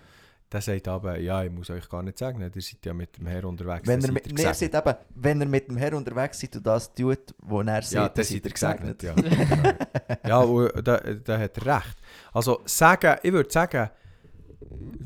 der 0.51 0.61
sagt 0.61 0.87
aber, 0.87 1.17
ja, 1.19 1.43
ich 1.43 1.51
muss 1.51 1.69
euch 1.69 1.89
gar 1.89 2.03
nicht 2.03 2.17
sagen, 2.17 2.41
ihr 2.41 2.51
seid 2.61 2.85
ja 2.85 2.93
mit 2.93 3.17
dem 3.17 3.25
Herr 3.27 3.45
unterwegs. 3.45 3.87
Wenn 3.87 4.03
er, 4.03 4.11
mit, 4.11 4.25
seid 4.25 4.33
nee, 4.37 4.53
sagt 4.53 4.61
eben, 4.87 4.95
wenn 5.15 5.41
er 5.41 5.47
mit 5.47 5.67
dem 5.67 5.77
Herr 5.77 5.93
unterwegs 5.95 6.41
ist 6.43 6.55
und 6.55 6.65
das 6.65 6.93
tut, 6.93 7.33
wo 7.39 7.61
er 7.61 7.81
sieht, 7.81 7.93
Ja, 7.93 8.07
dann 8.09 8.13
das 8.15 8.29
seid 8.29 8.43
seid 8.43 8.45
ihr 8.45 8.45
ihr 8.45 8.53
gesegnet. 8.53 8.99
gesegnet, 8.99 9.77
ja. 10.23 10.29
ja, 10.29 10.37
und 10.39 10.87
da, 10.87 10.97
da 10.97 11.39
hat 11.39 11.57
er 11.57 11.65
recht. 11.77 11.97
Also 12.31 12.61
sagen, 12.65 13.17
ich 13.23 13.33
würde 13.33 13.51
sagen, 13.51 13.89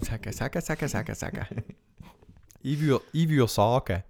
sagen, 0.02 0.32
sagen, 0.34 0.62
sagen, 0.62 0.88
sagen, 0.88 1.16
sagen. 1.16 1.64
ich 2.62 2.80
würde 2.82 3.04
ich 3.14 3.30
würd 3.30 3.50
sagen, 3.50 4.04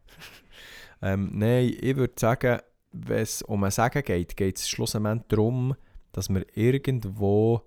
ähm, 1.01 1.29
nein, 1.33 1.73
ich 1.79 1.95
würde 1.95 2.13
sagen, 2.17 2.59
wenn 2.91 3.21
es 3.21 3.41
um 3.43 3.63
ein 3.63 3.71
Sagen 3.71 4.03
geht, 4.03 4.35
geht 4.35 4.57
es 4.57 4.67
schlussendlich 4.67 5.23
darum, 5.27 5.75
dass 6.11 6.27
wir 6.29 6.45
irgendwo 6.55 7.61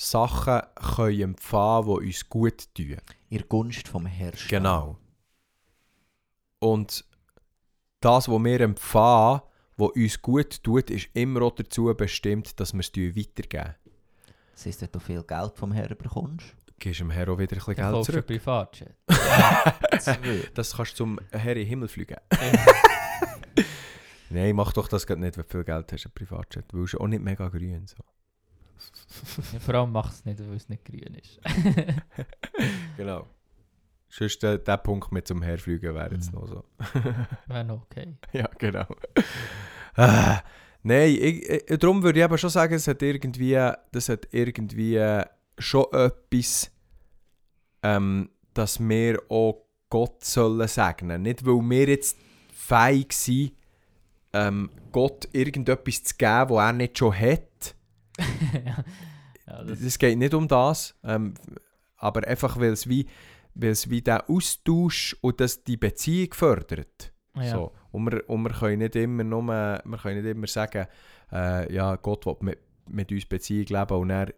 Sachen 0.00 0.62
können 0.76 1.20
empfangen 1.20 1.86
können, 1.86 2.00
die 2.00 2.06
uns 2.06 2.28
gut 2.28 2.72
tun. 2.72 2.96
In 3.30 3.38
der 3.38 3.46
Gunst 3.48 3.88
vom 3.88 4.06
Herrn. 4.06 4.32
Genau. 4.48 4.96
Und 6.60 7.04
das, 8.00 8.28
was 8.28 8.44
wir 8.44 8.60
empfangen, 8.60 9.42
was 9.76 9.90
uns 9.90 10.22
gut 10.22 10.62
tut, 10.62 10.90
ist 10.90 11.08
immer 11.14 11.42
auch 11.42 11.54
dazu 11.54 11.92
bestimmt, 11.96 12.60
dass 12.60 12.72
wir 12.72 12.80
es 12.80 12.92
weitergeben. 12.94 13.74
Das 14.52 14.66
heisst, 14.66 14.82
wenn 14.82 14.92
du 14.92 15.00
viel 15.00 15.22
Geld 15.24 15.56
vom 15.56 15.72
Herrn 15.72 15.96
bekommst, 15.98 16.54
Gibst 16.78 17.00
dem 17.00 17.10
Herr 17.10 17.28
auch 17.28 17.38
wieder 17.38 17.56
ein 17.56 17.58
bisschen 17.58 17.74
Geld 17.74 17.92
du 17.92 18.02
zurück. 18.02 18.26
Privatjet. 18.26 18.94
Das 20.54 20.76
kannst 20.76 20.92
du 20.92 20.96
zum 20.96 21.18
Herr 21.32 21.54
in 21.54 21.58
den 21.58 21.66
Himmel 21.66 21.88
fliegen. 21.88 22.18
Nein, 24.30 24.54
mach 24.54 24.72
doch 24.72 24.86
das 24.86 25.08
nicht, 25.08 25.20
wenn 25.20 25.32
du 25.32 25.42
viel 25.42 25.64
Geld 25.64 25.92
hast, 25.92 26.06
ein 26.06 26.12
Privatjet. 26.14 26.66
Weil 26.72 26.84
es 26.84 26.94
ist 26.94 27.00
auch 27.00 27.08
nicht 27.08 27.24
mega 27.24 27.48
grün. 27.48 27.84
So. 27.88 27.96
Ja, 29.52 29.58
vor 29.60 29.74
allem 29.74 29.92
macht 29.92 30.12
es 30.12 30.24
nicht, 30.24 30.38
weil 30.40 30.56
es 30.56 30.68
nicht 30.68 30.84
grün 30.84 31.14
ist. 31.14 31.40
Genau. 32.96 33.26
Sonst 34.10 34.42
der, 34.42 34.58
der 34.58 34.76
Punkt 34.78 35.12
mit 35.12 35.28
zum 35.28 35.42
Herfliegen 35.42 35.94
wäre 35.94 36.12
jetzt 36.14 36.32
Mhm. 36.32 36.38
noch 36.40 36.46
so. 36.48 36.64
Wäre 37.46 37.64
noch 37.64 37.82
okay. 37.82 38.16
Ja, 38.32 38.48
genau. 38.58 38.86
Ah, 39.94 40.40
Nein, 40.82 41.10
ich, 41.20 41.48
ich, 41.48 41.78
darum 41.78 42.02
würde 42.02 42.18
ich 42.20 42.24
aber 42.24 42.38
schon 42.38 42.50
sagen, 42.50 42.74
es 42.74 42.86
hat 42.88 43.02
irgendwie, 43.02 43.52
das 43.92 44.08
hat 44.08 44.28
irgendwie 44.30 44.98
schon 45.58 45.86
etwas, 45.92 46.70
ähm, 47.82 48.30
dass 48.54 48.78
wir 48.80 49.20
auch 49.28 49.64
Gott 49.90 50.24
sollen 50.24 50.68
segnen. 50.68 51.22
Nicht, 51.22 51.44
weil 51.44 51.60
wir 51.68 51.88
jetzt 51.88 52.16
fähig 52.52 53.12
sind, 53.12 53.52
ähm, 54.32 54.70
Gott 54.92 55.28
irgendetwas 55.32 56.02
zu 56.04 56.14
geben, 56.16 56.50
was 56.50 56.66
er 56.68 56.72
nicht 56.72 56.98
schon 56.98 57.18
hat. 57.18 57.42
Ja. 58.64 58.84
Das, 59.64 59.80
Es 59.80 59.98
geht 59.98 60.18
nicht 60.18 60.34
um 60.34 60.46
das, 60.46 60.94
ähm, 61.04 61.34
aber 61.96 62.26
einfach, 62.26 62.58
weil 62.58 62.72
es 62.72 62.88
wie, 62.88 63.06
weil 63.54 63.70
es 63.70 63.88
wie 63.90 64.02
der 64.02 64.28
Austausch 64.28 65.16
und 65.20 65.40
das 65.40 65.64
die 65.64 65.76
Beziehung 65.76 66.32
fördert. 66.34 67.12
ja. 67.34 67.50
So. 67.50 67.72
Und, 67.90 68.12
wir, 68.12 68.28
und 68.28 68.42
wir 68.42 68.50
können 68.50 68.78
nicht 68.78 68.96
immer 68.96 69.24
nur, 69.24 69.42
wir 69.46 69.98
können 69.98 70.22
nicht 70.22 70.30
immer 70.30 70.46
sagen, 70.46 70.86
äh, 71.32 71.72
ja, 71.72 71.96
Gott 71.96 72.26
will 72.26 72.36
mit, 72.40 72.58
mit 72.88 73.10
uns 73.10 73.26
Beziehung 73.26 73.66
leben 73.66 73.94
und 73.98 74.08
dann 74.08 74.32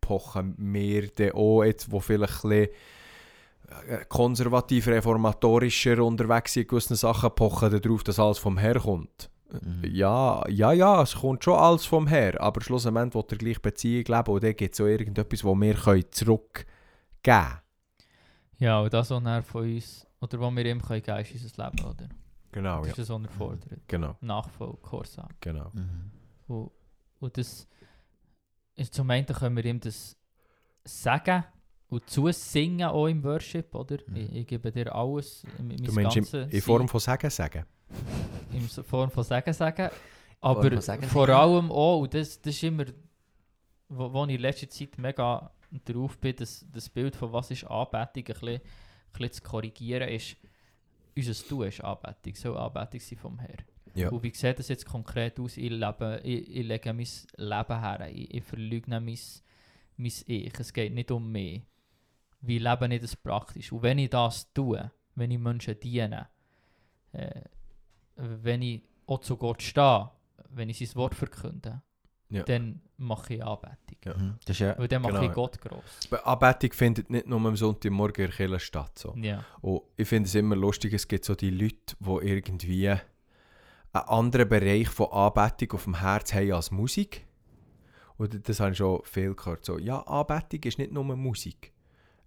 pochen 0.00 0.54
wir 0.58 1.08
dann 1.08 1.32
auch 1.32 1.62
jetzt, 1.62 1.90
wo 1.92 2.00
vielleicht 2.00 2.44
ein 2.44 2.68
äh, 3.88 4.04
konservativ 4.08 4.88
reformatorischer 4.88 6.02
unterwegs 6.02 6.54
sind 6.54 6.64
in 6.64 6.68
gewissen 6.68 6.96
Sachen, 6.96 7.34
pochen 7.34 7.80
darauf, 7.80 8.02
dass 8.04 8.18
alles 8.18 8.38
vom 8.38 8.58
Herr 8.58 8.80
kommt. 8.80 9.30
Mhm. 9.60 9.84
Ja, 9.94 10.42
ja, 10.48 10.72
ja, 10.72 11.02
es 11.02 11.14
kommt 11.14 11.44
schon 11.44 11.58
alles 11.58 11.84
vom 11.84 12.06
Herr, 12.06 12.40
aber 12.40 12.60
schlussendlich 12.62 13.14
will 13.14 13.24
er 13.30 13.36
gleich 13.38 13.60
Beziehung 13.60 14.04
leben 14.06 14.30
und 14.32 14.42
dann 14.42 14.56
gibt 14.56 14.74
es 14.74 14.80
auch 14.80 14.86
irgendetwas, 14.86 15.44
was 15.44 15.54
wir 15.60 15.74
können 15.74 16.04
zurückgeben 16.10 16.66
können. 17.22 17.58
ja, 18.58 18.80
und 18.80 18.92
das, 18.92 19.10
was 19.10 19.24
er 19.24 19.42
von 19.42 19.62
uns, 19.62 20.06
oder 20.20 20.40
was 20.40 20.54
wir 20.56 20.64
ihm 20.66 20.80
können 20.80 21.02
geben, 21.02 21.18
ist 21.18 21.32
unser 21.42 21.64
Leben, 21.64 21.84
oder? 21.84 22.08
Genau, 22.52 22.78
Das 22.78 22.86
ja. 22.86 22.90
ist 22.92 22.98
das, 22.98 23.08
was 23.10 23.22
er 23.22 23.28
fordert. 23.30 23.80
Genau, 23.88 24.16
Nachfolge, 24.20 24.78
Gehorsam. 24.82 25.28
genau. 25.40 25.70
Mhm. 25.72 26.10
Und, 26.48 26.70
und 27.20 27.36
das 27.38 27.66
ist 28.74 28.94
zum 28.94 29.10
einen 29.10 29.26
können 29.26 29.56
wir 29.56 29.64
ihm 29.64 29.80
das 29.80 30.16
sagen 30.84 31.44
und 31.88 32.08
zusingen 32.08 32.88
auch 32.88 33.06
im 33.06 33.22
Worship, 33.22 33.74
oder? 33.74 33.98
Mhm. 34.06 34.16
Ich, 34.16 34.34
ich 34.36 34.46
gebe 34.46 34.70
dir 34.72 34.94
alles, 34.94 35.44
mein 35.58 35.76
Du 35.76 35.92
meinst 35.92 36.16
in, 36.16 36.22
ganze 36.22 36.42
in 36.50 36.62
Form 36.62 36.88
von 36.88 37.00
Sagen 37.00 37.30
sagen? 37.30 37.64
In 38.52 38.68
Form 38.68 39.10
von 39.10 39.24
Sagen 39.24 39.52
sagen. 39.52 39.90
Aber 40.40 40.62
von 40.62 40.80
Sagen 40.80 41.04
vor 41.04 41.28
allem 41.28 41.70
auch, 41.70 42.00
und 42.00 42.14
das, 42.14 42.40
das 42.40 42.54
ist 42.54 42.62
immer, 42.62 42.84
wo, 43.88 44.12
wo 44.12 44.24
ich 44.26 44.34
in 44.34 44.40
letzter 44.40 44.68
Zeit 44.68 44.98
mega 44.98 45.50
drauf 45.84 46.18
bin, 46.18 46.36
das, 46.36 46.66
das 46.72 46.88
Bild 46.88 47.16
von 47.16 47.32
was 47.32 47.50
ist 47.50 47.64
Anbetung 47.64 48.06
ein 48.16 48.24
bisschen, 48.24 48.48
ein 48.48 48.60
bisschen 49.12 49.32
zu 49.32 49.42
korrigieren, 49.42 50.08
ist, 50.08 50.36
unser 51.16 51.48
Tun 51.48 51.66
ist 51.66 51.82
Anbetung, 51.82 52.34
soll 52.34 52.56
Anbetung 52.56 53.00
sein 53.00 53.18
vom 53.18 53.38
Herrn. 53.38 53.64
Ja. 53.94 54.08
Und 54.08 54.22
wie 54.22 54.34
sieht 54.34 54.58
das 54.58 54.68
jetzt 54.68 54.86
konkret 54.86 55.38
aus? 55.38 55.56
Ich, 55.56 55.70
lebe, 55.70 56.20
ich, 56.24 56.56
ich 56.56 56.66
lege 56.66 56.92
mein 56.92 57.06
Leben 57.36 57.80
her, 57.80 58.08
ich, 58.10 58.34
ich 58.34 58.44
verleugne 58.44 59.00
mein, 59.00 59.18
mein 59.96 60.12
Ich. 60.26 60.58
Es 60.58 60.72
geht 60.72 60.94
nicht 60.94 61.10
um 61.10 61.30
mich. 61.30 61.62
wie 62.42 62.58
lebe 62.58 62.92
ich 62.92 63.00
das 63.00 63.16
praktisch? 63.16 63.72
Und 63.72 63.82
wenn 63.82 63.98
ich 63.98 64.10
das 64.10 64.52
tue, 64.52 64.90
wenn 65.14 65.30
ich 65.30 65.38
Menschen 65.38 65.78
diene, 65.78 66.28
äh, 67.12 67.42
wenn 68.16 68.62
ich 68.62 68.82
auch 69.06 69.20
zu 69.20 69.36
Gott 69.36 69.62
stehe, 69.62 70.10
wenn 70.50 70.68
ich 70.68 70.78
sein 70.78 70.94
Wort 70.96 71.14
verkünde, 71.14 71.82
Ja. 72.28 72.42
dann 72.44 72.80
mache 72.96 73.34
ich 73.34 73.44
Anbetung. 73.44 73.76
Ja. 74.04 74.14
Mhm. 74.16 74.34
Das 74.44 74.50
ist 74.56 74.60
ja, 74.60 74.78
Weil 74.78 74.88
dann 74.88 75.02
mache 75.02 75.12
Genau. 75.14 75.24
ich 75.26 75.32
Gott 75.32 75.60
gross. 75.60 76.00
Die 76.10 76.14
Anbetung 76.16 76.72
findet 76.72 77.10
nicht 77.10 77.26
nur 77.26 77.40
am 77.44 77.56
Sonntagmorgen 77.56 78.24
in 78.24 78.30
der 78.30 78.36
Kirche 78.36 78.60
statt. 78.60 78.98
So. 78.98 79.14
Ja. 79.16 79.44
Und 79.60 79.82
ich 79.96 80.08
finde 80.08 80.26
es 80.28 80.34
immer 80.34 80.56
lustig, 80.56 80.92
es 80.94 81.06
gibt 81.08 81.24
so 81.24 81.34
die 81.34 81.50
Leute, 81.50 81.96
die 82.00 82.10
irgendwie 82.28 82.88
einen 82.88 83.00
anderen 83.92 84.48
Bereich 84.48 84.88
von 84.88 85.10
Anbetung 85.12 85.72
auf 85.72 85.84
dem 85.84 86.00
Herz 86.00 86.32
haben 86.32 86.52
als 86.52 86.70
Musik. 86.70 87.26
Und 88.16 88.48
das 88.48 88.60
habe 88.60 88.70
ich 88.72 88.76
schon 88.78 89.00
viel 89.04 89.34
gehört. 89.34 89.64
So, 89.64 89.78
ja, 89.78 90.00
Anbetung 90.02 90.60
ist 90.64 90.78
nicht 90.78 90.92
nur 90.92 91.04
Musik. 91.04 91.72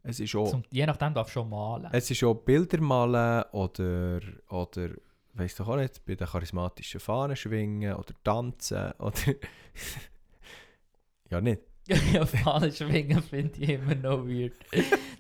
Es 0.03 0.19
ist 0.19 0.35
auch, 0.35 0.49
Zum, 0.51 0.63
je 0.69 0.85
nachdem 0.85 1.15
darf 1.15 1.27
ich 1.27 1.33
schon 1.33 1.49
malen. 1.49 1.89
es 1.91 2.11
ist 2.11 2.23
auch 2.23 2.35
Bilder 2.35 2.79
malen 2.79 3.43
oder, 3.53 4.19
oder 4.49 4.89
weißt 5.35 5.59
du 5.59 5.63
auch 5.63 5.75
nicht, 5.75 6.05
bei 6.05 6.15
den 6.15 6.27
charismatischen 6.27 6.99
Fahnen 6.99 7.35
schwingen 7.35 7.93
oder 7.95 8.13
tanzen 8.23 8.91
oder... 8.99 9.13
ja, 11.29 11.41
nicht. 11.41 11.61
ja, 12.13 12.25
Fahnen 12.25 12.71
schwingen 12.71 13.21
finde 13.21 13.59
ich 13.61 13.69
immer 13.69 13.93
noch 13.93 14.25
weird. 14.25 14.53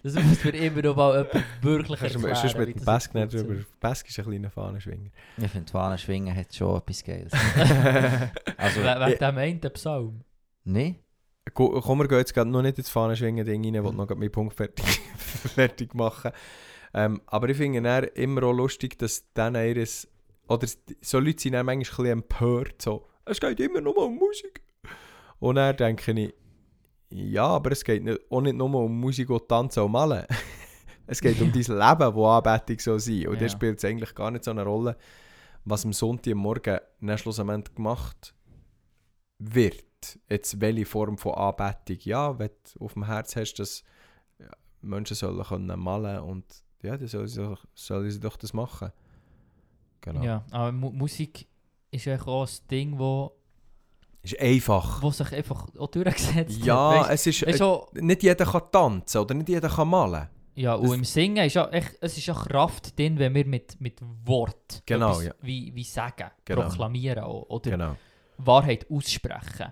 Das 0.01 0.15
muss 0.15 0.43
mir 0.43 0.53
immer 0.55 0.81
noch 0.81 0.95
mal 0.95 1.27
jemand 1.31 1.45
wirklich 1.63 1.99
Kannst 1.99 2.15
du 2.15 2.19
erklären. 2.19 2.35
sonst 2.49 2.57
mit 2.57 2.75
dem 2.79 2.85
Bask 2.85 3.13
nicht 3.13 3.33
drüber... 3.33 3.55
Bask 3.79 4.07
ist 4.09 4.17
ein 4.19 4.25
kleiner 4.25 4.49
Fahnenschwinger. 4.49 5.11
ich 5.37 5.51
finde, 5.51 5.71
Fahnen 5.71 5.97
schwingen 5.99 6.35
hat 6.35 6.55
schon 6.55 6.77
etwas 6.77 7.03
Geiles. 7.03 7.31
also, 8.57 8.81
We- 8.81 9.05
Wegen 9.07 9.19
dem 9.19 9.37
einen 9.37 9.59
Psalm. 9.73 10.21
nee? 10.63 10.95
Ko- 11.53 11.79
Komm, 11.81 11.99
wir 11.99 12.07
gehen 12.07 12.17
jetzt 12.17 12.33
gerade 12.33 12.49
noch 12.49 12.63
nicht 12.63 12.79
ins 12.79 12.89
Fahnenschwingen-Ding 12.89 13.63
rein, 13.63 13.75
ich 13.75 13.83
will 13.83 13.93
noch 13.93 14.07
gerade 14.07 14.19
meinen 14.19 14.31
Punkt 14.31 14.55
fertig, 14.55 14.83
fertig 15.53 15.93
machen. 15.93 16.31
Ähm, 16.95 17.21
aber 17.25 17.49
ich 17.49 17.57
finde 17.57 17.81
dann 17.81 18.05
immer 18.15 18.43
auch 18.43 18.53
lustig, 18.53 18.97
dass 18.97 19.31
dann 19.33 19.55
ihres... 19.55 20.07
Oder 20.47 20.65
so 21.01 21.19
Leute 21.19 21.41
sind 21.41 21.53
dann 21.53 21.65
manchmal 21.65 22.07
ein 22.07 22.19
empört, 22.19 22.81
so, 22.81 23.07
es 23.25 23.39
geht 23.39 23.59
immer 23.59 23.81
nur 23.81 23.97
um 23.97 24.15
Musik. 24.15 24.61
Und 25.39 25.55
dann 25.55 25.75
denke 25.75 26.11
ich, 26.13 26.33
ja, 27.09 27.47
aber 27.47 27.71
es 27.71 27.83
geht 27.83 28.03
nicht, 28.03 28.19
auch 28.29 28.41
nicht 28.41 28.55
nur 28.55 28.73
um 28.73 28.99
Musik 28.99 29.29
und 29.29 29.49
Tanzen 29.49 29.83
und 29.83 29.91
Malen. 29.91 30.25
es 31.07 31.19
geht 31.19 31.41
um 31.41 31.51
dein 31.51 31.61
Leben, 31.63 32.15
wo 32.15 32.27
Anbetung 32.27 32.79
soll 32.79 32.99
sein. 32.99 33.27
Und 33.27 33.35
Ja. 33.35 33.39
da 33.41 33.49
spielt 33.49 33.79
es 33.79 33.85
eigentlich 33.85 34.15
gar 34.15 34.31
nicht 34.31 34.43
so 34.43 34.51
eine 34.51 34.63
Rolle, 34.63 34.95
was 35.65 35.83
am 35.83 35.91
Sonntagmorgen 35.93 36.79
dann 37.01 37.17
schlussendlich 37.17 37.75
gemacht 37.75 38.33
wird. 39.39 39.83
Jetzt 40.29 40.61
welche 40.61 40.85
Form 40.85 41.17
von 41.17 41.33
Anbetung. 41.33 41.97
Ja, 42.01 42.37
wenn 42.39 42.51
du 42.77 42.85
auf 42.85 42.93
dem 42.93 43.05
Herz 43.05 43.35
hast, 43.35 43.55
dass 43.55 43.83
Menschen 44.81 45.15
sollen 45.15 45.43
können 45.43 45.79
malen 45.79 46.19
und 46.19 46.45
ja, 46.81 46.97
sollen 47.07 47.27
sie, 47.27 47.41
doch- 47.41 47.65
sollen 47.73 48.09
sie 48.11 48.19
doch 48.19 48.37
das 48.37 48.53
machen. 48.53 48.91
Genau. 50.01 50.23
Ja, 50.23 50.43
aber 50.51 50.71
Mu 50.71 50.91
Musik 50.91 51.47
ist 51.91 52.07
eigentlich 52.07 52.27
auch 52.27 52.43
ein 52.47 52.67
Ding, 52.69 52.99
wo, 52.99 53.31
Ist 54.21 54.39
einfach. 54.39 55.01
wo 55.01 55.09
sich 55.11 55.31
einfach 55.33 55.67
auch 55.79 55.87
durchgesetzt 55.87 56.63
Ja. 56.63 57.01
Weißt, 57.01 57.11
es 57.11 57.27
ist... 57.27 57.47
weißt, 57.47 57.61
auch, 57.61 57.91
nicht 57.93 58.21
jeder 58.23 58.45
kann 58.45 58.61
tanzen 58.71 59.19
oder 59.21 59.33
nicht 59.33 59.49
jeder 59.49 59.69
kann 59.69 59.87
malen. 59.87 60.27
ja, 60.55 60.75
und 60.75 60.87
das- 60.89 60.93
im 60.97 61.03
Singen 61.03 61.45
ist 61.45 61.53
ja 61.55 61.67
echt, 61.69 61.97
es 62.01 62.17
ist 62.17 62.25
ja 62.27 62.33
Kraft 62.33 62.97
drin, 62.99 63.17
wenn 63.17 63.33
wir 63.33 63.45
mit, 63.45 63.79
mit 63.81 63.99
Wort 64.25 64.83
Genau, 64.85 65.19
ja. 65.21 65.31
wie, 65.41 65.73
wie 65.73 65.83
sagen, 65.83 66.29
Genau. 66.43 66.61
proklamieren 66.63 67.23
oder 67.23 67.71
Genau. 67.71 67.95
Wahrheit 68.37 68.85
aussprechen. 68.91 69.71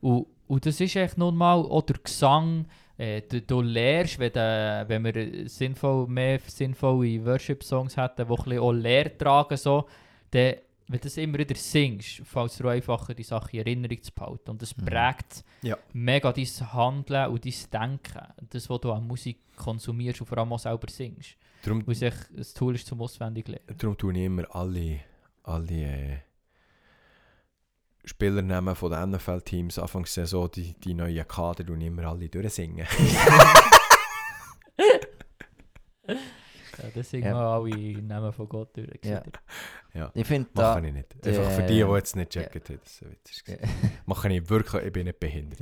Und, 0.00 0.26
und 0.46 0.64
das 0.66 0.80
ist 0.80 0.96
echt 0.96 1.18
nun 1.18 1.36
mal 1.36 1.56
auch 1.58 1.82
der 1.82 1.96
Gesang, 1.98 2.66
äh, 2.96 3.22
du, 3.22 3.42
du 3.42 3.60
lernst, 3.60 4.18
wenn, 4.18 4.32
de, 4.32 4.84
wenn 4.88 5.04
wir 5.04 5.16
äh, 5.16 5.48
sinnvoll, 5.48 6.06
mehr 6.08 6.38
sinnvolle 6.46 7.24
Worship-Songs 7.24 7.96
hätten, 7.96 8.16
die 8.26 8.32
ein 8.32 8.36
bisschen 8.36 8.58
auch 8.58 8.72
Lehr 8.72 9.16
tragen, 9.18 9.56
so, 9.56 9.86
dann, 10.30 10.54
wenn 10.86 11.00
du 11.00 11.04
das 11.04 11.16
immer 11.16 11.38
wieder 11.38 11.54
singst, 11.54 12.18
fällt 12.26 12.50
es 12.50 12.56
dir 12.58 12.66
auch 12.66 12.70
einfacher, 12.70 13.14
die 13.14 13.22
Sache 13.22 13.52
in 13.52 13.58
Erinnerung 13.60 14.02
zu 14.02 14.12
behalten. 14.12 14.50
Und 14.50 14.60
das 14.62 14.76
Mhm. 14.76 14.84
prägt 14.84 15.44
Ja. 15.62 15.78
mega 15.94 16.30
dein 16.32 16.44
Handeln 16.72 17.30
und 17.30 17.44
dein 17.44 17.54
Denken. 17.72 18.20
Das, 18.50 18.68
was 18.68 18.80
du 18.80 18.92
an 18.92 19.06
Musik 19.06 19.38
konsumierst 19.56 20.20
und 20.20 20.26
vor 20.26 20.38
allem 20.38 20.52
auch 20.52 20.58
selber 20.58 20.88
singst. 20.90 21.36
Darum, 21.62 21.86
Weil 21.86 21.94
es 21.94 22.02
ein 22.02 22.54
Tool 22.58 22.74
ist 22.74 22.86
zum 22.86 23.00
auswendig 23.00 23.48
lernen. 23.48 23.64
darum 23.78 23.96
tue 23.96 24.12
ich 24.12 24.24
immer 24.24 24.44
alle, 24.54 25.00
alle 25.44 26.22
äh, 28.04 28.08
Spielernamen 28.08 28.74
von 28.74 28.90
den 28.90 29.10
NFL-Teams 29.10 29.78
Anfangs 29.78 30.14
Saison, 30.14 30.50
die, 30.50 30.74
die 30.74 30.94
neuen 30.94 31.26
Kader, 31.26 31.64
ich 31.68 31.86
immer 31.86 32.04
alle 32.04 32.28
durchsingen. 32.28 32.86
Ja, 36.82 36.90
deswegen 36.94 37.26
Ja. 37.26 37.34
mal 37.34 37.46
alle 37.46 38.02
Namen 38.02 38.32
von 38.32 38.48
Gott 38.48 38.76
durch. 38.76 38.88
Ja. 39.04 39.22
Ich 40.12 40.26
finde 40.26 40.50
da... 40.54 40.74
Mache 40.74 40.88
ich 40.88 40.92
nicht. 40.92 41.26
Einfach 41.26 41.50
für 41.52 41.62
die, 41.62 41.74
die 41.74 41.80
jetzt 41.80 42.16
nicht 42.16 42.34
ja. 42.34 42.42
checken, 42.42 42.62
haben, 42.68 42.80
das 42.82 42.96
so 42.96 43.06
witzig 43.10 43.42
Ja. 43.46 43.56
Mache 44.06 44.32
ich 44.32 44.48
wirklich, 44.50 44.82
ich 44.82 44.92
bin 44.92 45.04
nicht 45.04 45.20
behindert. 45.20 45.60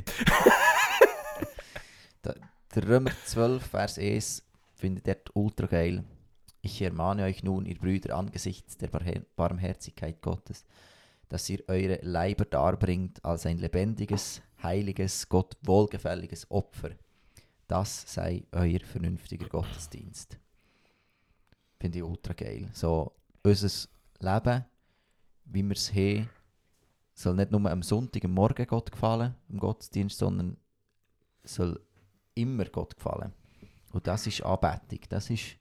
Der 2.74 2.88
Römer 2.88 3.10
12, 3.26 3.66
Vers 3.66 3.98
1 3.98 4.42
findet 4.74 5.06
er 5.06 5.18
ultra 5.34 5.66
geil. 5.66 6.04
Ich 6.62 6.80
ermahne 6.80 7.24
euch 7.24 7.42
nun, 7.42 7.66
ihr 7.66 7.76
Brüder, 7.76 8.16
angesichts 8.16 8.78
der 8.78 8.88
Barmherzigkeit 9.36 10.22
Gottes, 10.22 10.64
dass 11.32 11.48
ihr 11.48 11.64
eure 11.66 11.98
Leiber 12.02 12.44
darbringt 12.44 13.24
als 13.24 13.46
ein 13.46 13.56
lebendiges, 13.56 14.42
heiliges, 14.62 15.30
Gott 15.30 15.56
wohlgefälliges 15.62 16.50
Opfer. 16.50 16.90
Das 17.66 18.02
sei 18.12 18.44
euer 18.52 18.80
vernünftiger 18.80 19.48
Gottesdienst. 19.48 20.38
Finde 21.80 21.98
ich 21.98 22.04
ultra 22.04 22.34
geil. 22.34 22.68
So, 22.74 23.12
unser 23.42 23.88
Leben, 24.20 24.66
wie 25.46 25.62
wir 25.62 25.74
es 25.74 25.90
haben, 25.94 26.28
soll 27.14 27.34
nicht 27.36 27.50
nur 27.50 27.64
am 27.70 27.82
Sonntag, 27.82 28.26
am 28.26 28.34
Morgen 28.34 28.66
Gott 28.66 28.92
gefallen, 28.92 29.34
im 29.48 29.58
Gottesdienst, 29.58 30.18
sondern 30.18 30.58
soll 31.44 31.80
immer 32.34 32.66
Gott 32.66 32.94
gefallen. 32.94 33.32
Und 33.90 34.06
das 34.06 34.26
ist 34.26 34.42
Anbetung. 34.42 35.00
Das 35.08 35.30
ist 35.30 35.56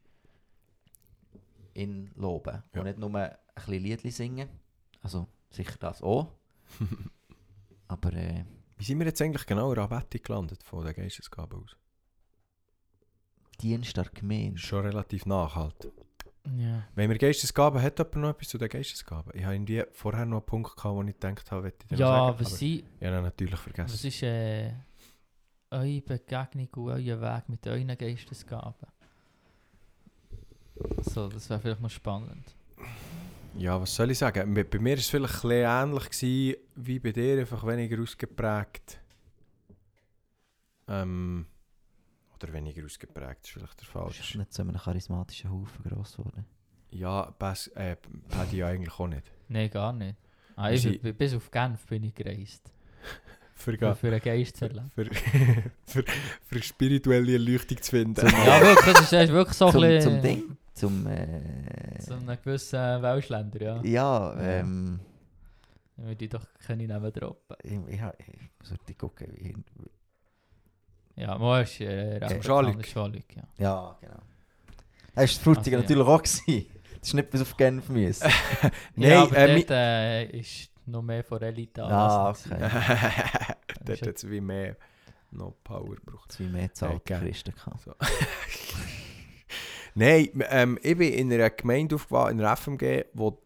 in 1.73 2.11
Loben. 2.15 2.61
Ja. 2.73 2.81
Und 2.81 2.88
nicht 2.88 2.99
nur 2.99 3.15
ein 3.15 3.38
bisschen 3.56 3.84
Liedli 3.84 4.11
singen. 4.11 4.49
Also 5.02 5.30
sicher 5.52 5.76
das 5.80 6.02
auch. 6.02 6.32
Aber 7.88 8.14
äh, 8.14 8.45
Wie 8.78 8.84
sind 8.84 8.99
wir 8.99 9.06
jetzt 9.06 9.22
eigentlich 9.22 9.45
genau 9.45 9.69
in 9.69 9.76
der 9.76 9.84
Anbetung 9.91 10.22
gelandet, 10.23 10.64
von 10.64 10.84
der 10.84 10.94
Geistesgabe 10.94 11.57
aus? 11.57 11.76
Dienst 13.61 13.95
der 13.98 14.06
Gemeinde. 14.06 14.57
Schon 14.57 14.86
relativ 14.86 15.26
nachhaltig. 15.26 15.91
Ja. 16.57 16.84
Wenn 16.95 17.10
wir 17.11 17.18
Geistesgaben 17.19 17.80
hat 17.82 17.99
jemand 17.99 18.15
noch 18.15 18.30
etwas 18.30 18.48
zu 18.48 18.57
den 18.57 18.69
Geistesgaben? 18.69 19.32
Ich 19.36 19.44
habe 19.44 19.53
irgendwie 19.53 19.84
vorher 19.91 20.26
noch 20.26 20.38
einen 20.38 20.45
Punkt 20.45 20.76
gehabt, 20.76 20.95
wo 20.95 21.03
ich 21.03 21.14
gedacht 21.19 21.52
habe, 21.52 21.68
ich 21.69 21.88
dir 21.88 21.98
Ja, 21.98 22.07
sagen, 22.07 22.40
was, 22.40 22.48
aber 22.48 22.57
sind, 22.57 22.84
ich 22.99 23.06
habe 23.07 23.18
ihn 23.18 23.23
natürlich 23.23 23.53
was 23.53 23.60
vergessen. 23.61 24.07
ist 24.07 24.23
äh, 24.23 24.73
eure 25.69 26.02
Begegnung 26.02 26.68
und 26.76 26.90
euer 26.91 27.22
Weg 27.22 27.49
mit 27.49 27.68
euren 27.68 27.95
Geistesgaben? 27.95 28.88
So, 31.03 31.28
das 31.30 31.48
wäre 31.49 31.60
vielleicht 31.60 31.82
noch 31.82 31.90
spannend. 31.91 32.56
Ja, 33.57 33.80
was 33.82 33.94
soll 33.95 34.11
ich 34.11 34.18
sagen? 34.18 34.53
Bei 34.53 34.64
bei 34.64 34.80
mir 34.80 34.91
war 34.91 34.98
es 34.98 35.10
vielleicht 35.10 35.36
ein 35.44 35.49
bisschen 35.49 35.65
ähnlich 35.91 36.10
gewesen, 36.10 36.56
wie 36.76 36.99
bei 36.99 37.11
dir, 37.11 37.40
einfach 37.40 37.65
weniger 37.68 38.02
ausgeprägt. 38.02 38.99
Ähm, 40.88 41.45
oder 42.36 42.53
weniger 42.53 42.84
ausgeprägt, 42.86 43.45
ist 43.45 43.52
vielleicht 43.52 43.80
der 43.82 43.86
Du 43.86 43.91
falsch. 43.91 44.18
bist 44.18 44.36
nicht 44.36 44.53
so 44.53 44.64
einem 44.64 44.78
charismatischen 44.78 45.52
Haufen 45.52 45.84
gross 45.84 46.18
geworden. 46.18 46.45
Ja, 46.91 47.34
Bas, 47.38 47.68
äh, 47.68 47.95
Paddy 48.30 48.57
ja 48.57 48.68
eigentlich 48.68 48.98
auch 48.99 49.07
nicht. 49.07 49.23
Nein, 49.48 49.69
gar 49.69 49.94
nicht. 49.94 50.18
Ah, 50.56 50.72
ich, 50.72 51.02
bin- 51.02 51.15
bis 51.15 51.34
auf 51.34 51.49
Genf 51.52 51.86
bin 51.88 52.03
ich 52.03 52.14
gereist. 52.15 52.72
Für, 53.53 53.78
ga- 53.78 53.94
für 53.94 54.07
einen 54.07 54.19
Geist 54.19 54.57
zu 54.57 54.65
erleben. 54.65 54.90
für, 54.95 55.06
für, 55.86 56.03
für 56.48 56.64
spirituelle 56.64 57.34
Erleuchtung 57.34 57.82
zu 57.82 57.91
finden. 57.91 58.26
Ja, 58.26 58.60
wirklich, 58.61 58.94
das 58.95 59.02
ist, 59.03 59.14
das 59.14 59.23
ist 59.26 59.34
wirklich 59.34 59.57
so 59.57 59.72
zum, 59.72 59.84
ein 59.84 59.90
bisschen... 59.98 60.11
zum 60.14 60.22
Ding. 60.22 60.57
Zum. 60.81 61.07
Äh, 61.07 61.99
Zu 61.99 62.13
einem 62.15 62.37
gewissen 62.43 63.01
Welschländer, 63.01 63.61
ja. 63.61 63.81
ja, 63.83 64.33
Ja. 64.35 64.41
ähm. 64.59 64.99
Dann 65.97 66.05
würde 66.07 66.25
ich 66.25 66.29
doch 66.31 66.45
keine 66.65 66.87
Namen 66.87 67.11
droppen. 67.13 67.55
Ich, 67.63 67.73
ich, 67.93 68.01
ich, 68.01 68.67
sollte 68.67 68.95
gucken. 68.95 69.27
wie- 69.35 69.55
Ja, 71.21 71.61
ist 71.61 71.79
äh, 71.81 72.15
Äh, 72.15 72.19
bekannt, 72.19 72.45
Schalik. 72.45 72.87
Schalik, 72.87 73.35
ja. 73.35 73.43
Ja, 73.57 73.97
genau. 74.01 74.19
Das 75.13 75.45
war 75.45 75.53
Frutiger 75.53 75.77
Also, 75.77 75.93
ja. 75.93 75.97
natürlich 75.99 76.07
auch. 76.07 76.23
Gewesen. 76.23 76.65
Das 76.99 77.07
ist 77.09 77.13
nicht 77.13 77.29
bis 77.29 77.41
auf 77.41 77.57
Genf 77.57 77.89
müssen. 77.89 78.27
Nein, 78.95 79.09
ja, 79.11 79.23
aber 79.23 79.37
äh, 79.37 79.55
dort 79.55 79.71
äh, 79.71 80.25
ist 80.39 80.69
noch 80.85 81.01
mehr 81.03 81.23
von 81.23 81.41
Elite 81.41 81.83
Ah, 81.83 82.29
okay. 82.29 82.57
Dort 83.85 84.01
hat 84.01 84.15
es 84.15 84.29
wie 84.29 84.41
mehr 84.41 84.75
noch 85.31 85.53
Power 85.63 85.95
gebraucht. 85.95 86.31
Zwei 86.31 86.45
mehr 86.45 86.69
Ja, 86.79 86.99
gell. 87.03 87.19
Christen. 87.19 87.53
So. 87.83 87.93
Nein, 89.93 90.30
ähm, 90.49 90.80
ich 90.81 90.97
bin 90.97 91.13
in 91.13 91.34
einer 91.34 91.49
Gemeinde 91.49 91.95
aufgewachsen, 91.95 92.39
in 92.39 92.45
einer 92.45 92.55
FMG, 92.55 93.05
wo 93.13 93.41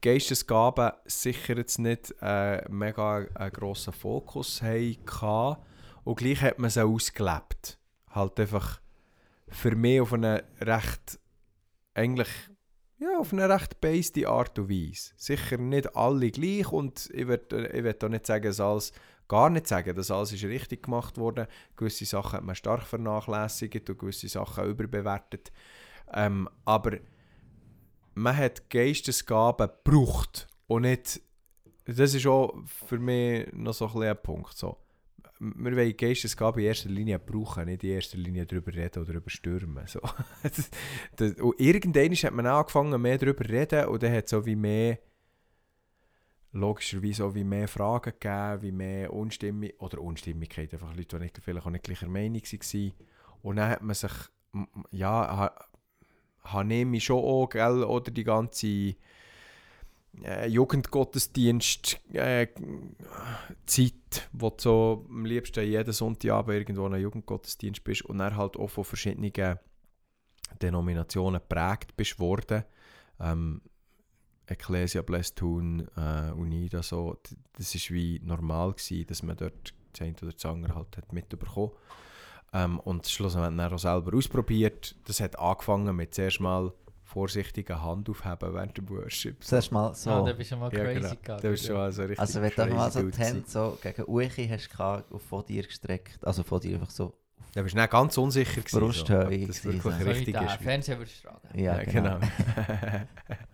Geistesgaben 0.00 0.92
sicher 1.06 1.56
jetzt 1.56 1.78
nicht 1.78 2.14
äh, 2.22 2.62
mega 2.70 3.26
einen 3.34 3.52
grossen 3.52 3.92
Fokus 3.92 4.62
hatten. 4.62 5.56
Und 6.04 6.16
gleich 6.16 6.40
hat 6.40 6.58
man 6.60 6.70
sie 6.70 6.84
ausgelebt. 6.84 7.78
Halt 8.10 8.38
einfach 8.38 8.80
für 9.48 9.74
mich 9.74 10.00
auf 10.00 10.12
eine 10.12 10.44
recht, 10.60 11.18
eigentlich, 11.94 12.28
ja, 12.98 13.18
auf 13.18 13.32
eine 13.32 13.48
recht 13.48 13.80
based 13.80 14.24
Art 14.24 14.56
und 14.58 14.70
Weise. 14.70 15.12
Sicher 15.16 15.58
nicht 15.58 15.96
alle 15.96 16.30
gleich 16.30 16.70
und 16.70 17.10
ich 17.12 17.26
würde 17.26 17.68
ich 17.68 18.02
auch 18.04 18.08
nicht 18.08 18.26
sagen, 18.26 18.44
dass 18.44 18.60
alles, 18.60 18.92
gar 19.28 19.50
nicht 19.50 19.66
sagen, 19.66 19.94
dass 19.94 20.10
alles 20.10 20.32
ist 20.32 20.44
richtig 20.44 20.84
gemacht 20.84 21.18
wurde. 21.18 21.48
Gewisse 21.76 22.06
Sachen 22.06 22.32
hat 22.32 22.44
man 22.44 22.54
stark 22.54 22.82
vernachlässigt 22.82 23.88
und 23.88 23.98
gewisse 23.98 24.28
Sachen 24.28 24.64
überbewertet. 24.64 25.52
Ähm, 26.12 26.48
aber 26.64 26.98
man 28.14 28.36
hat 28.36 28.68
Geistesgaben 28.70 29.68
gebraucht 29.84 30.48
und 30.66 30.82
nicht, 30.82 31.20
das 31.84 32.14
ist 32.14 32.26
auch 32.26 32.54
für 32.86 32.98
mich 32.98 33.52
noch 33.52 33.74
so 33.74 33.88
ein, 33.88 34.02
ein 34.02 34.22
Punkt. 34.22 34.56
So. 34.56 34.78
Wir 35.40 35.76
wollen 35.76 35.96
Geistesgaben 35.96 36.60
in 36.60 36.66
erster 36.66 36.88
Linie 36.88 37.18
brauchen, 37.18 37.66
nicht 37.66 37.84
in 37.84 37.90
erster 37.90 38.18
Linie 38.18 38.44
darüber 38.44 38.74
reden 38.74 39.02
oder 39.02 39.12
darüber 39.12 39.30
stürmen. 39.30 39.86
So. 39.86 40.00
das, 40.42 40.70
das, 41.16 41.32
und 41.34 41.60
irgendwann 41.60 42.12
hat 42.12 42.32
man 42.32 42.46
angefangen 42.46 43.00
mehr 43.00 43.18
darüber 43.18 43.44
zu 43.44 43.52
reden 43.52 43.86
und 43.86 44.02
dann 44.02 44.12
hat 44.12 44.28
so 44.28 44.44
wie 44.44 44.56
mehr 44.56 44.98
logischerweise 46.58 47.24
auch 47.24 47.34
wie 47.34 47.44
mehr 47.44 47.68
Fragen 47.68 48.12
gegeben, 48.18 48.62
wie 48.62 48.72
mehr 48.72 49.12
Unstimmig 49.12 49.80
oder 49.80 50.00
Unstimmigkeit, 50.00 50.72
einfach 50.72 50.94
Leute, 50.94 51.16
die 51.16 51.22
nicht, 51.24 51.40
vielleicht 51.42 51.66
auch 51.66 51.70
nicht 51.70 51.84
gleicher 51.84 52.08
Meinung 52.08 52.42
waren. 52.42 52.92
Und 53.42 53.56
dann 53.56 53.70
hat 53.70 53.82
man 53.82 53.94
sich, 53.94 54.12
ja, 54.90 55.52
habe 56.42 56.74
ich 56.74 56.84
mich 56.86 57.04
schon 57.04 57.22
auch, 57.22 57.48
gell, 57.48 57.84
oder 57.84 58.10
die 58.10 58.24
ganze 58.24 58.94
äh, 60.24 60.48
Jugendgottesdienst 60.48 62.00
äh, 62.12 62.48
wo 64.32 64.50
du 64.50 64.56
so 64.58 65.06
am 65.08 65.24
liebsten 65.24 65.64
jeden 65.64 65.92
Sonntagabend 65.92 66.54
irgendwo 66.54 66.86
in 66.86 66.94
einem 66.94 67.02
Jugendgottesdienst 67.02 67.84
bist 67.84 68.02
und 68.02 68.18
dann 68.18 68.36
halt 68.36 68.56
auch 68.56 68.68
von 68.68 68.84
verschiedenen 68.84 69.58
Denominationen 70.62 71.40
geprägt 71.40 71.96
bist 71.96 72.18
worden. 72.18 72.64
Ähm, 73.20 73.62
Ecclesia 74.48 75.02
Blästun, 75.02 75.86
äh, 75.96 76.32
Unida, 76.32 76.82
so, 76.82 77.16
das 77.56 77.74
ist 77.74 77.90
wie 77.90 78.20
normal 78.24 78.72
gewesen, 78.72 79.06
dass 79.06 79.22
man 79.22 79.36
dort 79.36 79.74
das 79.92 80.02
eine 80.02 80.14
oder 80.22 80.32
das 80.32 80.44
andere 80.44 80.74
halt 80.74 80.96
hat 80.96 81.12
mitbekommen 81.12 81.72
ähm, 82.52 82.80
und 82.80 83.06
schlussendlich 83.06 83.56
dann 83.56 83.72
auch 83.72 83.78
selber 83.78 84.16
ausprobiert. 84.16 84.96
Das 85.04 85.20
hat 85.20 85.38
angefangen 85.38 85.94
mit 85.94 86.14
zuerst 86.14 86.40
mal 86.40 86.72
vorsichtigen 87.04 87.82
Hand 87.82 88.10
aufheben 88.10 88.54
während 88.54 88.76
dem 88.76 88.88
Worship. 88.90 89.42
So. 89.42 89.48
Zuerst 89.48 89.72
mal 89.72 89.94
so. 89.94 90.10
Ah, 90.10 90.22
da 90.26 90.32
bist 90.34 90.52
du 90.52 90.56
mal 90.56 90.72
Ja, 90.72 90.84
crazy 90.84 91.00
genau. 91.00 91.10
gegangen. 91.10 91.40
Das 91.42 91.52
ist 91.52 91.66
schon 91.66 91.76
also 91.76 92.02
richtig 92.02 92.20
also 92.20 92.42
wenn 92.42 92.50
du 92.54 92.62
einfach 92.62 92.76
mal 92.76 92.90
so 92.90 93.10
die 93.10 93.18
Hände 93.18 93.44
so 93.46 93.78
gegen 93.82 94.04
Uchi 94.06 94.48
hast 94.48 94.70
gehabt, 94.70 95.10
und 95.10 95.22
von 95.22 95.44
dir 95.46 95.62
gestreckt, 95.62 96.26
also 96.26 96.42
von 96.42 96.60
dir 96.60 96.74
einfach 96.74 96.90
so. 96.90 97.14
Da 97.54 97.62
bist 97.62 97.74
du 97.74 97.78
dann 97.78 97.88
ganz 97.88 98.18
unsicher 98.18 98.60
gewesen, 98.60 98.78
Brusthöhe 98.78 99.22
so, 99.22 99.26
ob 99.26 99.46
das 99.46 99.64
wirklich 99.64 99.82
so. 99.82 99.90
so 99.90 100.04
richtig 100.04 100.34
der 100.34 100.46
ist. 100.46 100.62
Fernseher 100.62 100.98
würdest 100.98 101.24
du 101.24 101.28
tragen. 101.28 101.58
Ja, 101.58 101.82
genau. 101.82 102.18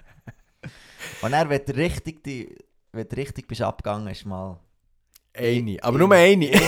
Und 1.25 1.33
wenn 1.33 1.65
du 1.65 1.75
richtig, 1.75 2.23
die, 2.23 2.55
wenn 2.93 3.09
du 3.09 3.17
richtig 3.17 3.49
bist 3.49 3.63
abgegangen, 3.63 4.09
ist 4.09 4.27
mal... 4.27 4.61
eine, 5.33 5.83
aber 5.83 5.97
nur 5.97 6.13
eine. 6.13 6.51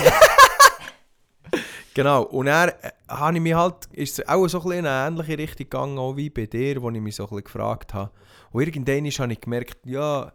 genau, 1.94 2.22
und 2.22 2.46
dann 2.46 2.70
äh, 2.70 2.90
habe 3.06 3.36
ich 3.36 3.42
mich 3.42 3.52
halt, 3.52 3.84
ist 3.92 4.18
es 4.18 4.26
auch 4.26 4.48
so 4.48 4.62
ein 4.62 4.78
in 4.78 4.86
eine 4.86 5.08
ähnliche 5.08 5.36
Richtung 5.36 5.64
gegangen, 5.64 5.98
auch 5.98 6.16
wie 6.16 6.30
bei 6.30 6.46
dir, 6.46 6.80
wo 6.80 6.88
ich 6.88 7.00
mich 7.02 7.16
so 7.16 7.24
ein 7.24 7.28
bisschen 7.28 7.44
gefragt 7.44 7.92
habe. 7.92 8.10
Und 8.50 8.62
irgendwann 8.62 9.10
habe 9.10 9.32
ich 9.34 9.40
gemerkt, 9.42 9.78
ja, 9.84 10.32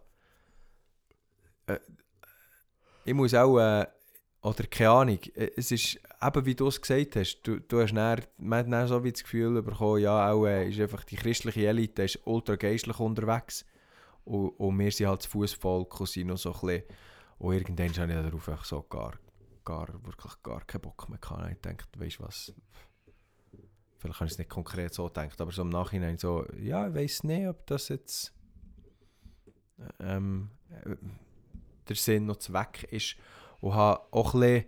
äh, 1.66 1.80
ich 3.04 3.16
muss 3.16 3.34
auch, 3.34 3.58
äh, 3.58 3.88
oder 4.44 4.68
keine 4.70 4.90
Ahnung, 4.92 5.20
äh, 5.34 5.50
es 5.58 5.72
ist 5.72 6.00
eben 6.22 6.46
wie 6.46 6.54
du 6.54 6.68
es 6.68 6.80
gesagt 6.80 7.16
hast, 7.16 7.42
du, 7.42 7.60
du 7.60 7.82
hast 7.82 7.96
dann, 7.96 8.22
man 8.38 8.60
hat 8.60 8.72
dann 8.72 8.88
so 8.88 9.04
wie 9.04 9.14
das 9.14 9.24
Gefühl 9.24 9.64
bekommen, 9.64 10.00
ja, 10.00 10.32
auch 10.32 10.46
äh, 10.46 10.70
ist 10.70 10.80
einfach 10.80 11.06
die 11.06 11.16
christliche 11.16 11.66
Elite 11.66 12.04
ist 12.04 12.20
ultra 12.26 12.56
geistlich 12.56 13.00
unterwegs 13.00 13.66
und, 14.26 14.50
und 14.50 14.80
wir 14.80 14.92
sind 14.92 15.08
halt 15.08 15.22
das 15.22 15.28
Fußvolk 15.28 16.00
und 16.00 16.10
sind 16.10 16.28
noch 16.28 16.38
so 16.38 16.54
ein 16.54 16.60
bisschen, 16.60 16.84
und 17.40 17.54
irgendwann 17.54 17.98
habe 17.98 18.14
ich 18.14 18.30
darauf 18.30 18.50
einfach 18.50 18.66
so 18.66 18.82
gar, 18.84 19.14
gar, 19.66 19.88
wirklich 20.06 20.34
gar 20.44 20.62
keinen 20.66 20.82
Bock 20.82 21.10
mehr 21.10 21.18
gehabt. 21.20 21.52
Ich 21.52 21.62
dachte, 21.62 22.00
weißt 22.00 22.20
du 22.20 22.24
was, 22.24 22.54
vielleicht 23.98 24.20
habe 24.20 24.28
ich 24.28 24.34
es 24.34 24.38
nicht 24.38 24.50
konkret 24.50 24.94
so 24.94 25.06
gedacht, 25.06 25.40
aber 25.42 25.52
so 25.52 25.64
im 25.64 25.70
Nachhinein 25.70 26.18
so, 26.18 26.46
ja, 26.60 26.88
ich 26.88 26.96
weiß 26.96 27.24
nicht, 27.24 27.48
ob 27.48 27.66
das 27.68 27.90
jetzt 27.90 28.34
ähm, 30.00 30.52
äh, 30.70 30.96
der 31.88 31.96
Sinn 31.96 32.26
noch 32.26 32.38
Zweck 32.38 32.84
ist. 32.92 33.16
Und 33.60 33.74
habe 33.74 34.02
auch 34.12 34.34
ein 34.34 34.40
bisschen, 34.40 34.66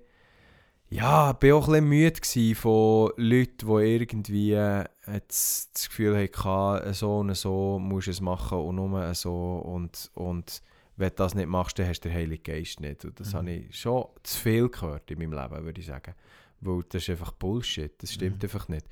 ja, 0.94 1.34
bin 1.34 1.54
auch 1.54 1.68
ein 1.68 1.90
bisschen 1.90 1.90
müde 1.90 2.56
von 2.56 3.12
Leuten, 3.18 3.68
die 3.68 3.94
irgendwie 3.94 4.52
äh, 4.54 4.86
jetzt 5.12 5.76
das 5.76 5.90
Gefühl 5.90 6.30
hatten, 6.32 6.94
so 6.94 7.18
und 7.20 7.36
so 7.36 7.80
musst 7.80 8.08
du 8.08 8.12
es 8.12 8.22
machen 8.22 8.60
und 8.60 8.76
nur 8.76 9.14
so 9.16 9.56
und, 9.66 10.12
und 10.14 10.62
wenn 10.96 11.10
du 11.10 11.16
das 11.16 11.34
nicht 11.34 11.48
machst, 11.48 11.80
dann 11.80 11.88
hast 11.88 12.02
du 12.02 12.10
den 12.10 12.16
Heiligen 12.18 12.44
Geist 12.44 12.80
nicht. 12.80 13.04
Und 13.06 13.20
das 13.20 13.34
Mhm. 13.34 13.38
habe 13.38 13.52
ich 13.52 13.80
schon 13.80 14.06
zu 14.22 14.40
viel 14.40 14.70
gehört 14.70 15.10
in 15.10 15.18
meinem 15.18 15.34
Leben, 15.34 15.66
würde 15.66 15.82
ich 15.82 15.88
sagen. 15.88 16.14
Weil 16.62 16.84
das 16.90 17.02
ist 17.02 17.10
einfach 17.10 17.32
Bullshit, 17.32 17.92
das 18.02 18.14
stimmt 18.14 18.38
Mhm. 18.38 18.44
einfach 18.44 18.68
nicht. 18.68 18.86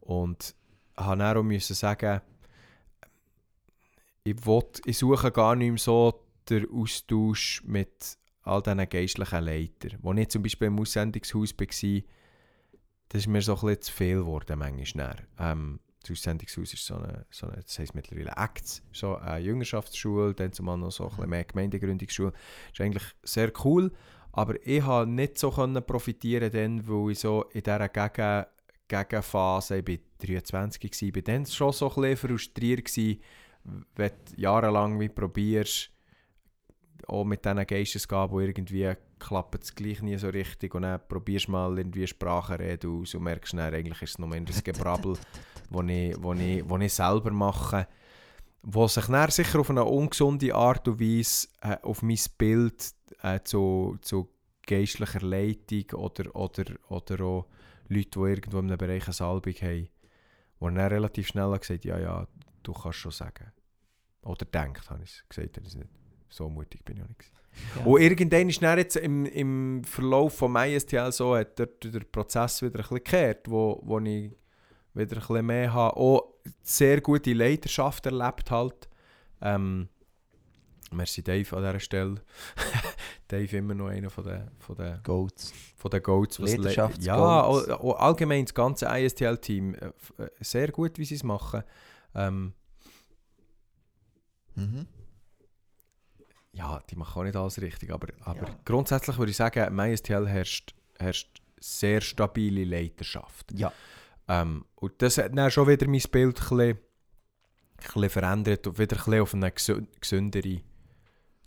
Und 0.00 0.54
habe 0.96 1.16
dann 1.18 1.36
auch 1.38 1.42
müssen 1.42 1.74
sagen, 1.74 2.20
ich, 4.24 4.46
will, 4.46 4.62
ich 4.84 4.98
suche 4.98 5.32
gar 5.32 5.56
nicht 5.56 5.70
mehr 5.70 5.78
so 5.78 6.20
den 6.50 6.68
Austausch 6.70 7.62
mit 7.64 8.18
all 8.46 8.62
diesen 8.62 8.88
geistlichen 8.88 9.44
Leitern. 9.44 9.98
Als 10.02 10.18
ich 10.18 10.28
zum 10.28 10.42
Beispiel 10.42 10.68
im 10.68 10.78
Aussendungshaus 10.78 11.54
war, 11.58 12.02
das 13.08 13.20
ist 13.20 13.26
mir 13.28 13.42
so 13.42 13.54
ein 13.54 13.60
bisschen 13.60 13.82
zu 13.82 13.92
viel 13.92 14.18
geworden, 14.18 14.58
manchmal. 14.58 15.26
Ähm, 15.38 15.80
das 16.02 16.12
Aussendungshaus 16.12 16.72
ist 16.72 16.86
so 16.86 16.96
eine, 16.96 17.26
so 17.30 17.46
eine 17.46 17.62
das 17.62 17.78
heisst 17.78 17.94
mittlerweile 17.94 18.36
ACTS, 18.36 18.82
so 18.92 19.16
eine 19.16 19.38
Jüngerschaftsschule, 19.38 20.34
dann 20.34 20.52
zumal 20.52 20.78
noch 20.78 20.92
so 20.92 21.04
ein 21.04 21.10
bisschen 21.10 21.30
mehr 21.30 21.44
Gemeindegründungsschule. 21.44 22.32
Das 22.32 22.40
ist 22.72 22.80
eigentlich 22.80 23.04
sehr 23.22 23.52
cool, 23.64 23.92
aber 24.32 24.54
ich 24.66 24.84
konnte 24.84 25.10
nicht 25.10 25.38
so 25.38 25.50
können 25.50 25.84
profitieren, 25.84 26.50
dann, 26.52 26.86
weil 26.86 27.12
ich 27.12 27.20
so 27.20 27.44
in 27.52 27.62
dieser 27.62 27.88
Gegen 27.88 28.44
Gegenphase, 28.88 29.78
ich 29.78 29.88
war 29.88 29.96
23, 30.18 31.02
war, 31.02 31.12
bin 31.12 31.24
dann 31.24 31.46
schon 31.46 31.72
so 31.72 31.88
ein 31.88 32.02
bisschen 32.02 32.28
frustriert 32.28 32.84
gewesen, 32.84 33.20
wenn 33.96 34.10
du 34.10 34.40
jahrelang 34.40 35.00
wie 35.00 35.08
probierst, 35.08 35.90
auch 37.06 37.24
mit 37.24 37.44
diesen 37.44 37.66
Geistesgaben, 37.66 38.38
die 38.38 38.44
irgendwie 38.44 38.92
klappt 39.18 39.62
es 39.62 39.74
gleich 39.74 40.02
nie 40.02 40.16
so 40.16 40.28
richtig 40.28 40.74
und 40.74 40.82
dann 40.82 41.00
probierst 41.08 41.48
du 41.48 41.52
mal 41.52 41.76
irgendwie 41.78 42.06
Sprache 42.06 42.58
reden 42.58 43.00
aus 43.00 43.14
und 43.14 43.22
merkst 43.22 43.54
dann, 43.54 43.74
eigentlich 43.74 44.02
ist 44.02 44.10
es 44.10 44.18
noch 44.18 44.28
mehr 44.28 44.40
das 44.40 44.62
Gebrabbel, 44.62 45.16
das 45.70 45.84
ich, 45.88 46.22
wo 46.22 46.32
ich, 46.34 46.68
wo 46.68 46.76
ich 46.78 46.92
selber 46.92 47.30
mache, 47.30 47.86
wo 48.62 48.86
sich 48.88 49.06
dann 49.06 49.30
sicher 49.30 49.60
auf 49.60 49.70
eine 49.70 49.84
ungesunde 49.84 50.54
Art 50.54 50.86
und 50.88 51.00
Weise 51.00 51.48
äh, 51.60 51.76
auf 51.82 52.02
mein 52.02 52.18
Bild 52.36 52.92
äh, 53.22 53.40
zu, 53.44 53.96
zu 54.00 54.28
geistlicher 54.66 55.20
Leitung 55.20 55.90
oder, 55.94 56.34
oder, 56.34 56.64
oder 56.88 57.24
auch 57.24 57.46
Leute, 57.88 58.10
die 58.10 58.18
irgendwo 58.18 58.58
in 58.58 58.66
einem 58.66 58.78
Bereich 58.78 59.04
eine 59.04 59.12
Salbung 59.12 59.54
haben, 59.54 59.88
wo 60.58 60.68
dann 60.68 60.78
relativ 60.78 61.28
schnell 61.28 61.56
gesagt 61.58 61.84
ja, 61.84 61.98
ja, 61.98 62.26
du 62.62 62.72
kannst 62.72 62.98
schon 62.98 63.12
sagen. 63.12 63.52
Oder 64.22 64.44
denkt, 64.44 64.90
habe 64.90 65.04
ich 65.04 65.10
es 65.10 65.24
gesagt, 65.28 65.56
ich 65.58 65.66
es 65.66 65.74
nicht. 65.76 65.88
So 66.36 66.50
mutig 66.50 66.84
bin 66.84 66.98
ich 66.98 67.02
auch 67.02 67.08
nicht. 67.08 67.32
Ja. 67.76 67.84
Und 67.86 68.00
irgendwann 68.02 68.50
ist 68.50 68.62
dann 68.62 68.76
jetzt 68.78 68.96
im, 68.96 69.24
im 69.24 69.82
Verlauf 69.84 70.36
von 70.36 70.52
MySTL 70.52 71.10
so, 71.12 71.34
hat 71.34 71.58
dort 71.58 71.82
der 71.82 72.00
Prozess 72.00 72.60
wieder 72.60 72.74
ein 72.74 72.82
bisschen 72.82 72.96
gekehrt, 72.98 73.48
wo, 73.50 73.80
wo 73.82 73.98
ich 74.00 74.30
wieder 74.92 75.16
ein 75.16 75.20
bisschen 75.20 75.46
mehr 75.46 75.72
habe. 75.72 75.96
Auch 75.96 76.34
sehr 76.62 77.00
gute 77.00 77.32
Leiterschaft 77.32 78.04
erlebt 78.04 78.50
halt. 78.50 78.88
Ähm, 79.40 79.88
merci 80.92 81.22
Dave 81.22 81.56
an 81.56 81.62
dieser 81.62 81.80
Stelle. 81.80 82.16
Dave 83.28 83.56
immer 83.56 83.74
noch 83.74 83.88
einer 83.88 84.10
von 84.10 84.24
den, 84.24 84.50
von 84.58 84.76
den, 84.76 85.02
Goats. 85.02 85.54
von 85.76 85.90
den 85.90 86.02
Goats. 86.02 86.38
was 86.40 86.54
le- 86.56 86.68
Leiterschafts- 86.68 87.02
Ja, 87.02 87.16
Goats. 87.46 87.70
auch 87.70 87.98
allgemein 87.98 88.44
das 88.44 88.52
ganze 88.54 88.86
ISTL-Team. 88.86 89.74
Äh, 89.74 89.86
äh, 90.22 90.28
sehr 90.40 90.70
gut, 90.70 90.98
wie 90.98 91.06
sie 91.06 91.14
es 91.14 91.24
machen. 91.24 91.62
Ähm, 92.14 92.52
Mhm. 94.54 94.86
Ja, 96.56 96.80
die 96.90 96.96
machen 96.96 97.20
auch 97.20 97.24
nicht 97.24 97.36
alles 97.36 97.60
richtig, 97.60 97.92
aber, 97.92 98.08
aber 98.22 98.48
Ja. 98.48 98.56
grundsätzlich 98.64 99.18
würde 99.18 99.30
ich 99.30 99.36
sagen, 99.36 99.66
im 99.66 99.78
ISTL 99.78 100.26
herrscht, 100.26 100.74
herrscht 100.98 101.40
sehr 101.60 102.00
stabile 102.00 102.64
Leiterschaft. 102.64 103.52
Ja. 103.52 103.72
Ähm, 104.28 104.64
und 104.76 105.00
das 105.02 105.18
hat 105.18 105.36
dann 105.36 105.50
schon 105.50 105.68
wieder 105.68 105.86
mein 105.88 106.02
Bild 106.10 106.40
ein 106.40 106.48
bisschen, 106.48 106.60
ein 106.70 106.78
bisschen 107.92 108.10
verändert 108.10 108.66
und 108.66 108.78
wieder 108.78 108.96
ein 108.96 109.04
bisschen 109.04 109.20
auf 109.22 109.34
eine 109.34 109.48
gesü- 109.50 109.86
gesündere, 110.00 110.60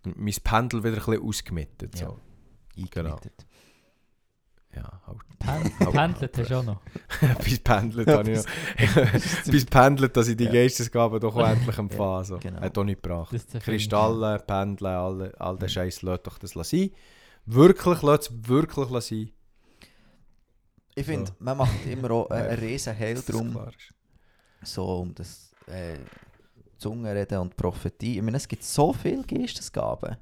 mein 0.03 0.33
Pendel 0.43 0.83
wieder 0.83 0.97
ein 0.97 1.05
bisschen 1.05 1.21
ausgemittet. 1.23 1.99
Ja. 1.99 2.07
So. 2.07 2.19
Eingemietet. 2.77 3.45
Ja, 4.75 5.01
halt. 5.07 5.17
Pen 5.39 5.91
Pendelt 5.91 6.37
hast 6.37 6.51
du 6.51 6.59
auch 6.59 6.63
noch. 6.63 6.81
bis 7.43 7.59
pendelt 7.59 8.07
habe 8.07 8.31
ich 8.31 8.37
noch. 8.37 9.45
bis 9.51 9.65
pendelt, 9.65 10.15
dass 10.15 10.27
ich 10.27 10.37
die 10.37 10.43
Ja. 10.45 10.51
Geistesgaben 10.51 11.19
doch 11.19 11.35
auch 11.35 11.47
endlich 11.47 11.77
empfange. 11.77 12.23
So. 12.25 12.37
genau. 12.37 12.61
Hat 12.61 12.77
auch 12.77 12.83
nicht 12.83 13.01
gebracht. 13.01 13.35
Kristalle, 13.63 14.39
Pendeln, 14.45 14.93
all, 14.95 15.35
all 15.39 15.57
der 15.57 15.67
Scheiß, 15.67 16.03
lasst 16.03 16.27
doch 16.27 16.37
das 16.37 16.51
sein. 16.51 16.91
Wirklich, 17.45 18.01
lasst 18.03 18.29
es 18.29 18.47
wirklich 18.47 19.03
sein. 19.03 19.31
Ich 20.95 21.05
finde, 21.05 21.27
So. 21.27 21.33
man 21.39 21.57
macht 21.57 21.85
immer 21.87 22.11
auch 22.11 22.29
einen, 22.29 22.49
Ja. 22.49 22.55
riesen 22.55 22.95
das 22.99 23.25
drum, 23.25 23.57
so 24.61 24.85
um 24.99 25.15
das 25.15 25.51
äh, 25.67 25.97
Zungenreden 26.77 27.39
und 27.39 27.55
Prophetie. 27.57 28.17
Ich 28.17 28.21
meine, 28.21 28.37
es 28.37 28.47
gibt 28.47 28.63
so 28.63 28.93
viele 28.93 29.23
Geistesgaben. 29.23 30.17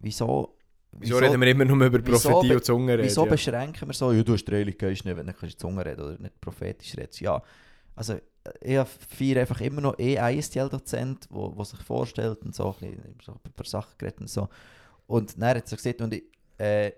Wieso, 0.00 0.56
Wieso 0.98 1.18
reden 1.18 1.40
wir 1.40 1.48
immer 1.48 1.64
nur 1.64 1.86
über 1.86 1.98
Prophetie 2.00 2.54
und 2.54 2.64
Zungenrede? 2.64 3.04
wieso 3.04 3.24
ja. 3.24 3.30
beschränken 3.30 3.88
wir 3.88 3.94
so, 3.94 4.12
ja, 4.12 4.22
du 4.22 4.32
hast 4.32 4.44
den 4.44 4.54
Heiligen 4.54 4.78
Geist 4.78 5.04
nicht, 5.04 5.16
wenn 5.16 5.26
du 5.26 5.32
nicht 5.32 5.40
kannst 5.40 5.60
Zunge 5.60 5.84
reden 5.84 6.00
oder 6.02 6.18
nicht 6.18 6.40
prophetisch 6.40 6.96
redest? 6.96 7.20
Ja, 7.20 7.42
also 7.96 8.18
ich 8.60 8.78
feiere 9.08 9.40
einfach 9.40 9.60
immer 9.60 9.80
noch 9.80 9.98
eh 9.98 10.16
ISTL-Dozent, 10.16 11.24
der 11.24 11.36
wo, 11.36 11.56
wo 11.56 11.64
sich 11.64 11.80
vorstellt 11.80 12.42
und 12.42 12.54
so, 12.54 12.74
ein 12.80 12.96
bisschen, 12.96 13.16
so 13.24 13.40
paar 13.56 13.66
Sachen 13.66 13.94
geredet 13.98 14.20
und 14.20 14.30
so. 14.30 14.48
Und 15.06 15.40
dann 15.40 15.50
hat 15.50 15.72
er 15.72 15.76
gesagt, 15.76 16.00
und 16.00 16.14
ich, 16.14 16.24
äh, 16.58 16.92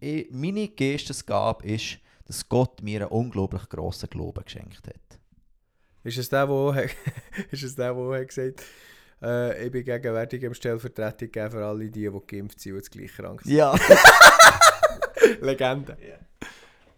ich, 0.00 0.28
meine 0.30 0.68
Geistesgabe 0.68 1.66
ist, 1.66 1.98
dass 2.26 2.48
Gott 2.48 2.82
mir 2.82 3.02
einen 3.02 3.10
unglaublich 3.10 3.68
grossen 3.68 4.08
Glauben 4.10 4.44
geschenkt 4.44 4.86
hat. 4.86 5.18
Ist 6.04 6.18
es 6.18 6.28
der, 6.28 6.46
der 6.46 6.84
ist 7.50 7.62
es 7.62 7.74
der, 7.74 7.94
der 7.94 8.20
hat 8.20 8.28
gesagt 8.28 8.62
äh, 9.22 9.66
ich 9.66 9.72
bin 9.72 9.84
gegenwärtig 9.84 10.42
im 10.42 10.54
Stellvertretung 10.54 11.30
geben 11.30 11.50
für 11.50 11.64
alle 11.66 11.90
die, 11.90 12.08
die 12.10 12.20
geimpft 12.26 12.60
sind 12.60 12.72
und 12.74 12.80
das 12.80 12.90
gleich 12.90 13.12
krank 13.12 13.42
sind. 13.42 13.52
Ja. 13.54 13.74
Legende. 15.40 15.96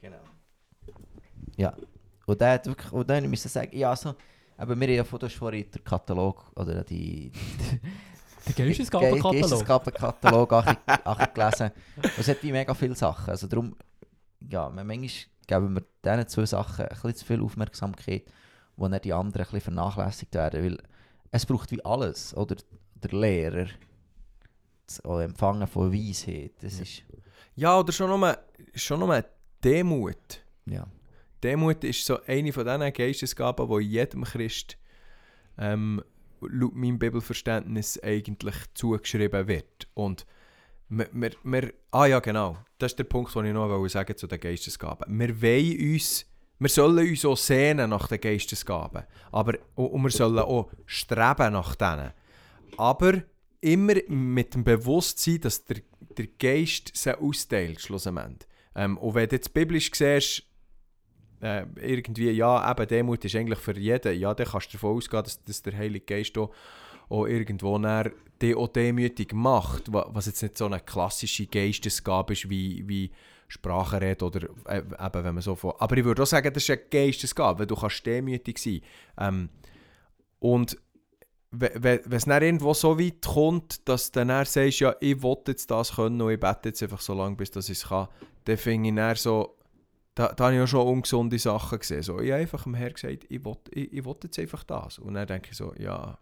Genau. 0.00 0.18
Ja. 1.56 1.74
Und 2.26 2.40
hat 2.54 2.66
wirklich, 2.66 2.92
und 2.92 3.08
dann 3.10 3.28
müssen 3.28 3.48
sagen, 3.48 3.76
ja, 3.76 3.90
also, 3.90 4.14
aber 4.56 4.78
wir 4.78 4.86
haben 4.86 4.94
ja 4.94 5.04
hast 5.22 5.34
vorhin 5.34 5.70
den 5.70 5.82
Katalog, 5.84 6.52
oder 6.54 6.84
die 6.84 7.32
Der 8.46 8.54
Geistesgabenkatalog. 8.66 10.50
Bisschen 10.50 11.34
gelesen. 11.34 11.70
Und 11.96 12.18
es 12.18 12.28
hat 12.28 12.42
wie 12.42 12.52
mega 12.52 12.74
viele 12.74 12.94
Sachen. 12.94 13.30
Also 13.30 13.46
darum, 13.46 13.74
ja, 14.48 14.68
man- 14.68 14.86
manchmal 14.86 15.10
geben 15.46 15.74
wir 15.74 15.82
diesen 16.04 16.28
zwei 16.28 16.46
Sachen 16.46 16.84
ein 16.84 16.88
bisschen 16.88 17.14
zu 17.16 17.24
viel 17.24 17.42
Aufmerksamkeit, 17.42 18.24
wo 18.76 18.88
dann 18.88 19.00
die 19.00 19.12
anderen 19.12 19.42
ein 19.46 19.50
bisschen 19.50 19.74
vernachlässigt 19.74 20.34
werden. 20.34 20.62
Weil 20.64 20.78
es 21.30 21.46
braucht 21.46 21.70
wie 21.70 21.84
alles, 21.84 22.36
oder 22.36 22.56
der 22.94 23.18
Lehrer, 23.18 23.66
das 24.86 25.04
auch 25.04 25.20
Empfangen 25.20 25.66
von 25.68 25.92
Weisheit, 25.92 26.52
das 26.60 26.76
Ja. 26.76 26.82
ist, 26.82 27.02
Ja, 27.56 27.78
oder 27.78 27.92
schon 27.92 28.08
nur, 28.08 28.38
schon 28.74 29.00
nur 29.00 29.24
Demut. 29.64 30.42
ja. 30.66 30.86
Demut 31.42 31.84
ist 31.84 32.04
so 32.04 32.20
eine 32.26 32.52
von 32.52 32.64
diesen 32.66 32.92
Geistesgaben, 32.92 33.66
die 33.68 33.84
jedem 33.86 34.24
Christ 34.24 34.76
ähm, 35.56 36.02
laut 36.42 36.74
meinem 36.74 36.98
Bibelverständnis 36.98 37.98
eigentlich 38.02 38.54
zugeschrieben 38.74 39.48
wird. 39.48 39.88
Und 39.94 40.26
wir, 40.90 41.08
wir, 41.12 41.30
wir, 41.42 41.72
ah 41.92 42.04
ja, 42.06 42.18
genau, 42.20 42.58
das 42.78 42.92
ist 42.92 42.98
der 42.98 43.04
Punkt, 43.04 43.34
den 43.34 43.46
ich 43.46 43.52
noch 43.54 43.68
wollte 43.70 43.90
sagen 43.92 44.16
zu 44.16 44.26
den 44.26 44.38
Geistesgaben. 44.40 45.18
Wir 45.18 45.40
wollen 45.40 45.94
uns, 45.94 46.26
wir 46.60 46.68
sollen 46.68 47.08
uns 47.08 47.24
auch 47.24 47.36
sehnen 47.36 47.90
nach 47.90 48.06
den 48.06 48.20
Geistesgaben, 48.20 49.04
aber, 49.32 49.54
und, 49.74 50.02
wir 50.02 50.10
sollen 50.10 50.38
auch 50.38 50.70
streben 50.86 51.54
nach 51.54 51.74
denen. 51.74 52.12
Aber 52.76 53.22
immer 53.60 53.94
mit 54.08 54.54
dem 54.54 54.62
Bewusstsein, 54.62 55.40
dass 55.40 55.64
der, 55.64 55.78
der 56.16 56.26
Geist 56.38 56.92
sie 56.94 57.18
austeilt, 57.18 57.80
schlussendlich. 57.80 58.46
Ähm, 58.74 58.96
und 58.98 59.14
wenn 59.14 59.28
du 59.28 59.36
jetzt 59.36 59.52
biblisch 59.52 59.90
siehst, 59.92 60.44
äh, 61.42 61.64
irgendwie, 61.76 62.30
ja, 62.30 62.70
eben 62.70 62.86
Demut 62.86 63.24
ist 63.24 63.34
eigentlich 63.34 63.58
für 63.58 63.76
jeden, 63.76 64.18
ja, 64.20 64.34
dann 64.34 64.46
kannst 64.46 64.68
du 64.68 64.72
davon 64.72 64.96
ausgehen, 64.96 65.24
dass, 65.24 65.42
dass 65.42 65.62
der 65.62 65.76
Heilige 65.76 66.04
Geist 66.04 66.36
auch, 66.38 66.50
auch 67.08 67.26
irgendwo 67.26 67.78
näher 67.78 68.12
die 68.40 68.54
auch 68.54 68.68
demütig 68.68 69.34
macht, 69.34 69.92
wa- 69.92 70.08
was 70.12 70.26
jetzt 70.26 70.42
nicht 70.42 70.56
so 70.56 70.66
eine 70.66 70.80
klassische 70.80 71.46
Geistesgabe 71.46 72.32
ist, 72.32 72.48
wie, 72.48 72.88
wie 72.88 73.10
Sprachenrede 73.50 74.24
oder 74.24 74.48
äh, 74.66 74.78
eben, 74.78 75.24
wenn 75.24 75.34
man 75.34 75.42
so 75.42 75.56
von... 75.56 75.72
Aber 75.78 75.96
ich 75.96 76.04
würde 76.04 76.22
auch 76.22 76.26
sagen, 76.26 76.52
das 76.52 76.62
ist 76.62 76.70
eine 76.70 76.80
Geistesgabe, 76.88 77.60
weil 77.60 77.66
du 77.66 77.74
kannst 77.74 78.06
demütig 78.06 78.58
sein. 78.58 78.80
Ähm, 79.18 79.48
und 80.38 80.76
we- 81.50 81.72
we- 81.74 82.00
wenn 82.04 82.16
es 82.16 82.24
dann 82.24 82.42
irgendwo 82.42 82.72
so 82.74 82.98
weit 82.98 83.26
kommt, 83.26 83.88
dass 83.88 84.12
du 84.12 84.24
dann 84.24 84.46
sagst, 84.46 84.80
ja, 84.80 84.94
ich 85.00 85.22
will 85.22 85.36
jetzt 85.48 85.70
das 85.70 85.96
können 85.96 86.22
und 86.22 86.30
ich 86.30 86.38
bete 86.40 86.68
jetzt 86.68 86.82
einfach 86.82 87.00
so 87.00 87.12
lange, 87.12 87.36
bis 87.36 87.50
ich 87.56 87.70
es 87.70 87.88
kann, 87.88 88.08
dann 88.44 88.56
finde 88.56 88.88
ich 88.88 88.94
dann 88.94 89.16
so, 89.16 89.56
da, 90.14 90.32
da 90.32 90.44
habe 90.44 90.56
ich 90.56 90.62
auch 90.62 90.66
schon 90.68 90.86
ungesunde 90.86 91.38
Sachen 91.38 91.78
gesehen. 91.78 92.02
So, 92.02 92.20
ich 92.20 92.30
habe 92.30 92.42
einfach 92.42 92.62
dem 92.62 92.74
Herrn 92.74 92.92
gesagt, 92.92 93.26
ich 93.28 93.44
will, 93.44 93.56
ich, 93.72 93.92
ich 93.92 94.04
will 94.04 94.16
jetzt 94.22 94.38
einfach 94.38 94.64
das. 94.64 94.98
Und 94.98 95.14
dann 95.14 95.26
denke 95.26 95.50
ich 95.50 95.56
so, 95.56 95.74
ja, 95.76 96.18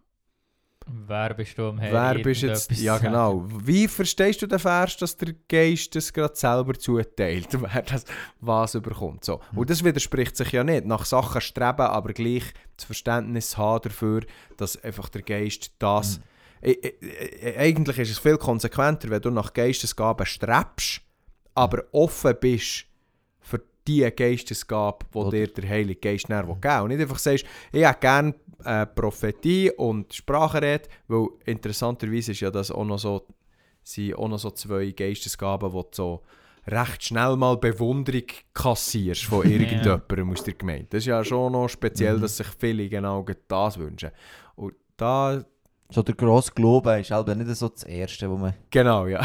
Wer 1.07 1.35
bist 1.35 1.59
du 1.59 1.69
am 1.69 1.79
Herr? 1.79 1.93
wer 1.93 2.23
bist 2.23 2.43
jetzt... 2.43 2.71
Ja 2.73 2.99
genau. 2.99 3.45
Wie 3.65 3.87
verstehst 3.89 4.41
du 4.43 4.47
den 4.47 4.59
Vers, 4.59 4.97
dass 4.97 5.17
der 5.17 5.35
Geist 5.49 5.95
das 5.95 6.13
gerade 6.13 6.35
selber 6.35 6.75
zuteilt, 6.75 7.49
wer 7.61 7.83
das 7.83 8.05
was 8.41 8.75
überkommt? 8.75 9.25
So. 9.25 9.41
Und 9.55 9.69
das 9.71 9.85
widerspricht 9.85 10.37
sich 10.37 10.53
ja 10.53 10.65
nicht. 10.65 10.85
Nach 10.87 11.05
Sachen 11.05 11.41
streben, 11.41 11.83
aber 11.83 12.13
gleich 12.13 12.55
das 12.77 12.85
Verständnis 12.87 13.57
haben 13.57 13.83
dafür, 13.83 14.23
dass 14.57 14.83
einfach 14.83 15.09
der 15.09 15.23
Geist 15.23 15.73
das... 15.79 16.21
I- 16.65 16.95
Eigentlich 17.57 17.99
ist 18.01 18.11
es 18.11 18.19
viel 18.19 18.37
konsequenter, 18.37 19.11
wenn 19.11 19.23
du 19.23 19.31
nach 19.31 19.53
Geistesgaben 19.53 20.27
strebst, 20.27 21.03
aber 21.55 21.85
offen 21.93 22.35
bist 22.41 22.87
die 23.89 24.09
Geistesgabe, 24.15 25.07
die 25.13 25.19
Oder- 25.19 25.31
dir 25.31 25.47
der 25.49 25.69
Heilige 25.69 26.01
Geist 26.01 26.29
näher 26.29 26.43
geben 26.45 26.63
will. 26.63 26.81
Und 26.83 26.89
nicht 26.89 27.01
einfach 27.01 27.19
sagst, 27.19 27.45
ich 27.73 27.85
hätte 27.85 27.99
gerne 28.01 28.35
äh, 28.65 28.87
Prophetie 28.87 29.71
und 29.73 30.13
Sprachenrede, 30.13 30.89
weil 31.09 31.27
interessanterweise 31.47 32.33
ist 32.33 32.41
ja 32.41 32.51
das 32.51 32.71
auch 32.71 32.85
noch 32.85 32.99
so, 32.99 33.27
sind 33.83 34.15
auch 34.15 34.29
noch 34.29 34.39
so 34.39 34.51
zwei 34.51 34.91
Geistesgaben, 34.91 35.71
du 35.73 35.85
so 35.93 36.23
recht 36.67 37.03
schnell 37.05 37.37
mal 37.37 37.57
Bewunderung 37.57 38.25
kassierst 38.53 39.25
von 39.25 39.43
irgendjemandem 39.51 40.31
aus 40.33 40.45
der 40.45 40.55
Gemeinde. 40.55 40.87
Das 40.91 40.99
ist 40.99 41.07
ja 41.07 41.25
schon 41.25 41.53
noch 41.53 41.69
speziell, 41.69 42.17
Mhm. 42.19 42.21
dass 42.21 42.37
sich 42.37 42.47
viele 42.59 42.89
genau 42.89 43.25
das 43.49 43.79
wünschen. 43.79 44.11
Und 44.57 44.75
da 44.97 45.43
So 45.91 46.03
der 46.03 46.15
grosse 46.17 46.53
Glaube 46.53 47.01
ist 47.01 47.11
halt 47.11 47.29
nicht 47.35 47.57
so 47.57 47.69
das 47.71 47.85
Erste, 47.85 48.29
wo 48.31 48.37
man... 48.37 48.53
Genau, 48.71 49.07
ja. 49.07 49.23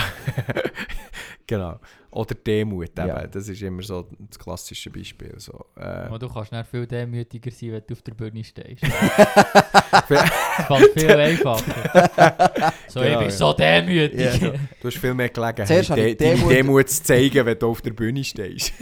genau. 1.48 1.80
Oder 2.15 2.35
Demut 2.35 2.90
eben. 2.98 3.07
Ja. 3.07 3.26
Das 3.27 3.48
ist 3.49 3.61
immer 3.64 3.81
so 3.81 4.07
das 4.19 4.38
klassische 4.38 4.90
Beispiel. 4.91 5.34
So, 5.38 5.65
äh, 5.76 6.18
du 6.19 6.30
kannst 6.30 6.52
dann 6.52 6.64
viel 6.64 6.85
demütiger 6.85 7.49
sein, 7.52 7.72
wenn 7.72 7.81
du 7.88 7.94
auf 7.94 8.02
der 8.03 8.14
Bühne 8.14 8.44
stehst. 8.44 8.85
Fällt 10.07 10.91
viel 10.94 11.11
einfacher. 11.11 12.73
So, 12.88 12.99
Genau, 12.99 13.11
ich 13.14 13.18
bin 13.19 13.27
ja. 13.30 13.31
so 13.31 13.53
demütig. 13.53 14.41
Ja. 14.41 14.49
du 14.81 14.88
hast 14.88 14.98
viel 14.98 15.14
mehr 15.14 15.30
Gelegenheit, 15.30 15.68
Zuerst 15.68 15.90
de 15.95 16.14
Demut- 16.15 16.52
Demut 16.52 16.90
zu 16.90 17.03
zeigen, 17.03 17.45
wenn 17.45 17.57
du 17.57 17.68
auf 17.68 17.81
der 17.81 17.91
Bühne 17.91 18.23
stehst. 18.23 18.73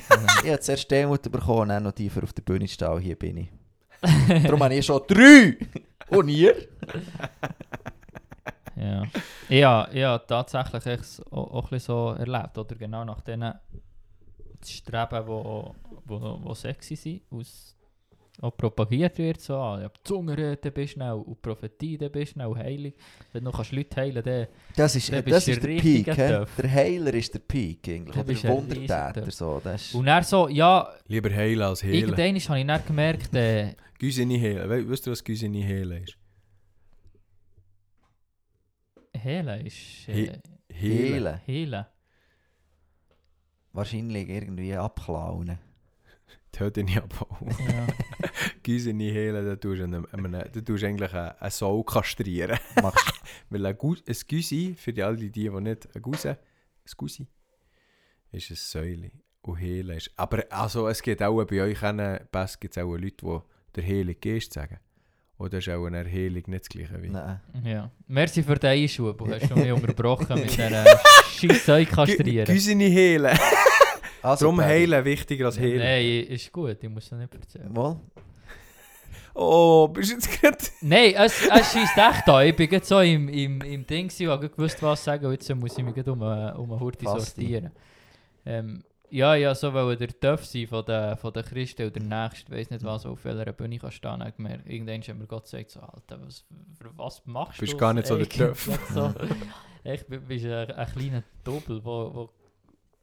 ich 0.44 0.49
habe 0.49 0.60
zuerst 0.60 0.91
Demut 0.91 1.22
bekommen, 1.32 1.70
dann 1.70 1.84
noch 1.84 1.94
tiefer 1.94 2.24
auf 2.24 2.34
der 2.34 2.41
Bühne 2.41 2.68
stehen, 2.68 2.99
hier 2.99 3.16
bin 3.16 3.38
ich. 3.38 3.49
Darum 4.44 4.62
habe 4.64 4.76
ich 4.76 4.86
schon 4.86 5.02
drei! 5.08 5.56
Und 6.10 6.28
ihr? 6.28 6.56
Ja. 8.82 9.03
Ja, 9.49 9.90
ja, 9.94 10.18
tatsächlich 10.20 10.86
echt 10.86 11.06
so- 11.06 11.24
auch, 11.32 11.52
auch 11.52 11.64
ein 11.66 11.70
bisschen 11.70 11.94
so 11.94 12.16
erlebt. 12.18 12.58
Oder 12.58 12.76
genau 12.76 13.03
nach 13.06 13.22
diesen 13.22 13.53
Streben, 14.66 15.28
wo, 15.28 15.74
wo, 16.06 16.40
wo 16.44 16.53
sexy 16.53 16.95
sind, 16.95 17.22
aus, 17.32 17.76
auch 18.41 18.56
propagiert 18.56 19.18
wird. 19.18 19.41
So, 19.41 19.56
ah, 19.56 19.82
ja, 19.82 19.90
die 19.90 20.03
Zunge 20.03 20.38
reden 20.38 20.72
bist 20.74 20.94
schnell 20.94 21.14
und 21.14 21.41
Prophetie 21.41 21.98
dann 21.98 22.12
bist 22.12 22.34
schnell 22.34 22.53
heilig. 22.56 22.94
Wenn 23.34 23.44
du 23.44 23.52
kannst 23.52 23.72
Leute 23.72 23.95
heilen 24.02 24.24
dann 24.24 24.48
Das 24.76 24.95
ist, 24.95 25.12
Dann 25.12 25.26
das 25.26 25.48
ist 25.48 25.62
der 25.64 25.68
Peak. 25.68 26.06
Töff. 26.06 26.56
Der 26.58 26.72
Heiler 26.72 27.14
ist 27.14 27.34
der 27.34 27.40
Peak 27.40 27.88
eigentlich. 27.88 28.16
Dann 28.16 28.24
Oder 28.26 28.34
der 28.34 28.52
Wundertäter. 28.52 29.32
So. 29.32 29.62
Das 29.64 29.82
ist, 29.88 29.95
Und 29.95 30.06
dann 30.06 30.24
so, 30.24 30.48
ja, 30.48 30.88
Lieber 31.08 31.30
heilen 31.32 31.62
als 31.62 31.84
heilen. 31.84 31.95
irgendwann 31.95 32.40
habe 32.40 32.60
ich 32.60 32.68
dann 32.68 32.86
gemerkt, 32.86 33.36
äh, 33.36 33.76
Güseni 33.99 34.40
heilen. 34.40 34.70
We 34.70 34.90
weißt 34.90 35.06
du, 35.08 35.12
was 35.12 35.24
Güseni 35.24 35.62
heilen 35.64 36.03
ist? 36.03 36.18
Heilen 39.23 39.65
ist... 39.65 40.07
Äh, 40.10 40.39
He- 40.72 41.14
Heilen. 41.14 41.39
heilen. 41.48 41.85
Wahrscheinlich 43.73 44.30
irgendwie 44.30 44.76
abklauen. 44.76 45.57
Das 46.52 46.72
ich 46.76 46.98
aber 46.98 47.22
auch. 47.31 47.41
Ja. 47.41 47.88
Du, 48.64 49.73
einem, 49.73 50.06
einem, 50.11 50.31
da 50.31 50.48
tust 50.61 50.84
du 50.84 50.88
eigentlich 50.88 51.14
eine, 51.14 51.39
eine 51.41 51.52
Sau 51.52 51.81
kastrieren. 51.84 52.60
Machst, 52.81 53.23
Weil 53.49 53.65
ein, 53.65 53.77
Gu 53.77 53.95
ein 54.07 54.15
Güsi, 54.27 54.76
für 54.77 54.93
die 54.93 55.03
all 55.03 55.15
die, 55.15 55.31
die 55.31 55.49
nicht 55.49 55.95
ein 55.95 56.02
Guse, 56.02 56.31
ein 56.31 56.91
Gusi, 56.95 57.27
ist 58.31 58.52
ein 58.52 58.56
Säule. 58.56 59.11
Und 59.41 59.60
Heilen 59.60 59.98
ist... 59.98 60.11
Aber 60.15 60.43
also, 60.49 60.88
es 60.88 61.02
gibt 61.02 61.23
auch 61.23 61.43
bei 61.45 61.61
euch, 61.64 61.81
Bass 62.31 62.60
gibt 62.60 62.77
es 62.77 62.84
auch 62.84 62.95
Leute, 62.95 63.15
die 63.26 63.39
der 63.76 63.84
Heilige 63.84 64.34
Geist 64.34 64.53
sagen. 64.53 64.80
Oder 65.42 65.58
ist 65.58 65.70
auch 65.70 65.86
eine 65.88 66.06
Heilung 66.06 66.44
nicht 66.46 66.62
das 66.62 66.70
gleiche 66.70 67.02
wie... 67.02 67.10
nein. 67.10 67.40
ja. 67.64 67.90
Merci 68.08 68.44
für 68.44 68.56
den 68.56 68.70
Einschub. 68.70 69.18
Du 69.18 69.28
hast 69.34 69.56
mich 69.56 69.72
unterbrochen 69.74 70.36
mit 70.36 70.52
dieser 70.52 70.86
scheiß 71.32 71.66
Zeug 71.66 71.90
kastrieren. 71.90 72.46
Güseni 72.46 72.92
heilen. 72.92 73.38
Also, 74.24 74.46
Darum 74.46 74.62
heilen 74.62 75.04
wichtiger 75.04 75.48
als 75.48 75.60
heilen. 75.60 75.80
Nein, 75.80 76.28
ist 76.28 76.52
gut, 76.52 76.78
ich 76.80 76.88
muss 76.88 77.06
es 77.06 77.12
nicht 77.14 77.34
erzählen. 77.34 77.74
Mal. 77.74 78.00
Oh, 79.34 79.88
bist 79.88 80.12
du 80.12 80.14
jetzt 80.14 80.40
gerade... 80.40 80.58
Nein, 80.82 81.16
es, 81.18 81.42
es 81.50 81.72
schießt 81.72 81.98
echt 81.98 82.30
an. 82.30 82.46
Ich 82.46 82.56
bin 82.56 82.70
gerade 82.70 82.86
so 82.86 83.00
im, 83.00 83.28
im, 83.30 83.62
im 83.62 83.88
Ding 83.88 84.10
gewesen, 84.10 84.28
und 84.28 84.34
habe 84.34 84.48
gewusst, 84.48 84.78
was 84.84 85.04
sagen 85.04 85.32
jetzt 85.32 85.56
muss 85.56 85.76
ich 85.76 85.84
mich 85.84 85.96
gerade 85.96 86.12
um, 86.12 86.22
äh, 86.22 86.52
um 86.52 86.72
eine 86.72 86.80
Hurti 86.80 87.04
sortieren. 87.04 87.72
Ähm, 88.46 88.84
Ja, 89.12 89.36
ja, 89.36 89.54
so 89.54 89.74
weil 89.74 89.98
der 89.98 90.08
Töff 90.08 90.46
sein 90.46 90.68
von 90.68 90.86
den, 90.86 91.18
von 91.18 91.34
den 91.34 91.44
Christen 91.44 91.82
oder 91.82 92.00
der 92.00 92.04
Nächste, 92.04 92.50
weiß 92.50 92.70
nicht 92.70 92.84
was, 92.84 93.06
auf 93.06 93.26
welcher 93.26 93.52
Bühne 93.52 93.78
kann 93.78 93.92
stehen 93.92 94.20
kann. 94.20 94.34
Gemerkt, 94.38 94.70
irgendwann 94.70 95.02
hat 95.02 95.18
mir 95.18 95.28
Gott 95.28 95.44
gesagt, 95.44 95.72
so, 95.72 95.82
Alter, 95.82 96.22
was, 96.22 96.46
was 96.96 97.26
machst 97.26 97.58
Du 97.58 97.62
bist 97.62 97.74
du? 97.74 97.78
gar 97.78 97.94
nicht 97.94 98.08
so 98.08 98.16
der? 98.16 98.30
Töff. 98.30 98.70
so, 98.94 99.14
echt, 99.84 100.10
du 100.10 100.18
bist 100.22 100.46
ein, 100.46 100.72
ein 100.72 100.88
kleiner 100.94 101.24
Doppel, 101.44 101.84
wo, 101.84 102.14
wo, 102.14 102.30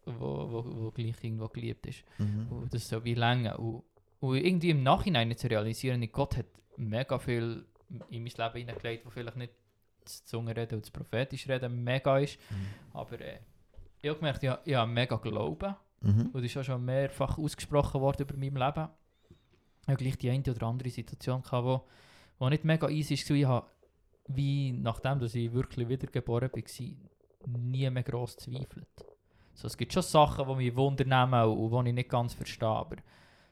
wo, 0.06 0.50
wo, 0.50 0.64
wo 0.84 0.90
gleich 0.92 1.22
irgendwo 1.22 1.48
geliebt 1.48 1.86
ist. 1.86 2.02
Mhm. 2.16 2.46
Und 2.50 2.72
das 2.72 2.88
so 2.88 3.04
wie 3.04 3.14
länger. 3.14 3.58
Und, 3.58 3.82
und 4.20 4.36
irgendwie 4.36 4.70
im 4.70 4.82
Nachhinein 4.82 5.36
zu 5.36 5.46
realisieren, 5.50 6.10
Gott 6.10 6.38
hat 6.38 6.46
mega 6.78 7.18
viel 7.18 7.66
in 8.08 8.22
mein 8.22 8.32
Leben 8.32 8.58
hineingelegt, 8.58 9.04
wo 9.04 9.10
vielleicht 9.10 9.36
nicht 9.36 9.52
das 10.04 10.24
Zungenreden 10.24 10.76
und 10.76 10.84
das 10.86 10.90
prophetische 10.90 11.50
Reden 11.50 11.84
mega 11.84 12.18
ist. 12.18 12.38
Aber 12.94 13.20
äh, 13.20 13.40
ich 14.00 14.08
habe 14.08 14.18
gemerkt, 14.18 14.42
ja, 14.42 14.58
ich 14.64 14.74
habe 14.74 14.90
mega 14.90 15.16
Glauben. 15.16 15.74
Mhm. 16.00 16.30
Und 16.32 16.34
das 16.34 16.44
ist 16.44 16.56
auch 16.56 16.64
schon 16.64 16.84
mehrfach 16.84 17.38
ausgesprochen 17.38 18.00
worden 18.00 18.22
über 18.22 18.36
mein 18.36 18.54
Leben. 18.54 18.88
Ich 19.82 19.88
hatte 19.88 20.04
gleich 20.04 20.18
die 20.18 20.30
eine 20.30 20.42
oder 20.42 20.66
andere 20.66 20.90
Situation, 20.90 21.42
gehabt, 21.42 21.64
wo, 21.64 21.84
wo 22.38 22.48
nicht 22.48 22.64
mega 22.64 22.88
easy 22.88 23.16
war. 23.16 23.36
Ich 23.36 23.46
habe, 23.46 23.66
wie 24.28 24.72
nachdem 24.72 25.18
dass 25.18 25.34
ich 25.34 25.52
wirklich 25.52 25.88
wiedergeboren 25.88 26.50
war, 26.52 26.62
nie 27.46 27.90
mehr 27.90 28.02
gross 28.02 28.36
zweifelt. 28.36 28.88
So, 29.54 29.66
es 29.66 29.76
gibt 29.76 29.92
schon 29.92 30.02
Sachen, 30.02 30.46
die 30.46 30.54
mich 30.54 30.76
wundern 30.76 31.32
und 31.32 31.84
die 31.84 31.88
ich 31.88 31.94
nicht 31.94 32.10
ganz 32.10 32.34
verstehe. 32.34 32.68
Aber 32.68 32.96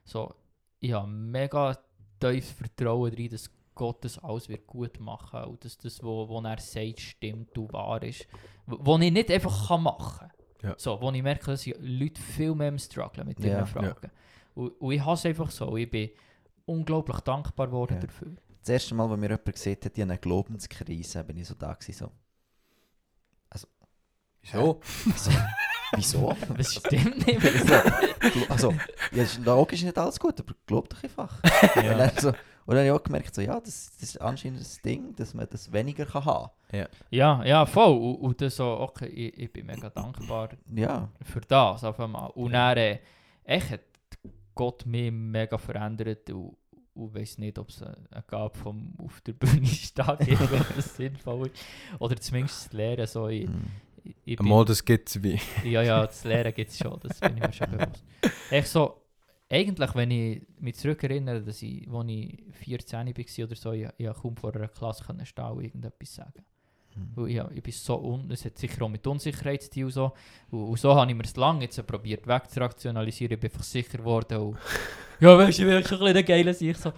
so, 0.04 0.34
ich 0.78 0.92
habe 0.92 1.08
mega 1.08 1.76
tiefes 2.20 2.52
Vertrauen 2.52 3.10
darin, 3.10 3.30
dass 3.30 3.50
Gott 3.74 4.04
das 4.04 4.18
alles 4.18 4.48
wird 4.48 4.66
gut 4.66 5.00
machen 5.00 5.44
und 5.44 5.64
dass 5.64 5.76
das, 5.78 5.98
was 5.98 6.04
wo, 6.04 6.28
wo 6.28 6.40
er 6.40 6.58
sagt, 6.58 7.00
stimmt 7.00 7.56
und 7.58 7.72
wahr 7.72 8.02
ist. 8.02 8.26
Was 8.66 9.00
ich 9.00 9.12
nicht 9.12 9.30
einfach 9.30 9.78
machen 9.78 10.28
kann. 10.28 10.35
Ja. 10.62 10.74
So, 10.78 11.00
wo 11.00 11.10
ich 11.12 11.22
merke, 11.22 11.46
dass 11.46 11.66
Leute 11.66 12.20
viel 12.20 12.54
mehr 12.54 12.68
im 12.68 12.78
Strugglen 12.78 13.26
mit 13.26 13.38
diesen 13.38 13.50
Ja. 13.50 13.66
Fragen. 13.66 14.10
Und, 14.54 14.70
und 14.80 14.92
ich 14.92 15.00
habe 15.04 15.14
es 15.14 15.26
einfach 15.26 15.50
so. 15.50 15.76
Ich 15.76 15.90
bin 15.90 16.10
unglaublich 16.64 17.20
dankbar 17.20 17.66
geworden 17.66 17.94
Ja. 17.94 18.00
dafür. 18.00 18.28
Das 18.60 18.68
erste 18.70 18.94
Mal, 18.94 19.08
wo 19.08 19.16
mir 19.16 19.26
jemand 19.28 19.44
gesehen 19.44 19.76
hat, 19.84 19.92
ich 19.96 20.02
habe 20.02 20.10
eine 20.12 20.18
Glaubenskrise, 20.18 21.22
bin 21.24 21.36
ich 21.36 21.46
so 21.46 21.54
da 21.54 21.72
gewesen, 21.74 21.92
so. 21.92 22.12
Wieso? 24.42 24.80
so 25.16 25.30
wieso? 25.96 26.36
Das 26.56 26.74
stimmt 26.74 27.26
nicht. 27.26 27.40
Gl- 27.40 28.48
also, 28.50 28.72
ja, 29.12 29.22
ist 29.24 29.38
logisch 29.44 29.82
nicht 29.82 29.98
alles 29.98 30.18
gut, 30.20 30.38
aber 30.40 30.54
glaub 30.66 30.88
doch 30.88 31.02
einfach. 31.02 31.42
Und, 31.76 31.84
ja. 31.84 31.96
dann 31.96 32.10
so, 32.18 32.28
und 32.28 32.74
dann 32.74 32.78
habe 32.78 32.86
ich 32.86 32.92
auch 32.92 33.02
gemerkt, 33.02 33.34
so, 33.34 33.40
ja, 33.42 33.58
das, 33.60 33.90
das 34.00 34.02
ist 34.10 34.20
anscheinend 34.20 34.60
das 34.60 34.80
Ding, 34.82 35.14
dass 35.16 35.34
man 35.34 35.46
das 35.48 35.72
weniger 35.72 36.04
kann 36.06 36.24
haben 36.24 36.50
ja, 37.10 37.44
ja, 37.44 37.66
voll. 37.66 37.96
Und, 37.96 38.14
und 38.16 38.40
dann 38.40 38.50
so, 38.50 38.66
okay, 38.80 39.06
ich, 39.06 39.38
ich 39.38 39.52
bin 39.52 39.66
mega 39.66 39.88
dankbar 39.90 40.50
Ja, 40.74 41.08
für 41.22 41.40
das 41.40 41.84
auf 41.84 41.98
einmal. 42.00 42.30
Und 42.30 42.52
dann, 42.52 42.76
äh, 42.78 42.98
echt 43.44 43.70
hat 43.70 43.80
Gott 44.54 44.84
mich 44.86 45.10
mega 45.12 45.58
verändert 45.58 46.28
und, 46.30 46.56
und 46.94 47.14
weiß 47.14 47.38
nicht, 47.38 47.58
ob 47.58 47.68
es 47.68 47.82
eine 47.82 48.24
Gabe 48.26 48.56
vom 48.58 48.94
auf 48.98 49.20
der 49.20 49.34
Bühne 49.34 49.66
stehen 49.66 50.16
gibt, 50.18 50.50
wenn 50.50 50.64
das 50.74 50.96
sinnvoll 50.96 51.48
ist. 51.48 51.64
Oder 51.98 52.16
zumindest 52.16 52.66
das 52.66 52.72
Lehren 52.72 53.06
so. 53.06 53.28
Ich, 53.28 53.46
Mhm. 53.48 53.64
ich, 54.24 54.36
bin- 54.36 54.48
Mal, 54.48 54.64
das 54.64 54.84
gibt 54.84 55.08
es 55.08 55.22
wie. 55.22 55.38
Ja, 55.64 55.82
ja, 55.82 56.06
das 56.06 56.24
Lehren 56.24 56.54
gibt 56.54 56.70
es 56.70 56.78
schon, 56.78 56.98
das 57.00 57.20
bin 57.20 57.36
ich 57.36 57.42
mir 57.42 57.52
schon 57.52 57.70
bewusst. 57.70 58.04
Echt 58.50 58.68
so, 58.68 59.02
eigentlich, 59.48 59.94
wenn 59.94 60.10
ich 60.10 60.42
mich 60.58 60.74
zurückerinnere, 60.76 61.42
dass 61.42 61.62
ich, 61.62 61.88
als 61.88 62.06
ich 62.08 62.42
14 62.54 63.06
war 63.06 63.44
oder 63.44 63.54
so, 63.56 63.72
ich, 63.72 63.88
ich 63.98 64.12
kaum 64.14 64.36
vor 64.36 64.54
einer 64.54 64.68
Klasse 64.68 65.04
stehen 65.24 65.44
und 65.44 65.62
irgendetwas 65.64 66.14
sagen. 66.14 66.44
Weil 67.14 67.28
ich, 67.30 67.42
ich 67.56 67.62
bin 67.62 67.72
so 67.72 67.96
un 68.02 68.30
es 68.30 68.44
hat 68.44 68.56
sicher 68.58 68.82
auch 68.84 68.88
mit 68.88 69.06
Unsicherheit 69.06 69.62
zu 69.62 69.70
tun 69.70 69.84
und 69.84 69.90
so. 69.90 70.12
Und, 70.50 70.64
und 70.70 70.78
so 70.78 70.94
habe 70.94 71.10
ich 71.10 71.16
mir 71.16 71.24
es 71.24 71.36
lange 71.36 71.62
jetzt 71.64 71.86
probiert 71.86 72.26
wegzurationalisieren. 72.26 73.34
Ich 73.34 73.40
bin 73.40 73.50
einfach 73.50 73.62
sicher 73.64 73.98
geworden. 73.98 74.38
Und, 74.38 74.58
ja, 75.20 75.36
weißt 75.36 75.58
du, 75.58 75.62
ich 75.62 75.68
bin 75.68 76.00
wirklich 76.00 76.16
ein 76.16 76.24
geiler 76.24 76.54
sich 76.54 76.76
so. 76.76 76.92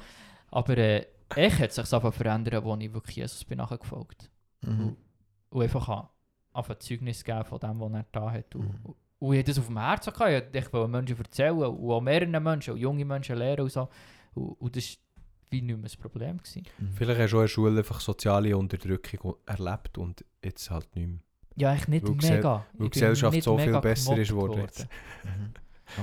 Aber 0.50 0.76
äh, 0.78 1.06
echt 1.34 1.58
hat 1.60 1.72
sich 1.72 1.92
einfach 1.92 2.12
verändert, 2.14 2.64
als 2.64 2.80
ich 2.82 2.92
wirklich 2.92 3.16
Jesus 3.16 3.44
bin 3.44 3.58
nachgefolgt 3.58 4.30
Mhm. 4.62 4.96
und 5.50 5.62
einfach 5.62 5.88
an, 5.88 6.08
auf 6.52 6.68
ein 6.68 6.80
Zeugnis 6.80 7.22
geben 7.22 7.44
von 7.44 7.60
dem, 7.60 7.78
was 7.78 7.92
er 7.92 8.06
da 8.10 8.30
hat. 8.32 8.54
Und, 8.56 8.64
Mhm. 8.64 8.94
und 9.20 9.32
ich 9.34 9.38
hatte 9.38 9.50
das 9.50 9.58
auf 9.60 9.66
dem 9.66 9.78
Herzen 9.78 10.12
gehabt. 10.12 10.54
Ich 10.56 10.72
wollte 10.72 10.88
Menschen 10.90 11.16
erzählen 11.18 11.56
und 11.58 11.90
auch 11.90 12.00
mehreren 12.00 12.42
Menschen, 12.42 12.74
und 12.74 12.80
junge 12.80 13.04
Menschen 13.04 13.36
lehren 13.36 13.60
und 13.60 13.70
so. 13.72 13.88
Und, 14.34 14.60
und 14.60 14.76
das 14.76 14.98
wie 15.50 15.62
nicht 15.62 15.76
mehr 15.76 15.82
das 15.84 15.96
Problem. 15.96 16.38
Gewesen. 16.38 16.62
Mhm. 16.78 16.88
Vielleicht 16.96 17.20
hast 17.20 17.32
du 17.32 17.36
auch 17.36 17.40
in 17.40 17.44
der 17.44 17.48
Schule 17.48 17.78
einfach 17.78 18.00
soziale 18.00 18.56
Unterdrückung 18.56 19.34
erlebt 19.46 19.98
und 19.98 20.24
jetzt 20.44 20.70
halt 20.70 20.94
nicht 20.94 21.08
mehr. 21.08 21.18
Ja, 21.56 21.74
echt 21.74 21.88
nicht 21.88 22.06
Weil 22.06 22.14
mega. 22.36 22.66
weil 22.74 22.86
Ich 22.86 22.90
die 22.92 23.00
Gesellschaft 23.00 23.34
nicht 23.34 23.44
so 23.44 23.58
viel 23.58 23.80
besser 23.80 24.16
ist 24.16 24.28
geworden 24.28 24.60
jetzt. 24.60 24.86
Mhm. 25.24 25.52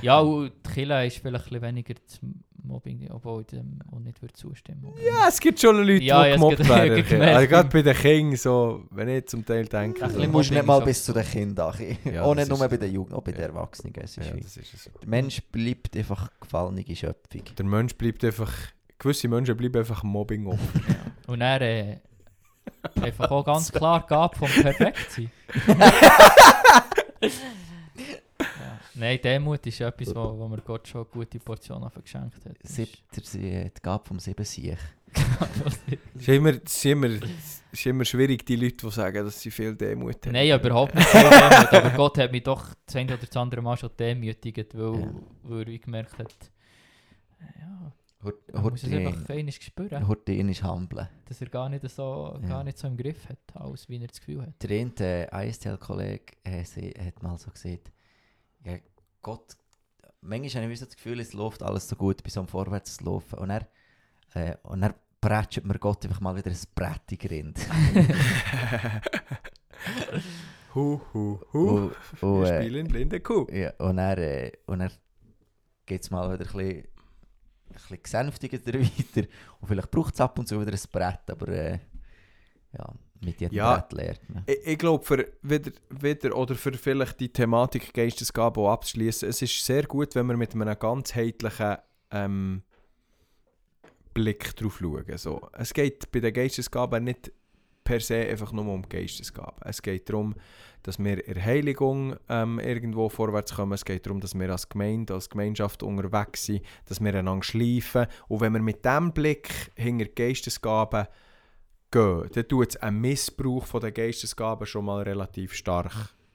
Ja, 0.01 0.19
Okay. 0.19 0.29
und 0.45 0.51
die 0.65 0.69
Kille 0.73 1.05
ist 1.05 1.17
vielleicht 1.19 1.45
ein 1.45 1.49
bisschen 1.49 1.61
weniger 1.61 1.93
das 1.93 2.19
Mobbing, 2.63 3.07
obwohl 3.11 3.41
ich 3.41 3.47
dem 3.47 3.77
auch 3.91 3.99
nicht 3.99 4.19
würde 4.19 4.33
zustimmen 4.33 4.81
würde. 4.81 4.99
Ja, 5.05 5.27
es 5.29 5.39
gibt 5.39 5.59
schon 5.59 5.77
Leute, 5.77 6.03
Ja, 6.03 6.23
die 6.23 6.29
ja, 6.29 6.33
es 6.35 6.41
gemobbt 6.41 6.59
werden. 6.67 7.21
Also 7.21 7.47
gerade 7.47 7.69
bei 7.69 7.81
den 7.83 7.95
Kindern, 7.95 8.35
so, 8.35 8.83
wenn 8.89 9.09
ich 9.09 9.27
zum 9.27 9.45
Teil 9.45 9.65
denke. 9.67 10.03
Ein 10.03 10.09
so, 10.11 10.19
Du 10.21 10.27
musst 10.27 10.49
nicht 10.51 10.65
mal 10.65 10.81
bis 10.81 11.03
zu 11.05 11.13
den 11.13 11.23
Kindern. 11.23 11.69
Achim. 11.69 11.95
Ja, 12.11 12.23
auch 12.23 12.33
nicht 12.33 12.49
nur 12.49 12.57
bei 12.57 12.67
den 12.77 12.91
Jugend, 12.91 13.13
auch 13.13 13.21
bei 13.21 13.31
den 13.31 13.41
Ja. 13.41 13.47
Erwachsenen. 13.47 13.93
Es 14.01 14.17
ist 14.17 14.25
ja, 14.27 14.33
ist. 14.33 14.89
Der 15.03 15.07
Mensch 15.07 15.41
bleibt 15.51 15.95
einfach 15.95 16.31
gefallene 16.41 16.83
Schöpfung. 16.95 17.43
Der 17.55 17.65
Mensch 17.65 17.93
bleibt 17.95 18.25
einfach. 18.25 18.51
Gewisse 18.99 19.27
Menschen 19.27 19.57
bleiben 19.57 19.77
einfach 19.77 20.03
Mobbing 20.03 20.47
auf. 20.47 20.59
Ja. 20.87 21.33
Und 21.33 21.41
er 21.41 21.61
äh, 21.61 21.97
einfach 23.01 23.29
auch 23.31 23.43
ganz 23.43 23.71
klar 23.71 24.05
gab 24.07 24.37
vom 24.37 24.47
Perfektsein. 24.49 25.31
ja. 25.67 26.85
Nein, 28.97 29.19
Demut 29.21 29.65
ist 29.67 29.81
etwas, 29.81 30.15
wo, 30.15 30.37
wo 30.39 30.47
mir 30.47 30.61
Gott 30.61 30.87
schon 30.87 31.01
eine 31.01 31.09
gute 31.09 31.37
Portion 31.39 31.81
davon 31.81 32.01
geschenkt 32.03 32.45
hat. 32.45 32.55
Siebter, 32.63 33.21
sie- 33.23 33.65
die 33.75 33.81
Gabe 33.81 34.05
vom 34.05 34.19
Sieben 34.19 34.45
Siech. 34.45 34.77
Es 36.15 36.21
ist 36.21 36.27
immer, 36.29 36.49
ist 36.51 36.85
immer, 36.85 37.07
es 37.07 37.63
ist 37.71 37.85
immer 37.85 38.05
schwierig, 38.05 38.45
die 38.45 38.55
Leute, 38.55 38.85
die 38.85 38.91
sagen, 38.91 39.25
dass 39.25 39.39
sie 39.41 39.51
viel 39.51 39.75
Demut 39.75 40.25
haben. 40.25 40.31
Nein, 40.33 40.49
überhaupt 40.59 40.95
nicht 40.95 41.07
viel 41.07 41.21
Demut. 41.23 41.73
Aber 41.73 41.89
Gott 41.91 42.17
hat 42.19 42.31
mich 42.31 42.43
doch 42.43 42.67
das 42.85 42.95
eine 42.95 43.13
oder 43.13 43.25
das 43.25 43.35
andere 43.35 43.61
Mal 43.61 43.75
schon 43.77 43.89
demütigt, 43.99 44.77
weil, 44.77 44.99
Ja. 45.01 45.09
weil 45.43 45.69
er 45.69 45.77
gemerkt 45.79 46.17
hat, 46.19 46.33
ja, 47.59 47.91
Hort- 48.25 48.53
man 48.53 48.63
muss 48.63 48.83
es 48.83 48.91
einfach 48.91 49.29
einmal 49.29 49.51
spüren, 49.51 50.07
Hortin 50.07 50.49
ist 50.49 50.63
Handeln. 50.63 51.07
dass 51.25 51.41
er 51.41 51.49
gar 51.49 51.69
nicht, 51.69 51.87
so, 51.89 52.37
Ja. 52.41 52.47
gar 52.47 52.63
nicht 52.63 52.77
so 52.77 52.87
im 52.87 52.97
Griff 52.97 53.29
hat, 53.29 53.37
als 53.55 53.87
wie 53.89 54.01
er 54.01 54.07
das 54.07 54.19
Gefühl 54.19 54.41
hat. 54.41 54.61
Der 54.61 54.69
eine 54.71 54.91
äh, 55.31 55.49
ISTL-Kollege 55.49 56.33
äh, 56.43 56.63
hat 57.05 57.21
mal 57.23 57.37
so 57.37 57.51
gesagt, 57.51 57.91
ja, 58.63 58.77
Gott, 59.21 59.55
manchmal 60.21 60.63
habe 60.63 60.73
ich 60.73 60.79
so 60.79 60.85
das 60.85 60.95
Gefühl, 60.95 61.19
es 61.19 61.33
läuft 61.33 61.61
alles 61.63 61.87
so 61.87 61.95
gut, 61.95 62.23
bis 62.23 62.37
am 62.37 62.47
Vorwärts 62.47 62.97
zu 62.97 63.05
laufen. 63.05 63.39
Und 63.39 63.49
er, 63.51 63.67
äh, 64.33 64.55
und 64.63 64.83
er 64.83 64.95
prätscht 65.21 65.63
mir 65.63 65.79
Gott 65.79 66.03
einfach 66.05 66.21
mal 66.21 66.35
wieder 66.35 66.51
ein 66.51 66.57
Brett 66.75 67.01
in 67.11 67.17
die 67.17 67.27
Rinde. 67.27 67.61
Hu, 70.73 70.99
hu, 71.13 71.39
hu. 71.53 71.59
und, 71.69 71.95
und, 72.21 72.41
Wir 72.43 72.51
äh, 72.51 72.63
spielen 72.63 72.87
blinde 72.87 73.19
Kuh. 73.21 73.47
ja, 73.51 73.71
und 73.79 73.97
er, 73.97 74.17
äh, 74.17 74.51
und 74.65 74.81
er 74.81 74.91
geht 75.85 76.01
es 76.03 76.11
mal 76.11 76.27
wieder 76.33 76.45
ein 76.45 76.53
bisschen, 76.53 76.87
bisschen 77.81 78.03
gesänftiger 78.03 78.57
weiter. 78.65 79.27
Und 79.59 79.67
vielleicht 79.67 79.91
braucht 79.91 80.13
es 80.13 80.21
ab 80.21 80.37
und 80.39 80.47
zu 80.47 80.59
wieder 80.59 80.73
ein 80.73 80.79
Brett, 80.91 81.29
aber 81.29 81.47
äh, 81.49 81.79
ja, 82.77 82.93
mit 83.23 83.39
jedem 83.39 83.55
Ja. 83.55 83.75
Brett 83.75 83.93
lernt 83.93 84.29
man. 84.29 84.43
Ich, 84.45 84.67
ich 84.67 84.77
glaube, 84.77 85.03
für 85.03 85.25
wieder, 85.41 85.71
wieder 85.89 86.35
oder 86.35 86.55
für 86.55 86.73
vielleicht 86.73 87.19
die 87.19 87.31
Thematik 87.31 87.93
Geistesgabe 87.93 88.69
abzuschließen, 88.69 89.29
es 89.29 89.41
ist 89.41 89.65
sehr 89.65 89.83
gut, 89.83 90.15
wenn 90.15 90.27
wir 90.27 90.37
mit 90.37 90.53
einem 90.53 90.77
ganzheitlichen 90.77 91.77
ähm, 92.11 92.63
Blick 94.13 94.55
drauf 94.55 94.77
schauen. 94.79 95.17
So. 95.17 95.49
Es 95.53 95.73
geht 95.73 96.11
bei 96.11 96.19
den 96.19 96.33
Geistesgaben 96.33 97.03
nicht 97.03 97.31
per 97.85 98.01
se 98.01 98.15
einfach 98.17 98.51
nur 98.51 98.65
um 98.65 98.81
Geistesgaben. 98.89 99.61
Es 99.63 99.81
geht 99.81 100.09
darum, 100.09 100.35
dass 100.83 100.99
wir 100.99 101.25
in 101.25 101.33
der 101.35 101.45
Heiligung 101.45 102.15
ähm, 102.27 102.59
irgendwo 102.59 103.07
vorwärts 103.09 103.55
kommen. 103.55 103.71
Es 103.73 103.85
geht 103.85 104.05
darum, 104.05 104.19
dass 104.19 104.35
wir 104.37 104.49
als 104.51 104.67
Gemeinde, 104.67 105.13
als 105.13 105.29
Gemeinschaft 105.29 105.81
unterwegs 105.83 106.45
sind, 106.45 106.63
dass 106.87 106.99
wir 106.99 107.13
einander 107.15 107.43
schleifen. 107.43 108.07
Und 108.27 108.41
wenn 108.41 108.53
wir 108.53 108.59
mit 108.61 108.83
diesem 108.83 109.13
Blick 109.13 109.71
hinter 109.75 110.05
die 110.05 110.15
Geistesgaben 110.15 111.07
gehen, 111.91 112.29
dann 112.33 112.47
tut 112.47 112.69
es 112.69 112.77
einen 112.77 112.99
Missbrauch 113.01 113.65
von 113.65 113.81
der 113.81 113.91
Geistesgaben 113.91 114.65
schon 114.67 114.85
mal 114.85 115.01
relativ 115.03 115.53
stark 115.53 115.93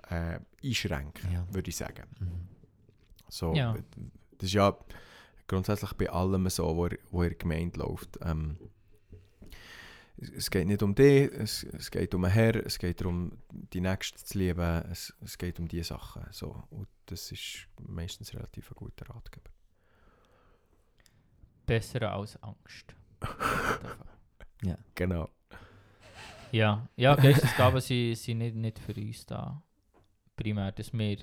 äh, 0.08 0.38
einschränken, 0.64 1.32
Ja. 1.32 1.46
würde 1.52 1.68
ich 1.68 1.76
sagen. 1.76 2.04
Mhm. 2.18 2.48
So, 3.28 3.54
Ja. 3.54 3.76
Das 4.38 4.46
ist 4.48 4.54
ja 4.54 4.74
grundsätzlich 5.46 5.92
bei 5.94 6.08
allem 6.10 6.48
so, 6.48 6.64
wo, 6.76 6.88
wo 7.10 7.22
in 7.22 7.28
der 7.28 7.38
Gemeinde 7.38 7.78
läuft. 7.80 8.18
Ähm, 8.24 8.56
es- 10.20 10.50
geht 10.50 10.66
nicht 10.66 10.82
um 10.82 10.94
dich, 10.94 11.30
es, 11.32 11.64
es 11.64 11.90
geht 11.90 12.14
um 12.14 12.24
einen 12.24 12.32
Herr, 12.34 12.54
es 12.66 12.78
geht 12.78 13.00
darum, 13.00 13.32
die 13.52 13.80
Nächsten 13.80 14.18
zu 14.18 14.38
lieben, 14.38 14.60
es, 14.90 15.14
es 15.20 15.36
geht 15.38 15.58
um 15.58 15.66
diese 15.68 15.84
Sachen. 15.84 16.24
So. 16.30 16.62
Und 16.70 16.88
das 17.06 17.32
ist 17.32 17.66
meistens 17.80 18.32
relativ 18.34 18.70
ein 18.70 18.74
guter 18.76 19.08
Ratgeber. 19.08 19.50
Besser 21.66 22.12
als 22.12 22.36
Angst. 22.42 22.94
Genau. 24.94 25.30
Ja, 26.52 26.86
ja 26.96 27.14
Geistesgaben 27.14 27.80
sind, 27.80 28.16
sind 28.16 28.38
nicht, 28.38 28.54
nicht 28.56 28.78
für 28.78 28.94
uns 28.94 29.24
da. 29.24 29.62
Primär, 30.36 30.70
dass 30.72 30.92
wir 30.92 31.16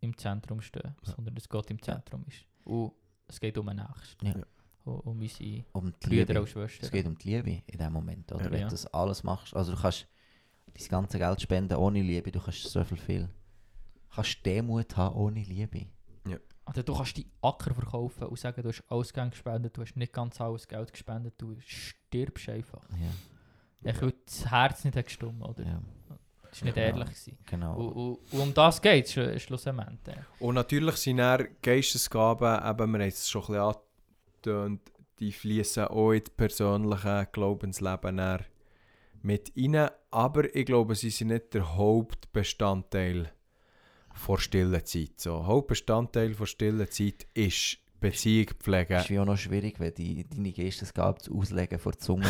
im 0.00 0.16
Zentrum 0.16 0.60
stehen, 0.60 0.94
Ja. 1.04 1.12
sondern 1.14 1.34
dass 1.34 1.48
Gott 1.48 1.68
im 1.70 1.78
Ja. 1.78 1.82
Zentrum 1.94 2.24
ist. 2.28 2.44
Und 2.64 2.92
es 3.26 3.40
geht 3.40 3.58
um 3.58 3.66
den 3.66 3.76
Nächsten. 3.78 4.26
Ja. 4.26 4.34
Ja. 4.86 4.92
Um, 4.92 5.20
unsere 5.20 5.64
Um 5.72 5.92
die 5.92 6.08
Brüder 6.08 6.26
Liebe. 6.26 6.40
und 6.40 6.48
Schwestern. 6.48 6.84
Es 6.86 6.90
geht 6.90 7.06
um 7.06 7.18
die 7.18 7.28
Liebe 7.36 7.62
in 7.66 7.78
dem 7.78 7.92
Moment, 7.92 8.30
oder? 8.32 8.44
Ja. 8.44 8.50
Wenn 8.50 8.60
Ja. 8.60 8.66
du 8.68 8.70
das 8.72 8.86
alles 8.86 9.22
machst. 9.24 9.54
Also 9.54 9.74
du 9.74 9.80
kannst 9.80 10.06
dein 10.78 10.88
ganze 10.88 11.18
Geld 11.18 11.40
spenden 11.40 11.76
ohne 11.76 12.02
Liebe, 12.02 12.30
du 12.32 12.40
kannst 12.40 12.62
so 12.64 12.82
viel 12.84 12.96
viel. 12.98 13.22
Du 13.22 14.14
kannst 14.14 14.44
Demut 14.46 14.96
haben 14.96 15.16
ohne 15.16 15.42
Liebe. 15.42 15.86
Also 16.68 16.82
du 16.82 16.96
kannst 16.96 17.16
die 17.16 17.26
Acker 17.42 17.72
verkaufen 17.74 18.24
und 18.24 18.36
sagen, 18.40 18.60
du 18.60 18.68
hast 18.70 18.82
alles 18.88 19.12
Geld 19.12 19.30
gespendet, 19.30 19.76
du 19.76 19.82
hast 19.82 19.94
nicht 19.94 20.12
ganz 20.12 20.40
alles 20.40 20.66
Geld 20.66 20.92
gespendet, 20.92 21.34
du 21.38 21.54
stirbst 21.60 22.48
einfach. 22.48 22.82
Ja, 23.82 23.92
Ich 23.92 24.00
will 24.00 24.12
das 24.24 24.50
Herz 24.50 24.82
nicht 24.84 24.96
gestummt, 25.04 25.44
oder? 25.44 25.62
ja 25.64 25.80
Das 26.50 26.60
war 26.62 26.64
nicht 26.66 26.76
Ja. 26.76 26.82
ehrlich. 26.82 27.04
Gewesen. 27.04 27.38
genau. 27.46 27.76
Und, 27.76 27.92
und, 27.92 28.32
und 28.32 28.40
um 28.40 28.52
das 28.54 28.82
geht 28.82 29.16
es 29.16 29.42
schlussendlich. 29.44 30.16
Und 30.40 30.56
natürlich 30.56 30.96
sind 30.96 31.18
dann 31.18 31.46
Geistesgaben, 31.62 32.56
eben, 32.56 32.90
wir 32.92 32.98
haben 32.98 33.00
es 33.02 33.28
schon 33.28 33.42
ein 33.42 33.46
bisschen 33.46 33.60
angetönt, 34.46 34.80
die 35.18 35.32
fließen 35.32 35.84
auch 35.84 36.12
in 36.12 36.22
das 36.24 36.34
persönliche 36.34 37.28
Glaubensleben 37.32 38.40
mit 39.22 39.52
rein. 39.56 39.88
Aber 40.10 40.54
ich 40.54 40.66
glaube, 40.66 40.94
sie 40.94 41.10
sind 41.10 41.28
nicht 41.28 41.54
der 41.54 41.76
Hauptbestandteil 41.76 43.32
der 44.28 44.38
stillen 44.38 44.84
Zeit. 44.84 45.12
So, 45.16 45.46
Hauptbestandteil 45.46 46.34
der 46.34 46.46
stillen 46.46 46.90
Zeit 46.90 47.26
ist 47.34 47.78
Beziehung 47.98 48.50
pflegen. 48.58 48.92
Es 48.92 49.04
ist 49.04 49.10
wie 49.10 49.18
auch 49.18 49.24
noch 49.24 49.38
schwierig, 49.38 49.80
wenn 49.80 49.94
die, 49.94 50.26
deine 50.28 50.52
Geistesgabe 50.52 51.18
zu 51.20 51.34
auslegen 51.34 51.78
vor 51.78 51.92
der 51.92 52.00
Zunge. 52.00 52.26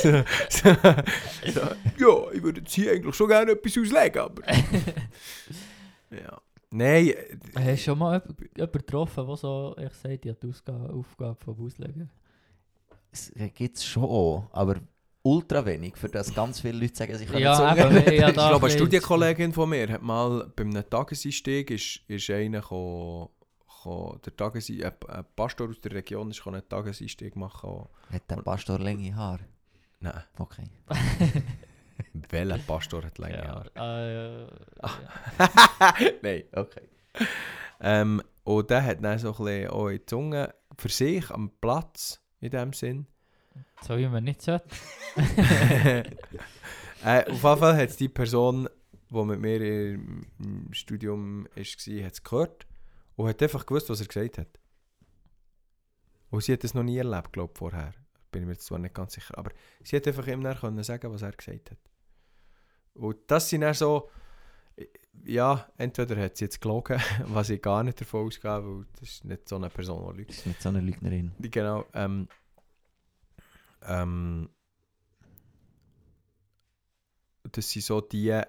so, 0.00 0.22
so, 0.48 0.76
so, 1.46 1.60
ja, 1.98 2.32
ich 2.32 2.42
würde 2.42 2.60
jetzt 2.60 2.72
hier 2.72 2.92
eigentlich 2.92 3.14
schon 3.14 3.28
gerne 3.28 3.52
etwas 3.52 3.76
auslegen, 3.76 4.22
aber... 4.22 4.42
ja. 6.10 6.40
Nein, 6.72 7.08
äh, 7.08 7.14
Hast 7.54 7.66
du 7.66 7.76
schon 7.76 7.98
mal 7.98 8.22
jemanden 8.56 8.72
getroffen, 8.78 9.26
der 9.26 9.36
so, 9.36 9.76
ich 9.78 9.92
sage, 9.92 10.18
die 10.18 10.30
hat 10.30 10.42
die 10.42 10.72
Aufgabe 10.72 11.36
vom 11.36 11.64
Auslegen? 11.64 12.10
es 13.12 13.30
gibt 13.54 13.76
es 13.76 13.84
schon 13.84 14.48
aber 14.52 14.76
ultra 15.22 15.64
wenig, 15.66 15.96
für 15.96 16.08
das 16.08 16.34
ganz 16.34 16.60
viele 16.60 16.78
Leute 16.78 16.96
sagen, 16.96 17.16
sie 17.16 17.26
können 17.26 17.42
Ja, 17.42 17.76
eben, 17.76 17.96
reden. 17.96 18.14
ja, 18.20 18.28
ich 18.28 18.34
glaube, 18.34 18.56
eine 18.56 18.64
ein 18.66 18.70
Studienkollegin 18.70 19.52
von 19.52 19.68
mir 19.68 19.88
hat 19.88 20.02
mal 20.02 20.50
bei 20.56 20.64
einem 20.64 20.88
Tageseinstieg 20.88 21.70
ist, 21.70 22.00
ist 22.08 22.30
einer 22.30 22.60
gekommen, 22.60 23.28
der 24.24 24.36
Tagesein, 24.36 24.82
ein, 24.82 24.92
ein 25.08 25.24
Pastor 25.36 25.68
aus 25.68 25.80
der 25.80 25.92
Region 25.92 26.30
ist 26.30 26.46
einen 26.46 26.66
Tageseinstieg 26.66 27.36
machen. 27.36 27.86
Hat 28.10 28.30
der 28.30 28.36
Pastor 28.36 28.78
lange 28.78 29.14
Haar? 29.14 29.40
Nein, 30.00 30.24
Okay. 30.38 30.64
welcher 32.30 32.58
Pastor 32.58 33.04
hat 33.04 33.18
lange 33.18 33.36
ja, 33.36 33.48
Haare? 33.48 33.70
äh, 33.76 34.46
ja. 34.82 36.12
Nein. 36.22 36.44
okay. 36.52 36.88
Ähm, 37.80 38.22
und 38.44 38.70
der 38.70 38.84
hat 38.84 39.02
dann 39.02 39.18
so 39.18 39.28
ein 39.28 39.44
bisschen 39.44 39.70
auch 39.70 39.88
in 39.88 39.98
die 39.98 40.06
Zunge 40.06 40.54
für 40.78 40.88
sich 40.88 41.30
am 41.30 41.50
Platz, 41.60 42.20
in 42.40 42.50
dem 42.50 42.72
Sinn. 42.72 43.06
So 43.82 43.96
wie 43.98 44.06
man 44.06 44.24
nicht 44.24 44.42
sollte. 44.42 44.68
äh, 47.04 47.20
auf 47.20 47.28
jeden 47.28 47.40
Fall 47.40 47.76
hat 47.76 48.00
die 48.00 48.08
Person, 48.08 48.68
die 49.10 49.24
mit 49.24 49.40
mir 49.40 49.60
im, 49.60 50.26
Studium 50.72 51.44
war, 51.54 52.04
hat 52.04 52.12
es 52.12 52.22
gehört 52.22 52.66
und 53.16 53.28
hat 53.28 53.42
einfach 53.42 53.66
gewusst, 53.66 53.90
was 53.90 54.00
er 54.00 54.06
gesagt 54.06 54.38
hat. 54.38 54.48
Und 56.30 56.42
sie 56.42 56.52
hat 56.52 56.64
das 56.64 56.74
noch 56.74 56.82
nie 56.82 56.96
erlebt, 56.96 57.32
glaube 57.32 57.52
ich, 57.52 57.58
vorher. 57.58 57.92
Bin 58.32 58.42
ich 58.42 58.48
mir 58.48 58.58
zwar 58.58 58.78
nicht 58.78 58.94
ganz 58.94 59.12
sicher. 59.12 59.38
Aber 59.38 59.52
sie 59.84 59.94
hat 59.96 60.06
einfach 60.08 60.26
ihm 60.26 60.42
dann 60.42 60.56
können 60.56 60.82
sagen, 60.82 61.12
was 61.12 61.22
er 61.22 61.32
gesagt 61.32 61.70
hat. 61.70 61.78
Und 62.94 63.18
das 63.28 63.48
sind 63.48 63.60
dann 63.60 63.74
so, 63.74 64.10
ja, 65.24 65.68
entweder 65.76 66.16
hat 66.16 66.36
sie 66.36 66.46
jetzt 66.46 66.60
gelogen, 66.60 67.00
was 67.26 67.50
ich 67.50 67.62
gar 67.62 67.84
nicht 67.84 68.00
davon 68.00 68.26
ausgehe, 68.26 68.64
weil 68.64 68.86
das 68.98 69.10
ist 69.10 69.24
nicht 69.24 69.48
so 69.48 69.56
eine 69.56 69.68
Person, 69.68 70.12
die 70.12 70.18
lügt. 70.18 70.30
Das 70.30 70.38
ist 70.38 70.46
nicht 70.46 70.62
so 70.62 70.68
eine 70.70 70.80
Lügnerin. 70.80 71.32
Genau. 71.38 71.86
Ähm, 71.94 72.28
ähm, 73.82 74.48
das 77.50 77.70
sind 77.70 77.84
so 77.84 78.00
die 78.00 78.42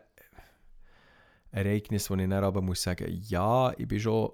Ereignisse, 1.51 2.09
wo 2.09 2.15
ich 2.15 2.29
dann 2.29 2.43
aber 2.43 2.61
muss 2.61 2.81
sagen, 2.81 3.05
ja, 3.27 3.73
ich 3.77 3.87
bin 3.87 3.99
schon 3.99 4.31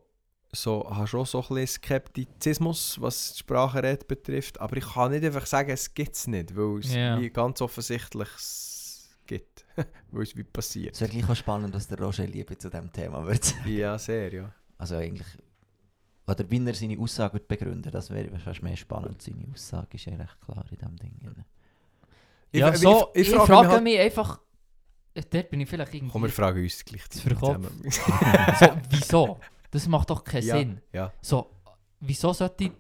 so, 0.51 0.89
habe 0.89 1.07
schon 1.07 1.25
so 1.25 1.41
ein 1.41 1.47
bisschen 1.47 1.67
Skeptizismus, 1.67 2.99
was 2.99 3.33
die 3.33 3.39
Sprachenrede 3.39 4.05
betrifft, 4.05 4.59
aber 4.59 4.77
ich 4.77 4.85
kann 4.93 5.11
nicht 5.11 5.23
einfach 5.23 5.45
sagen, 5.45 5.69
es 5.69 5.93
gibt 5.93 6.15
es 6.15 6.27
nicht, 6.27 6.55
weil 6.55 6.79
es 6.79 6.93
Ja. 6.93 7.19
wie 7.19 7.29
ganz 7.29 7.61
offensichtlich 7.61 8.27
es 8.35 9.09
gibt, 9.27 9.65
weil 10.11 10.23
es 10.23 10.35
wie 10.35 10.43
passiert. 10.43 10.95
Es 10.95 11.01
wäre 11.01 11.11
gleich 11.11 11.29
auch 11.29 11.35
spannend, 11.35 11.73
was 11.73 11.87
der 11.87 11.99
Roger 11.99 12.25
Liebe 12.25 12.57
zu 12.57 12.69
diesem 12.69 12.91
Thema 12.91 13.23
würde 13.25 13.45
sagen. 13.45 13.69
Ja, 13.69 13.97
sehr, 13.97 14.33
ja. 14.33 14.53
Also 14.77 14.95
eigentlich... 14.95 15.27
Oder 16.27 16.49
wie 16.49 16.63
er 16.63 16.73
seine 16.75 16.99
Aussage 16.99 17.33
wird 17.33 17.47
begründen, 17.47 17.91
das 17.91 18.11
wäre 18.11 18.37
fast 18.37 18.61
mehr 18.61 18.77
spannend. 18.77 19.21
Seine 19.21 19.47
Aussage 19.51 19.95
ist 19.95 20.05
ja 20.05 20.15
recht 20.15 20.39
klar 20.41 20.63
in 20.69 20.77
diesem 20.77 20.95
Ding. 20.97 21.45
Ich, 22.51 22.59
ja, 22.59 22.69
ich, 22.71 22.77
so, 22.77 23.09
ich, 23.13 23.27
ich, 23.27 23.35
frage, 23.35 23.45
frage 23.47 23.67
mich 23.67 23.73
halt, 23.73 23.83
mich 23.83 23.99
einfach, 23.99 24.39
dort 25.15 25.49
bin 25.49 25.61
ich 25.61 25.69
vielleicht 25.69 25.93
irgendwie... 25.93 26.11
komm, 26.11 26.23
wir 26.23 26.29
fragen 26.29 26.61
uns 26.63 26.85
gleich 26.85 27.03
so, 28.59 28.77
wieso? 28.89 29.39
Das 29.71 29.87
macht 29.87 30.09
doch 30.09 30.23
keinen 30.23 30.45
ja, 30.47 30.57
Sinn. 30.57 30.81
ja. 30.93 31.11
So, 31.21 31.51
wieso 31.99 32.33
sollte 32.33 32.71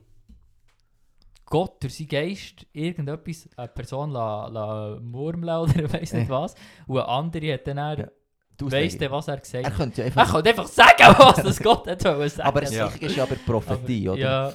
Gott 1.45 1.81
durch 1.81 1.95
seinen 1.97 2.07
Geist 2.09 2.65
irgendetwas 2.73 3.49
eine 3.57 3.67
Person 3.69 4.11
la, 4.11 4.47
la 4.47 4.99
murmeln 5.01 5.57
oder 5.57 5.91
weiss 5.93 6.13
nicht 6.13 6.29
was 6.29 6.53
und 6.87 6.97
eine 6.99 7.07
andere 7.07 7.53
hat 7.53 7.67
dann 7.67 7.77
Ja. 7.77 7.93
ja. 7.95 8.07
Auslegung. 8.61 8.99
dann, 8.99 9.11
was 9.11 9.27
er 9.29 9.37
gesagt 9.37 9.63
Er 9.63 9.69
hat. 9.69 9.77
könnte 9.77 10.01
ja 10.01 10.07
Er 10.07 10.17
einfach... 10.17 10.31
kann 10.33 10.45
einfach 10.47 10.67
sagen, 10.67 10.97
was 11.17 11.35
das 11.43 11.59
Gott 11.63 11.87
hat 11.87 12.03
wollen 12.03 12.29
sagen. 12.29 12.47
aber 12.47 12.61
das 12.61 12.73
Ja. 12.73 12.87
Ist 12.87 13.15
ja 13.15 13.23
aber 13.23 13.35
die 13.35 13.43
Prophetie, 13.43 14.07
Aber- 14.09 14.13
oder? 14.17 14.21
Ja, 14.49 14.53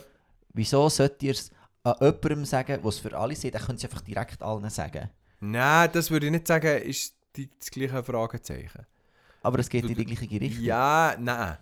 Wieso 0.52 0.89
sollte 0.89 1.27
ihr 1.27 1.32
es 1.32 1.51
an 1.82 1.94
jemandem 2.01 2.44
sagen, 2.44 2.78
was 2.82 2.98
für 2.98 3.16
alle 3.19 3.35
sieht? 3.35 3.55
Er 3.55 3.61
könnte 3.61 3.77
es 3.77 3.85
einfach 3.85 4.02
direkt 4.02 4.40
allen 4.43 4.70
sagen. 4.70 5.11
Nein, 5.40 5.90
das 5.93 6.11
würde 6.11 6.27
ich 6.27 6.32
nicht 6.32 6.47
sagen, 6.47 6.81
ist 6.82 7.15
die, 7.35 7.51
das 7.59 7.70
gleiche 7.70 8.05
Fragezeichen. 8.05 8.86
Aber 9.43 9.59
es 9.59 9.69
geht 9.69 9.82
Du- 9.85 9.89
in 9.89 9.94
die 9.97 10.05
gleiche 10.05 10.31
Richtung. 10.40 10.65
Ja, 10.65 11.16
nein. 11.19 11.56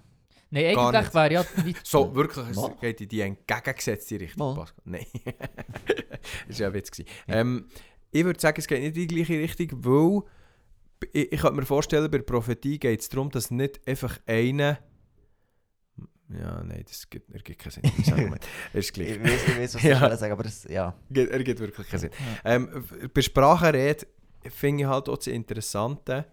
Nein, 0.53 0.77
eigentlich 0.79 1.03
nicht. 1.03 1.15
wäre 1.15 1.33
ja... 1.33 1.45
Wie, 1.65 1.75
So, 1.83 2.15
wirklich, 2.15 2.47
es 2.51 2.71
geht 2.81 3.01
in 3.01 3.09
die 3.09 3.21
entgegengesetzte 3.23 4.21
Richtung. 4.21 4.55
Pascal. 4.55 4.83
Nein. 4.85 5.07
das 6.49 6.61
war 6.61 6.69
ja 6.69 6.75
Witz. 6.75 6.91
gewesen. 6.91 7.09
Ähm, 7.29 7.67
ich 8.13 8.25
würde 8.25 8.39
sagen, 8.39 8.57
es 8.61 8.67
geht 8.69 8.81
nicht 8.81 8.97
in 8.97 9.09
die 9.09 9.15
gleiche 9.15 9.39
Richtung, 9.41 9.85
weil 9.85 10.23
ich, 11.13 11.33
ich 11.33 11.41
könnte 11.41 11.57
mir 11.57 11.67
vorstellen, 11.67 12.11
bei 12.11 12.19
der 12.19 12.25
Prophetie 12.25 12.79
geht 12.79 13.01
es 13.01 13.09
darum, 13.09 13.31
dass 13.31 13.51
nicht 13.51 13.81
einfach 13.89 14.19
einer... 14.27 14.79
Ja, 16.29 16.63
nein, 16.65 16.83
das 16.89 17.11
gibt, 17.11 17.31
ergibt 17.31 17.59
keinen 17.61 17.73
Sinn. 17.73 18.39
Ist 18.73 18.95
gleich. 18.95 19.11
Ich 19.11 19.23
weiß, 19.23 19.49
ich 19.49 19.59
weiß 19.59 19.75
was 19.75 19.83
Ja. 19.83 20.13
ich 20.13 20.19
sagen 20.19 20.33
aber 20.33 20.45
das, 20.45 20.65
ja. 20.65 20.97
Ge- 21.11 21.29
ergibt 21.29 21.61
wirklich 21.61 21.87
keinen 21.89 22.01
Sinn. 22.01 22.11
Ja. 22.45 22.55
Ähm, 22.55 22.85
bei 23.13 23.21
Sprachenrede 23.21 24.07
finde 24.49 24.85
ich 24.85 24.89
halt 24.89 25.11
auch 25.11 25.19
das 25.19 25.27
Interessante, 25.27 26.25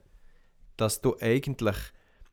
dass 0.78 1.02
du 1.02 1.18
eigentlich, 1.20 1.76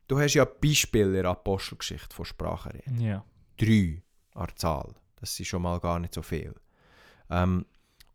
du 0.07 0.19
hast 0.19 0.33
ja 0.33 0.45
Beispiele 0.45 1.07
in 1.07 1.23
der 1.23 1.25
Apostelgeschichte 1.25 2.15
von 2.15 2.25
Sprachenrede. 2.25 2.83
ja. 2.99 3.25
Drei 3.57 4.03
an 4.35 4.49
Zahl. 4.55 4.93
Das 5.15 5.35
sind 5.35 5.47
schon 5.47 5.63
mal 5.63 5.79
gar 5.79 5.99
nicht 5.99 6.13
so 6.13 6.21
viel. 6.21 6.53
Ähm, 7.29 7.65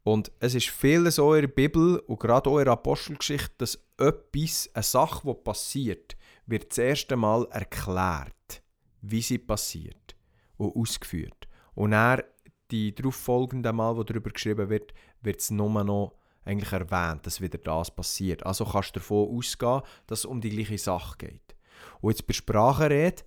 und 0.05 0.32
es 0.40 0.55
ist 0.55 0.69
vieles 0.69 1.19
auch 1.19 1.35
in 1.35 1.43
der 1.43 1.48
Bibel 1.48 1.98
und 2.01 2.19
gerade 2.19 2.48
auch 2.48 2.59
in 2.59 2.64
der 2.64 2.74
Apostelgeschichte, 2.74 3.55
dass 3.59 3.78
etwas, 3.98 4.70
eine 4.74 4.82
Sache, 4.82 5.23
die 5.24 5.35
passiert, 5.43 6.16
wird 6.47 6.70
das 6.70 6.78
erste 6.78 7.16
Mal 7.16 7.47
erklärt, 7.51 8.62
wie 9.01 9.23
sie 9.23 9.39
passiert 9.39 10.16
und 10.56 10.74
ausgeführt. 10.77 11.48
Und 11.74 11.93
dann 11.93 12.23
die 12.70 12.94
darauf 12.94 13.14
folgenden 13.14 13.77
Mal, 13.77 13.97
wo 13.97 14.02
darüber 14.02 14.31
geschrieben 14.31 14.69
wird, 14.69 14.93
wird 15.20 15.40
es 15.40 15.51
nur 15.51 15.85
noch 15.85 16.16
eigentlich 16.44 16.73
erwähnt, 16.73 17.27
dass 17.27 17.40
wieder 17.40 17.59
das 17.59 17.94
passiert. 17.94 18.44
Also 18.44 18.64
kannst 18.64 18.97
du 18.97 19.01
davon 19.01 19.36
ausgehen, 19.36 19.82
dass 20.06 20.20
es 20.20 20.24
um 20.24 20.40
die 20.40 20.51
gleiche 20.51 20.78
Sache 20.78 21.16
geht. 21.19 21.55
Und 22.03 22.11
jetzt 22.11 22.27
bei 22.27 22.35
Sprachenrede 22.35 23.23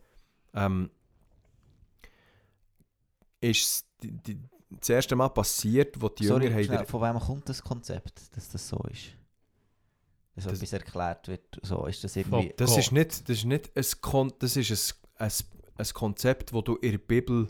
ähm, 0.53 0.91
ist 3.41 3.63
es 3.63 3.85
die, 4.03 4.11
die, 4.11 4.39
das 4.69 4.89
erste 4.89 5.15
Mal 5.15 5.29
passiert, 5.29 5.99
wo 6.01 6.09
die 6.09 6.25
Sorry, 6.25 6.45
Jünger 6.45 6.55
haben... 6.57 6.63
schnell, 6.65 6.85
von 6.85 7.01
wem 7.01 7.19
kommt 7.19 7.49
das 7.49 7.63
Konzept, 7.63 8.35
dass 8.35 8.49
das 8.49 8.67
so 8.67 8.77
ist? 8.91 9.13
Dass 10.35 10.43
Das- 10.43 10.53
etwas 10.53 10.73
erklärt 10.73 11.27
wird, 11.27 11.59
so 11.61 11.85
ist 11.85 12.03
das 12.03 12.15
irgendwie... 12.15 12.53
Das 12.57 12.71
Gott. 12.71 12.79
ist 12.79 12.91
nicht, 12.91 13.29
das 13.29 13.37
ist 13.37 13.45
nicht 13.45 13.71
ein, 13.75 13.85
Kon 14.01 14.33
das 14.39 14.55
ist 14.57 14.97
ein, 15.19 15.25
ein, 15.27 15.31
ein 15.77 15.87
Konzept, 15.93 16.51
wo 16.53 16.61
du 16.61 16.75
in 16.75 16.91
der 16.91 16.97
Bibel, 16.97 17.47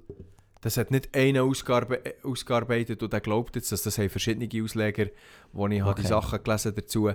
das 0.61 0.77
hat 0.77 0.91
nicht 0.91 1.15
einer 1.15 1.43
ausgearbe 1.43 2.01
ausgearbeitet 2.23 3.01
und 3.01 3.11
der 3.11 3.21
glaubt 3.21 3.55
jetzt, 3.55 3.71
dass 3.71 3.81
das 3.81 3.97
haben 3.97 4.09
verschiedene 4.09 4.47
Ausleger, 4.63 5.07
wo 5.53 5.67
ich 5.67 5.81
habe 5.81 5.95
die 5.95 6.01
Okay. 6.01 6.07
Sachen 6.07 6.43
gelesen 6.43 6.75
dazu, 6.75 7.11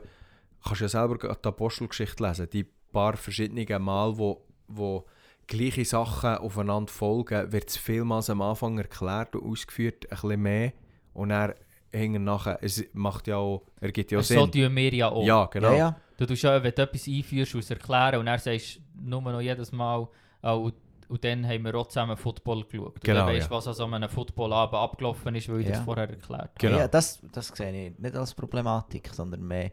kannst 0.64 0.80
du 0.80 0.84
ja 0.84 0.88
selber 0.88 1.16
die 1.18 1.48
Apostelgeschichte 1.48 2.22
lesen, 2.24 2.50
die 2.50 2.66
paar 2.92 3.16
verschiedenen 3.16 3.82
Mal, 3.82 4.16
wo, 4.18 4.42
wo 4.68 5.04
gleiche 5.46 5.84
Sachen 5.84 6.36
aufeinander 6.38 6.92
folgen, 6.92 7.52
wird 7.52 7.68
es 7.68 7.76
vielmals 7.76 8.30
am 8.30 8.40
Anfang 8.42 8.78
erklärt 8.78 9.34
und 9.34 9.50
ausgeführt, 9.50 10.04
ein 10.04 10.10
bisschen 10.10 10.42
mehr 10.42 10.72
und 11.12 11.30
dann 11.30 11.54
hinten 11.92 12.22
nachher, 12.24 12.58
es 12.62 12.84
macht 12.92 13.26
ja 13.26 13.36
auch, 13.36 13.62
ergibt 13.80 14.12
ja 14.12 14.22
so 14.22 14.34
Sinn. 14.46 14.52
tun 14.52 14.76
wir 14.76 14.94
ja 14.94 15.08
auch. 15.08 15.24
Ja, 15.24 15.46
genau. 15.46 15.70
Ja, 15.72 15.76
ja, 15.76 15.96
Du 16.16 16.26
tust 16.26 16.42
ja, 16.42 16.62
wenn 16.62 16.72
du 16.74 16.82
etwas 16.82 17.08
einführst, 17.08 17.56
aus 17.56 17.70
erklären 17.70 18.20
und 18.20 18.26
dann 18.26 18.38
sagst 18.38 18.76
du 18.76 18.80
nur 19.08 19.20
noch 19.22 19.40
jedes 19.40 19.72
Mal, 19.72 20.06
oh, 20.42 20.70
und 21.08 21.24
dann 21.24 21.44
haben 21.48 21.64
wir 21.64 21.74
auch 21.74 21.88
zusammen 21.88 22.16
Football 22.16 22.64
geschaut. 22.66 22.94
Und 22.94 23.02
Genau, 23.02 23.26
dann 23.26 23.34
weißt 23.34 23.50
ja. 23.50 23.56
was 23.56 23.66
an 23.66 23.74
so 23.74 23.84
einem 23.84 24.08
Footballabend 24.08 24.74
abgelaufen 24.78 25.34
ist, 25.34 25.48
weil 25.48 25.60
ich 25.62 25.66
Ja. 25.66 25.72
das 25.72 25.80
vorher 25.80 26.08
erklärt 26.08 26.40
habe. 26.42 26.50
Genau. 26.58 26.78
Ja, 26.78 26.86
das, 26.86 27.20
das 27.32 27.48
sehe 27.48 27.88
ich 27.88 27.98
nicht 27.98 28.14
als 28.14 28.32
Problematik, 28.34 29.08
sondern 29.12 29.42
mehr. 29.44 29.72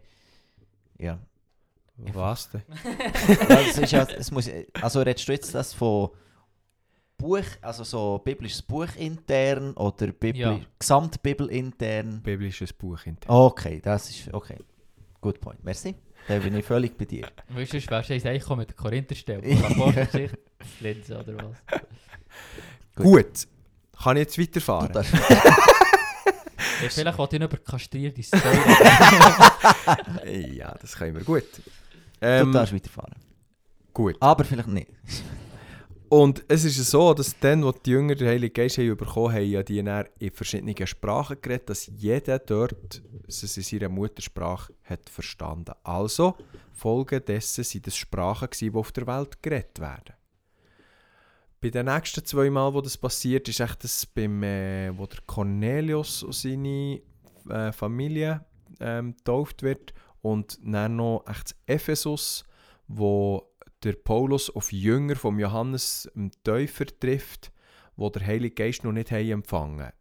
Ja. 0.98 1.20
Was 1.98 2.50
denn? 2.52 2.62
ja 3.50 3.60
es 3.62 3.78
ist 3.78 3.92
ja, 3.92 4.04
es 4.04 4.32
muss, 4.32 4.50
also 4.82 5.02
redest 5.02 5.28
du 5.28 5.32
jetzt 5.32 5.56
das 5.56 5.74
von 5.74 6.10
Buch, 7.18 7.44
also 7.62 7.84
so 7.84 8.20
biblisches 8.24 8.62
Buch 8.62 8.88
intern 8.98 9.74
oder 9.74 10.08
Bibli 10.08 10.42
Ja. 10.42 10.60
Gesamtbibel 10.78 11.48
intern? 11.50 12.22
Biblisches 12.22 12.72
Buch 12.74 13.02
hinter. 13.02 13.28
Okay, 13.30 13.82
das 13.84 14.10
ist 14.12 14.32
okay. 14.34 14.58
Good 15.22 15.42
point. 15.42 15.64
Merci. 15.64 15.96
Da 16.28 16.38
bin 16.38 16.56
ich 16.56 16.66
völlig 16.66 16.96
bei 16.98 17.06
dir. 17.06 17.28
Weißt 17.50 17.74
du, 17.74 17.82
wärst 17.90 18.10
du 18.10 18.14
jetzt 18.14 18.26
eigentlich 18.28 18.48
mit 18.56 18.70
der 18.70 18.76
Korintherstelle, 18.76 19.58
Apostelgeschichte 19.66 20.38
lesen 20.82 21.18
oder 21.18 21.34
was? 21.38 21.58
Gut. 22.96 23.48
Kann 24.04 24.18
ich 24.18 24.22
jetzt 24.22 24.38
weiterfahren? 24.40 24.92
Ja, 24.94 26.90
vielleicht 26.90 27.18
wollte 27.18 27.36
ich 27.38 27.40
noch 27.42 27.48
über 27.50 27.58
kastrierte 27.58 28.22
Säule. 28.24 28.44
ja, 30.54 30.76
das 30.80 30.96
können 30.96 31.16
wir 31.16 31.24
gut. 31.24 31.46
Du 32.20 32.28
Ähm, 32.28 32.52
darfst 32.52 32.74
weiterfahren. 32.74 33.16
gut. 33.94 34.16
Aber 34.20 34.44
vielleicht 34.44 34.68
nicht. 34.70 34.90
Und 36.10 36.46
es 36.48 36.64
ist 36.64 36.78
so, 36.90 37.14
dass 37.14 37.38
dann, 37.40 37.66
wo 37.66 37.72
die 37.72 37.90
Jünger 37.90 38.16
den 38.16 38.28
Heiligen 38.30 38.54
Geist 38.54 38.78
haben 38.78 38.96
bekommen 38.96 39.34
haben, 39.34 39.46
ja 39.46 39.62
die 39.62 39.84
dann 39.84 40.06
in 40.20 40.32
verschiedenen 40.32 40.88
Sprachen 40.88 41.38
geredet, 41.42 41.70
dass 41.70 41.88
jeder 41.88 42.40
dort 42.40 43.02
es 43.28 43.58
in 43.58 43.64
seiner 43.64 43.90
Muttersprache 43.90 44.74
hat 44.84 45.10
verstanden. 45.10 45.74
Also, 45.84 46.36
Folge 46.72 47.20
dessen 47.20 47.64
sind 47.66 47.88
das 47.88 47.98
Sprachen 47.98 48.50
gewesen, 48.50 48.72
die 48.72 48.78
auf 48.78 48.92
der 48.94 49.08
Welt 49.08 49.44
geredet 49.44 49.80
werden. 49.80 50.14
Bei 51.60 51.72
den 51.72 51.88
nächsten 51.88 52.24
zwei 52.24 52.50
Mal, 52.50 52.74
wo 52.74 52.82
das 52.82 52.98
passiert, 52.98 53.50
ist 53.50 53.60
echt 53.60 53.84
das 53.84 54.06
beim, 54.06 54.44
äh, 54.44 54.98
wo 54.98 55.08
der 55.08 55.20
Cornelius 55.26 56.24
und 56.24 56.36
seine 56.36 57.02
äh, 57.50 57.72
Familie 57.74 58.46
ähm, 58.80 59.16
getauft 59.18 59.64
wird 59.64 59.94
und 60.32 60.60
dann 60.62 60.98
noch 60.98 61.24
echt 61.28 61.56
Ephesus, 61.66 62.46
wo 62.88 63.50
der 63.84 63.94
Paulus 63.94 64.50
auf 64.50 64.72
Jünger 64.74 65.16
vom 65.16 65.40
Johannes 65.40 66.10
dem 66.16 66.32
Täufer 66.44 66.86
trifft, 66.86 67.52
wo 67.96 68.10
der 68.10 68.26
Heilige 68.26 68.56
Geist 68.56 68.84
noch 68.84 68.92
nicht 68.92 69.12
haben 69.12 69.32
empfangen. 69.32 69.92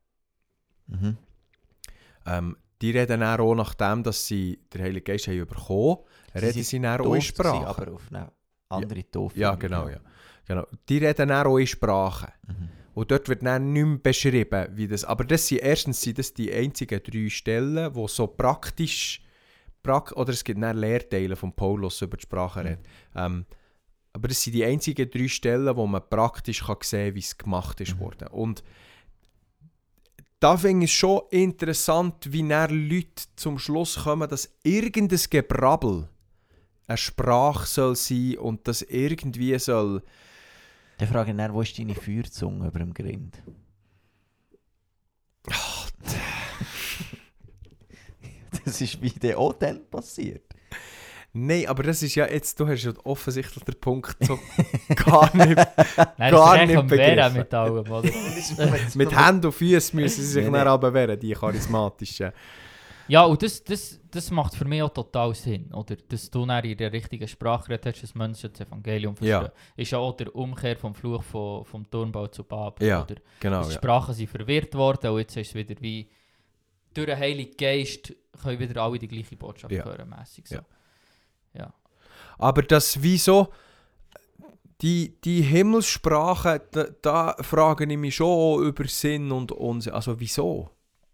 Mhm. 0.88 1.16
Ähm, 2.26 2.56
die 2.82 2.90
reden 2.90 3.20
dann 3.20 3.40
auch 3.40 3.54
nachdem, 3.54 4.02
dass 4.02 4.26
sie 4.26 4.58
den 4.74 4.82
Heiligen 4.82 5.04
Geist 5.04 5.28
haben 5.28 5.46
bekommen, 5.46 5.98
Sie 6.34 6.38
reden 6.40 6.62
sie 6.62 6.80
dann 6.80 7.00
auch 7.00 7.14
in 7.14 7.22
Sprache. 7.22 7.66
aber 7.66 7.92
auf 7.92 8.08
eine 8.10 8.32
andere 8.68 9.10
Taufe. 9.10 9.38
Ja, 9.38 9.54
genau, 9.54 9.88
ja. 9.88 10.00
genau. 10.44 10.66
Die 10.88 10.98
reden 10.98 11.28
dann 11.28 11.46
auch 11.46 11.56
in 11.58 11.66
Sprache. 11.66 12.32
Mhm. 12.46 12.68
Und 12.94 13.10
dort 13.10 13.28
wird 13.28 13.44
dann 13.44 13.72
nicht 13.72 13.84
mehr 13.84 13.98
beschrieben, 13.98 14.68
wie 14.72 14.88
das... 14.88 15.04
Aber 15.04 15.24
das 15.24 15.46
sind 15.46 15.60
erstens 15.60 16.00
sind 16.00 16.18
das 16.18 16.32
die 16.34 16.52
einzigen 16.52 17.00
drei 17.02 17.28
Stellen, 17.28 17.94
wo 17.94 18.08
so 18.08 18.26
praktisch... 18.26 19.22
Prak 19.86 20.12
oder 20.16 20.32
es 20.32 20.42
gibt 20.42 20.60
dann 20.62 20.76
Lehrteile 20.76 21.36
von 21.36 21.52
Paulus 21.52 22.02
über 22.02 22.16
die 22.16 22.22
Sprache 22.22 22.62
Mhm. 22.64 22.78
Ähm, 23.14 23.46
aber 24.12 24.28
das 24.28 24.42
sind 24.42 24.54
die 24.54 24.64
einzigen 24.64 25.10
drei 25.10 25.28
Stellen, 25.28 25.76
wo 25.76 25.86
man 25.86 26.02
praktisch 26.08 26.64
kann 26.64 26.76
sehen 26.82 27.08
kann, 27.08 27.14
wie 27.14 27.20
es 27.20 27.36
gemacht 27.36 27.80
ist 27.80 27.94
Mhm. 27.94 28.00
worden. 28.00 28.28
Und 28.28 28.64
da 30.40 30.56
finde 30.56 30.84
ich 30.86 30.90
es 30.90 30.96
schon 30.96 31.22
interessant, 31.30 32.32
wie 32.32 32.46
dann 32.48 32.88
Leute 32.88 33.24
zum 33.36 33.58
Schluss 33.58 33.96
kommen, 34.04 34.28
dass 34.28 34.50
irgendein 34.62 35.20
Gebrabbel 35.30 36.08
eine 36.86 36.96
Sprache 36.96 37.66
soll 37.66 37.96
sein 37.96 38.38
und 38.38 38.66
das 38.68 38.82
irgendwie 38.82 39.58
soll... 39.58 40.02
Dann 40.98 41.08
frage 41.08 41.30
ich 41.32 41.36
dann, 41.36 41.52
wo 41.52 41.60
ist 41.60 41.78
deine 41.78 41.94
Feuerzunge 41.94 42.68
über 42.68 42.78
dem 42.78 42.94
Grind? 42.94 43.42
das 48.66 48.80
ist 48.80 49.00
wie 49.00 49.10
der 49.10 49.38
auch 49.38 49.54
dann 49.54 49.88
passiert. 49.88 50.42
Nein, 51.38 51.66
aber 51.66 51.82
das 51.82 52.02
ist 52.02 52.14
ja 52.14 52.26
jetzt, 52.26 52.58
du 52.58 52.66
hast 52.66 52.84
ja 52.84 52.92
offensichtlich 53.04 53.62
den 53.62 53.78
Punkt 53.78 54.16
so 54.24 54.38
gar 54.96 55.36
nicht. 55.36 55.56
Nein, 56.16 56.30
Gar 56.30 56.56
das 56.56 56.62
ist 56.70 56.74
nicht 56.76 56.86
begriffen. 56.86 57.32
mit 57.34 57.54
allem, 57.54 57.90
oder? 57.90 58.10
Mit 58.94 59.18
Händen 59.26 59.46
und 59.46 59.52
Füßen 59.52 60.00
müssen 60.00 60.22
sie 60.22 60.28
sich 60.28 60.44
dann 60.46 60.66
aber 60.66 60.94
wehren, 60.94 61.20
die 61.20 61.32
charismatischen. 61.32 62.32
Ja, 63.08 63.24
und 63.24 63.40
das, 63.42 63.62
das, 63.62 64.00
das 64.10 64.30
macht 64.30 64.54
für 64.54 64.64
mich 64.64 64.82
auch 64.82 64.88
total 64.88 65.34
Sinn, 65.34 65.72
oder? 65.74 65.94
Dass 66.08 66.30
du 66.30 66.44
dann 66.46 66.64
in 66.64 66.76
der 66.76 66.90
richtigen 66.92 67.28
Sprache 67.28 67.66
geredet 67.68 67.94
hast, 67.94 68.02
dass 68.02 68.14
Menschen 68.14 68.50
das 68.50 68.66
Evangelium 68.66 69.14
verstehen. 69.14 69.42
Ja. 69.42 69.52
Ist 69.76 69.90
ja 69.92 69.98
auch 69.98 70.16
der 70.16 70.34
Umkehr 70.34 70.76
vom 70.76 70.94
Fluch 70.94 71.22
von, 71.22 71.64
vom 71.66 71.88
Turmbau 71.88 72.26
zu 72.28 72.42
Babel, 72.44 72.88
Ja, 72.88 73.02
oder? 73.02 73.16
Genau, 73.40 73.62
die 73.62 73.68
ja. 73.68 73.74
Sprachen 73.74 74.14
sind 74.14 74.30
verwirrt 74.30 74.74
worden 74.74 75.10
und 75.10 75.18
jetzt 75.18 75.36
ist 75.36 75.48
es 75.48 75.54
wieder 75.54 75.74
wie 75.80 76.08
durch 76.96 77.06
den 77.06 77.18
Heiligen 77.18 77.56
Geist 77.56 78.14
können 78.42 78.58
wieder 78.58 78.82
alle 78.82 78.98
die 78.98 79.08
gleiche 79.08 79.36
Botschaft 79.36 79.72
Ja. 79.72 79.84
hören, 79.84 80.08
mässig 80.08 80.46
so. 80.48 80.56
Ja. 80.56 80.64
Ja. 81.54 81.74
Aber 82.38 82.62
das 82.62 83.02
wieso, 83.02 83.52
die, 84.82 85.16
die 85.22 85.42
Himmelssprache, 85.42 86.62
da, 86.70 86.84
da 87.02 87.36
frage 87.42 87.84
ich 87.90 87.98
mich 87.98 88.14
schon 88.16 88.62
über 88.64 88.86
Sinn 88.86 89.32
und 89.32 89.52
Unsinn. 89.52 89.92
Also 89.94 90.18
wieso? 90.20 90.70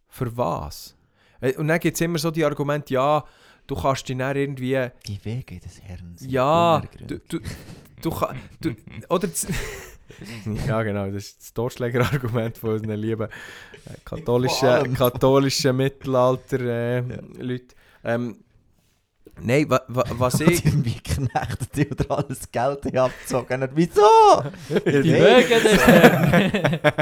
Für 0.08 0.36
was? 0.36 0.96
Äh, 1.40 1.54
Und 1.56 1.68
dann 1.68 1.78
gibt 1.80 1.94
es 1.94 2.00
immer 2.00 2.18
so 2.18 2.30
die 2.30 2.44
Argumente, 2.44 2.94
ja, 2.94 3.24
du 3.66 3.74
kannst 3.76 4.08
dich 4.08 4.16
dann 4.18 4.36
irgendwie... 4.36 4.88
Die 5.06 5.24
Wege 5.24 5.60
des 5.60 5.80
Herrn 5.80 6.16
sind 6.16 6.30
Ja, 6.30 6.82
du, 7.06 7.18
du, 7.20 7.38
du, 8.00 8.18
du 8.60 8.76
oder 9.08 9.28
ja 10.66 10.82
genau, 10.82 11.06
das 11.06 11.24
ist 11.24 11.40
das 11.40 11.54
Totschlägerargument 11.54 12.58
von 12.58 12.70
unseren 12.70 12.98
lieben 12.98 13.28
äh, 13.28 13.94
katholischen, 14.04 14.68
allem. 14.68 14.94
katholischen 14.94 15.76
Mittelalter 15.76 16.60
äh, 16.60 17.00
Leute. 17.38 17.74
Ähm, 18.04 18.38
nein, 19.40 19.68
wa, 19.68 19.80
wa, 19.88 20.04
was 20.10 20.40
ich... 20.40 20.64
irgendwie 20.64 21.00
knechtet 21.00 21.76
die 21.76 21.88
oder 21.88 22.18
alles 22.18 22.50
Geld 22.50 22.96
abgezogen. 22.96 23.68
Wieso? 23.74 24.42
Die 24.84 25.02
des 25.02 25.86
Herrn. 25.86 26.92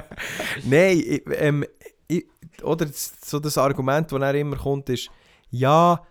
Nein, 0.64 1.02
ich, 1.04 1.22
ähm, 1.32 1.64
ich, 2.08 2.26
oder 2.62 2.86
das, 2.86 3.12
so 3.24 3.38
das 3.38 3.56
Argument, 3.56 4.10
das 4.10 4.20
dann 4.20 4.34
immer 4.34 4.56
kommt, 4.56 4.88
ist, 4.88 5.10
ja, 5.50 6.04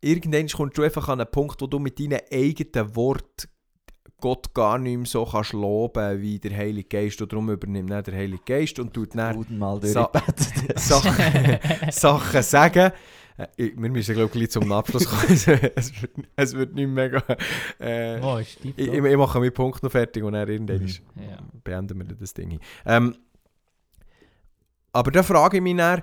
irgendwann 0.00 0.48
kommst 0.48 0.78
du 0.78 0.82
einfach 0.82 1.08
an 1.08 1.20
einen 1.20 1.30
Punkt, 1.30 1.60
wo 1.60 1.66
du 1.66 1.78
mit 1.78 1.98
deinen 1.98 2.20
eigenen 2.30 2.96
Worten 2.96 3.48
Gott 4.20 4.52
gar 4.54 4.78
nicht 4.78 4.96
mehr 4.96 5.06
so 5.06 5.24
kannst 5.24 5.52
loben 5.52 6.20
wie 6.20 6.38
der 6.38 6.56
Heilige 6.56 6.88
Geist. 6.88 7.20
Und 7.22 7.32
darum 7.32 7.50
übernimmt 7.50 7.90
dann 7.90 8.02
der 8.04 8.14
Heilige 8.14 8.42
Geist 8.44 8.78
und 8.78 8.92
tut 8.92 9.14
dann 9.14 9.44
mal 9.58 9.80
Sa-. 9.82 10.10
Sachen, 10.76 11.58
Sachen 11.90 12.42
sagen. 12.42 12.92
Äh, 13.36 13.46
ich- 13.56 13.80
Wir 13.80 13.88
müssen, 13.90 14.14
glaube 14.16 14.36
ich, 14.38 14.50
zum 14.50 14.70
Abschluss 14.72 15.04
kommen. 15.06 15.22
es, 15.30 15.46
wird, 15.46 16.18
es 16.34 16.52
wird 16.54 16.74
nicht 16.74 16.88
mega... 16.88 17.22
Äh, 17.78 18.20
Oh, 18.20 18.38
ist 18.38 18.58
ich, 18.64 18.64
ich, 18.64 18.92
ich 18.92 19.16
mache 19.16 19.38
meinen 19.38 19.54
Punkt 19.54 19.82
noch 19.82 19.90
fertig 19.92 20.24
und 20.24 20.32
dann 20.32 20.48
irgendwann 20.48 20.78
Mhm. 20.80 20.84
ist- 20.86 21.02
Ja. 21.14 21.38
beenden 21.62 21.98
wir 21.98 22.16
das 22.16 22.34
Ding. 22.34 22.50
hier. 22.50 22.60
Ähm, 22.86 23.14
aber 24.92 25.10
da 25.10 25.22
frage 25.22 25.58
ich 25.58 25.62
mich 25.62 25.76
dann, 25.76 26.02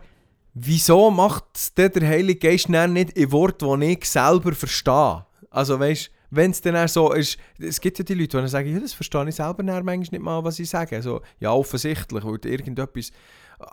wieso 0.54 1.12
macht 1.12 1.78
der 1.78 2.08
Heilige 2.08 2.40
Geist 2.48 2.70
nicht 2.70 3.12
in 3.18 3.32
Wort, 3.32 3.62
die 3.62 3.86
ich 3.92 4.06
selber 4.10 4.54
verstehe? 4.54 5.26
Also 5.50 5.80
weißt 5.80 6.12
wenn 6.32 6.52
es 6.52 6.62
dann 6.62 6.76
auch 6.76 6.88
so 6.88 7.12
ist, 7.14 7.38
es 7.60 7.80
gibt 7.80 7.98
ja 8.00 8.04
die 8.04 8.14
Leute, 8.14 8.28
die 8.30 8.38
dann 8.38 8.48
sagen, 8.48 8.74
ja, 8.74 8.80
das 8.80 8.94
verstehe 8.94 9.28
ich 9.30 9.36
selber 9.36 9.64
manchmal 9.64 9.98
nicht 9.98 10.20
mal, 10.20 10.44
was 10.44 10.60
ich 10.60 10.70
sage. 10.70 10.96
Also, 10.96 11.22
ja, 11.40 11.52
offensichtlich, 11.52 12.24
weil 12.24 12.40
irgendetwas... 12.46 13.12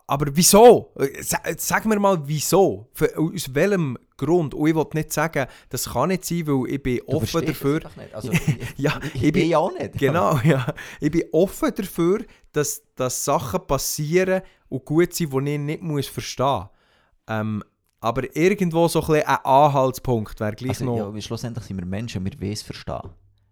Aber 0.06 0.26
wieso? 0.32 0.92
Sa- 1.22 1.40
Sag 1.56 1.86
mir 1.86 1.98
mal, 1.98 2.22
wieso? 2.24 2.88
Für, 2.94 3.18
aus 3.18 3.52
welchem 3.52 3.98
Grund? 4.16 4.54
Und 4.54 4.68
ich 4.68 4.76
will 4.76 4.86
nicht 4.94 5.12
sagen, 5.12 5.46
das 5.70 5.90
kann 5.92 6.10
nicht 6.10 6.24
sein, 6.24 6.46
weil 6.46 6.70
ich 6.70 6.82
bin 6.82 6.98
Du 6.98 7.16
offen 7.16 7.44
dafür... 7.44 7.80
Also, 8.12 8.30
Ja, 8.76 9.00
ich, 9.02 9.14
ich 9.16 9.20
bin- 9.22 9.32
bin 9.32 9.48
ja 9.48 9.58
auch 9.58 9.72
nicht. 9.76 9.98
Genau, 9.98 10.38
ja. 10.44 10.72
Ich 11.00 11.10
bin 11.10 11.24
offen 11.32 11.72
dafür, 11.74 12.20
dass, 12.52 12.82
dass 12.94 13.24
Sachen 13.24 13.66
passieren 13.66 14.42
und 14.68 14.84
gut 14.84 15.14
sind, 15.14 15.32
die 15.32 15.50
ich 15.54 15.58
nicht 15.58 15.82
muss 15.82 16.06
verstehen 16.06 16.46
muss. 16.46 16.68
Ähm, 17.28 17.64
aber 18.02 18.36
irgendwo 18.36 18.88
so 18.88 19.00
ein, 19.02 19.22
ein 19.22 19.36
Anhaltspunkt 19.44 20.38
wäre 20.40 20.54
gleich 20.54 20.70
Also, 20.70 20.84
noch... 20.84 21.14
ja, 21.14 21.20
schlussendlich 21.20 21.64
sind 21.64 21.78
wir 21.78 21.86
Menschen, 21.86 22.24
wir 22.24 22.52
es 22.52 22.62
verstehen. 22.62 23.10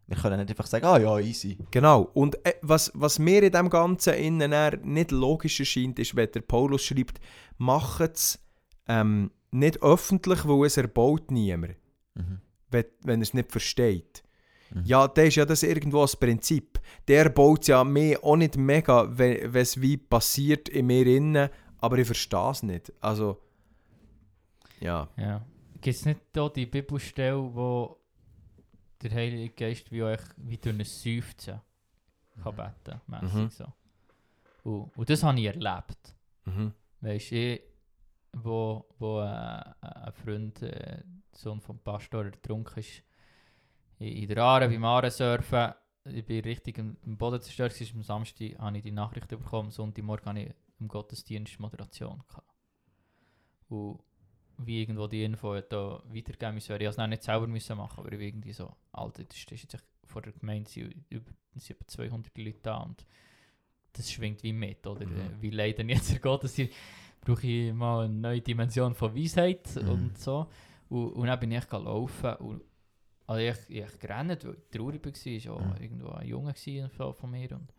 Wir 0.09 0.17
können 0.17 0.39
nicht 0.41 0.51
einfach 0.51 0.67
sagen, 0.67 0.85
ah 0.87 0.99
ja, 0.99 1.19
easy. 1.21 1.57
Genau. 1.71 2.11
Und 2.15 2.45
äh, 2.45 2.55
was, 2.63 2.91
was 2.95 3.21
mir 3.21 3.45
in 3.45 3.53
dem 3.53 3.71
Ganzen 3.71 4.15
innen 4.15 4.53
nicht 4.83 5.13
logisch 5.13 5.61
erscheint, 5.61 6.01
ist, 6.01 6.17
wenn 6.17 6.33
der 6.33 6.41
Paulus 6.41 6.83
schreibt, 6.83 7.21
macht 7.59 8.01
es 8.17 8.41
ähm, 8.89 9.31
nicht 9.53 9.81
öffentlich, 9.83 10.47
weil 10.47 10.67
es 10.67 10.77
erbaut 10.77 11.31
niemand, 11.31 11.77
Mhm. 12.17 12.41
wenn, 12.73 12.85
wenn 13.05 13.21
er 13.21 13.23
es 13.23 13.35
nicht 13.35 13.53
versteht. 13.53 14.25
Mhm. 14.75 14.83
Ja, 14.85 15.07
das 15.07 15.27
ist 15.29 15.37
ja 15.37 15.45
das 15.45 15.63
irgendwo 15.63 16.01
das 16.03 16.17
Prinzip. 16.17 16.81
Der 17.07 17.29
baut 17.29 17.69
ja 17.69 17.85
mir 17.85 18.23
auch 18.25 18.37
nicht 18.37 18.57
mega, 18.57 19.07
wenn 19.17 19.53
wenn 19.55 19.63
es 19.63 19.81
wie 19.81 19.97
passiert 19.97 20.69
in 20.69 20.87
mir 20.87 21.07
innen, 21.07 21.49
aber 21.79 21.99
ich 21.99 22.07
verstehe 22.07 22.51
es 22.51 22.65
nicht. 22.65 22.93
Also, 23.01 23.41
ja. 24.81 25.09
Ja. 25.17 25.45
Gibt 25.81 25.97
es 25.97 26.05
nicht 26.05 26.21
da 26.33 26.49
die 26.49 26.67
Bibelstelle, 26.67 27.55
wo 27.55 27.99
der 29.03 29.13
Heilige 29.13 29.55
Geist 29.55 29.91
wie 29.91 30.03
euch 30.03 30.21
wie 30.37 30.59
durch 30.59 30.79
ein 30.79 30.85
Seufzen 30.85 31.61
kann 32.43 32.57
beten 32.57 33.01
mässig 33.07 33.35
Mhm. 33.35 33.51
so. 33.51 33.73
Und, 34.63 34.97
und 34.97 35.11
das 35.11 35.23
habe 35.23 35.39
ich 35.39 35.47
erlebt. 35.47 36.15
Mhm. 36.45 36.73
Weißt 37.01 37.31
du, 37.33 37.61
wo, 38.33 38.87
wo 38.99 39.21
äh, 39.21 39.25
ein 39.81 40.13
Freund, 40.13 40.63
äh, 40.63 40.71
der 40.71 41.05
Sohn 41.33 41.61
vom 41.61 41.79
Pastor, 41.79 42.27
ertrunken 42.27 42.79
ist, 42.79 43.03
in, 43.99 44.29
der 44.29 44.39
Aare, 44.39 44.69
beim 44.69 44.85
Aaresurfen, 44.85 45.75
ich 46.05 46.25
bin 46.25 46.41
richtig 46.43 46.79
am 46.79 46.97
Boden 47.03 47.41
zerstört, 47.41 47.75
gewesen. 47.75 47.97
am 47.97 48.03
Samstag 48.03 48.59
habe 48.59 48.77
ich 48.77 48.83
die 48.83 48.93
Nachricht 48.93 49.29
bekommen, 49.29 49.67
am 49.67 49.71
Sonntagmorgen 49.71 50.29
hatte 50.29 50.41
ich 50.41 50.55
im 50.79 50.89
Gottesdienst 50.89 51.61
Moderation. 51.61 52.23
Gehabt. 52.27 52.55
Und 53.69 54.01
wie 54.67 54.81
irgendwo 54.83 55.07
die 55.07 55.25
Info 55.25 55.59
da 55.61 56.03
weitergegeben 56.07 56.55
müssen, 56.55 56.77
ich 56.81 56.87
es 56.89 56.97
noch 56.97 57.07
nicht 57.07 57.23
selber 57.23 57.47
müssen 57.47 57.77
machen, 57.77 58.01
aber 58.01 58.13
ich 58.13 58.21
irgendwie 58.21 58.53
so, 58.53 58.75
Alter, 58.93 59.25
das 59.25 59.37
ist 59.37 59.51
jetzt 59.51 59.77
vor 60.05 60.23
der 60.23 60.33
Gemeinde, 60.33 60.69
sind 60.71 60.95
über, 61.09 61.31
es 61.55 61.71
etwa 61.71 61.87
200 61.87 62.37
Leute 62.39 62.59
da 62.63 62.77
und 62.79 63.05
das 63.93 64.11
schwingt 64.11 64.43
wie 64.43 64.53
mit, 64.53 64.87
oder? 64.87 65.07
Mhm. 65.07 65.41
Wie 65.41 65.51
leiden 65.51 65.89
jetzt 65.89 66.13
der 66.13 66.21
Gottesdienst? 66.21 66.75
brauche 67.23 67.47
ich 67.47 67.73
mal 67.75 68.07
eine 68.07 68.15
neue 68.15 68.41
Dimension 68.41 68.95
von 68.95 69.15
Weisheit 69.15 69.69
Mhm. 69.77 69.89
und 69.91 70.19
so. 70.19 70.47
Und, 70.89 71.13
und 71.13 71.27
dann 71.27 71.39
bin 71.39 71.53
ich 71.53 71.69
gelaufen 71.69 72.35
und 72.37 72.63
also 73.27 73.41
ich, 73.43 73.57
ich 73.69 73.99
gerannt, 73.99 74.45
weil 74.45 74.55
ich 74.55 74.71
traurig 74.77 75.05
war, 75.05 75.13
es 75.13 75.47
war 75.47 75.61
Mhm. 75.61 75.83
irgendwo 75.83 76.09
ein 76.13 76.27
Junge 76.27 76.53
gewesen 76.55 76.89
von, 76.91 77.31
mir. 77.31 77.51
Und, 77.53 77.73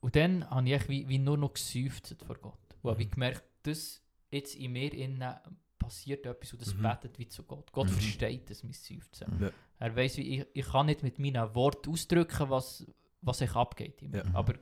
und 0.00 0.14
dann 0.14 0.48
habe 0.50 0.68
ich 0.68 0.88
wie, 0.88 1.08
wie 1.08 1.18
nur 1.18 1.38
noch 1.38 1.54
geseufzt 1.54 2.16
vor 2.26 2.36
Gott. 2.36 2.58
Und 2.82 2.90
habe 2.90 3.02
ich 3.02 3.08
Mhm. 3.08 3.12
gemerkt, 3.12 3.44
dass 3.62 4.02
jetzt 4.30 4.54
in 4.56 4.72
mir 4.72 4.92
innen 4.92 5.34
passiert 5.78 6.26
etwas 6.26 6.52
und 6.52 6.60
das 6.62 6.74
Mhm. 6.74 6.82
betet 6.82 7.18
wie 7.18 7.28
zu 7.28 7.42
Gott. 7.44 7.70
Gott 7.72 7.86
Mhm. 7.88 7.92
versteht 7.94 8.50
das, 8.50 8.62
mein 8.62 8.72
Seufzen. 8.72 9.36
Mhm. 9.38 9.44
Ja. 9.44 9.50
Er 9.78 9.96
weiß, 9.96 10.18
ich, 10.18 10.44
ich 10.52 10.66
kann 10.66 10.86
nicht 10.86 11.02
mit 11.02 11.18
meinen 11.18 11.54
Worten 11.54 11.90
ausdrücken, 11.92 12.50
was, 12.50 12.84
was 13.22 13.38
sich 13.38 13.54
abgeht. 13.54 14.02
Ja. 14.12 14.22
Aber 14.32 14.54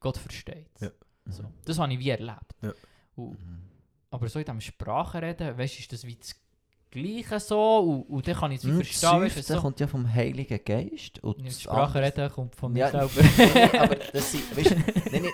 Gott 0.00 0.16
versteht 0.18 0.68
es. 0.74 0.80
Ja. 0.82 0.90
So. 1.26 1.44
Das 1.64 1.78
habe 1.78 1.92
ich 1.92 1.98
wie 1.98 2.10
erlebt. 2.10 2.54
Und, 3.14 3.38
Mhm. 3.40 3.62
aber 4.10 4.28
so 4.28 4.38
in 4.38 4.44
diesem 4.44 4.60
Sprachenreden, 4.60 5.56
weißt 5.56 5.76
du, 5.76 5.80
ist 5.80 5.92
das 5.92 6.04
wie 6.06 6.16
das 6.16 6.34
Gleiche 6.90 7.40
so 7.40 7.78
und, 7.78 8.02
und 8.04 8.28
dann 8.28 8.36
kann 8.36 8.52
ich 8.52 8.58
es 8.58 8.64
Mhm, 8.64 8.76
verstehen. 8.76 9.00
das 9.22 9.34
Seufzen 9.34 9.54
so. 9.56 9.60
kommt 9.60 9.80
ja 9.80 9.86
vom 9.86 10.12
Heiligen 10.12 10.60
Geist. 10.64 11.18
Und 11.22 11.38
Ja, 11.40 11.44
das 11.46 11.62
Sprachenreden 11.62 12.30
kommt 12.30 12.54
von 12.56 12.72
mir 12.72 12.88
selber. 12.88 13.10
Aber 13.80 13.94
das 13.96 14.32
sind, 14.32 14.56
weißt 14.56 14.70
nein, 15.12 15.24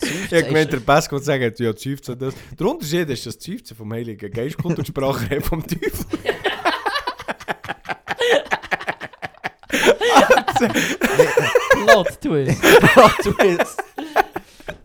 Ich 0.00 0.32
habe 0.32 0.44
gemeint, 0.44 0.72
der 0.72 0.80
Bass 0.80 1.08
kommt 1.08 1.24
sagen, 1.24 1.42
ja, 1.42 1.72
die 1.72 1.90
Seufzen 1.90 2.18
das. 2.18 2.34
Der 2.58 2.66
Unterschied 2.66 3.08
ist, 3.10 3.26
dass 3.26 3.34
Seufzen 3.34 3.76
vom 3.76 3.92
Heiligen 3.92 4.30
Geist 4.30 4.56
kommt 4.56 4.78
und 4.78 4.86
Sprache 4.86 5.40
vom 5.40 5.66
Teufel. 5.66 6.06
Plot 11.88 12.20
Twist. 12.20 12.62
du 13.24 13.44
jetzt. 13.44 13.82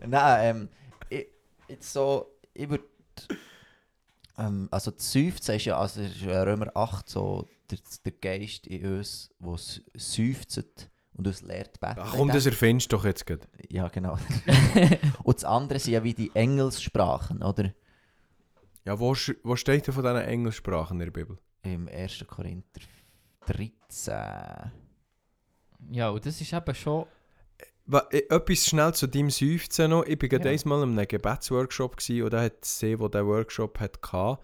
Nein, 0.06 0.56
ähm, 0.56 0.68
ich, 1.08 1.26
so, 1.80 2.38
ich 2.52 2.68
würde. 2.68 2.84
Ähm, 4.38 4.68
also, 4.70 4.92
Seufzen 4.96 5.56
ist 5.56 5.64
ja, 5.64 5.78
also 5.78 6.00
ist 6.00 6.20
ja 6.20 6.42
Römer 6.42 6.70
8 6.74 7.08
so 7.08 7.48
der, 7.70 7.78
der 8.04 8.12
Geist 8.12 8.66
in 8.66 8.98
uns, 8.98 9.30
der 9.38 9.56
seufzt 9.94 10.88
und 11.14 11.26
uns 11.26 11.42
lehrt 11.42 11.80
beten. 11.80 11.94
Ach 11.98 12.14
komm, 12.16 12.28
das 12.28 12.46
erfindest 12.46 12.92
du 12.92 12.96
doch 12.96 13.04
jetzt 13.04 13.24
gerade. 13.26 13.46
Ja, 13.70 13.88
genau. 13.88 14.18
und 15.24 15.36
das 15.36 15.44
andere 15.44 15.78
sind 15.78 15.92
ja 15.94 16.04
wie 16.04 16.14
die 16.14 16.30
Engelssprachen, 16.34 17.42
oder? 17.42 17.72
Ja, 18.84 18.98
wo, 19.00 19.14
wo 19.42 19.56
steht 19.56 19.86
denn 19.86 19.94
von 19.94 20.02
diesen 20.02 20.16
Engelssprachen 20.18 21.00
in 21.00 21.06
der 21.06 21.10
Bibel? 21.12 21.38
Im 21.62 21.88
1. 21.88 22.24
Korinther 22.26 22.80
13. 23.46 24.14
ja, 25.90 26.08
und 26.10 26.24
das 26.26 26.40
ist 26.40 26.52
eben 26.52 26.74
schon. 26.74 27.06
Wa- 27.86 28.06
eh, 28.10 28.22
Etwas 28.30 28.66
schnell 28.66 28.94
zu 28.94 29.06
deinem 29.06 29.30
Seufzen 29.30 29.90
noch. 29.90 30.04
Ich 30.06 30.20
war 30.20 30.28
gerade 30.28 30.50
Ja. 30.52 30.58
einmal 30.60 30.82
in 30.82 30.98
einem 30.98 31.06
Gebetsworkshop 31.08 31.96
gewesen, 31.98 32.22
und 32.24 32.32
da 32.32 32.42
hat 32.42 32.64
sie, 32.64 32.96
die 32.96 33.10
diesen 33.10 33.26
Workshop 33.26 33.78
hatte, 33.80 33.98
das 34.02 34.10
war 34.12 34.40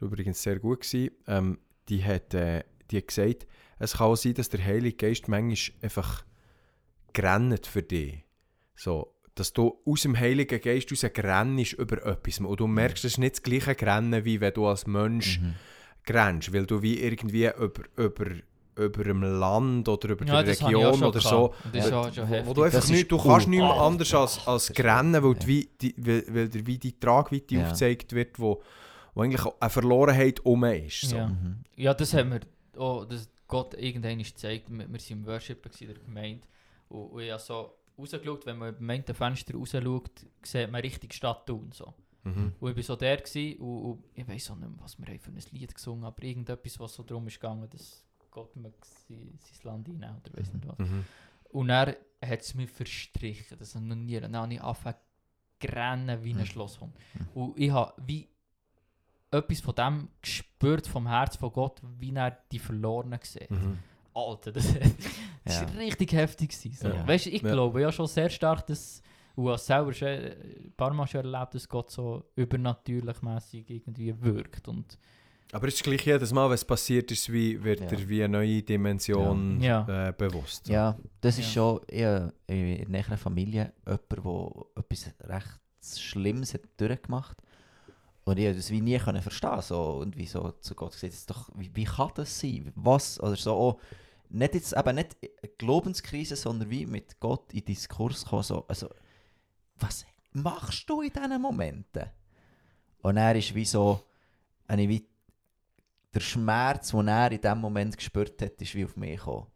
übrigens 0.00 0.42
sehr 0.42 0.58
gut, 0.58 0.80
gewesen, 0.82 1.10
ähm, 1.26 1.58
die, 1.88 2.04
hat, 2.04 2.34
äh, 2.34 2.62
die 2.90 2.98
hat 2.98 3.08
gesagt, 3.08 3.46
es 3.82 3.94
kann 3.94 4.06
auch 4.08 4.16
sein, 4.16 4.34
dass 4.34 4.48
der 4.48 4.64
Heilige 4.64 4.96
Geist 4.96 5.28
manchmal 5.28 5.76
einfach 5.82 6.24
grennt 7.12 7.66
für 7.66 7.82
dich. 7.82 8.24
So, 8.76 9.14
dass 9.34 9.52
du 9.52 9.78
aus 9.84 10.02
dem 10.02 10.18
Heiligen 10.18 10.60
Geist 10.60 10.90
raus 10.90 11.06
grennst 11.12 11.72
über 11.74 12.04
etwas. 12.06 12.38
Und 12.40 12.60
du 12.60 12.66
merkst, 12.66 13.04
es 13.04 13.12
ist 13.12 13.18
nicht 13.18 13.36
das 13.36 13.42
gleiche 13.42 13.74
Grennen, 13.74 14.24
wie 14.24 14.40
wenn 14.40 14.52
du 14.54 14.66
als 14.66 14.86
Mensch 14.86 15.40
Mhm. 15.40 15.54
grennst, 16.04 16.52
weil 16.52 16.66
du 16.66 16.82
wie 16.82 17.00
irgendwie 17.00 17.46
über, 17.46 17.82
über, 17.96 18.26
über 18.76 19.04
einem 19.04 19.22
Land 19.22 19.88
oder 19.88 20.10
über 20.10 20.24
Ja, 20.26 20.42
das 20.42 20.62
auch 20.62 20.66
Region 20.68 21.02
oder 21.04 21.20
so 21.20 21.54
Das 21.72 21.84
ist 21.86 21.90
Ja, 21.90 22.12
schon 22.12 22.24
wo, 22.24 22.30
wo 22.30 22.34
heftig. 22.34 22.54
du 22.54 22.62
einfach 22.62 22.78
Das 22.80 22.90
nicht, 22.90 23.12
du 23.12 23.18
kannst 23.18 23.48
nicht 23.48 23.60
mehr 23.60 23.70
anders 23.80 24.14
als, 24.14 24.46
als 24.46 24.66
das 24.66 24.76
grennen, 24.76 25.22
weil, 25.22 25.32
ja. 25.32 25.38
die, 25.38 25.46
wie, 25.46 25.68
die, 25.80 25.94
weil, 25.98 26.24
weil 26.28 26.48
dir 26.48 26.66
wie 26.66 26.78
die 26.78 26.98
Tragweite 26.98 27.54
Ja. 27.54 27.62
aufgezeigt 27.62 28.12
wird, 28.14 28.38
wo, 28.38 28.62
wo 29.14 29.22
eigentlich 29.22 29.44
eine 29.60 29.70
Verlorenheit 29.70 30.40
um 30.40 30.64
ist. 30.64 31.02
So. 31.02 31.16
Ja. 31.16 31.28
Mhm. 31.28 31.56
Ja, 31.76 31.94
das 31.94 32.12
haben 32.14 32.32
wir, 32.32 32.40
oh, 32.76 33.04
das 33.08 33.28
Gott 33.52 33.74
irgendwann 33.74 34.18
gezeigt. 34.18 34.70
Wir, 34.70 34.78
wir 34.78 34.88
waren 34.88 35.10
im 35.10 35.26
Worship 35.26 35.80
in 35.80 35.86
der 35.88 35.98
Gemeinde 35.98 36.46
und, 36.88 37.06
und 37.10 37.22
ich 37.22 37.30
habe 37.30 37.42
so 37.42 37.74
rausgeschaut, 37.98 38.46
wenn 38.46 38.56
man 38.56 38.74
beim 38.74 39.04
Fenster 39.14 39.54
rausschaut, 39.54 40.10
sieht 40.42 40.70
man 40.70 40.80
richtig 40.80 41.12
Stadt 41.12 41.46
tun. 41.46 41.70
So. 41.72 41.92
Mhm. 42.24 42.54
Und 42.58 42.70
ich 42.70 42.76
war 42.76 42.82
so 42.82 42.96
der 42.96 43.18
gewesen, 43.18 43.60
und, 43.60 43.82
und 43.82 44.04
ich 44.14 44.26
weiß 44.26 44.50
auch 44.52 44.56
nicht 44.56 44.70
mehr, 44.70 44.78
was 44.80 44.98
wir 44.98 45.06
haben 45.06 45.18
für 45.18 45.30
ein 45.30 45.42
Lied 45.50 45.74
gesungen 45.74 46.04
aber 46.04 46.22
irgendetwas, 46.22 46.80
was 46.80 46.94
so 46.94 47.02
darum 47.02 47.26
ist 47.26 47.40
gegangen, 47.40 47.68
dass 47.68 48.04
Gott 48.30 48.56
mag 48.56 48.72
sein, 49.06 49.38
sein 49.38 49.58
Land 49.64 49.88
einnehmen 49.88 50.16
oder 50.24 50.38
weiss 50.38 50.52
nicht 50.52 50.66
was. 50.66 50.78
Mhm. 50.78 51.04
Und 51.50 51.68
er 51.68 51.98
hat 52.24 52.40
es 52.40 52.54
mir 52.54 52.68
verstrichen, 52.68 53.58
das 53.58 53.74
habe 53.74 53.84
ich 53.84 53.88
noch 53.90 53.96
nie, 53.96 54.18
dann 54.18 54.34
habe 54.34 54.54
ich 54.54 54.62
angefangen 54.62 54.96
rennen 55.62 56.24
wie 56.24 56.32
ein 56.32 56.38
Mhm. 56.38 56.46
Schlosshund. 56.46 56.94
Mhm. 57.14 57.28
Und 57.34 57.58
ich 57.58 57.70
habe 57.70 57.92
wie 58.06 58.28
etwas 59.32 59.60
von 59.60 59.74
dem 59.74 60.08
gespürt, 60.20 60.86
vom 60.86 61.06
Herz 61.08 61.36
von 61.36 61.52
Gott, 61.52 61.80
wie 61.98 62.14
er 62.14 62.36
die 62.52 62.58
Verlorenen 62.58 63.18
sieht. 63.22 63.50
Mhm. 63.50 63.78
Alter, 64.14 64.52
das, 64.52 64.66
das 64.74 64.82
Ja. 65.62 65.68
war 65.74 65.76
richtig 65.78 66.12
heftig. 66.12 66.50
Gewesen, 66.50 66.76
so. 66.80 66.88
Ja. 66.88 67.06
Weißt, 67.08 67.26
du, 67.26 67.30
ich 67.30 67.42
Ja. 67.42 67.52
glaube 67.52 67.80
ja 67.80 67.90
schon 67.90 68.06
sehr 68.06 68.28
stark, 68.30 68.66
dass 68.66 69.02
und 69.34 69.48
habe 69.48 69.56
selber 69.58 69.92
schon 69.94 70.08
äh, 70.08 70.36
ein 70.64 70.72
paar 70.76 70.92
Mal 70.92 71.06
schon 71.06 71.24
erlebt, 71.24 71.54
dass 71.54 71.66
Gott 71.66 71.90
so 71.90 72.22
übernatürlich 72.36 73.22
mäßig 73.22 73.68
irgendwie 73.70 74.14
wirkt. 74.20 74.68
Und 74.68 74.98
Aber 75.52 75.66
es 75.68 75.74
ist 75.76 75.82
gleich 75.84 76.04
jedes 76.04 76.32
Mal, 76.34 76.46
wenn 76.48 76.54
es 76.54 76.64
passiert 76.66 77.10
ist, 77.10 77.32
wie, 77.32 77.62
wird 77.64 77.80
Ja. 77.80 77.86
dir 77.86 78.06
wie 78.10 78.22
eine 78.22 78.32
neue 78.38 78.62
Dimension 78.62 79.58
Ja. 79.62 80.08
Äh, 80.08 80.12
bewusst. 80.12 80.68
Ja, 80.68 80.98
das 81.22 81.38
ist 81.38 81.50
schon 81.50 81.80
eher 81.88 82.34
in 82.46 82.92
der 82.92 83.16
Familie 83.16 83.72
jemand, 83.86 84.10
der 84.10 84.82
etwas 84.82 85.14
recht 85.22 85.60
Schlimmes 85.98 86.52
hat 86.52 86.60
durchgemacht 86.76 87.38
und 88.24 88.38
ich 88.38 88.44
konnte 88.44 88.56
das 88.56 88.70
wie 88.70 88.80
nie 88.80 88.98
können 88.98 89.22
verstehen 89.22 89.62
so, 89.62 89.82
und 89.94 90.16
wie 90.16 90.26
so 90.26 90.52
zu 90.60 90.74
Gott 90.74 90.92
gesagt, 90.92 91.12
ist 91.12 91.30
doch, 91.30 91.50
wie, 91.54 91.74
wie 91.74 91.84
kann 91.84 92.10
das 92.14 92.38
sein? 92.38 92.72
Was? 92.76 93.20
Oder 93.20 93.36
so, 93.36 93.52
auch, 93.52 93.80
nicht 94.28 94.54
jetzt 94.54 94.76
eben 94.76 94.94
nicht 94.94 95.16
eine 95.20 95.52
Glaubenskrise, 95.58 96.36
sondern 96.36 96.70
wie 96.70 96.86
mit 96.86 97.18
Gott 97.20 97.52
in 97.52 97.64
Diskurs 97.64 98.24
kommen, 98.24 98.42
so, 98.42 98.64
also, 98.68 98.88
was 99.76 100.06
machst 100.32 100.88
du 100.88 101.02
in 101.02 101.12
diesen 101.12 101.42
Momenten? 101.42 102.04
Und 103.02 103.16
er 103.16 103.34
ist 103.34 103.54
wie 103.54 103.64
so, 103.64 104.00
eine 104.68 104.88
wie 104.88 105.06
der 106.14 106.20
Schmerz, 106.20 106.90
den 106.90 107.08
er 107.08 107.32
in 107.32 107.40
diesem 107.40 107.58
Moment 107.58 107.96
gespürt 107.96 108.40
hat, 108.40 108.60
ist 108.60 108.74
wie 108.74 108.84
auf 108.84 108.96
mich 108.96 109.18
gekommen. 109.18 109.46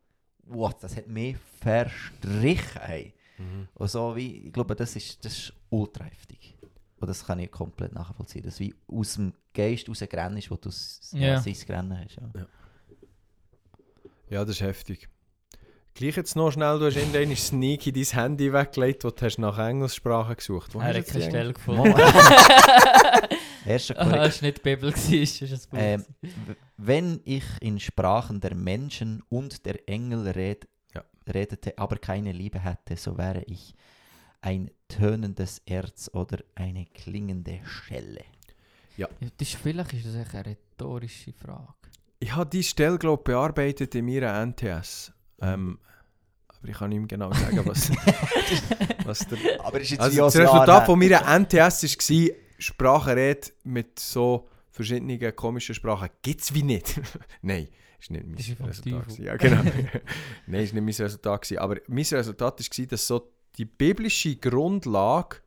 What, 0.43 0.83
das 0.83 0.97
hat 0.97 1.07
mich 1.07 1.37
verstrichen. 1.61 2.81
Hey. 2.81 3.15
Mhm. 3.39 3.69
Und 3.75 3.89
so 3.89 4.17
wie, 4.17 4.47
ich 4.47 4.53
glaube, 4.53 4.75
das 4.75 4.97
ist, 4.97 5.25
das 5.25 5.33
ist 5.33 5.53
ultra 5.71 6.05
heftig. 6.05 6.57
Und 6.99 7.09
das 7.09 7.27
kann 7.27 7.39
ich 7.39 7.51
komplett 7.51 7.93
nachvollziehen. 7.93 8.43
Das 8.45 8.59
wie 8.61 8.75
aus 8.89 9.15
dem 9.15 9.35
Geist 9.53 9.89
rausgerannt 9.89 10.51
wo 10.51 10.57
du 10.57 10.69
s- 10.71 11.11
Ja. 11.13 11.35
ja. 11.35 11.41
sein 11.41 11.55
Rennen 11.69 11.99
hast. 12.05 12.17
Ja. 12.17 12.47
Ja, 14.31 14.45
das 14.45 14.57
ist 14.57 14.63
heftig. 14.63 15.09
Gleich 15.95 16.17
jetzt 16.17 16.37
noch 16.37 16.51
schnell, 16.51 16.79
du 16.79 16.87
hast 16.87 16.97
irgendein 16.97 17.35
sneaky 17.37 17.91
dein 17.93 18.05
Handy 18.05 18.53
weggelegt, 18.53 19.05
wo 19.05 19.11
du 19.11 19.25
hast 19.25 19.39
nach 19.39 19.57
Englischsprache 19.59 20.37
gesucht. 20.37 20.75
Wo 20.75 20.81
er 20.81 20.89
hast 20.89 20.97
hat 20.97 21.07
du 21.09 21.13
keine 21.13 21.25
Stelle 21.31 21.53
gefunden. 21.55 21.95
Erster 23.67 23.99
Ah, 23.99 24.05
Korinther. 24.05 24.23
es 24.27 24.43
war 24.43 24.47
nicht 24.49 24.59
die 24.59 24.63
Bibel, 24.63 24.93
gewesen, 24.93 25.45
es 25.45 25.51
ist 25.53 25.67
ein 25.67 25.71
Buch. 25.71 25.79
Ähm, 25.81 26.05
wenn 26.77 27.21
ich 27.25 27.45
in 27.61 27.81
Sprachen 27.81 28.41
der 28.41 28.55
Menschen 28.55 29.23
und 29.29 29.65
der 29.67 29.89
Engel 29.89 30.29
red, 30.29 30.69
Ja. 30.95 31.03
redete, 31.33 31.77
aber 31.79 31.97
keine 31.97 32.33
Liebe 32.33 32.61
hätte, 32.61 32.97
so 32.97 33.17
wäre 33.19 33.43
ich 33.47 33.75
ein 34.41 34.71
tönendes 34.89 35.63
Erz 35.67 36.11
oder 36.13 36.39
eine 36.55 36.87
klingende 36.87 37.61
Schelle. 37.65 38.25
Ja, 38.97 39.09
das 39.21 39.49
ist, 39.49 39.57
vielleicht 39.57 39.93
ist 39.93 40.07
das 40.07 40.35
eine 40.35 40.47
rhetorische 40.47 41.33
Frage. 41.33 41.75
Ich 42.19 42.35
habe 42.35 42.49
diese 42.49 42.71
Stelle, 42.71 42.99
glaube 42.99 43.21
ich, 43.21 43.25
bearbeitet 43.25 43.95
in 43.95 44.07
meiner 44.07 44.45
NTS. 44.47 45.13
Ähm, 45.41 45.79
aber 46.49 46.69
ich 46.69 46.77
kann 46.79 46.89
nicht 46.89 46.99
mehr 46.99 47.09
genau 47.09 47.33
sagen, 47.33 47.61
was, 47.65 47.91
was 49.05 49.19
der... 49.27 49.39
Aber 49.65 49.81
ist 49.81 49.91
jetzt 49.91 50.01
Also 50.01 50.25
das 50.25 50.37
Resultat 50.37 50.87
von 50.87 50.99
mir 50.99 51.21
meiner 51.21 51.39
NTS 51.41 51.83
war, 51.83 52.37
Sprachenrede 52.59 53.49
mit 53.65 53.99
so 53.99 54.49
verschiedenen 54.71 55.37
komischen 55.37 55.75
Sprachen 55.75 56.09
gibt 56.23 56.41
es 56.43 56.55
wie 56.55 56.63
nicht. 56.63 57.01
Nein, 57.43 57.69
ist 58.01 58.11
nicht 58.11 58.59
mein 58.59 58.69
Resultat. 58.69 59.19
Ja, 59.19 59.37
genau. 59.37 59.63
Nein, 60.47 60.63
ist 60.63 60.75
nicht 60.75 60.83
mein 60.83 61.07
Resultat. 61.07 61.43
Gewesen. 61.43 61.59
Aber 61.59 61.77
mein 61.89 62.05
Resultat 62.05 62.79
war, 62.79 62.87
dass 62.87 63.07
so 63.07 63.33
die 63.59 63.65
biblische 63.65 64.37
Grundlage 64.37 65.39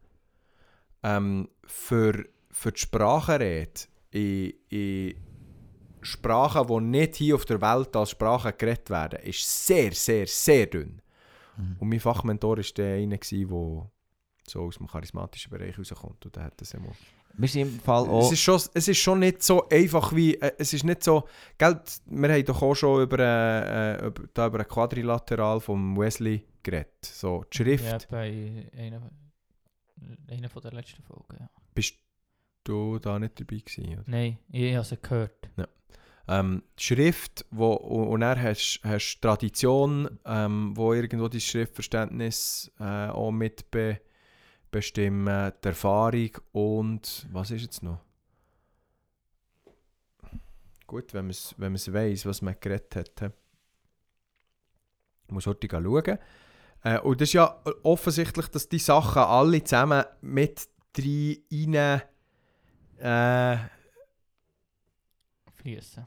ähm, 1.04 1.50
für, 1.66 2.26
für 2.52 2.72
die 2.72 2.80
Sprachenrede 2.80 3.88
in, 4.12 4.54
in 4.70 5.16
Sprachen, 6.02 6.68
die 6.68 6.80
nicht 6.82 7.16
hier 7.18 7.36
auf 7.36 7.46
der 7.46 7.62
Welt 7.62 7.96
als 7.96 8.12
Sprachen 8.12 8.54
geredet 8.58 8.90
werden, 8.90 9.20
ist 9.20 9.68
sehr, 9.68 9.92
sehr, 9.92 10.28
sehr 10.28 10.66
dünn. 10.68 11.02
Mhm. 11.58 11.76
Und 11.80 11.90
mein 11.90 12.00
Fachmentor 12.00 12.58
war 12.58 12.64
der 12.64 12.96
eine, 12.96 13.18
der 13.18 13.92
so 14.48 14.62
aus 14.62 14.78
dem 14.78 14.88
charismatischen 14.88 15.52
Bereich 15.52 15.78
rauskommt. 15.78 16.26
Und 16.26 16.36
der 16.36 16.44
hat 16.44 16.60
das 16.60 16.74
einmal. 16.74 16.94
Wir 17.38 17.48
sind 17.48 17.62
im 17.62 17.80
Fall 17.80 18.04
Es, 18.04 18.10
auch... 18.10 18.32
ist 18.32 18.42
schon, 18.42 18.62
es 18.74 18.88
ist 18.88 18.98
schon 18.98 19.20
nicht 19.20 19.44
so 19.44 19.68
einfach 19.70 20.14
wie. 20.14 20.36
Äh, 20.36 20.52
es 20.58 20.74
ist 20.74 20.84
nicht 20.84 21.04
so. 21.04 21.28
Gell, 21.58 21.80
wir 22.06 22.34
haben 22.34 22.46
doch 22.46 22.62
auch 22.62 22.76
schon 22.76 23.04
über, 23.04 23.20
äh, 23.20 24.06
über, 24.08 24.24
da 24.34 24.48
über 24.48 24.60
ein 24.60 24.68
Quadrilateral 24.68 25.60
von 25.60 25.98
Wesley 25.98 26.44
geredet. 26.64 27.06
So, 27.06 27.46
die 27.52 27.58
Schrift. 27.58 27.86
Ja, 27.86 27.98
bei 28.10 28.70
einer, 28.78 29.10
einer 30.30 30.50
von 30.50 30.62
der 30.62 30.74
letzten 30.74 31.02
Folgen, 31.04 31.38
ja. 31.40 31.50
Bist 31.74 31.96
du 32.64 33.00
da 33.00 33.18
nicht 33.18 33.40
dabei 33.40 33.58
gewesen? 33.58 33.94
Oder? 33.94 34.04
Nein, 34.06 34.40
ich 34.52 34.76
habe 34.76 34.86
sie 34.86 34.98
gehört. 35.02 35.50
Ähm, 36.28 36.62
die 36.78 36.84
Schrift, 36.84 37.46
wo, 37.50 37.74
und 37.74 38.08
und 38.10 38.20
dann 38.22 38.40
hast 38.40 38.82
du 38.84 39.20
Tradition, 39.20 40.20
ähm, 40.26 40.78
wo 40.78 40.94
irgendwo 40.94 41.28
dein 41.28 41.42
Schriftverständnis 41.42 42.72
äh, 42.80 43.08
auch 43.08 43.32
mit 43.32 43.72
be, 43.72 44.00
bestimmen, 44.72 45.52
die 45.64 45.68
Erfahrung 45.68 46.32
und 46.52 47.28
was 47.32 47.52
ist 47.52 47.62
jetzt 47.62 47.84
noch? 47.84 48.00
Gut, 50.88 51.14
wenn 51.14 51.26
man 51.26 51.32
es 51.32 51.54
wenn 51.58 51.74
weiss, 51.74 52.26
was 52.26 52.42
man 52.42 52.56
geredet 52.60 52.96
hat. 52.96 53.20
he. 53.20 53.30
muss 55.28 55.46
heute 55.46 55.68
schauen. 55.70 56.18
Äh, 56.84 57.00
und 57.00 57.22
das 57.22 57.30
ist 57.30 57.34
ja 57.34 57.62
offensichtlich, 57.84 58.48
dass 58.48 58.70
die 58.70 58.80
Sachen 58.80 59.22
alle 59.22 59.64
zusammen 59.64 60.04
mit 60.22 60.68
rein 60.98 62.02
äh, 62.98 63.58
Fließen. 65.54 66.06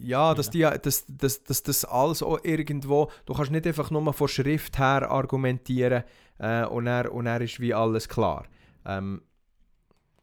Ja, 0.00 0.34
dass, 0.34 0.50
die, 0.50 0.60
dass, 0.60 1.04
dass, 1.08 1.42
dass 1.44 1.62
das 1.62 1.84
alles 1.84 2.22
auch 2.22 2.38
irgendwo, 2.42 3.10
du 3.26 3.34
kannst 3.34 3.50
nicht 3.50 3.66
einfach 3.66 3.90
nur 3.90 4.12
von 4.12 4.28
Schrift 4.28 4.78
her 4.78 5.10
argumentieren 5.10 6.04
äh, 6.38 6.64
und, 6.64 6.86
dann, 6.86 7.08
und 7.08 7.26
dann 7.26 7.42
ist 7.42 7.60
wie 7.60 7.74
alles 7.74 8.08
klar. 8.08 8.46
Ähm, 8.84 9.22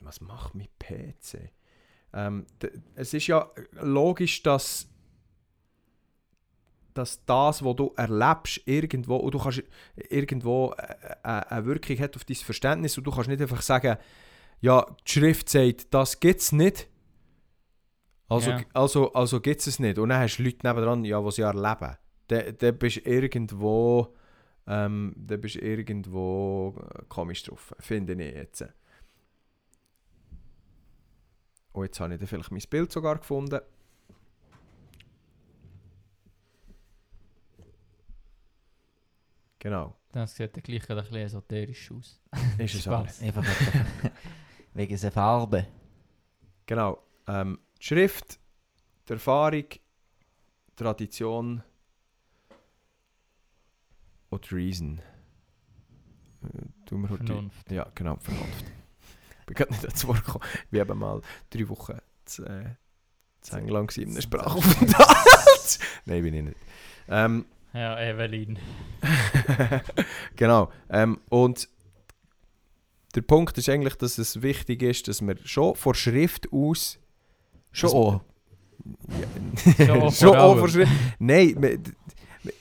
was 0.02 0.22
macht 0.22 0.56
mein 0.56 0.68
PC? 0.80 1.52
Ähm, 2.14 2.46
es 2.96 3.14
ist 3.14 3.28
ja 3.28 3.50
logisch, 3.82 4.42
dass, 4.44 4.88
dass 6.94 7.26
das, 7.26 7.64
was 7.64 7.76
du 7.76 7.94
erlebst, 7.98 8.62
irgendwo, 8.66 9.18
und 9.18 9.34
du 9.34 9.40
kannst 9.40 9.64
irgendwo 10.10 10.74
äh, 10.78 10.96
äh, 11.24 11.46
eine 11.50 11.66
Wirkung 11.66 11.98
hat 12.00 12.16
auf 12.16 12.24
dein 12.24 12.38
Verständnis 12.38 12.98
und 12.98 13.04
du 13.06 13.12
kannst 13.12 13.30
nicht 13.30 13.42
einfach 13.42 13.62
sagen, 13.62 13.98
ja, 14.62 14.86
die 15.06 15.12
Schrift 15.12 15.50
sagt, 15.50 15.94
das 15.94 16.20
gibt 16.20 16.40
es 16.40 16.52
nicht. 16.52 16.88
Also, 18.28 18.52
Ja. 18.52 18.62
also, 18.74 19.14
also 19.14 19.40
gibt 19.40 19.66
es 19.66 19.80
nicht. 19.80 20.00
Und 20.00 20.10
dann 20.10 20.20
hast 20.22 20.38
du 20.38 20.44
Leute 20.44 20.66
nebendran, 20.66 21.06
ja, 21.06 21.22
die 21.22 21.28
es 21.28 21.38
ja 21.38 21.48
erleben. 21.52 21.96
Dann 22.28 22.58
da 22.58 22.72
bist 22.72 22.96
du 22.98 23.02
irgendwo, 23.02 24.16
ähm, 24.68 25.14
da 25.16 25.38
bist 25.38 25.56
du 25.56 25.60
irgendwo 25.60 26.76
äh, 26.96 27.04
komisch 27.08 27.44
drauf, 27.44 27.74
finde 27.80 28.14
ich 28.14 28.34
jetzt. 28.36 28.66
Und 31.74 31.84
jetzt 31.86 32.00
habe 32.00 32.14
ich 32.14 32.20
dann 32.20 32.28
vielleicht 32.28 32.52
mein 32.52 32.62
Bild 32.70 32.92
sogar 32.92 33.18
gefunden. 33.18 33.60
Genau, 39.60 39.96
Das 40.12 40.36
sieht 40.36 40.56
dann 40.56 40.64
gleich 40.64 40.88
ein 40.90 40.96
bisschen 40.98 41.16
esoterisch 41.16 41.92
aus. 41.92 42.22
ist 42.58 42.76
es. 42.76 42.88
Einfach 43.22 43.44
wegen 44.74 45.00
der 45.00 45.12
Farbe. 45.12 45.68
Genau. 46.66 47.00
Ähm, 47.28 47.60
die 47.86 47.88
Schrift, 47.88 48.40
die 49.08 49.14
Erfahrung, 49.14 49.66
Tradition 50.76 51.64
und 54.30 54.50
die 54.50 54.56
Reason. 54.56 55.02
Äh, 56.44 56.92
wir 56.92 57.08
Vernunft. 57.08 57.72
Ja, 57.72 57.88
genau, 57.94 58.18
Vernunft. 58.18 58.66
ich 59.40 59.46
bin 59.46 59.56
gerade 59.56 59.72
nicht 59.72 59.84
dazu 59.84 60.08
gekommen. 60.08 60.44
Ich 60.72 60.74
war 60.74 60.82
eben 60.82 60.98
mal 60.98 61.22
drei 61.52 61.70
Wochen 61.70 62.00
zu, 62.26 62.44
äh, 62.46 62.76
zu 63.42 63.56
England 63.56 63.96
in 63.98 64.10
einem 64.10 64.22
Sprachaufenthalt. 64.22 65.80
Nein, 66.06 66.24
bin 66.24 66.34
ich 66.34 66.44
nicht. 66.44 66.58
Ähm, 67.08 67.46
Ja, 67.74 68.00
Evelyn. 68.00 68.58
genau. 70.36 70.72
Ähm, 70.90 71.20
und 71.30 71.70
der 73.14 73.22
Punkt 73.22 73.58
ist 73.60 73.70
eigentlich, 73.70 73.96
dass 73.96 74.18
es 74.18 74.42
wichtig 74.42 74.82
ist, 74.82 75.08
dass 75.08 75.22
wir 75.22 75.38
schon 75.46 75.76
von 75.76 75.94
Schrift 75.94 76.52
aus 76.52 77.00
Schon 77.76 77.90
Das- 77.90 77.94
auch. 77.96 78.22
Ja, 79.80 80.12
Schon 80.12 80.36
auch 80.36 80.58
von 80.60 80.70
Schrift. 80.70 80.92
Nein, 81.20 81.82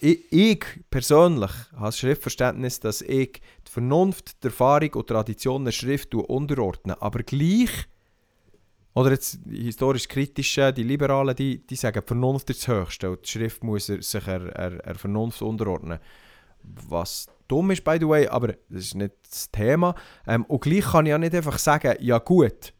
ich, 0.00 0.20
ich 0.32 0.64
persönlich 0.90 1.50
habe 1.74 1.86
das 1.86 1.98
Schriftverständnis, 1.98 2.80
dass 2.80 3.02
ich 3.02 3.32
die 3.66 3.70
Vernunft, 3.70 4.42
die 4.42 4.46
Erfahrung 4.46 4.90
und 4.94 5.08
die 5.08 5.12
Tradition 5.12 5.64
der 5.64 5.72
Schrift 5.72 6.14
unterordne. 6.14 7.00
Aber 7.02 7.22
gleich, 7.22 7.70
oder 8.94 9.10
jetzt 9.10 9.38
die 9.44 9.64
historisch 9.64 10.08
kritische, 10.08 10.72
die 10.72 10.84
Liberalen, 10.84 11.36
die, 11.36 11.66
die 11.66 11.76
sagen, 11.76 12.00
die 12.00 12.06
Vernunft 12.06 12.48
ist 12.50 12.66
das 12.66 12.68
Höchste 12.74 13.10
und 13.10 13.26
die 13.26 13.30
Schrift 13.30 13.62
muss 13.62 13.88
er- 13.90 14.00
sich 14.02 14.24
der 14.24 14.94
Vernunft 14.96 15.42
unterordnen. 15.42 15.98
Was 16.62 17.26
dumm 17.46 17.70
ist, 17.72 17.84
by 17.84 17.98
the 18.00 18.08
way, 18.08 18.26
aber 18.26 18.48
das 18.48 18.84
ist 18.84 18.94
nicht 18.94 19.12
das 19.28 19.50
Thema. 19.50 19.94
Ähm, 20.26 20.44
und 20.46 20.62
gleich 20.62 20.84
kann 20.84 21.04
ich 21.04 21.10
ja 21.10 21.18
nicht 21.18 21.34
einfach 21.34 21.58
sagen, 21.58 21.96
ja 22.00 22.18
gut, 22.18 22.72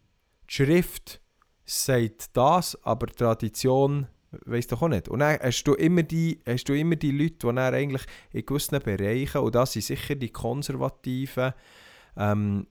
die 0.48 0.54
Schrift 0.54 1.20
sagt 1.64 2.36
das, 2.36 2.78
aber 2.84 3.06
Tradition 3.06 4.06
weiss 4.44 4.66
doch 4.66 4.82
auch 4.82 4.88
nicht. 4.88 5.08
Und 5.08 5.20
dann 5.20 5.38
hast 5.40 5.64
du 5.64 5.74
immer 5.74 6.02
die, 6.02 6.40
hast 6.46 6.68
du 6.68 6.74
immer 6.74 6.96
die 6.96 7.12
Leute, 7.12 7.52
die 7.52 7.58
eigentlich 7.58 8.02
in 8.32 8.44
gewissen 8.44 8.80
Bereichen, 8.80 9.40
und 9.40 9.54
das 9.54 9.72
sind 9.72 9.82
sicher 9.82 10.14
die 10.14 10.30
Konservativen, 10.30 11.54
ähm, 12.16 12.66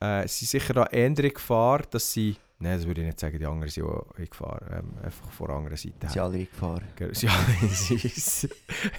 äh, 0.00 0.26
sind 0.28 0.48
sicher 0.48 0.92
eher 0.92 1.06
in 1.06 1.14
Gefahr, 1.14 1.82
dass 1.90 2.12
sie, 2.12 2.36
nein, 2.62 2.78
das 2.78 2.86
würde 2.86 3.00
ich 3.00 3.06
nicht 3.06 3.20
sagen, 3.20 3.38
die 3.38 3.46
anderen 3.46 3.70
sind 3.70 3.84
auch 3.84 4.06
in 4.16 4.26
Gefahr, 4.26 4.60
ähm, 4.70 4.94
einfach 5.02 5.30
von 5.30 5.46
der 5.48 5.56
anderen 5.56 5.76
Seite 5.76 6.08
Sie 6.08 6.20
alle 6.20 6.38
in 6.38 6.46
Gefahr. 6.46 6.80
Sie, 7.12 7.28
sie, 7.68 7.98
sie, 7.98 8.48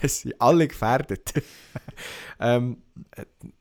es 0.02 0.20
sind 0.20 0.40
alle 0.40 0.68
gefährdet. 0.68 1.32
ähm, 2.40 2.82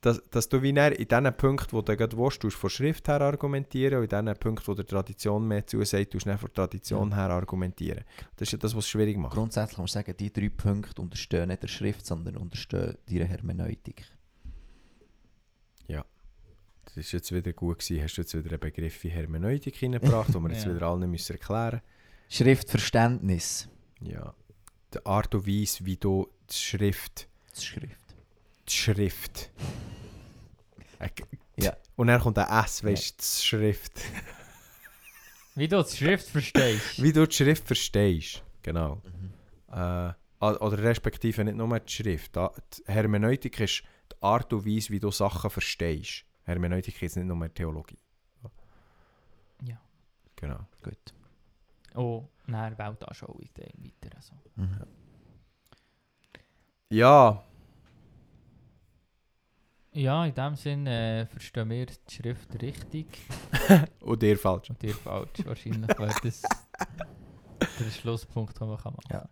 dass, 0.02 0.22
dass 0.30 0.50
du 0.50 0.62
wie 0.62 0.70
in 0.70 0.76
diesen 0.76 1.34
Punkten, 1.38 1.72
wo 1.72 1.82
du 1.82 1.98
gerade 1.98 2.18
willst, 2.18 2.44
von 2.44 2.70
Schrift 2.70 3.08
her 3.08 3.22
argumentieren 3.22 4.00
und 4.00 4.14
in 4.14 4.26
diesen 4.26 4.38
Punkten, 4.38 4.68
wo 4.68 4.74
der 4.74 4.86
Tradition 4.86 5.48
mehr 5.48 5.66
zusagt, 5.66 6.12
tust 6.12 6.26
du 6.26 6.38
von 6.38 6.50
der 6.50 6.54
Tradition 6.54 7.16
her 7.16 7.30
argumentieren. 7.30 8.04
Das 8.36 8.50
ist 8.50 8.52
ja 8.52 8.58
das, 8.60 8.76
was 8.76 8.84
es 8.84 8.90
schwierig 8.90 9.18
macht. 9.18 9.34
Grundsätzlich 9.34 9.80
muss 9.80 9.96
man 9.96 10.04
sagen, 10.04 10.18
die 10.18 10.32
drei 10.32 10.50
Punkte 10.50 11.02
unterstehen 11.02 11.48
nicht 11.48 11.64
der 11.64 11.68
Schrift, 11.68 12.06
sondern 12.06 12.38
unterstehen 12.38 12.98
deiner 13.10 13.26
Hermeneutik. 13.26 14.06
Das 16.96 17.06
ist 17.06 17.12
jetzt 17.12 17.32
wieder 17.34 17.54
gut 17.54 17.80
gewesen. 17.80 18.04
Hast 18.04 18.16
du 18.18 18.22
jetzt 18.22 18.34
wieder 18.38 18.52
einen 18.52 18.60
Begriff 18.60 19.04
wie 19.04 19.10
Hermeneutik 19.10 19.76
hineingebracht, 19.76 20.34
den 20.34 20.42
wir 20.44 20.52
jetzt 20.52 20.66
Ja. 20.66 20.76
wieder 20.76 20.88
allen 20.88 21.10
müssen 21.10 21.34
erklären 21.34 21.82
Schriftverständnis. 22.30 23.68
Ja. 24.02 24.34
Die 24.94 25.06
Art 25.06 25.34
und 25.34 25.48
Weise, 25.48 25.86
wie 25.86 25.98
du 25.98 26.30
die 26.50 26.56
Schrift, 26.56 27.28
Das 27.52 27.64
Schrift. 27.66 28.16
die 28.68 28.74
Schrift... 28.74 29.52
Äh, 31.00 31.10
Ja. 31.58 31.76
Und 31.96 32.08
dann 32.08 32.20
kommt 32.22 32.38
ein 32.40 32.64
S, 32.66 32.84
weißt 32.84 33.12
du, 33.12 33.24
die 33.24 33.46
Schrift. 33.46 33.94
Wie 35.56 35.68
du 35.68 35.84
die 35.84 35.96
Schrift 35.96 36.28
verstehst. 36.30 37.02
Wie 37.04 37.14
du 37.14 37.28
die 37.28 37.36
Schrift 37.36 37.68
verstehst. 37.68 38.42
Genau. 38.64 39.02
Mhm. 39.04 39.34
Äh, 39.72 40.14
oder 40.40 40.78
respektive 40.80 41.44
nicht 41.44 41.56
nur 41.58 41.80
die 41.80 41.92
Schrift. 41.94 42.36
Die 42.36 42.48
Hermeneutik 42.92 43.60
ist 43.60 43.84
die 44.12 44.16
Art 44.22 44.52
und 44.52 44.66
Weise, 44.66 44.90
wie 44.90 45.00
du 45.00 45.12
Sachen 45.12 45.52
verstehst. 45.52 46.26
Hermeneutik 46.44 47.02
ist 47.02 47.18
nicht 47.18 47.26
nur 47.26 47.54
Theologie. 47.54 48.00
Ja. 49.66 49.80
Genau. 50.36 50.60
Gut. 50.82 51.14
Oh, 51.96 52.28
nein, 52.48 52.78
Weltanschauung 52.78 53.50
dann 53.54 53.84
weiter. 53.84 54.16
Also. 54.16 54.34
Mhm. 54.56 54.82
Ja, 56.90 57.44
Ja, 59.96 60.26
in 60.26 60.34
dem 60.34 60.56
Sinn 60.56 60.88
äh, 60.88 61.28
verstehen 61.28 61.70
wir 61.70 61.86
die 61.86 61.94
Schrift 62.12 62.60
richtig. 62.62 63.06
und 64.02 64.22
dir 64.24 64.38
falsch. 64.40 64.72
Und 64.72 64.82
dir 64.82 64.96
falsch. 64.96 65.46
Wahrscheinlich 65.46 65.88
wäre 66.00 66.16
das 66.24 66.42
der 67.80 67.92
Schlusspunkt, 67.92 68.60
den 68.60 68.70
man 68.70 68.78
kann 68.78 68.94
machen 68.94 69.08
Ja. 69.12 69.30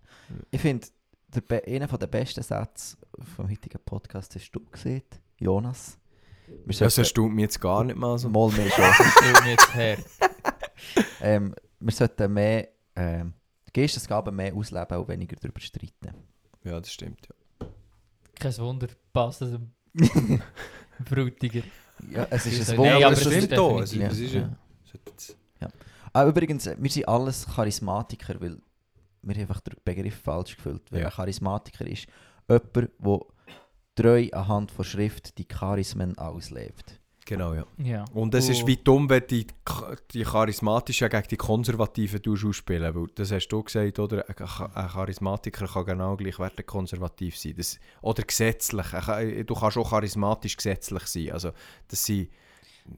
Ich 0.51 0.61
finde, 0.61 0.87
einer 1.65 1.87
der 1.87 2.07
besten 2.07 2.43
Sätze 2.43 2.95
vom 3.35 3.49
heutigen 3.49 3.79
Podcast 3.83 4.35
hast 4.35 4.51
du 4.51 4.59
gesehen, 4.65 5.01
Jonas. 5.39 5.97
Wir 6.65 6.75
Das 6.79 6.97
erstaunt 6.97 7.33
mich 7.33 7.43
jetzt 7.43 7.59
gar 7.61 7.83
nicht 7.83 7.97
mal 7.97 8.17
so. 8.17 8.29
Mal 8.29 8.49
mehr 8.51 8.69
schon. 8.69 8.83
Das 8.83 9.43
wir 9.45 9.51
jetzt 9.51 9.73
her. 9.75 9.97
ähm, 11.21 11.55
wir 11.79 11.91
sollten 11.93 12.33
mehr 12.33 12.67
ähm, 12.95 13.33
Geistesgaben 13.73 14.35
mehr 14.35 14.53
ausleben 14.53 14.97
und 14.97 15.07
weniger 15.07 15.35
darüber 15.39 15.59
streiten. 15.59 16.13
Ja, 16.63 16.79
das 16.79 16.91
stimmt. 16.91 17.27
Ja. 17.29 17.67
Kein 18.39 18.57
Wunder, 18.57 18.87
passt 19.13 19.41
das 19.41 19.51
dem 19.51 19.71
Frutiger. 21.05 21.61
Ja, 22.11 22.27
es 22.29 22.45
ist 22.45 22.57
Ja, 22.57 22.63
ein 22.65 22.71
nee, 22.71 22.77
Wunder. 22.77 22.95
aber 22.95 23.05
aber 23.05 23.13
ist 23.13 23.21
stimmt 23.21 23.53
Also, 23.79 23.99
das 23.99 24.17
ist 24.17 24.33
ja, 24.33 24.49
Ja. 25.61 25.67
Ah, 26.13 26.25
übrigens, 26.25 26.67
äh, 26.67 26.75
wir 26.79 26.89
sind 26.89 27.07
alles 27.07 27.45
Charismatiker, 27.47 28.39
weil 28.41 28.57
wir 29.21 29.35
haben 29.35 29.41
einfach 29.41 29.61
den 29.61 29.75
Begriff 29.85 30.21
falsch 30.21 30.55
gefüllt. 30.57 30.91
Weil 30.91 31.01
Ja. 31.01 31.07
ein 31.07 31.13
Charismatiker 31.13 31.85
ist 31.87 32.07
jemand, 32.49 32.75
der 32.75 32.89
treu 33.95 34.29
anhand 34.31 34.71
von 34.71 34.85
Schrift 34.85 35.37
die 35.37 35.45
Charismen 35.47 36.17
auslebt. 36.17 36.99
Genau, 37.25 37.53
ja. 37.53 37.65
Ja. 37.77 38.03
Und 38.13 38.33
es 38.33 38.49
ist 38.49 38.61
Und- 38.61 38.67
wie 38.67 38.77
dumm, 38.77 39.07
wenn 39.09 39.25
die, 39.27 39.45
die 40.11 40.23
Charismatischen 40.23 41.07
gegen 41.07 41.27
die 41.29 41.37
Konservativen 41.37 42.19
ausspielen 42.27 42.95
weil 42.95 43.07
Das 43.13 43.31
hast 43.31 43.47
du 43.49 43.61
gesagt, 43.63 43.99
oder? 43.99 44.27
Ein, 44.27 44.35
Cha- 44.35 44.71
ein 44.73 44.87
Charismatiker 44.89 45.67
kann 45.67 45.85
genau 45.85 46.17
gleich 46.17 46.39
werten 46.39 46.65
konservativ 46.65 47.37
sein. 47.37 47.53
Das, 47.55 47.79
oder 48.01 48.23
gesetzlich. 48.23 48.87
Du 49.45 49.53
kannst 49.53 49.77
auch 49.77 49.89
charismatisch 49.91 50.57
gesetzlich 50.57 51.03
sein. 51.03 51.31
Also, 51.31 51.51
das 51.87 52.03
sind... 52.03 52.29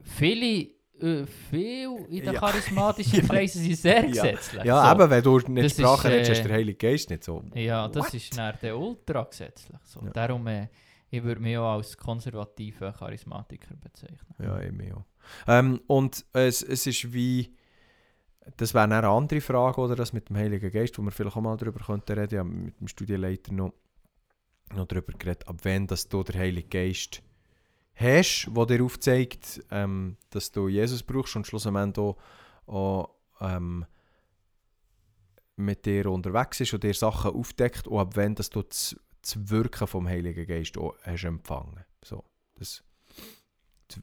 Viele, 0.04 0.70
äh, 1.00 1.26
viel 1.26 1.90
in 2.10 2.24
den 2.24 2.34
Ja. 2.34 2.40
charismatischen 2.40 3.20
Ja. 3.22 3.28
Kreisen 3.28 3.64
sind 3.64 3.76
sehr 3.78 4.02
Ja. 4.06 4.08
gesetzlich. 4.24 4.64
Ja, 4.64 4.86
so. 4.96 5.02
eben, 5.02 5.10
wenn 5.10 5.24
du 5.24 5.40
nicht 5.40 5.66
Das 5.66 5.74
Sprache 5.74 6.08
ist, 6.08 6.14
redest, 6.14 6.30
äh, 6.30 6.32
hast 6.34 6.40
du 6.44 6.48
den 6.48 6.54
Heiligen 6.58 6.78
Geist 6.78 7.10
nicht 7.10 7.24
so. 7.24 7.44
Ja, 7.56 7.88
das 7.88 8.06
What? 8.06 8.14
ist 8.14 8.38
dann 8.38 8.56
der 8.62 8.78
ultra 8.78 9.24
gesetzlich. 9.24 9.78
So. 9.86 10.02
Ja. 10.02 10.10
Darum, 10.12 10.48
äh, 10.48 10.68
ich 11.10 11.24
würde 11.24 11.42
mich 11.42 11.58
auch 11.58 11.74
als 11.74 11.98
konservativen 11.98 12.92
Charismatiker 12.94 13.76
bezeichnen. 13.76 14.36
Ja, 14.40 14.60
ich 14.62 14.94
auch. 14.94 15.06
Ähm, 15.48 15.82
und 15.88 16.26
es, 16.34 16.62
es 16.64 16.88
ist 16.88 17.14
wie... 17.14 17.56
Das 18.58 18.74
wäre 18.74 18.84
eine 18.84 19.08
andere 19.08 19.40
Frage, 19.40 19.80
oder? 19.80 19.96
Das 19.96 20.12
mit 20.12 20.28
dem 20.28 20.36
Heiligen 20.36 20.70
Geist, 20.70 20.98
wo 20.98 21.02
wir 21.02 21.12
vielleicht 21.12 21.38
auch 21.38 21.42
mal 21.42 21.56
darüber 21.56 21.80
könnten 21.86 22.12
reden. 22.20 22.34
Ich 22.34 22.40
habe 22.40 22.50
mit 22.50 22.80
dem 22.80 22.88
Studienleiter 22.90 23.54
noch, 23.54 23.74
noch 24.76 24.86
darüber 24.86 25.14
geredet, 25.14 25.48
ab 25.48 25.58
wann 25.64 25.88
dass 25.88 26.10
du 26.10 26.24
den 26.24 26.38
Heiligen 26.40 26.70
Geist 26.70 27.22
hast, 27.96 28.50
der 28.56 28.66
dir 28.66 28.84
aufzeigt, 28.84 29.64
ähm, 29.72 30.18
dass 30.30 30.52
du 30.52 30.68
Jesus 30.68 31.04
brauchst 31.04 31.36
und 31.36 31.46
schlussendlich 31.48 31.98
auch, 31.98 32.18
auch 32.66 33.10
ähm, 33.40 33.86
mit 35.56 35.86
dir 35.86 36.10
unterwegs 36.10 36.60
ist 36.60 36.74
und 36.74 36.84
dir 36.84 36.94
Sachen 36.94 37.32
aufdeckt 37.32 37.88
und 37.88 38.00
ab 38.00 38.16
wann 38.16 38.36
dass 38.36 38.50
du 38.50 38.64
das, 38.64 38.96
das 39.22 39.50
Wirken 39.50 39.88
vom 39.88 40.08
Heiligen 40.08 40.48
Geist 40.48 40.78
auch 40.78 40.96
hast 41.04 41.24
empfangen. 41.24 41.86
So, 42.04 42.24
das 42.56 42.84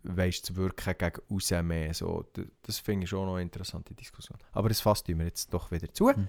weißt 0.02 0.46
zu 0.46 0.56
wirken 0.56 0.94
gegen 0.96 1.20
raus 1.30 1.50
mehr. 1.62 1.94
So, 1.94 2.24
das 2.62 2.78
finde 2.78 3.04
ich 3.04 3.10
schon 3.10 3.26
noch 3.26 3.34
eine 3.34 3.42
interessante 3.42 3.94
Diskussion. 3.94 4.38
Aber 4.52 4.68
das 4.68 4.80
fasst 4.80 5.08
wir 5.08 5.24
jetzt 5.24 5.52
doch 5.52 5.70
wieder 5.70 5.92
zu. 5.92 6.10
Hm. 6.10 6.28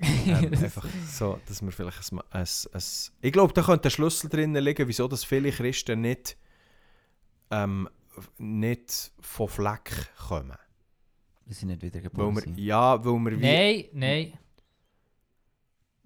Ähm, 0.00 0.52
einfach 0.52 0.86
so, 1.08 1.40
dass 1.46 1.62
wir 1.62 1.72
vielleicht 1.72 2.12
ein, 2.12 2.20
ein, 2.30 2.46
ein 2.72 2.82
Ich 3.20 3.32
glaube, 3.32 3.52
da 3.52 3.62
könnte 3.62 3.88
ein 3.88 3.90
Schlüssel 3.90 4.28
drin 4.28 4.54
liegen, 4.54 4.86
wieso 4.86 5.08
dass 5.08 5.24
viele 5.24 5.50
Christen 5.50 6.00
nicht, 6.02 6.36
ähm, 7.50 7.88
nicht 8.38 9.12
von 9.20 9.48
Fleck 9.48 9.92
kommen. 10.28 10.56
Wir 11.46 11.54
sind 11.54 11.68
nicht 11.68 11.82
wieder 11.82 11.96
Weil 11.96 12.02
geboren. 12.02 12.56
wir, 12.56 12.64
ja, 12.64 13.04
weil 13.04 13.14
wir 13.14 13.40
wie... 13.40 13.42
Nein, 13.42 13.84
nein. 13.92 14.32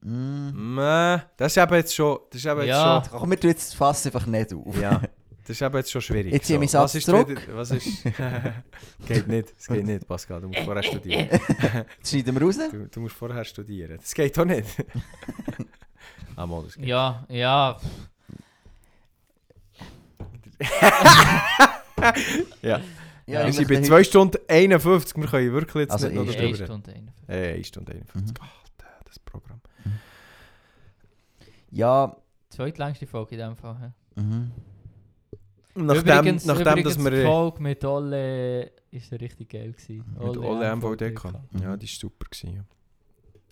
Mm. 0.02 0.74
Mäh, 0.74 1.22
das 1.36 1.56
ist 1.56 1.62
eben 1.62 1.74
jetzt 1.74 1.94
schon... 1.94 2.18
Das 2.30 2.40
ist 2.40 2.46
eben 2.46 2.64
Ja. 2.64 2.98
jetzt 2.98 3.10
Komm, 3.10 3.30
wir 3.30 3.40
tun 3.40 3.50
jetzt 3.50 3.68
das 3.70 3.74
Fass 3.74 4.06
einfach 4.06 4.26
nicht 4.26 4.52
auf. 4.52 4.72
schon... 4.72 4.82
Ja, 4.82 5.00
das 5.00 5.50
ist 5.50 5.62
eben 5.62 5.76
jetzt 5.76 5.90
schon 5.90 6.00
schwierig. 6.00 6.32
Jetzt 6.32 6.46
ziehe 6.46 6.56
ich 6.56 6.60
meinen 6.60 6.82
was 6.82 6.92
Satz 6.92 6.94
ist 6.94 7.06
zurück. 7.06 7.28
Wieder, 7.28 7.56
was 7.56 7.70
ist... 7.72 8.04
geht 9.06 9.26
nicht, 9.26 9.54
es 9.58 9.66
geht 9.66 9.84
nicht, 9.84 10.06
Pascal, 10.06 10.40
du 10.40 10.48
musst 10.48 10.60
vorher 10.60 10.82
studieren. 10.84 11.28
Jetzt 11.98 12.10
schneiden 12.10 12.34
wir 12.36 12.42
raus. 12.42 12.58
Du, 12.70 12.88
du 12.88 13.00
musst 13.00 13.16
vorher 13.16 13.44
studieren. 13.44 13.96
Das 13.96 14.14
geht 14.14 14.38
doch 14.38 14.44
nicht. 14.44 14.68
ah, 16.36 16.46
mal, 16.46 16.62
das 16.62 16.76
geht. 16.76 16.86
Ja, 16.86 17.26
ja. 17.28 17.76
Ja. 22.62 22.80
Ja, 23.26 23.46
wir 23.46 23.52
sind 23.52 23.68
bei 23.68 23.76
nicht. 23.76 23.86
2 23.86 24.04
Stunden 24.04 24.38
51. 24.48 25.16
Wir 25.16 25.26
können 25.28 25.52
wirklich 25.52 25.82
jetzt 25.82 25.92
Also 25.92 26.08
nicht 26.08 26.16
noch 26.16 26.26
darüber 26.26 26.42
reden. 26.42 26.64
Stunde. 26.66 26.92
eine. 26.92 27.12
Äh, 27.28 27.54
1 27.54 27.66
Stunde 27.68 27.92
51. 27.92 28.34
Mhm. 28.34 28.42
Alter, 28.42 29.04
das 29.04 29.18
Programm. 29.20 29.60
Ja, 31.70 32.16
Zweitlängste 32.50 33.06
Folge 33.06 33.36
in 33.36 33.40
dem 33.40 33.56
Fall. 33.56 33.92
mhm. 34.16 34.50
Nachdem, 35.74 36.18
übrigens, 36.18 36.44
nachdem 36.44 36.66
übrigens 36.66 36.96
dass 36.96 37.04
wir... 37.04 37.10
die 37.12 37.22
Folge 37.22 37.62
mit 37.62 37.82
Olle 37.84 38.72
ist 38.90 39.10
richtig 39.12 39.48
geil 39.48 39.72
gewesen. 39.72 40.04
Mit 40.18 40.36
Ole 40.36 40.76
MVD 40.76 41.14
Mhm. 41.52 41.62
Ja, 41.62 41.76
die 41.78 41.86
war 41.86 41.94
super. 41.98 42.26
Gewesen, 42.30 42.56
ja. 42.56 42.64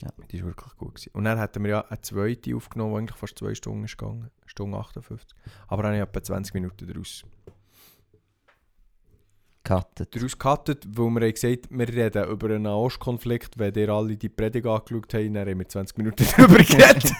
Ja. 0.02 0.10
Die 0.30 0.40
war 0.40 0.48
wirklich 0.48 0.74
gut. 0.76 0.94
Gewesen. 0.94 1.10
Und 1.12 1.24
dann 1.24 1.38
hatten 1.38 1.62
wir 1.62 1.70
ja 1.70 1.80
eine 1.82 2.00
zweite 2.00 2.56
aufgenommen, 2.56 2.92
die 2.94 2.98
eigentlich 3.00 3.16
fast 3.18 3.38
2 3.38 3.54
Stunden 3.54 3.84
ist 3.84 3.98
gegangen. 3.98 4.30
Stunde 4.46 4.78
58. 4.78 5.28
Aber 5.68 5.82
dann 5.82 5.92
habe 5.92 6.02
ich 6.02 6.08
etwa 6.08 6.22
20 6.22 6.54
Minuten 6.54 6.86
daraus, 6.86 7.24
Cuttet. 9.62 10.16
daraus 10.16 10.38
gecuttet, 10.38 10.86
weil 10.88 11.10
wir 11.10 11.20
haben 11.20 11.32
gesagt 11.34 11.68
wir 11.70 11.88
reden 11.88 12.28
über 12.30 12.46
einen 12.48 12.62
Nahostkonflikt. 12.62 13.58
Wenn 13.58 13.74
ihr 13.74 13.90
alle 13.90 14.16
die 14.16 14.28
Predigt 14.30 14.66
angeschaut 14.66 15.12
habt, 15.12 15.26
dann 15.26 15.36
haben 15.36 15.58
wir 15.58 15.68
20 15.68 15.98
Minuten 15.98 16.24
darüber 16.36 16.56
geredet. 16.64 17.12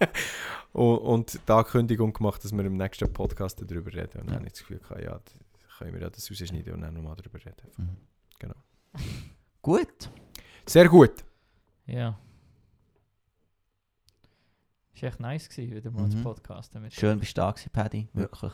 und, 0.72 0.98
und 0.98 1.40
die 1.48 1.52
Ankündigung 1.52 2.12
gemacht, 2.12 2.42
dass 2.44 2.52
wir 2.52 2.64
im 2.64 2.76
nächsten 2.76 3.12
Podcast 3.12 3.62
darüber 3.64 3.92
reden. 3.92 4.22
Und 4.22 4.26
dann 4.26 4.28
Ja. 4.28 4.34
habe 4.38 4.46
ich 4.46 4.52
das 4.54 4.60
Gefühl, 4.62 4.78
gehabt, 4.80 5.02
ja, 5.02 5.20
können 5.78 5.92
wir 5.94 6.00
ja 6.00 6.10
das 6.10 6.28
rausschneiden 6.28 6.74
und 6.74 6.80
dann 6.80 6.94
nochmal 6.94 7.14
darüber 7.16 7.38
reden. 7.38 7.70
Mhm. 7.76 7.96
Genau. 8.40 8.54
Gut. 9.62 10.10
Sehr 10.66 10.88
gut. 10.88 11.24
Ja. 11.86 12.18
Ist 14.94 15.02
echt 15.02 15.20
nice 15.20 15.48
gewesen, 15.48 15.74
wieder 15.74 15.90
mal 15.90 16.08
zu 16.08 16.16
Mhm. 16.18 16.22
podcasten 16.22 16.82
mit 16.82 16.92
Schön 16.94 17.18
bist 17.18 17.36
du 17.36 17.40
da 17.40 17.50
gewesen, 17.50 17.70
Paddy. 17.72 18.08
Wirklich. 18.12 18.52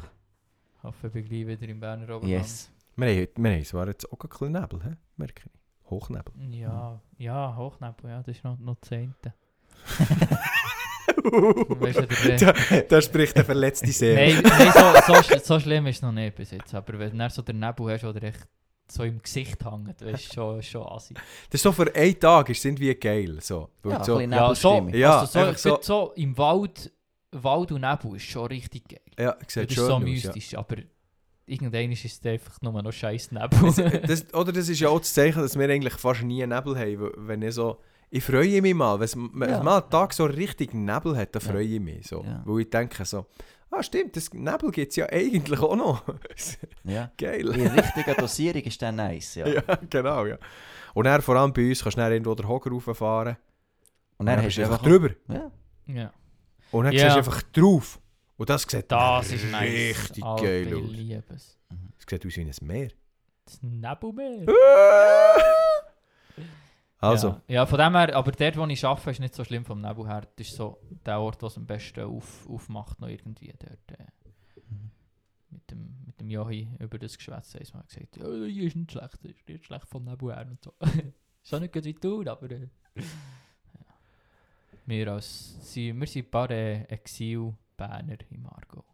Ich 0.79 0.83
hoffe, 0.83 1.07
ich 1.09 1.13
bin 1.13 1.25
gleich 1.27 1.47
wieder 1.47 1.69
im 1.71 1.81
Berner 1.81 2.05
Oberland. 2.17 2.29
Yes. 2.29 2.71
Wir 2.97 3.09
haben, 3.09 3.29
wir 3.37 3.51
haben 3.53 3.65
zwar 3.65 3.87
jetzt 3.89 4.11
auch 4.11 4.19
ein 4.21 4.29
bisschen 4.29 4.53
Nebel, 4.53 4.83
he? 4.83 4.91
merke 5.17 5.43
ich. 5.47 5.91
Hochnebel. 5.91 6.33
Ja, 6.55 7.01
ja, 7.19 7.57
Hochnebel, 7.57 8.11
ja, 8.11 8.23
das 8.23 8.37
ist 8.37 8.45
noch, 8.45 8.59
noch 8.59 8.77
das 8.81 8.89
Zehnte. 8.89 9.35
Weißt 11.23 11.99
du, 11.99 12.07
der, 12.07 12.37
da, 12.55 12.81
da 12.89 13.03
spricht 13.03 13.37
eine 13.37 13.45
verletzte 13.45 13.89
Seele. 13.93 14.41
nein, 14.41 14.43
nein 14.43 15.03
so, 15.07 15.15
so, 15.23 15.39
so 15.39 15.61
schlimm 15.61 15.87
ist 15.87 15.97
es 15.97 16.03
noch 16.03 16.13
nicht 16.13 16.35
bis 16.37 16.51
jetzt. 16.53 16.75
Aber 16.75 16.99
wenn 16.99 17.19
du 17.19 17.31
so 17.31 17.43
den 17.43 17.59
Nebel 17.59 17.91
hast, 17.93 18.03
der 18.03 18.23
echt 18.23 18.47
so 18.91 19.05
im 19.05 19.21
Gesicht 19.23 19.65
hängt, 19.65 20.01
weißt 20.03 20.31
du, 20.31 20.35
schon, 20.35 20.63
schon 20.63 20.87
assi. 20.87 21.15
Das 21.15 21.25
ist 21.55 21.63
so 21.63 21.73
für 21.73 21.95
einen 21.95 22.19
Tag 22.19 22.49
ist 22.51 22.65
irgendwie 22.65 22.95
geil. 22.95 23.39
So. 23.41 23.69
Ja, 23.85 24.03
so, 24.05 24.17
ein 24.17 24.29
bisschen 24.31 24.33
Ja, 24.33 24.55
so. 24.55 25.39
Ja, 25.39 25.47
also 25.47 25.57
so, 25.57 25.75
so- 25.77 25.79
so, 25.83 26.13
im 26.17 26.37
Wald, 26.37 26.93
Wald 27.33 27.73
und 27.73 27.83
Nebel 27.83 28.17
ist 28.17 28.25
schon 28.25 28.47
richtig 28.47 28.89
geil. 28.89 29.01
ja, 29.19 29.37
Das 29.43 29.53
sieht 29.55 29.71
ist 29.71 29.75
schön 29.77 29.87
so 29.87 29.93
aus, 29.95 30.01
ja. 30.01 30.07
mystisch, 30.09 30.55
aber 30.57 30.77
irgendwann 31.47 31.93
ist 31.93 32.05
es 32.05 32.25
einfach 32.25 32.61
nur 32.63 32.83
noch 32.83 32.93
scheiß 32.93 33.33
Nebel. 33.33 34.01
das, 34.07 34.33
oder 34.35 34.53
das 34.53 34.69
ist 34.69 34.81
ja 34.81 34.89
auch 34.89 34.99
das 35.01 35.13
Zeichen, 35.15 35.41
dass 35.43 35.59
wir 35.59 35.69
eigentlich 35.69 35.95
fast 35.95 36.23
nie 36.23 36.47
Nebel 36.47 36.79
haben. 36.79 37.11
Wenn 37.27 37.43
ich 37.43 37.55
so... 37.55 37.79
Ich 38.13 38.25
freue 38.25 38.61
mich 38.61 38.75
mal, 38.75 38.99
wenn 38.99 39.05
es 39.05 39.17
wenn 39.17 39.51
Ja. 39.51 39.63
mal 39.63 39.81
einen 39.81 39.89
Tag 39.91 40.13
so 40.13 40.25
richtig 40.25 40.75
Nebel 40.75 41.17
hat, 41.17 41.33
dann 41.33 41.43
Ja. 41.43 41.51
freue 41.53 41.63
ich 41.65 41.79
mich. 41.79 42.09
So. 42.09 42.25
Ja. 42.25 42.43
Weil 42.45 42.63
ich 42.63 42.71
denke 42.71 43.05
so, 43.05 43.27
ah 43.71 43.83
stimmt, 43.83 44.17
das 44.17 44.33
Nebel 44.33 44.71
gibt 44.71 44.91
es 44.91 44.97
ja 44.97 45.07
eigentlich 45.11 45.61
auch 45.61 45.77
noch. 45.77 46.03
Ja. 46.85 47.11
Geil. 47.19 47.47
In 47.55 47.67
richtiger 47.69 48.15
Dosierung 48.15 48.63
ist 48.63 48.81
dann 48.81 48.97
nice, 48.97 49.35
ja. 49.37 49.47
Ja. 49.49 49.63
genau, 49.89 50.25
ja. 50.27 50.39
Und 50.95 51.05
dann 51.05 51.21
vor 51.23 51.37
allem 51.37 51.53
bei 51.53 51.69
uns 51.69 51.83
kannst 51.83 51.99
du 51.99 52.01
dann 52.01 52.11
irgendwo 52.13 52.35
den 52.35 52.49
Hocker 52.49 52.71
rauffahren. 52.71 53.37
Und 54.17 54.27
dann 54.27 54.39
hast 54.39 54.47
bist 54.47 54.59
du 54.59 54.63
du 54.63 54.71
einfach 54.71 54.83
drüber. 54.83 55.11
Ja. 55.29 55.51
ja. 55.87 56.13
Und 56.73 56.85
dann 56.85 56.93
Ja. 56.95 57.01
siehst 57.01 57.15
du 57.15 57.19
einfach 57.19 57.43
drauf. 57.53 58.01
Und 58.39 58.49
das 58.49 58.63
sieht 58.63 58.91
Das 58.91 59.31
ist 59.31 59.45
nice. 59.51 59.69
richtig 60.03 60.25
Alter, 60.25 60.43
geil 60.45 60.67
ich 60.69 60.75
aus. 60.75 60.91
liebe 60.91 61.25
es. 61.35 61.59
Es 61.99 62.07
sieht 62.09 62.27
aus 62.27 62.37
wie 62.37 62.41
ein 62.41 62.53
Meer. 62.63 62.89
Das 63.45 63.63
Nebelmeer. 63.63 64.47
Also, 67.01 67.29
Ja. 67.29 67.43
ja, 67.49 67.67
von 67.67 67.79
dem 67.79 67.95
her, 67.95 68.15
aber 68.15 68.33
dort, 68.33 68.57
wo 68.57 68.67
ich 68.67 68.85
arbeite, 68.85 69.11
ist 69.11 69.21
nicht 69.21 69.35
so 69.35 69.45
schlimm 69.45 69.65
vom 69.65 69.81
Nebel 69.81 70.07
her. 70.07 70.27
Das 70.37 70.49
ist 70.49 70.57
so 70.57 70.79
der 71.07 71.19
Ort, 71.21 71.43
was 71.43 71.57
am 71.57 71.67
besten 71.67 72.05
auf, 72.05 72.49
aufmacht, 72.49 73.01
noch 73.01 73.09
irgendwie 73.09 73.53
dort. 73.59 73.99
Äh, 73.99 74.05
mit 75.51 75.71
dem, 75.71 75.97
mit 76.07 76.21
dem 76.21 76.31
Jochi 76.31 76.69
über 76.79 76.99
das 76.99 77.17
Geschwätz 77.17 77.55
haben 77.55 77.65
mal 77.75 77.83
gesagt, 77.83 78.17
ja, 78.19 78.25
hier 78.47 78.67
ist 78.67 78.77
nicht 78.77 78.93
schlecht, 78.93 79.15
das 79.23 79.33
ist 79.33 79.49
nicht 79.49 79.65
schlecht 79.65 79.87
vom 79.89 80.05
Nebel 80.05 80.35
her 80.35 80.47
und 80.49 80.63
so. 80.63 80.73
ist 81.43 81.55
auch 81.55 81.59
nicht 81.61 81.73
gut 81.73 81.85
wie 81.85 81.95
du, 81.95 82.21
aber 82.31 82.51
äh, 82.51 82.69
ja. 82.95 83.03
Wir, 84.87 85.09
als, 85.13 85.73
sie, 85.73 85.93
wir 85.93 86.07
sind 86.07 86.27
ein 86.27 86.31
paar 86.31 86.51
äh, 86.51 86.83
Exil-Berner 86.85 88.19
im 88.31 88.47
Argo. 88.47 88.85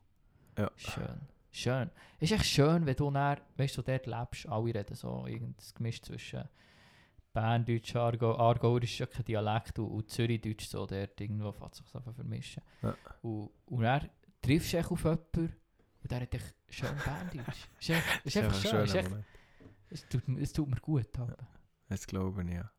Ja. 0.56 0.70
Schön. 0.76 1.20
Schön. 1.50 1.90
Ist 2.20 2.32
echt 2.32 2.44
schön, 2.46 2.86
wenn 2.86 2.96
du 2.96 3.10
dann, 3.10 3.38
weißt 3.56 3.76
du, 3.78 3.82
dort 3.82 4.06
lebst, 4.06 4.46
alle 4.48 4.74
reden 4.74 4.94
so, 4.94 5.26
irgendein 5.26 5.56
Gemisch 5.74 6.02
zwischen 6.02 6.48
Berndeutsch, 7.36 7.94
Argo, 7.96 8.34
Aargauer 8.34 8.82
ist 8.82 8.96
ja 8.98 9.04
kein 9.06 9.24
Dialekt 9.26 9.78
und, 9.78 9.88
und 9.90 10.10
Zürichdeutsch 10.10 10.66
so, 10.68 10.86
dort 10.86 11.20
irgendwo 11.20 11.52
fängt 11.52 11.74
sich 11.74 11.94
einfach 11.94 12.14
vermischen. 12.14 12.62
Ja. 12.82 12.96
Und, 13.20 13.50
und 13.66 13.82
dann 13.82 14.08
triffst 14.40 14.72
du 14.72 14.78
auf 14.78 15.04
jemanden 15.04 15.54
und 16.02 16.10
der 16.10 16.20
hat 16.22 16.34
echt 16.34 16.54
schön 16.70 16.96
Berndeutsch. 17.04 17.68
Ist 17.80 17.90
echt, 17.90 18.24
ist 18.24 18.34
ja, 18.36 18.42
einfach 18.44 18.56
ein 18.64 18.70
schön. 18.70 18.84
Ist 18.84 18.94
echt, 18.94 19.10
es, 19.90 20.08
tut, 20.08 20.28
mir- 20.28 20.40
es 20.40 20.52
tut 20.52 20.68
mir 20.68 20.80
gut. 20.80 21.18
Aber. 21.18 21.36
Das 21.90 22.06
glaube 22.06 22.42
ich, 22.42 22.54
ja. 22.54 22.70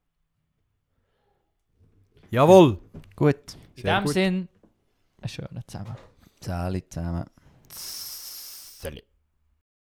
Jawohl! 2.32 2.80
Gut. 3.16 3.56
In 3.76 3.82
Sehr 3.84 4.00
dem 4.00 4.06
gut. 4.06 4.14
Sinn, 4.14 4.48
einen 5.22 5.30
schönen 5.30 5.64
zusammen. 5.68 5.96
Zähli 6.42 6.90
zusammen. 6.90 7.26
Salut. 7.70 9.04